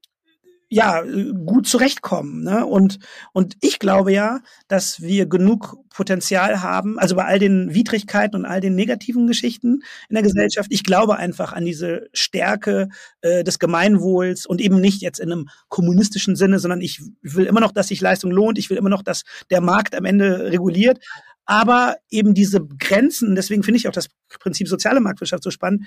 ja, 0.73 1.03
gut 1.03 1.67
zurechtkommen. 1.67 2.45
Ne? 2.45 2.65
Und, 2.65 3.01
und 3.33 3.57
ich 3.61 3.81
glaube 3.81 4.13
ja, 4.13 4.41
dass 4.69 5.03
wir 5.03 5.27
genug 5.27 5.77
Potenzial 5.91 6.63
haben, 6.63 6.99
also 6.99 7.17
bei 7.17 7.25
all 7.25 7.41
den 7.41 7.75
Widrigkeiten 7.75 8.37
und 8.37 8.47
all 8.47 8.61
den 8.61 8.77
negativen 8.77 9.27
Geschichten 9.27 9.83
in 10.09 10.15
der 10.15 10.23
Gesellschaft, 10.23 10.69
ich 10.73 10.85
glaube 10.85 11.17
einfach 11.17 11.53
an 11.53 11.65
diese 11.65 12.09
Stärke 12.13 12.89
äh, 13.21 13.43
des 13.43 13.59
Gemeinwohls 13.59 14.47
und 14.47 14.61
eben 14.61 14.81
nicht 14.81 15.03
jetzt 15.03 15.19
in 15.19 15.33
einem 15.33 15.49
kommunistischen 15.69 16.37
Sinne, 16.37 16.61
sondern 16.61 16.81
ich 16.81 17.03
will 17.21 17.47
immer 17.47 17.61
noch, 17.61 17.73
dass 17.73 17.89
sich 17.89 18.01
Leistung 18.01 18.31
lohnt, 18.31 18.57
ich 18.57 18.71
will 18.71 18.79
immer 18.79 18.89
noch, 18.89 19.03
dass 19.03 19.25
der 19.51 19.61
Markt 19.61 19.97
am 19.97 20.05
Ende 20.05 20.53
reguliert. 20.53 21.01
Aber 21.47 21.97
eben 22.11 22.35
diese 22.35 22.61
Grenzen, 22.79 23.35
deswegen 23.35 23.63
finde 23.63 23.79
ich 23.79 23.89
auch 23.89 23.93
das 23.93 24.09
Prinzip 24.39 24.69
soziale 24.69 25.01
Marktwirtschaft 25.01 25.43
so 25.43 25.51
spannend, 25.51 25.87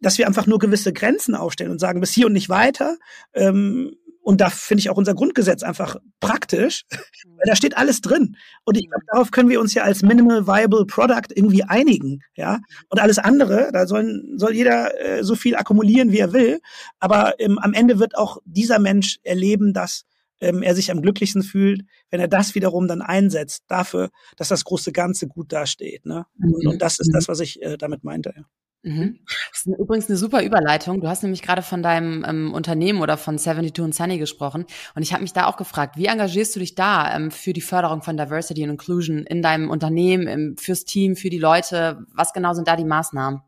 dass 0.00 0.18
wir 0.18 0.26
einfach 0.26 0.46
nur 0.46 0.58
gewisse 0.58 0.92
Grenzen 0.92 1.34
aufstellen 1.34 1.72
und 1.72 1.78
sagen, 1.78 2.00
bis 2.00 2.12
hier 2.12 2.26
und 2.26 2.32
nicht 2.32 2.48
weiter. 2.48 2.96
Ähm, 3.34 3.92
und 4.22 4.40
da 4.40 4.50
finde 4.50 4.80
ich 4.80 4.90
auch 4.90 4.96
unser 4.96 5.14
Grundgesetz 5.14 5.62
einfach 5.62 5.96
praktisch, 6.20 6.84
weil 6.90 7.46
da 7.46 7.56
steht 7.56 7.76
alles 7.76 8.00
drin. 8.00 8.36
Und 8.64 8.76
ich 8.76 8.86
glaube, 8.88 9.04
darauf 9.10 9.30
können 9.30 9.48
wir 9.48 9.60
uns 9.60 9.74
ja 9.74 9.82
als 9.82 10.02
Minimal 10.02 10.46
Viable 10.46 10.86
Product 10.86 11.32
irgendwie 11.34 11.64
einigen, 11.64 12.20
ja. 12.36 12.60
Und 12.88 13.00
alles 13.00 13.18
andere, 13.18 13.70
da 13.72 13.86
sollen, 13.86 14.34
soll 14.36 14.54
jeder 14.54 14.98
äh, 15.00 15.24
so 15.24 15.34
viel 15.34 15.56
akkumulieren, 15.56 16.12
wie 16.12 16.18
er 16.18 16.32
will. 16.32 16.60
Aber 16.98 17.34
ähm, 17.38 17.58
am 17.58 17.72
Ende 17.72 17.98
wird 17.98 18.16
auch 18.16 18.38
dieser 18.44 18.78
Mensch 18.78 19.18
erleben, 19.22 19.72
dass 19.72 20.04
ähm, 20.40 20.62
er 20.62 20.74
sich 20.74 20.90
am 20.90 21.02
glücklichsten 21.02 21.42
fühlt, 21.42 21.82
wenn 22.10 22.20
er 22.20 22.28
das 22.28 22.54
wiederum 22.54 22.88
dann 22.88 23.02
einsetzt 23.02 23.64
dafür, 23.68 24.10
dass 24.36 24.48
das 24.48 24.64
große 24.64 24.92
Ganze 24.92 25.28
gut 25.28 25.52
dasteht. 25.52 26.06
Ne? 26.06 26.26
Mhm. 26.36 26.54
Und, 26.54 26.66
und, 26.66 26.82
das 26.82 26.98
ist 26.98 27.08
mhm. 27.08 27.12
das, 27.12 27.28
was 27.28 27.40
ich 27.40 27.62
äh, 27.62 27.76
damit 27.76 28.04
meinte. 28.04 28.32
Ja. 28.36 28.44
Mhm. 28.82 29.18
Das 29.50 29.66
ist 29.66 29.78
übrigens 29.78 30.08
eine 30.08 30.16
super 30.16 30.42
Überleitung. 30.42 31.00
Du 31.00 31.08
hast 31.08 31.22
nämlich 31.22 31.42
gerade 31.42 31.60
von 31.60 31.82
deinem 31.82 32.24
ähm, 32.26 32.54
Unternehmen 32.54 33.02
oder 33.02 33.18
von 33.18 33.38
72 33.38 33.84
und 33.84 33.94
Sunny 33.94 34.18
gesprochen. 34.18 34.64
Und 34.94 35.02
ich 35.02 35.12
habe 35.12 35.22
mich 35.22 35.34
da 35.34 35.46
auch 35.46 35.58
gefragt, 35.58 35.98
wie 35.98 36.06
engagierst 36.06 36.56
du 36.56 36.60
dich 36.60 36.74
da 36.74 37.14
ähm, 37.14 37.30
für 37.30 37.52
die 37.52 37.60
Förderung 37.60 38.02
von 38.02 38.16
Diversity 38.16 38.64
und 38.64 38.70
Inclusion 38.70 39.18
in 39.26 39.42
deinem 39.42 39.68
Unternehmen, 39.68 40.26
im, 40.26 40.56
fürs 40.56 40.84
Team, 40.84 41.14
für 41.14 41.28
die 41.28 41.38
Leute? 41.38 42.06
Was 42.14 42.32
genau 42.32 42.54
sind 42.54 42.68
da 42.68 42.76
die 42.76 42.84
Maßnahmen? 42.84 43.42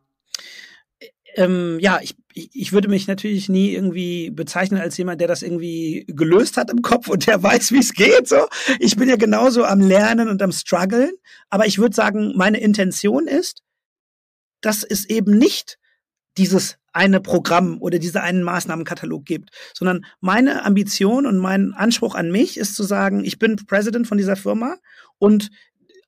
Ähm, 1.35 1.79
ja, 1.81 2.01
ich, 2.03 2.15
ich 2.35 2.73
würde 2.73 2.89
mich 2.89 3.07
natürlich 3.07 3.49
nie 3.49 3.73
irgendwie 3.73 4.31
bezeichnen 4.31 4.81
als 4.81 4.97
jemand, 4.97 5.21
der 5.21 5.29
das 5.29 5.43
irgendwie 5.43 6.05
gelöst 6.09 6.57
hat 6.57 6.71
im 6.71 6.83
Kopf 6.83 7.09
und 7.09 7.27
der 7.27 7.43
weiß, 7.43 7.73
wie 7.73 7.79
es 7.79 7.93
geht. 7.93 8.29
So, 8.29 8.49
ich 8.79 8.97
bin 8.97 9.09
ja 9.09 9.17
genauso 9.17 9.65
am 9.65 9.81
Lernen 9.81 10.29
und 10.29 10.43
am 10.43 10.53
struggeln. 10.53 11.13
Aber 11.51 11.67
ich 11.67 11.79
würde 11.79 11.95
sagen, 11.95 12.33
meine 12.37 12.61
Intention 12.61 13.27
ist, 13.27 13.63
dass 14.61 14.85
es 14.85 15.09
eben 15.09 15.37
nicht 15.39 15.79
dieses 16.39 16.77
eine 16.93 17.21
Programm 17.21 17.79
oder 17.81 17.99
diese 17.99 18.23
einen 18.23 18.43
Maßnahmenkatalog 18.43 19.25
gibt, 19.25 19.51
sondern 19.75 20.05
meine 20.21 20.65
Ambition 20.65 21.27
und 21.27 21.39
mein 21.39 21.73
Anspruch 21.73 22.15
an 22.15 22.31
mich 22.31 22.59
ist 22.59 22.75
zu 22.75 22.83
sagen, 22.83 23.25
ich 23.25 23.39
bin 23.39 23.57
President 23.57 24.07
von 24.07 24.19
dieser 24.19 24.37
Firma 24.37 24.77
und 25.19 25.51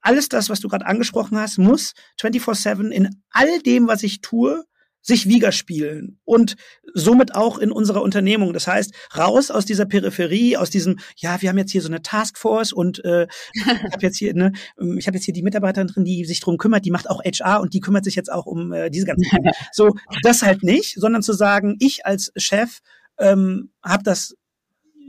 alles 0.03 0.29
das, 0.29 0.51
was 0.51 0.61
du 0.61 0.69
gerade 0.69 0.87
angesprochen 0.87 1.39
hast, 1.39 1.59
muss 1.59 1.95
24/7 2.21 2.91
in 2.91 3.23
all 3.31 3.61
dem, 3.61 3.89
was 3.89 4.03
ich 4.03 4.21
tue, 4.21 4.65
sich 5.05 5.29
widerspiegeln 5.29 6.19
und 6.25 6.57
somit 6.95 7.35
auch 7.35 7.59
in 7.59 7.71
unserer 7.71 8.01
Unternehmung. 8.01 8.55
Das 8.55 8.67
heißt, 8.67 8.93
raus 9.17 9.51
aus 9.51 9.67
dieser 9.67 9.85
Peripherie, 9.85 10.57
aus 10.57 10.71
diesem, 10.71 10.99
ja, 11.17 11.41
wir 11.43 11.51
haben 11.51 11.59
jetzt 11.59 11.73
hier 11.73 11.83
so 11.83 11.89
eine 11.89 12.01
Taskforce 12.01 12.73
und 12.73 13.05
äh, 13.05 13.27
ich 13.53 13.67
habe 13.67 14.03
jetzt 14.03 14.17
hier, 14.17 14.35
ne, 14.35 14.53
ich 14.97 15.07
habe 15.07 15.19
jetzt 15.19 15.25
hier 15.25 15.35
die 15.35 15.43
Mitarbeiterin 15.43 15.89
drin, 15.89 16.05
die 16.05 16.25
sich 16.25 16.41
drum 16.41 16.57
kümmert, 16.57 16.87
die 16.87 16.91
macht 16.91 17.11
auch 17.11 17.23
HR 17.23 17.61
und 17.61 17.75
die 17.75 17.81
kümmert 17.81 18.05
sich 18.05 18.15
jetzt 18.15 18.33
auch 18.33 18.47
um 18.47 18.73
äh, 18.73 18.91
diese 18.91 19.07
ganzen 19.07 19.29
Dinge. 19.31 19.53
So, 19.73 19.95
das 20.23 20.43
halt 20.43 20.63
nicht, 20.63 20.95
sondern 20.95 21.23
zu 21.23 21.33
sagen, 21.33 21.77
ich 21.81 22.07
als 22.07 22.33
Chef 22.37 22.79
ähm, 23.19 23.71
habe 23.83 24.03
das 24.05 24.37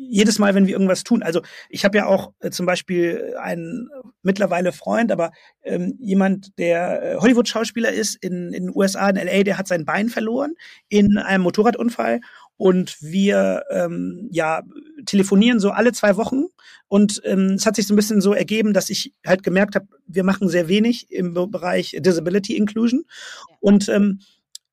jedes 0.09 0.39
Mal, 0.39 0.55
wenn 0.55 0.67
wir 0.67 0.73
irgendwas 0.73 1.03
tun. 1.03 1.23
Also 1.23 1.41
ich 1.69 1.85
habe 1.85 1.97
ja 1.97 2.05
auch 2.05 2.31
äh, 2.39 2.49
zum 2.49 2.65
Beispiel 2.65 3.35
einen 3.39 3.89
mittlerweile 4.21 4.71
Freund, 4.71 5.11
aber 5.11 5.31
ähm, 5.63 5.95
jemand, 5.99 6.57
der 6.57 7.03
äh, 7.03 7.15
Hollywood-Schauspieler 7.17 7.91
ist 7.91 8.15
in, 8.23 8.53
in 8.53 8.65
den 8.65 8.75
USA, 8.75 9.09
in 9.09 9.15
LA, 9.15 9.43
der 9.43 9.57
hat 9.57 9.67
sein 9.67 9.85
Bein 9.85 10.09
verloren 10.09 10.53
in 10.89 11.17
einem 11.17 11.43
Motorradunfall 11.43 12.21
und 12.57 13.01
wir 13.01 13.63
ähm, 13.69 14.29
ja 14.31 14.63
telefonieren 15.05 15.59
so 15.59 15.71
alle 15.71 15.91
zwei 15.91 16.15
Wochen 16.15 16.45
und 16.87 17.21
ähm, 17.25 17.55
es 17.55 17.65
hat 17.65 17.75
sich 17.75 17.87
so 17.87 17.93
ein 17.93 17.97
bisschen 17.97 18.21
so 18.21 18.33
ergeben, 18.33 18.73
dass 18.73 18.89
ich 18.89 19.13
halt 19.25 19.43
gemerkt 19.43 19.75
habe, 19.75 19.87
wir 20.07 20.23
machen 20.23 20.47
sehr 20.47 20.67
wenig 20.67 21.11
im 21.11 21.33
Bereich 21.33 21.97
Disability 21.99 22.55
Inclusion 22.55 23.03
und 23.59 23.89
ähm, 23.89 24.19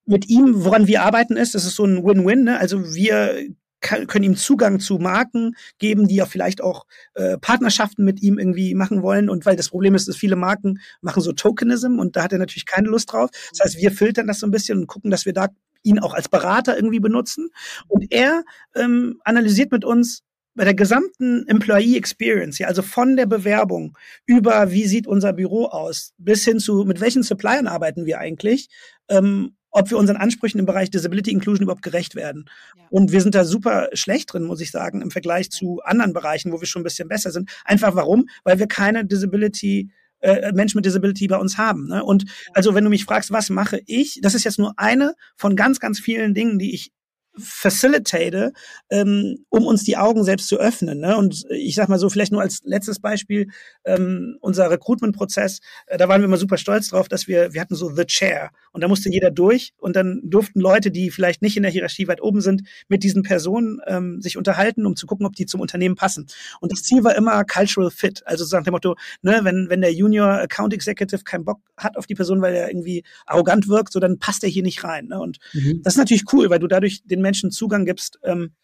mit 0.04 0.28
ihm, 0.28 0.64
woran 0.64 0.86
wir 0.86 1.02
arbeiten 1.02 1.36
ist, 1.36 1.54
das 1.54 1.64
ist 1.64 1.76
so 1.76 1.84
ein 1.84 2.04
Win-Win. 2.04 2.44
Ne? 2.44 2.58
Also 2.58 2.94
wir 2.94 3.46
können 3.82 4.24
ihm 4.24 4.36
Zugang 4.36 4.80
zu 4.80 4.98
Marken 4.98 5.54
geben, 5.78 6.08
die 6.08 6.14
ja 6.16 6.26
vielleicht 6.26 6.62
auch 6.62 6.86
äh, 7.14 7.36
Partnerschaften 7.38 8.04
mit 8.04 8.22
ihm 8.22 8.38
irgendwie 8.38 8.74
machen 8.74 9.02
wollen. 9.02 9.28
Und 9.28 9.44
weil 9.44 9.56
das 9.56 9.68
Problem 9.68 9.94
ist, 9.94 10.08
dass 10.08 10.16
viele 10.16 10.36
Marken 10.36 10.78
machen 11.00 11.22
so 11.22 11.32
Tokenism 11.32 11.98
und 11.98 12.16
da 12.16 12.22
hat 12.22 12.32
er 12.32 12.38
natürlich 12.38 12.66
keine 12.66 12.88
Lust 12.88 13.12
drauf. 13.12 13.30
Das 13.50 13.60
heißt, 13.64 13.78
wir 13.78 13.90
filtern 13.90 14.26
das 14.26 14.40
so 14.40 14.46
ein 14.46 14.50
bisschen 14.50 14.78
und 14.78 14.86
gucken, 14.86 15.10
dass 15.10 15.26
wir 15.26 15.32
da 15.32 15.48
ihn 15.82 15.98
auch 15.98 16.14
als 16.14 16.28
Berater 16.28 16.76
irgendwie 16.76 17.00
benutzen. 17.00 17.50
Und 17.88 18.12
er 18.12 18.44
ähm, 18.74 19.20
analysiert 19.24 19.72
mit 19.72 19.84
uns 19.84 20.22
bei 20.54 20.64
der 20.64 20.74
gesamten 20.74 21.46
Employee 21.48 21.96
Experience, 21.96 22.58
ja, 22.58 22.68
also 22.68 22.82
von 22.82 23.16
der 23.16 23.26
Bewerbung 23.26 23.96
über 24.26 24.70
wie 24.70 24.86
sieht 24.86 25.06
unser 25.06 25.32
Büro 25.32 25.66
aus, 25.66 26.12
bis 26.18 26.44
hin 26.44 26.58
zu 26.58 26.84
mit 26.84 27.00
welchen 27.00 27.22
Suppliern 27.22 27.66
arbeiten 27.66 28.04
wir 28.04 28.18
eigentlich, 28.18 28.68
ähm, 29.08 29.56
ob 29.72 29.90
wir 29.90 29.98
unseren 29.98 30.16
Ansprüchen 30.16 30.58
im 30.58 30.66
Bereich 30.66 30.90
Disability 30.90 31.32
Inclusion 31.32 31.64
überhaupt 31.64 31.82
gerecht 31.82 32.14
werden. 32.14 32.44
Ja. 32.76 32.84
Und 32.90 33.10
wir 33.10 33.20
sind 33.20 33.34
da 33.34 33.44
super 33.44 33.88
schlecht 33.94 34.32
drin, 34.32 34.44
muss 34.44 34.60
ich 34.60 34.70
sagen, 34.70 35.02
im 35.02 35.10
Vergleich 35.10 35.50
zu 35.50 35.80
anderen 35.82 36.12
Bereichen, 36.12 36.52
wo 36.52 36.60
wir 36.60 36.66
schon 36.66 36.82
ein 36.82 36.84
bisschen 36.84 37.08
besser 37.08 37.30
sind. 37.30 37.50
Einfach 37.64 37.96
warum? 37.96 38.28
Weil 38.44 38.58
wir 38.58 38.68
keine 38.68 39.04
Disability 39.04 39.90
äh, 40.20 40.52
Menschen 40.52 40.78
mit 40.78 40.84
Disability 40.84 41.26
bei 41.26 41.36
uns 41.36 41.58
haben. 41.58 41.88
Ne? 41.88 42.04
Und 42.04 42.24
also 42.54 42.74
wenn 42.74 42.84
du 42.84 42.90
mich 42.90 43.04
fragst, 43.04 43.32
was 43.32 43.50
mache 43.50 43.80
ich, 43.86 44.20
das 44.22 44.34
ist 44.34 44.44
jetzt 44.44 44.58
nur 44.58 44.72
eine 44.76 45.14
von 45.36 45.56
ganz, 45.56 45.80
ganz 45.80 45.98
vielen 45.98 46.34
Dingen, 46.34 46.58
die 46.58 46.74
ich 46.74 46.92
facilitate, 47.38 48.52
ähm, 48.90 49.44
um 49.48 49.66
uns 49.66 49.84
die 49.84 49.96
Augen 49.96 50.24
selbst 50.24 50.48
zu 50.48 50.58
öffnen. 50.58 51.00
Ne? 51.00 51.16
Und 51.16 51.44
ich 51.50 51.74
sag 51.74 51.88
mal 51.88 51.98
so, 51.98 52.10
vielleicht 52.10 52.32
nur 52.32 52.42
als 52.42 52.60
letztes 52.64 53.00
Beispiel, 53.00 53.48
ähm, 53.84 54.36
unser 54.40 54.70
Recruitment-Prozess, 54.70 55.60
äh, 55.86 55.96
da 55.96 56.08
waren 56.08 56.20
wir 56.20 56.28
mal 56.28 56.36
super 56.36 56.58
stolz 56.58 56.88
drauf, 56.88 57.08
dass 57.08 57.28
wir, 57.28 57.54
wir 57.54 57.60
hatten 57.60 57.74
so 57.74 57.94
The 57.94 58.04
Chair 58.04 58.50
und 58.72 58.82
da 58.82 58.88
musste 58.88 59.10
jeder 59.10 59.30
durch 59.30 59.72
und 59.78 59.96
dann 59.96 60.20
durften 60.24 60.60
Leute, 60.60 60.90
die 60.90 61.10
vielleicht 61.10 61.42
nicht 61.42 61.56
in 61.56 61.62
der 61.62 61.72
Hierarchie 61.72 62.06
weit 62.08 62.22
oben 62.22 62.40
sind, 62.40 62.62
mit 62.88 63.02
diesen 63.02 63.22
Personen 63.22 63.80
ähm, 63.86 64.20
sich 64.20 64.36
unterhalten, 64.36 64.84
um 64.84 64.96
zu 64.96 65.06
gucken, 65.06 65.26
ob 65.26 65.34
die 65.34 65.46
zum 65.46 65.60
Unternehmen 65.60 65.94
passen. 65.94 66.26
Und 66.60 66.70
das 66.70 66.82
Ziel 66.82 67.02
war 67.04 67.16
immer 67.16 67.44
Cultural 67.44 67.90
Fit, 67.90 68.22
also 68.26 68.44
so 68.44 68.56
nach 68.56 68.64
dem 68.64 68.72
Motto, 68.72 68.96
ne, 69.22 69.40
wenn, 69.42 69.68
wenn 69.70 69.80
der 69.80 69.92
Junior 69.92 70.40
Account 70.40 70.74
Executive 70.74 71.24
keinen 71.24 71.44
Bock 71.44 71.60
hat 71.76 71.96
auf 71.96 72.06
die 72.06 72.14
Person, 72.14 72.42
weil 72.42 72.54
er 72.54 72.68
irgendwie 72.68 73.04
arrogant 73.26 73.68
wirkt, 73.68 73.92
so 73.92 74.00
dann 74.00 74.18
passt 74.18 74.44
er 74.44 74.50
hier 74.50 74.62
nicht 74.62 74.84
rein. 74.84 75.06
Ne? 75.06 75.18
Und 75.18 75.38
mhm. 75.54 75.80
das 75.82 75.94
ist 75.94 75.98
natürlich 75.98 76.24
cool, 76.32 76.50
weil 76.50 76.58
du 76.58 76.66
dadurch 76.66 77.02
den 77.04 77.21
Menschen 77.22 77.50
Zugang 77.50 77.84
gibst, 77.84 78.18
ähm, 78.24 78.54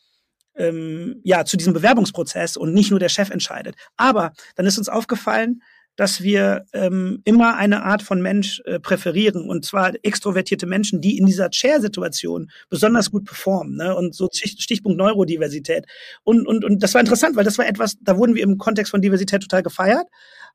ähm, 0.56 1.20
ja, 1.24 1.44
zu 1.44 1.56
diesem 1.56 1.72
Bewerbungsprozess 1.72 2.56
und 2.56 2.74
nicht 2.74 2.90
nur 2.90 3.00
der 3.00 3.08
Chef 3.08 3.30
entscheidet. 3.30 3.76
Aber 3.96 4.32
dann 4.56 4.66
ist 4.66 4.78
uns 4.78 4.88
aufgefallen, 4.88 5.62
dass 5.98 6.22
wir 6.22 6.64
ähm, 6.72 7.22
immer 7.24 7.56
eine 7.56 7.82
Art 7.82 8.02
von 8.02 8.22
Mensch 8.22 8.62
äh, 8.66 8.78
präferieren 8.78 9.50
und 9.50 9.64
zwar 9.64 9.92
extrovertierte 10.04 10.64
Menschen, 10.64 11.00
die 11.00 11.18
in 11.18 11.26
dieser 11.26 11.50
Chair-Situation 11.50 12.52
besonders 12.68 13.10
gut 13.10 13.24
performen. 13.24 13.76
Ne? 13.76 13.96
Und 13.96 14.14
so 14.14 14.28
Stichpunkt 14.32 14.96
Neurodiversität. 14.96 15.86
Und, 16.22 16.46
und, 16.46 16.64
und 16.64 16.84
das 16.84 16.94
war 16.94 17.00
interessant, 17.00 17.34
weil 17.34 17.44
das 17.44 17.58
war 17.58 17.66
etwas, 17.66 17.96
da 18.00 18.16
wurden 18.16 18.36
wir 18.36 18.44
im 18.44 18.58
Kontext 18.58 18.92
von 18.92 19.02
Diversität 19.02 19.42
total 19.42 19.64
gefeiert. 19.64 20.06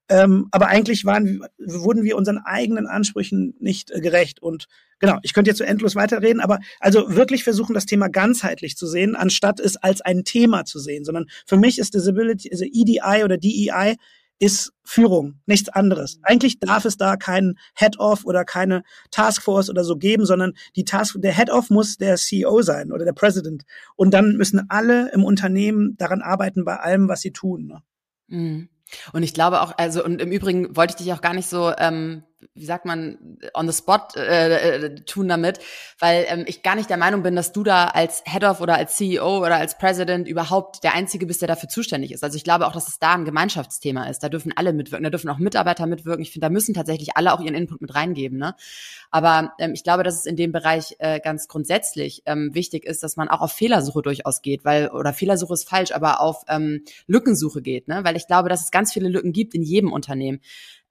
Ähm, 0.10 0.48
aber 0.52 0.68
eigentlich 0.68 1.06
waren, 1.06 1.46
wurden 1.58 2.04
wir 2.04 2.18
unseren 2.18 2.40
eigenen 2.40 2.88
Ansprüchen 2.88 3.56
nicht 3.60 3.90
äh, 3.92 4.02
gerecht. 4.02 4.42
Und 4.42 4.68
genau, 5.00 5.18
ich 5.24 5.34
könnte 5.34 5.50
jetzt 5.50 5.60
so 5.60 5.64
endlos 5.64 5.96
weiterreden, 5.96 6.42
aber 6.42 6.60
also 6.80 7.16
wirklich 7.16 7.44
versuchen, 7.44 7.74
das 7.74 7.86
Thema 7.86 8.10
ganzheitlich 8.10 8.76
zu 8.76 8.86
sehen, 8.86 9.16
anstatt 9.16 9.60
es 9.60 9.78
als 9.78 10.02
ein 10.02 10.24
Thema 10.26 10.66
zu 10.66 10.80
sehen, 10.80 11.06
sondern 11.06 11.28
für 11.46 11.58
mich 11.58 11.80
ist 11.80 11.94
Disability, 11.94 12.50
also 12.52 12.66
EDI 12.66 13.24
oder 13.24 13.38
DEI 13.38 13.96
ist 14.40 14.74
Führung, 14.84 15.40
nichts 15.46 15.70
anderes. 15.70 16.20
Eigentlich 16.22 16.60
darf 16.60 16.84
es 16.84 16.98
da 16.98 17.16
keinen 17.16 17.58
Head-Off 17.76 18.26
oder 18.26 18.44
keine 18.44 18.84
Taskforce 19.10 19.70
oder 19.70 19.86
so 19.86 19.96
geben, 19.96 20.26
sondern 20.26 20.54
die 20.76 20.84
Task, 20.84 21.16
der 21.22 21.34
Head-Off 21.34 21.70
muss 21.70 21.96
der 21.96 22.18
CEO 22.18 22.62
sein 22.62 22.92
oder 22.92 23.06
der 23.06 23.14
President. 23.14 23.64
Und 23.96 24.14
dann 24.14 24.36
müssen 24.36 24.66
alle 24.70 25.12
im 25.14 25.24
Unternehmen 25.24 25.96
daran 25.96 26.22
arbeiten 26.22 26.66
bei 26.66 26.76
allem, 26.76 27.08
was 27.08 27.22
sie 27.22 27.32
tun. 27.32 27.68
Ne? 27.68 27.84
Mhm. 28.28 28.70
Und 29.12 29.24
ich 29.24 29.34
glaube 29.34 29.62
auch, 29.62 29.74
also 29.78 30.04
und 30.04 30.22
im 30.22 30.32
Übrigen 30.32 30.76
wollte 30.76 30.92
ich 30.92 31.04
dich 31.04 31.14
auch 31.14 31.22
gar 31.22 31.34
nicht 31.34 31.50
so 31.50 31.74
ähm, 31.78 32.24
wie 32.54 32.66
sagt 32.66 32.86
man, 32.86 33.38
on 33.54 33.70
the 33.70 33.78
spot 33.78 34.16
äh, 34.16 34.76
äh, 34.76 34.96
tun 35.06 35.28
damit, 35.28 35.60
weil 36.00 36.26
ähm, 36.28 36.46
ich 36.48 36.64
gar 36.64 36.76
nicht 36.76 36.90
der 36.90 36.98
Meinung 36.98 37.24
bin, 37.24 37.36
dass 37.36 37.52
du 37.52 37.64
da 37.64 37.88
als 37.88 38.24
Head 38.26 38.44
of 38.44 38.62
oder 38.62 38.76
als 38.76 38.96
CEO 38.96 39.40
oder 39.40 39.58
als 39.58 39.78
President 39.78 40.28
überhaupt 40.28 40.84
der 40.84 40.94
Einzige 40.94 41.26
bist, 41.26 41.42
der 41.42 41.48
dafür 41.48 41.70
zuständig 41.70 42.12
ist. 42.12 42.24
Also 42.24 42.38
ich 42.38 42.44
glaube 42.44 42.68
auch, 42.68 42.74
dass 42.74 42.88
es 42.88 43.00
da 43.00 43.14
ein 43.14 43.26
Gemeinschaftsthema 43.26 44.08
ist. 44.08 44.20
Da 44.20 44.30
dürfen 44.30 44.54
alle 44.56 44.74
mitwirken, 44.74 45.04
da 45.04 45.10
dürfen 45.10 45.30
auch 45.30 45.38
Mitarbeiter 45.38 45.86
mitwirken. 45.86 46.22
Ich 46.22 46.32
finde, 46.32 46.46
da 46.46 46.50
müssen 46.50 46.74
tatsächlich 46.74 47.16
alle 47.16 47.34
auch 47.34 47.40
ihren 47.40 47.56
Input 47.56 47.82
mit 47.82 47.94
reingeben. 47.96 48.38
Ne? 48.38 48.56
Aber 49.12 49.54
ähm, 49.60 49.74
ich 49.74 49.84
glaube, 49.84 50.04
dass 50.04 50.20
es 50.20 50.26
in 50.26 50.36
dem 50.36 50.52
Bereich 50.52 50.96
äh, 51.00 51.20
ganz 51.20 51.48
grundsätzlich 51.48 52.24
ähm, 52.26 52.52
wichtig 52.54 52.86
ist, 52.86 53.04
dass 53.04 53.16
man 53.16 53.30
auch 53.30 53.42
auf 53.42 53.52
Fehlersuche 53.52 54.02
durchaus 54.02 54.42
geht, 54.42 54.66
weil, 54.66 54.90
oder 54.90 55.14
Fehlersuche 55.14 55.54
ist 55.54 55.70
falsch, 55.70 55.92
aber 55.92 56.20
auf 56.20 56.44
ähm, 56.48 56.84
Lückensuche 57.08 57.62
geht, 57.62 57.88
ne? 57.88 58.04
Weil 58.04 58.16
ich 58.16 58.28
glaube, 58.28 58.50
dass 58.50 58.64
es 58.64 58.72
ganz 58.72 58.94
viele 58.94 59.10
Lücken 59.10 59.34
gibt 59.34 59.54
in 59.54 59.62
jedem 59.62 59.92
Unternehmen 59.92 60.40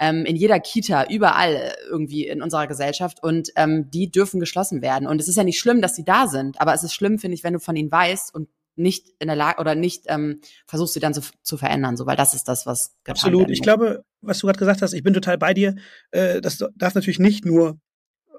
ähm, 0.03 0.25
in 0.25 0.35
jeder 0.35 0.59
Kita, 0.59 1.07
überall 1.09 1.73
irgendwie 1.89 2.27
in 2.27 2.43
unserer 2.43 2.67
Gesellschaft 2.67 3.23
und 3.23 3.51
ähm, 3.55 3.89
die 3.89 4.11
dürfen 4.11 4.41
geschlossen 4.41 4.83
werden. 4.83 5.07
Und 5.07 5.21
es 5.21 5.29
ist 5.29 5.37
ja 5.37 5.45
nicht 5.45 5.61
schlimm, 5.61 5.81
dass 5.81 5.95
sie 5.95 6.05
da 6.05 6.27
sind, 6.27 6.61
aber 6.61 6.75
es 6.75 6.83
ist 6.83 6.93
schlimm, 6.93 7.21
finde 7.21 7.37
ich, 7.37 7.45
wenn 7.45 7.53
du 7.53 7.61
von 7.61 7.77
ihnen 7.77 7.93
weißt 7.93 8.35
und 8.35 8.49
nicht 8.75 9.15
in 9.21 9.29
der 9.29 9.37
Lage 9.37 9.61
oder 9.61 9.77
nicht 9.77 10.07
ähm, 10.09 10.41
versuchst 10.67 10.95
sie 10.95 11.01
dann 11.01 11.15
zu, 11.15 11.21
zu 11.43 11.57
verändern, 11.57 11.97
so 11.97 12.05
weil 12.05 12.17
das 12.17 12.35
ist 12.35 12.49
das, 12.49 12.67
was 12.67 12.97
absolut. 13.07 13.49
Ich 13.51 13.63
glaube, 13.63 14.03
was 14.23 14.41
du 14.41 14.49
gerade 14.49 14.59
gesagt 14.59 14.83
hast, 14.83 14.93
ich 14.93 15.05
bin 15.05 15.15
total 15.15 15.39
bei 15.39 15.55
dir. 15.55 15.77
Äh, 16.11 16.41
das 16.41 16.59
darf 16.75 16.97
natürlich 16.97 17.21
nicht 17.21 17.45
nur 17.45 17.79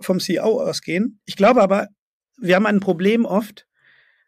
vom 0.02 0.20
CEO 0.20 0.62
ausgehen. 0.62 1.22
Ich 1.24 1.38
glaube 1.38 1.62
aber, 1.62 1.88
wir 2.38 2.56
haben 2.56 2.66
ein 2.66 2.82
Problem 2.82 3.24
oft, 3.24 3.68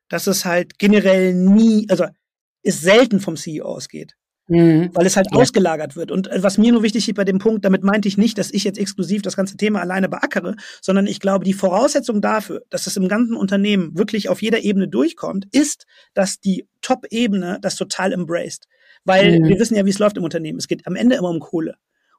dass 0.08 0.28
es 0.28 0.46
halt 0.46 0.80
generell 0.80 1.34
nie, 1.34 1.86
also 1.90 2.06
es 2.62 2.80
selten 2.80 3.20
vom 3.20 3.36
CEO 3.36 3.66
ausgeht. 3.66 4.16
Mhm. 4.48 4.92
Weil 4.94 5.06
es 5.06 5.18
halt 5.18 5.28
ja. 5.32 5.38
ausgelagert 5.38 5.96
wird. 5.96 6.12
Und 6.12 6.28
äh, 6.28 6.44
was 6.44 6.58
mir 6.58 6.72
nur 6.72 6.84
wichtig 6.84 7.08
ist 7.08 7.16
bei 7.16 7.24
dem 7.24 7.40
Punkt, 7.40 7.66
damit 7.66 7.84
meinte 7.84 8.08
ich 8.08 8.18
nicht, 8.18 8.38
dass 8.38 8.52
ich 8.52 8.64
jetzt 8.64 8.78
exklusiv 8.78 9.22
das 9.22 9.36
ganze 9.36 9.58
Thema 9.58 9.82
alleine 9.82 10.08
beackere, 10.08 10.56
sondern 10.82 11.08
ich 11.08 11.20
glaube, 11.20 11.46
die 11.46 11.54
Voraussetzung 11.54 12.22
dafür, 12.22 12.64
dass 12.70 12.86
es 12.86 12.96
im 12.98 13.08
ganzen 13.08 13.36
Unternehmen 13.36 13.98
wirklich 13.98 14.30
auf 14.30 14.42
jeder 14.42 14.60
Ebene 14.60 14.88
durchkommt, 14.88 15.48
ist, 15.52 15.88
dass 16.14 16.40
die 16.40 16.68
Top-Ebene 16.82 17.58
das 17.62 17.76
total 17.76 18.14
embraced. 18.14 18.68
Weil 19.04 19.40
mhm. 19.40 19.48
wir 19.48 19.60
wissen 19.60 19.76
ja, 19.76 19.86
wie 19.86 19.90
es 19.90 20.00
läuft 20.00 20.18
im 20.18 20.24
Unternehmen. 20.24 20.60
Es 20.60 20.68
geht 20.68 20.86
am 20.86 20.96
Ende 20.96 21.16
immer 21.16 21.30
um 21.30 21.40
Kohle. 21.40 21.76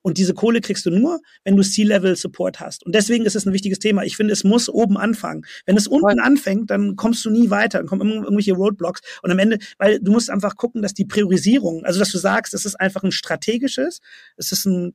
Und 0.06 0.18
diese 0.18 0.34
Kohle 0.34 0.60
kriegst 0.60 0.86
du 0.86 0.90
nur, 0.90 1.20
wenn 1.42 1.56
du 1.56 1.64
C-Level-Support 1.64 2.60
hast. 2.60 2.86
Und 2.86 2.94
deswegen 2.94 3.24
ist 3.24 3.34
es 3.34 3.44
ein 3.44 3.52
wichtiges 3.52 3.80
Thema. 3.80 4.04
Ich 4.04 4.16
finde, 4.16 4.32
es 4.32 4.44
muss 4.44 4.68
oben 4.68 4.96
anfangen. 4.96 5.44
Wenn 5.64 5.76
es 5.76 5.88
unten 5.88 6.20
anfängt, 6.20 6.70
dann 6.70 6.94
kommst 6.94 7.24
du 7.24 7.30
nie 7.30 7.50
weiter. 7.50 7.78
Dann 7.78 7.88
kommen 7.88 8.02
immer 8.02 8.22
irgendwelche 8.22 8.52
Roadblocks. 8.52 9.00
Und 9.24 9.32
am 9.32 9.40
Ende, 9.40 9.58
weil 9.78 9.98
du 9.98 10.12
musst 10.12 10.30
einfach 10.30 10.54
gucken, 10.54 10.80
dass 10.80 10.94
die 10.94 11.06
Priorisierung, 11.06 11.84
also 11.84 11.98
dass 11.98 12.12
du 12.12 12.18
sagst, 12.18 12.54
es 12.54 12.64
ist 12.64 12.76
einfach 12.76 13.02
ein 13.02 13.10
strategisches, 13.10 13.98
es 14.36 14.52
ist 14.52 14.64
ein 14.66 14.94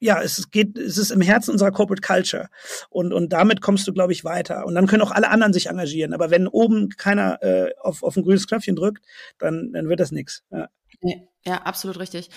ja, 0.00 0.20
es 0.20 0.50
geht, 0.50 0.76
es 0.78 0.98
ist 0.98 1.12
im 1.12 1.20
Herzen 1.20 1.52
unserer 1.52 1.70
Corporate 1.70 2.02
Culture. 2.02 2.48
Und, 2.90 3.12
und 3.12 3.32
damit 3.32 3.60
kommst 3.60 3.86
du, 3.86 3.92
glaube 3.92 4.12
ich, 4.12 4.24
weiter. 4.24 4.66
Und 4.66 4.74
dann 4.74 4.88
können 4.88 5.02
auch 5.02 5.12
alle 5.12 5.30
anderen 5.30 5.52
sich 5.52 5.68
engagieren. 5.68 6.12
Aber 6.12 6.32
wenn 6.32 6.48
oben 6.48 6.88
keiner 6.88 7.40
äh, 7.40 7.70
auf, 7.80 8.02
auf 8.02 8.16
ein 8.16 8.24
grünes 8.24 8.48
Knöpfchen 8.48 8.74
drückt, 8.74 9.04
dann, 9.38 9.70
dann 9.72 9.88
wird 9.88 10.00
das 10.00 10.10
nichts. 10.10 10.42
Ja. 10.50 10.68
Nee. 11.02 11.28
Ja, 11.46 11.56
absolut 11.58 11.98
richtig. 11.98 12.30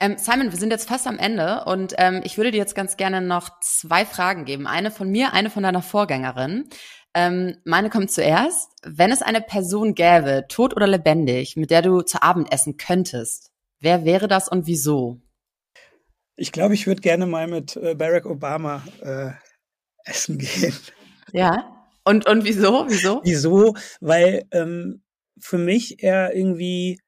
Ähm, 0.00 0.16
Simon, 0.18 0.50
wir 0.50 0.58
sind 0.58 0.70
jetzt 0.70 0.88
fast 0.88 1.06
am 1.06 1.18
Ende 1.18 1.64
und 1.66 1.94
ähm, 1.98 2.20
ich 2.24 2.36
würde 2.36 2.50
dir 2.50 2.58
jetzt 2.58 2.74
ganz 2.74 2.96
gerne 2.96 3.20
noch 3.20 3.60
zwei 3.60 4.04
Fragen 4.04 4.44
geben. 4.44 4.66
Eine 4.66 4.90
von 4.90 5.08
mir, 5.08 5.32
eine 5.32 5.50
von 5.50 5.62
deiner 5.62 5.82
Vorgängerin. 5.82 6.68
Ähm, 7.14 7.58
meine 7.64 7.90
kommt 7.90 8.10
zuerst. 8.10 8.72
Wenn 8.82 9.12
es 9.12 9.22
eine 9.22 9.40
Person 9.40 9.94
gäbe, 9.94 10.46
tot 10.48 10.74
oder 10.74 10.88
lebendig, 10.88 11.56
mit 11.56 11.70
der 11.70 11.82
du 11.82 12.02
zu 12.02 12.22
Abend 12.22 12.52
essen 12.52 12.76
könntest, 12.76 13.52
wer 13.78 14.04
wäre 14.04 14.26
das 14.26 14.48
und 14.48 14.66
wieso? 14.66 15.20
Ich 16.34 16.50
glaube, 16.50 16.74
ich 16.74 16.88
würde 16.88 17.02
gerne 17.02 17.26
mal 17.26 17.46
mit 17.46 17.76
äh, 17.76 17.94
Barack 17.94 18.26
Obama 18.26 18.82
äh, 19.00 19.30
essen 20.04 20.38
gehen. 20.38 20.74
Ja. 21.32 21.86
Und, 22.02 22.26
und 22.26 22.44
wieso? 22.44 22.86
Wieso? 22.88 23.20
Wieso? 23.22 23.76
Weil 24.00 24.48
ähm, 24.50 25.04
für 25.38 25.58
mich 25.58 26.02
er 26.02 26.34
irgendwie 26.34 26.98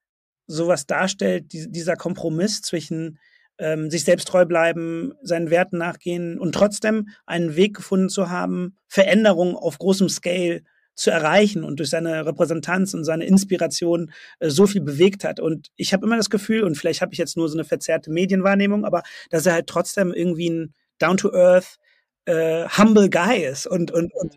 sowas 0.52 0.86
darstellt, 0.86 1.52
die, 1.52 1.70
dieser 1.70 1.96
Kompromiss 1.96 2.62
zwischen 2.62 3.18
ähm, 3.58 3.90
sich 3.90 4.04
selbst 4.04 4.28
treu 4.28 4.44
bleiben, 4.44 5.12
seinen 5.22 5.50
Werten 5.50 5.78
nachgehen 5.78 6.38
und 6.38 6.54
trotzdem 6.54 7.08
einen 7.26 7.56
Weg 7.56 7.76
gefunden 7.76 8.08
zu 8.08 8.30
haben, 8.30 8.76
Veränderungen 8.88 9.54
auf 9.54 9.78
großem 9.78 10.08
Scale 10.08 10.62
zu 10.94 11.10
erreichen 11.10 11.64
und 11.64 11.78
durch 11.78 11.90
seine 11.90 12.26
Repräsentanz 12.26 12.92
und 12.94 13.04
seine 13.04 13.24
Inspiration 13.24 14.12
äh, 14.40 14.50
so 14.50 14.66
viel 14.66 14.82
bewegt 14.82 15.24
hat. 15.24 15.40
Und 15.40 15.68
ich 15.76 15.92
habe 15.92 16.06
immer 16.06 16.16
das 16.16 16.30
Gefühl, 16.30 16.64
und 16.64 16.76
vielleicht 16.76 17.00
habe 17.00 17.12
ich 17.12 17.18
jetzt 17.18 17.36
nur 17.36 17.48
so 17.48 17.56
eine 17.56 17.64
verzerrte 17.64 18.10
Medienwahrnehmung, 18.10 18.84
aber 18.84 19.02
dass 19.30 19.46
er 19.46 19.54
halt 19.54 19.66
trotzdem 19.66 20.12
irgendwie 20.12 20.50
ein 20.50 20.74
down-to-earth, 20.98 21.78
äh, 22.26 22.68
humble 22.68 23.08
Guy 23.08 23.44
ist 23.44 23.66
und, 23.66 23.90
und, 23.90 24.12
und, 24.14 24.36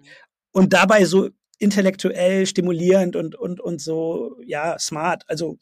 und 0.52 0.74
dabei 0.74 1.06
so 1.06 1.30
intellektuell 1.60 2.46
stimulierend 2.46 3.16
und, 3.16 3.36
und, 3.36 3.60
und 3.60 3.82
so, 3.82 4.38
ja, 4.46 4.78
smart. 4.80 5.24
Also 5.28 5.58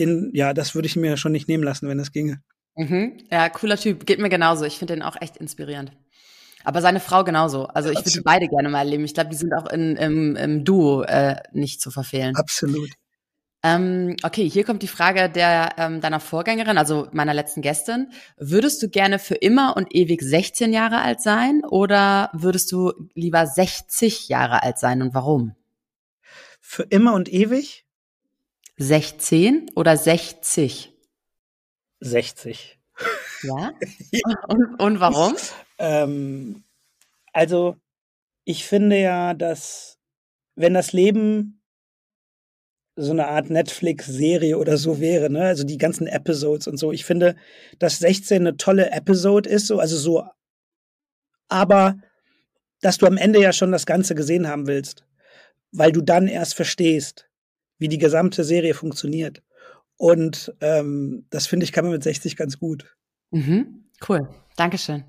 den, 0.00 0.30
ja, 0.34 0.52
das 0.54 0.74
würde 0.74 0.86
ich 0.86 0.96
mir 0.96 1.16
schon 1.16 1.32
nicht 1.32 1.48
nehmen 1.48 1.64
lassen, 1.64 1.88
wenn 1.88 1.98
es 1.98 2.12
ginge. 2.12 2.42
Mhm. 2.76 3.18
Ja, 3.30 3.48
cooler 3.48 3.76
Typ. 3.76 4.06
Geht 4.06 4.18
mir 4.18 4.28
genauso. 4.28 4.64
Ich 4.64 4.78
finde 4.78 4.94
den 4.94 5.02
auch 5.02 5.20
echt 5.20 5.36
inspirierend. 5.36 5.92
Aber 6.64 6.82
seine 6.82 7.00
Frau 7.00 7.24
genauso. 7.24 7.66
Also 7.66 7.90
ich 7.90 7.98
würde 7.98 8.10
die 8.10 8.20
beide 8.20 8.48
gerne 8.48 8.68
mal 8.68 8.80
erleben. 8.80 9.04
Ich 9.04 9.14
glaube, 9.14 9.30
die 9.30 9.36
sind 9.36 9.52
auch 9.54 9.66
in, 9.66 9.96
im, 9.96 10.36
im 10.36 10.64
Duo 10.64 11.02
äh, 11.02 11.36
nicht 11.52 11.80
zu 11.80 11.90
verfehlen. 11.90 12.36
Absolut. 12.36 12.90
Ähm, 13.62 14.16
okay, 14.22 14.48
hier 14.48 14.64
kommt 14.64 14.82
die 14.82 14.88
Frage 14.88 15.28
der 15.28 15.74
ähm, 15.76 16.00
deiner 16.00 16.20
Vorgängerin, 16.20 16.78
also 16.78 17.08
meiner 17.12 17.34
letzten 17.34 17.60
Gästin. 17.60 18.10
Würdest 18.38 18.82
du 18.82 18.88
gerne 18.88 19.18
für 19.18 19.34
immer 19.34 19.76
und 19.76 19.94
ewig 19.94 20.22
16 20.22 20.72
Jahre 20.72 21.02
alt 21.02 21.20
sein 21.20 21.62
oder 21.68 22.30
würdest 22.32 22.72
du 22.72 22.92
lieber 23.14 23.46
60 23.46 24.28
Jahre 24.28 24.62
alt 24.62 24.78
sein 24.78 25.02
und 25.02 25.12
warum? 25.12 25.56
Für 26.60 26.84
immer 26.84 27.12
und 27.12 27.30
ewig? 27.30 27.84
16 28.80 29.70
oder 29.76 29.96
60? 29.96 30.92
60. 32.00 32.78
Ja? 33.42 33.72
Und, 34.48 34.78
und 34.78 35.00
warum? 35.00 35.34
Ähm, 35.78 36.64
also, 37.32 37.78
ich 38.44 38.66
finde 38.66 39.00
ja, 39.00 39.32
dass 39.32 39.98
wenn 40.56 40.74
das 40.74 40.92
Leben 40.92 41.62
so 42.96 43.12
eine 43.12 43.28
Art 43.28 43.48
Netflix-Serie 43.48 44.58
oder 44.58 44.76
so 44.76 45.00
wäre, 45.00 45.30
ne? 45.30 45.44
Also 45.44 45.64
die 45.64 45.78
ganzen 45.78 46.06
Episodes 46.06 46.66
und 46.66 46.76
so. 46.76 46.92
Ich 46.92 47.06
finde, 47.06 47.34
dass 47.78 47.98
16 47.98 48.42
eine 48.42 48.58
tolle 48.58 48.90
Episode 48.90 49.48
ist, 49.48 49.68
so, 49.68 49.78
also 49.78 49.96
so, 49.96 50.28
aber 51.48 51.96
dass 52.82 52.98
du 52.98 53.06
am 53.06 53.16
Ende 53.16 53.40
ja 53.40 53.54
schon 53.54 53.72
das 53.72 53.86
Ganze 53.86 54.14
gesehen 54.14 54.48
haben 54.48 54.66
willst, 54.66 55.06
weil 55.72 55.92
du 55.92 56.02
dann 56.02 56.28
erst 56.28 56.54
verstehst, 56.54 57.29
wie 57.80 57.88
die 57.88 57.98
gesamte 57.98 58.44
Serie 58.44 58.74
funktioniert. 58.74 59.42
Und 59.96 60.54
ähm, 60.60 61.26
das 61.30 61.46
finde 61.46 61.64
ich 61.64 61.72
kann 61.72 61.84
man 61.84 61.92
mit 61.92 62.02
60 62.02 62.36
ganz 62.36 62.58
gut. 62.58 62.96
Mhm. 63.30 63.84
Cool. 64.08 64.28
Dankeschön. 64.56 65.04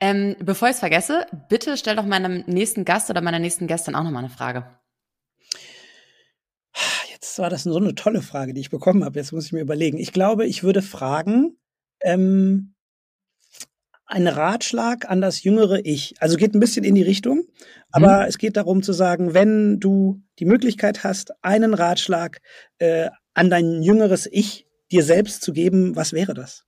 Ähm, 0.00 0.36
bevor 0.40 0.68
ich 0.68 0.74
es 0.74 0.80
vergesse, 0.80 1.26
bitte 1.48 1.76
stell 1.76 1.96
doch 1.96 2.04
meinem 2.06 2.44
nächsten 2.46 2.84
Gast 2.84 3.08
oder 3.10 3.20
meiner 3.20 3.38
nächsten 3.38 3.66
Gästin 3.66 3.94
auch 3.94 4.04
nochmal 4.04 4.24
eine 4.24 4.32
Frage. 4.32 4.66
Jetzt 7.10 7.38
war 7.38 7.50
das 7.50 7.64
so 7.64 7.76
eine 7.76 7.94
tolle 7.94 8.22
Frage, 8.22 8.54
die 8.54 8.60
ich 8.60 8.70
bekommen 8.70 9.04
habe. 9.04 9.18
Jetzt 9.18 9.32
muss 9.32 9.46
ich 9.46 9.52
mir 9.52 9.60
überlegen. 9.60 9.98
Ich 9.98 10.12
glaube, 10.12 10.46
ich 10.46 10.62
würde 10.62 10.82
fragen, 10.82 11.58
ähm, 12.00 12.74
ein 14.06 14.28
Ratschlag 14.28 15.10
an 15.10 15.20
das 15.20 15.42
jüngere 15.42 15.84
Ich. 15.84 16.14
Also 16.20 16.36
geht 16.36 16.54
ein 16.54 16.60
bisschen 16.60 16.84
in 16.84 16.94
die 16.94 17.02
Richtung, 17.02 17.44
aber 17.90 18.20
mhm. 18.20 18.28
es 18.28 18.38
geht 18.38 18.56
darum 18.56 18.82
zu 18.82 18.92
sagen, 18.92 19.34
wenn 19.34 19.80
du 19.80 20.22
die 20.38 20.44
Möglichkeit 20.44 21.04
hast, 21.04 21.32
einen 21.42 21.74
Ratschlag 21.74 22.40
äh, 22.78 23.10
an 23.34 23.50
dein 23.50 23.82
jüngeres 23.82 24.28
Ich 24.30 24.66
dir 24.90 25.02
selbst 25.02 25.42
zu 25.42 25.52
geben, 25.52 25.96
was 25.96 26.12
wäre 26.12 26.34
das? 26.34 26.64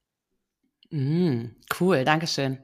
Mhm, 0.91 1.57
cool, 1.81 2.05
Dankeschön. 2.05 2.59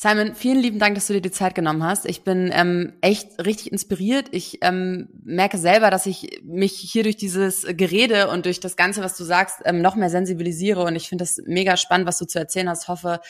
Simon, 0.00 0.36
vielen 0.36 0.58
lieben 0.58 0.78
Dank, 0.78 0.94
dass 0.94 1.08
du 1.08 1.14
dir 1.14 1.20
die 1.20 1.32
Zeit 1.32 1.56
genommen 1.56 1.82
hast. 1.82 2.06
Ich 2.06 2.22
bin 2.22 2.52
ähm, 2.54 2.92
echt 3.00 3.44
richtig 3.44 3.72
inspiriert. 3.72 4.28
Ich 4.30 4.58
ähm, 4.62 5.08
merke 5.24 5.58
selber, 5.58 5.90
dass 5.90 6.06
ich 6.06 6.40
mich 6.44 6.74
hier 6.74 7.02
durch 7.02 7.16
dieses 7.16 7.66
Gerede 7.68 8.28
und 8.28 8.44
durch 8.46 8.60
das 8.60 8.76
Ganze, 8.76 9.02
was 9.02 9.16
du 9.16 9.24
sagst, 9.24 9.58
ähm, 9.64 9.82
noch 9.82 9.96
mehr 9.96 10.08
sensibilisiere. 10.08 10.84
Und 10.84 10.94
ich 10.94 11.08
finde 11.08 11.24
das 11.24 11.40
mega 11.46 11.76
spannend, 11.76 12.06
was 12.06 12.18
du 12.18 12.26
zu 12.26 12.38
erzählen 12.38 12.68
hast. 12.68 12.84
Ich 12.84 12.88
hoffe, 12.88 13.20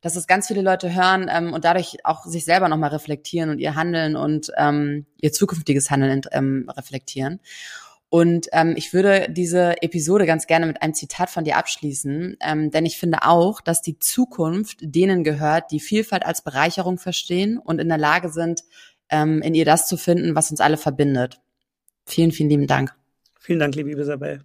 dass 0.00 0.16
es 0.16 0.26
ganz 0.26 0.46
viele 0.46 0.62
Leute 0.62 0.94
hören 0.94 1.28
ähm, 1.30 1.52
und 1.52 1.64
dadurch 1.64 1.98
auch 2.04 2.24
sich 2.24 2.44
selber 2.44 2.68
nochmal 2.68 2.90
reflektieren 2.90 3.50
und 3.50 3.58
ihr 3.58 3.74
Handeln 3.74 4.16
und 4.16 4.50
ähm, 4.56 5.06
ihr 5.20 5.32
zukünftiges 5.32 5.90
Handeln 5.90 6.22
ähm, 6.32 6.70
reflektieren. 6.76 7.40
Und 8.10 8.48
ähm, 8.52 8.74
ich 8.76 8.92
würde 8.92 9.28
diese 9.30 9.80
Episode 9.82 10.26
ganz 10.26 10.48
gerne 10.48 10.66
mit 10.66 10.82
einem 10.82 10.94
Zitat 10.94 11.30
von 11.30 11.44
dir 11.44 11.56
abschließen, 11.56 12.36
ähm, 12.40 12.70
denn 12.72 12.84
ich 12.84 12.98
finde 12.98 13.18
auch, 13.22 13.60
dass 13.60 13.82
die 13.82 14.00
Zukunft 14.00 14.78
denen 14.80 15.22
gehört, 15.22 15.70
die 15.70 15.78
Vielfalt 15.78 16.26
als 16.26 16.42
Bereicherung 16.42 16.98
verstehen 16.98 17.56
und 17.56 17.80
in 17.80 17.88
der 17.88 17.98
Lage 17.98 18.30
sind, 18.30 18.62
ähm, 19.10 19.42
in 19.42 19.54
ihr 19.54 19.64
das 19.64 19.86
zu 19.86 19.96
finden, 19.96 20.34
was 20.34 20.50
uns 20.50 20.60
alle 20.60 20.76
verbindet. 20.76 21.40
Vielen, 22.04 22.32
vielen 22.32 22.50
lieben 22.50 22.66
Dank. 22.66 22.92
Vielen 23.38 23.60
Dank, 23.60 23.76
liebe 23.76 23.92
Isabel. 23.92 24.44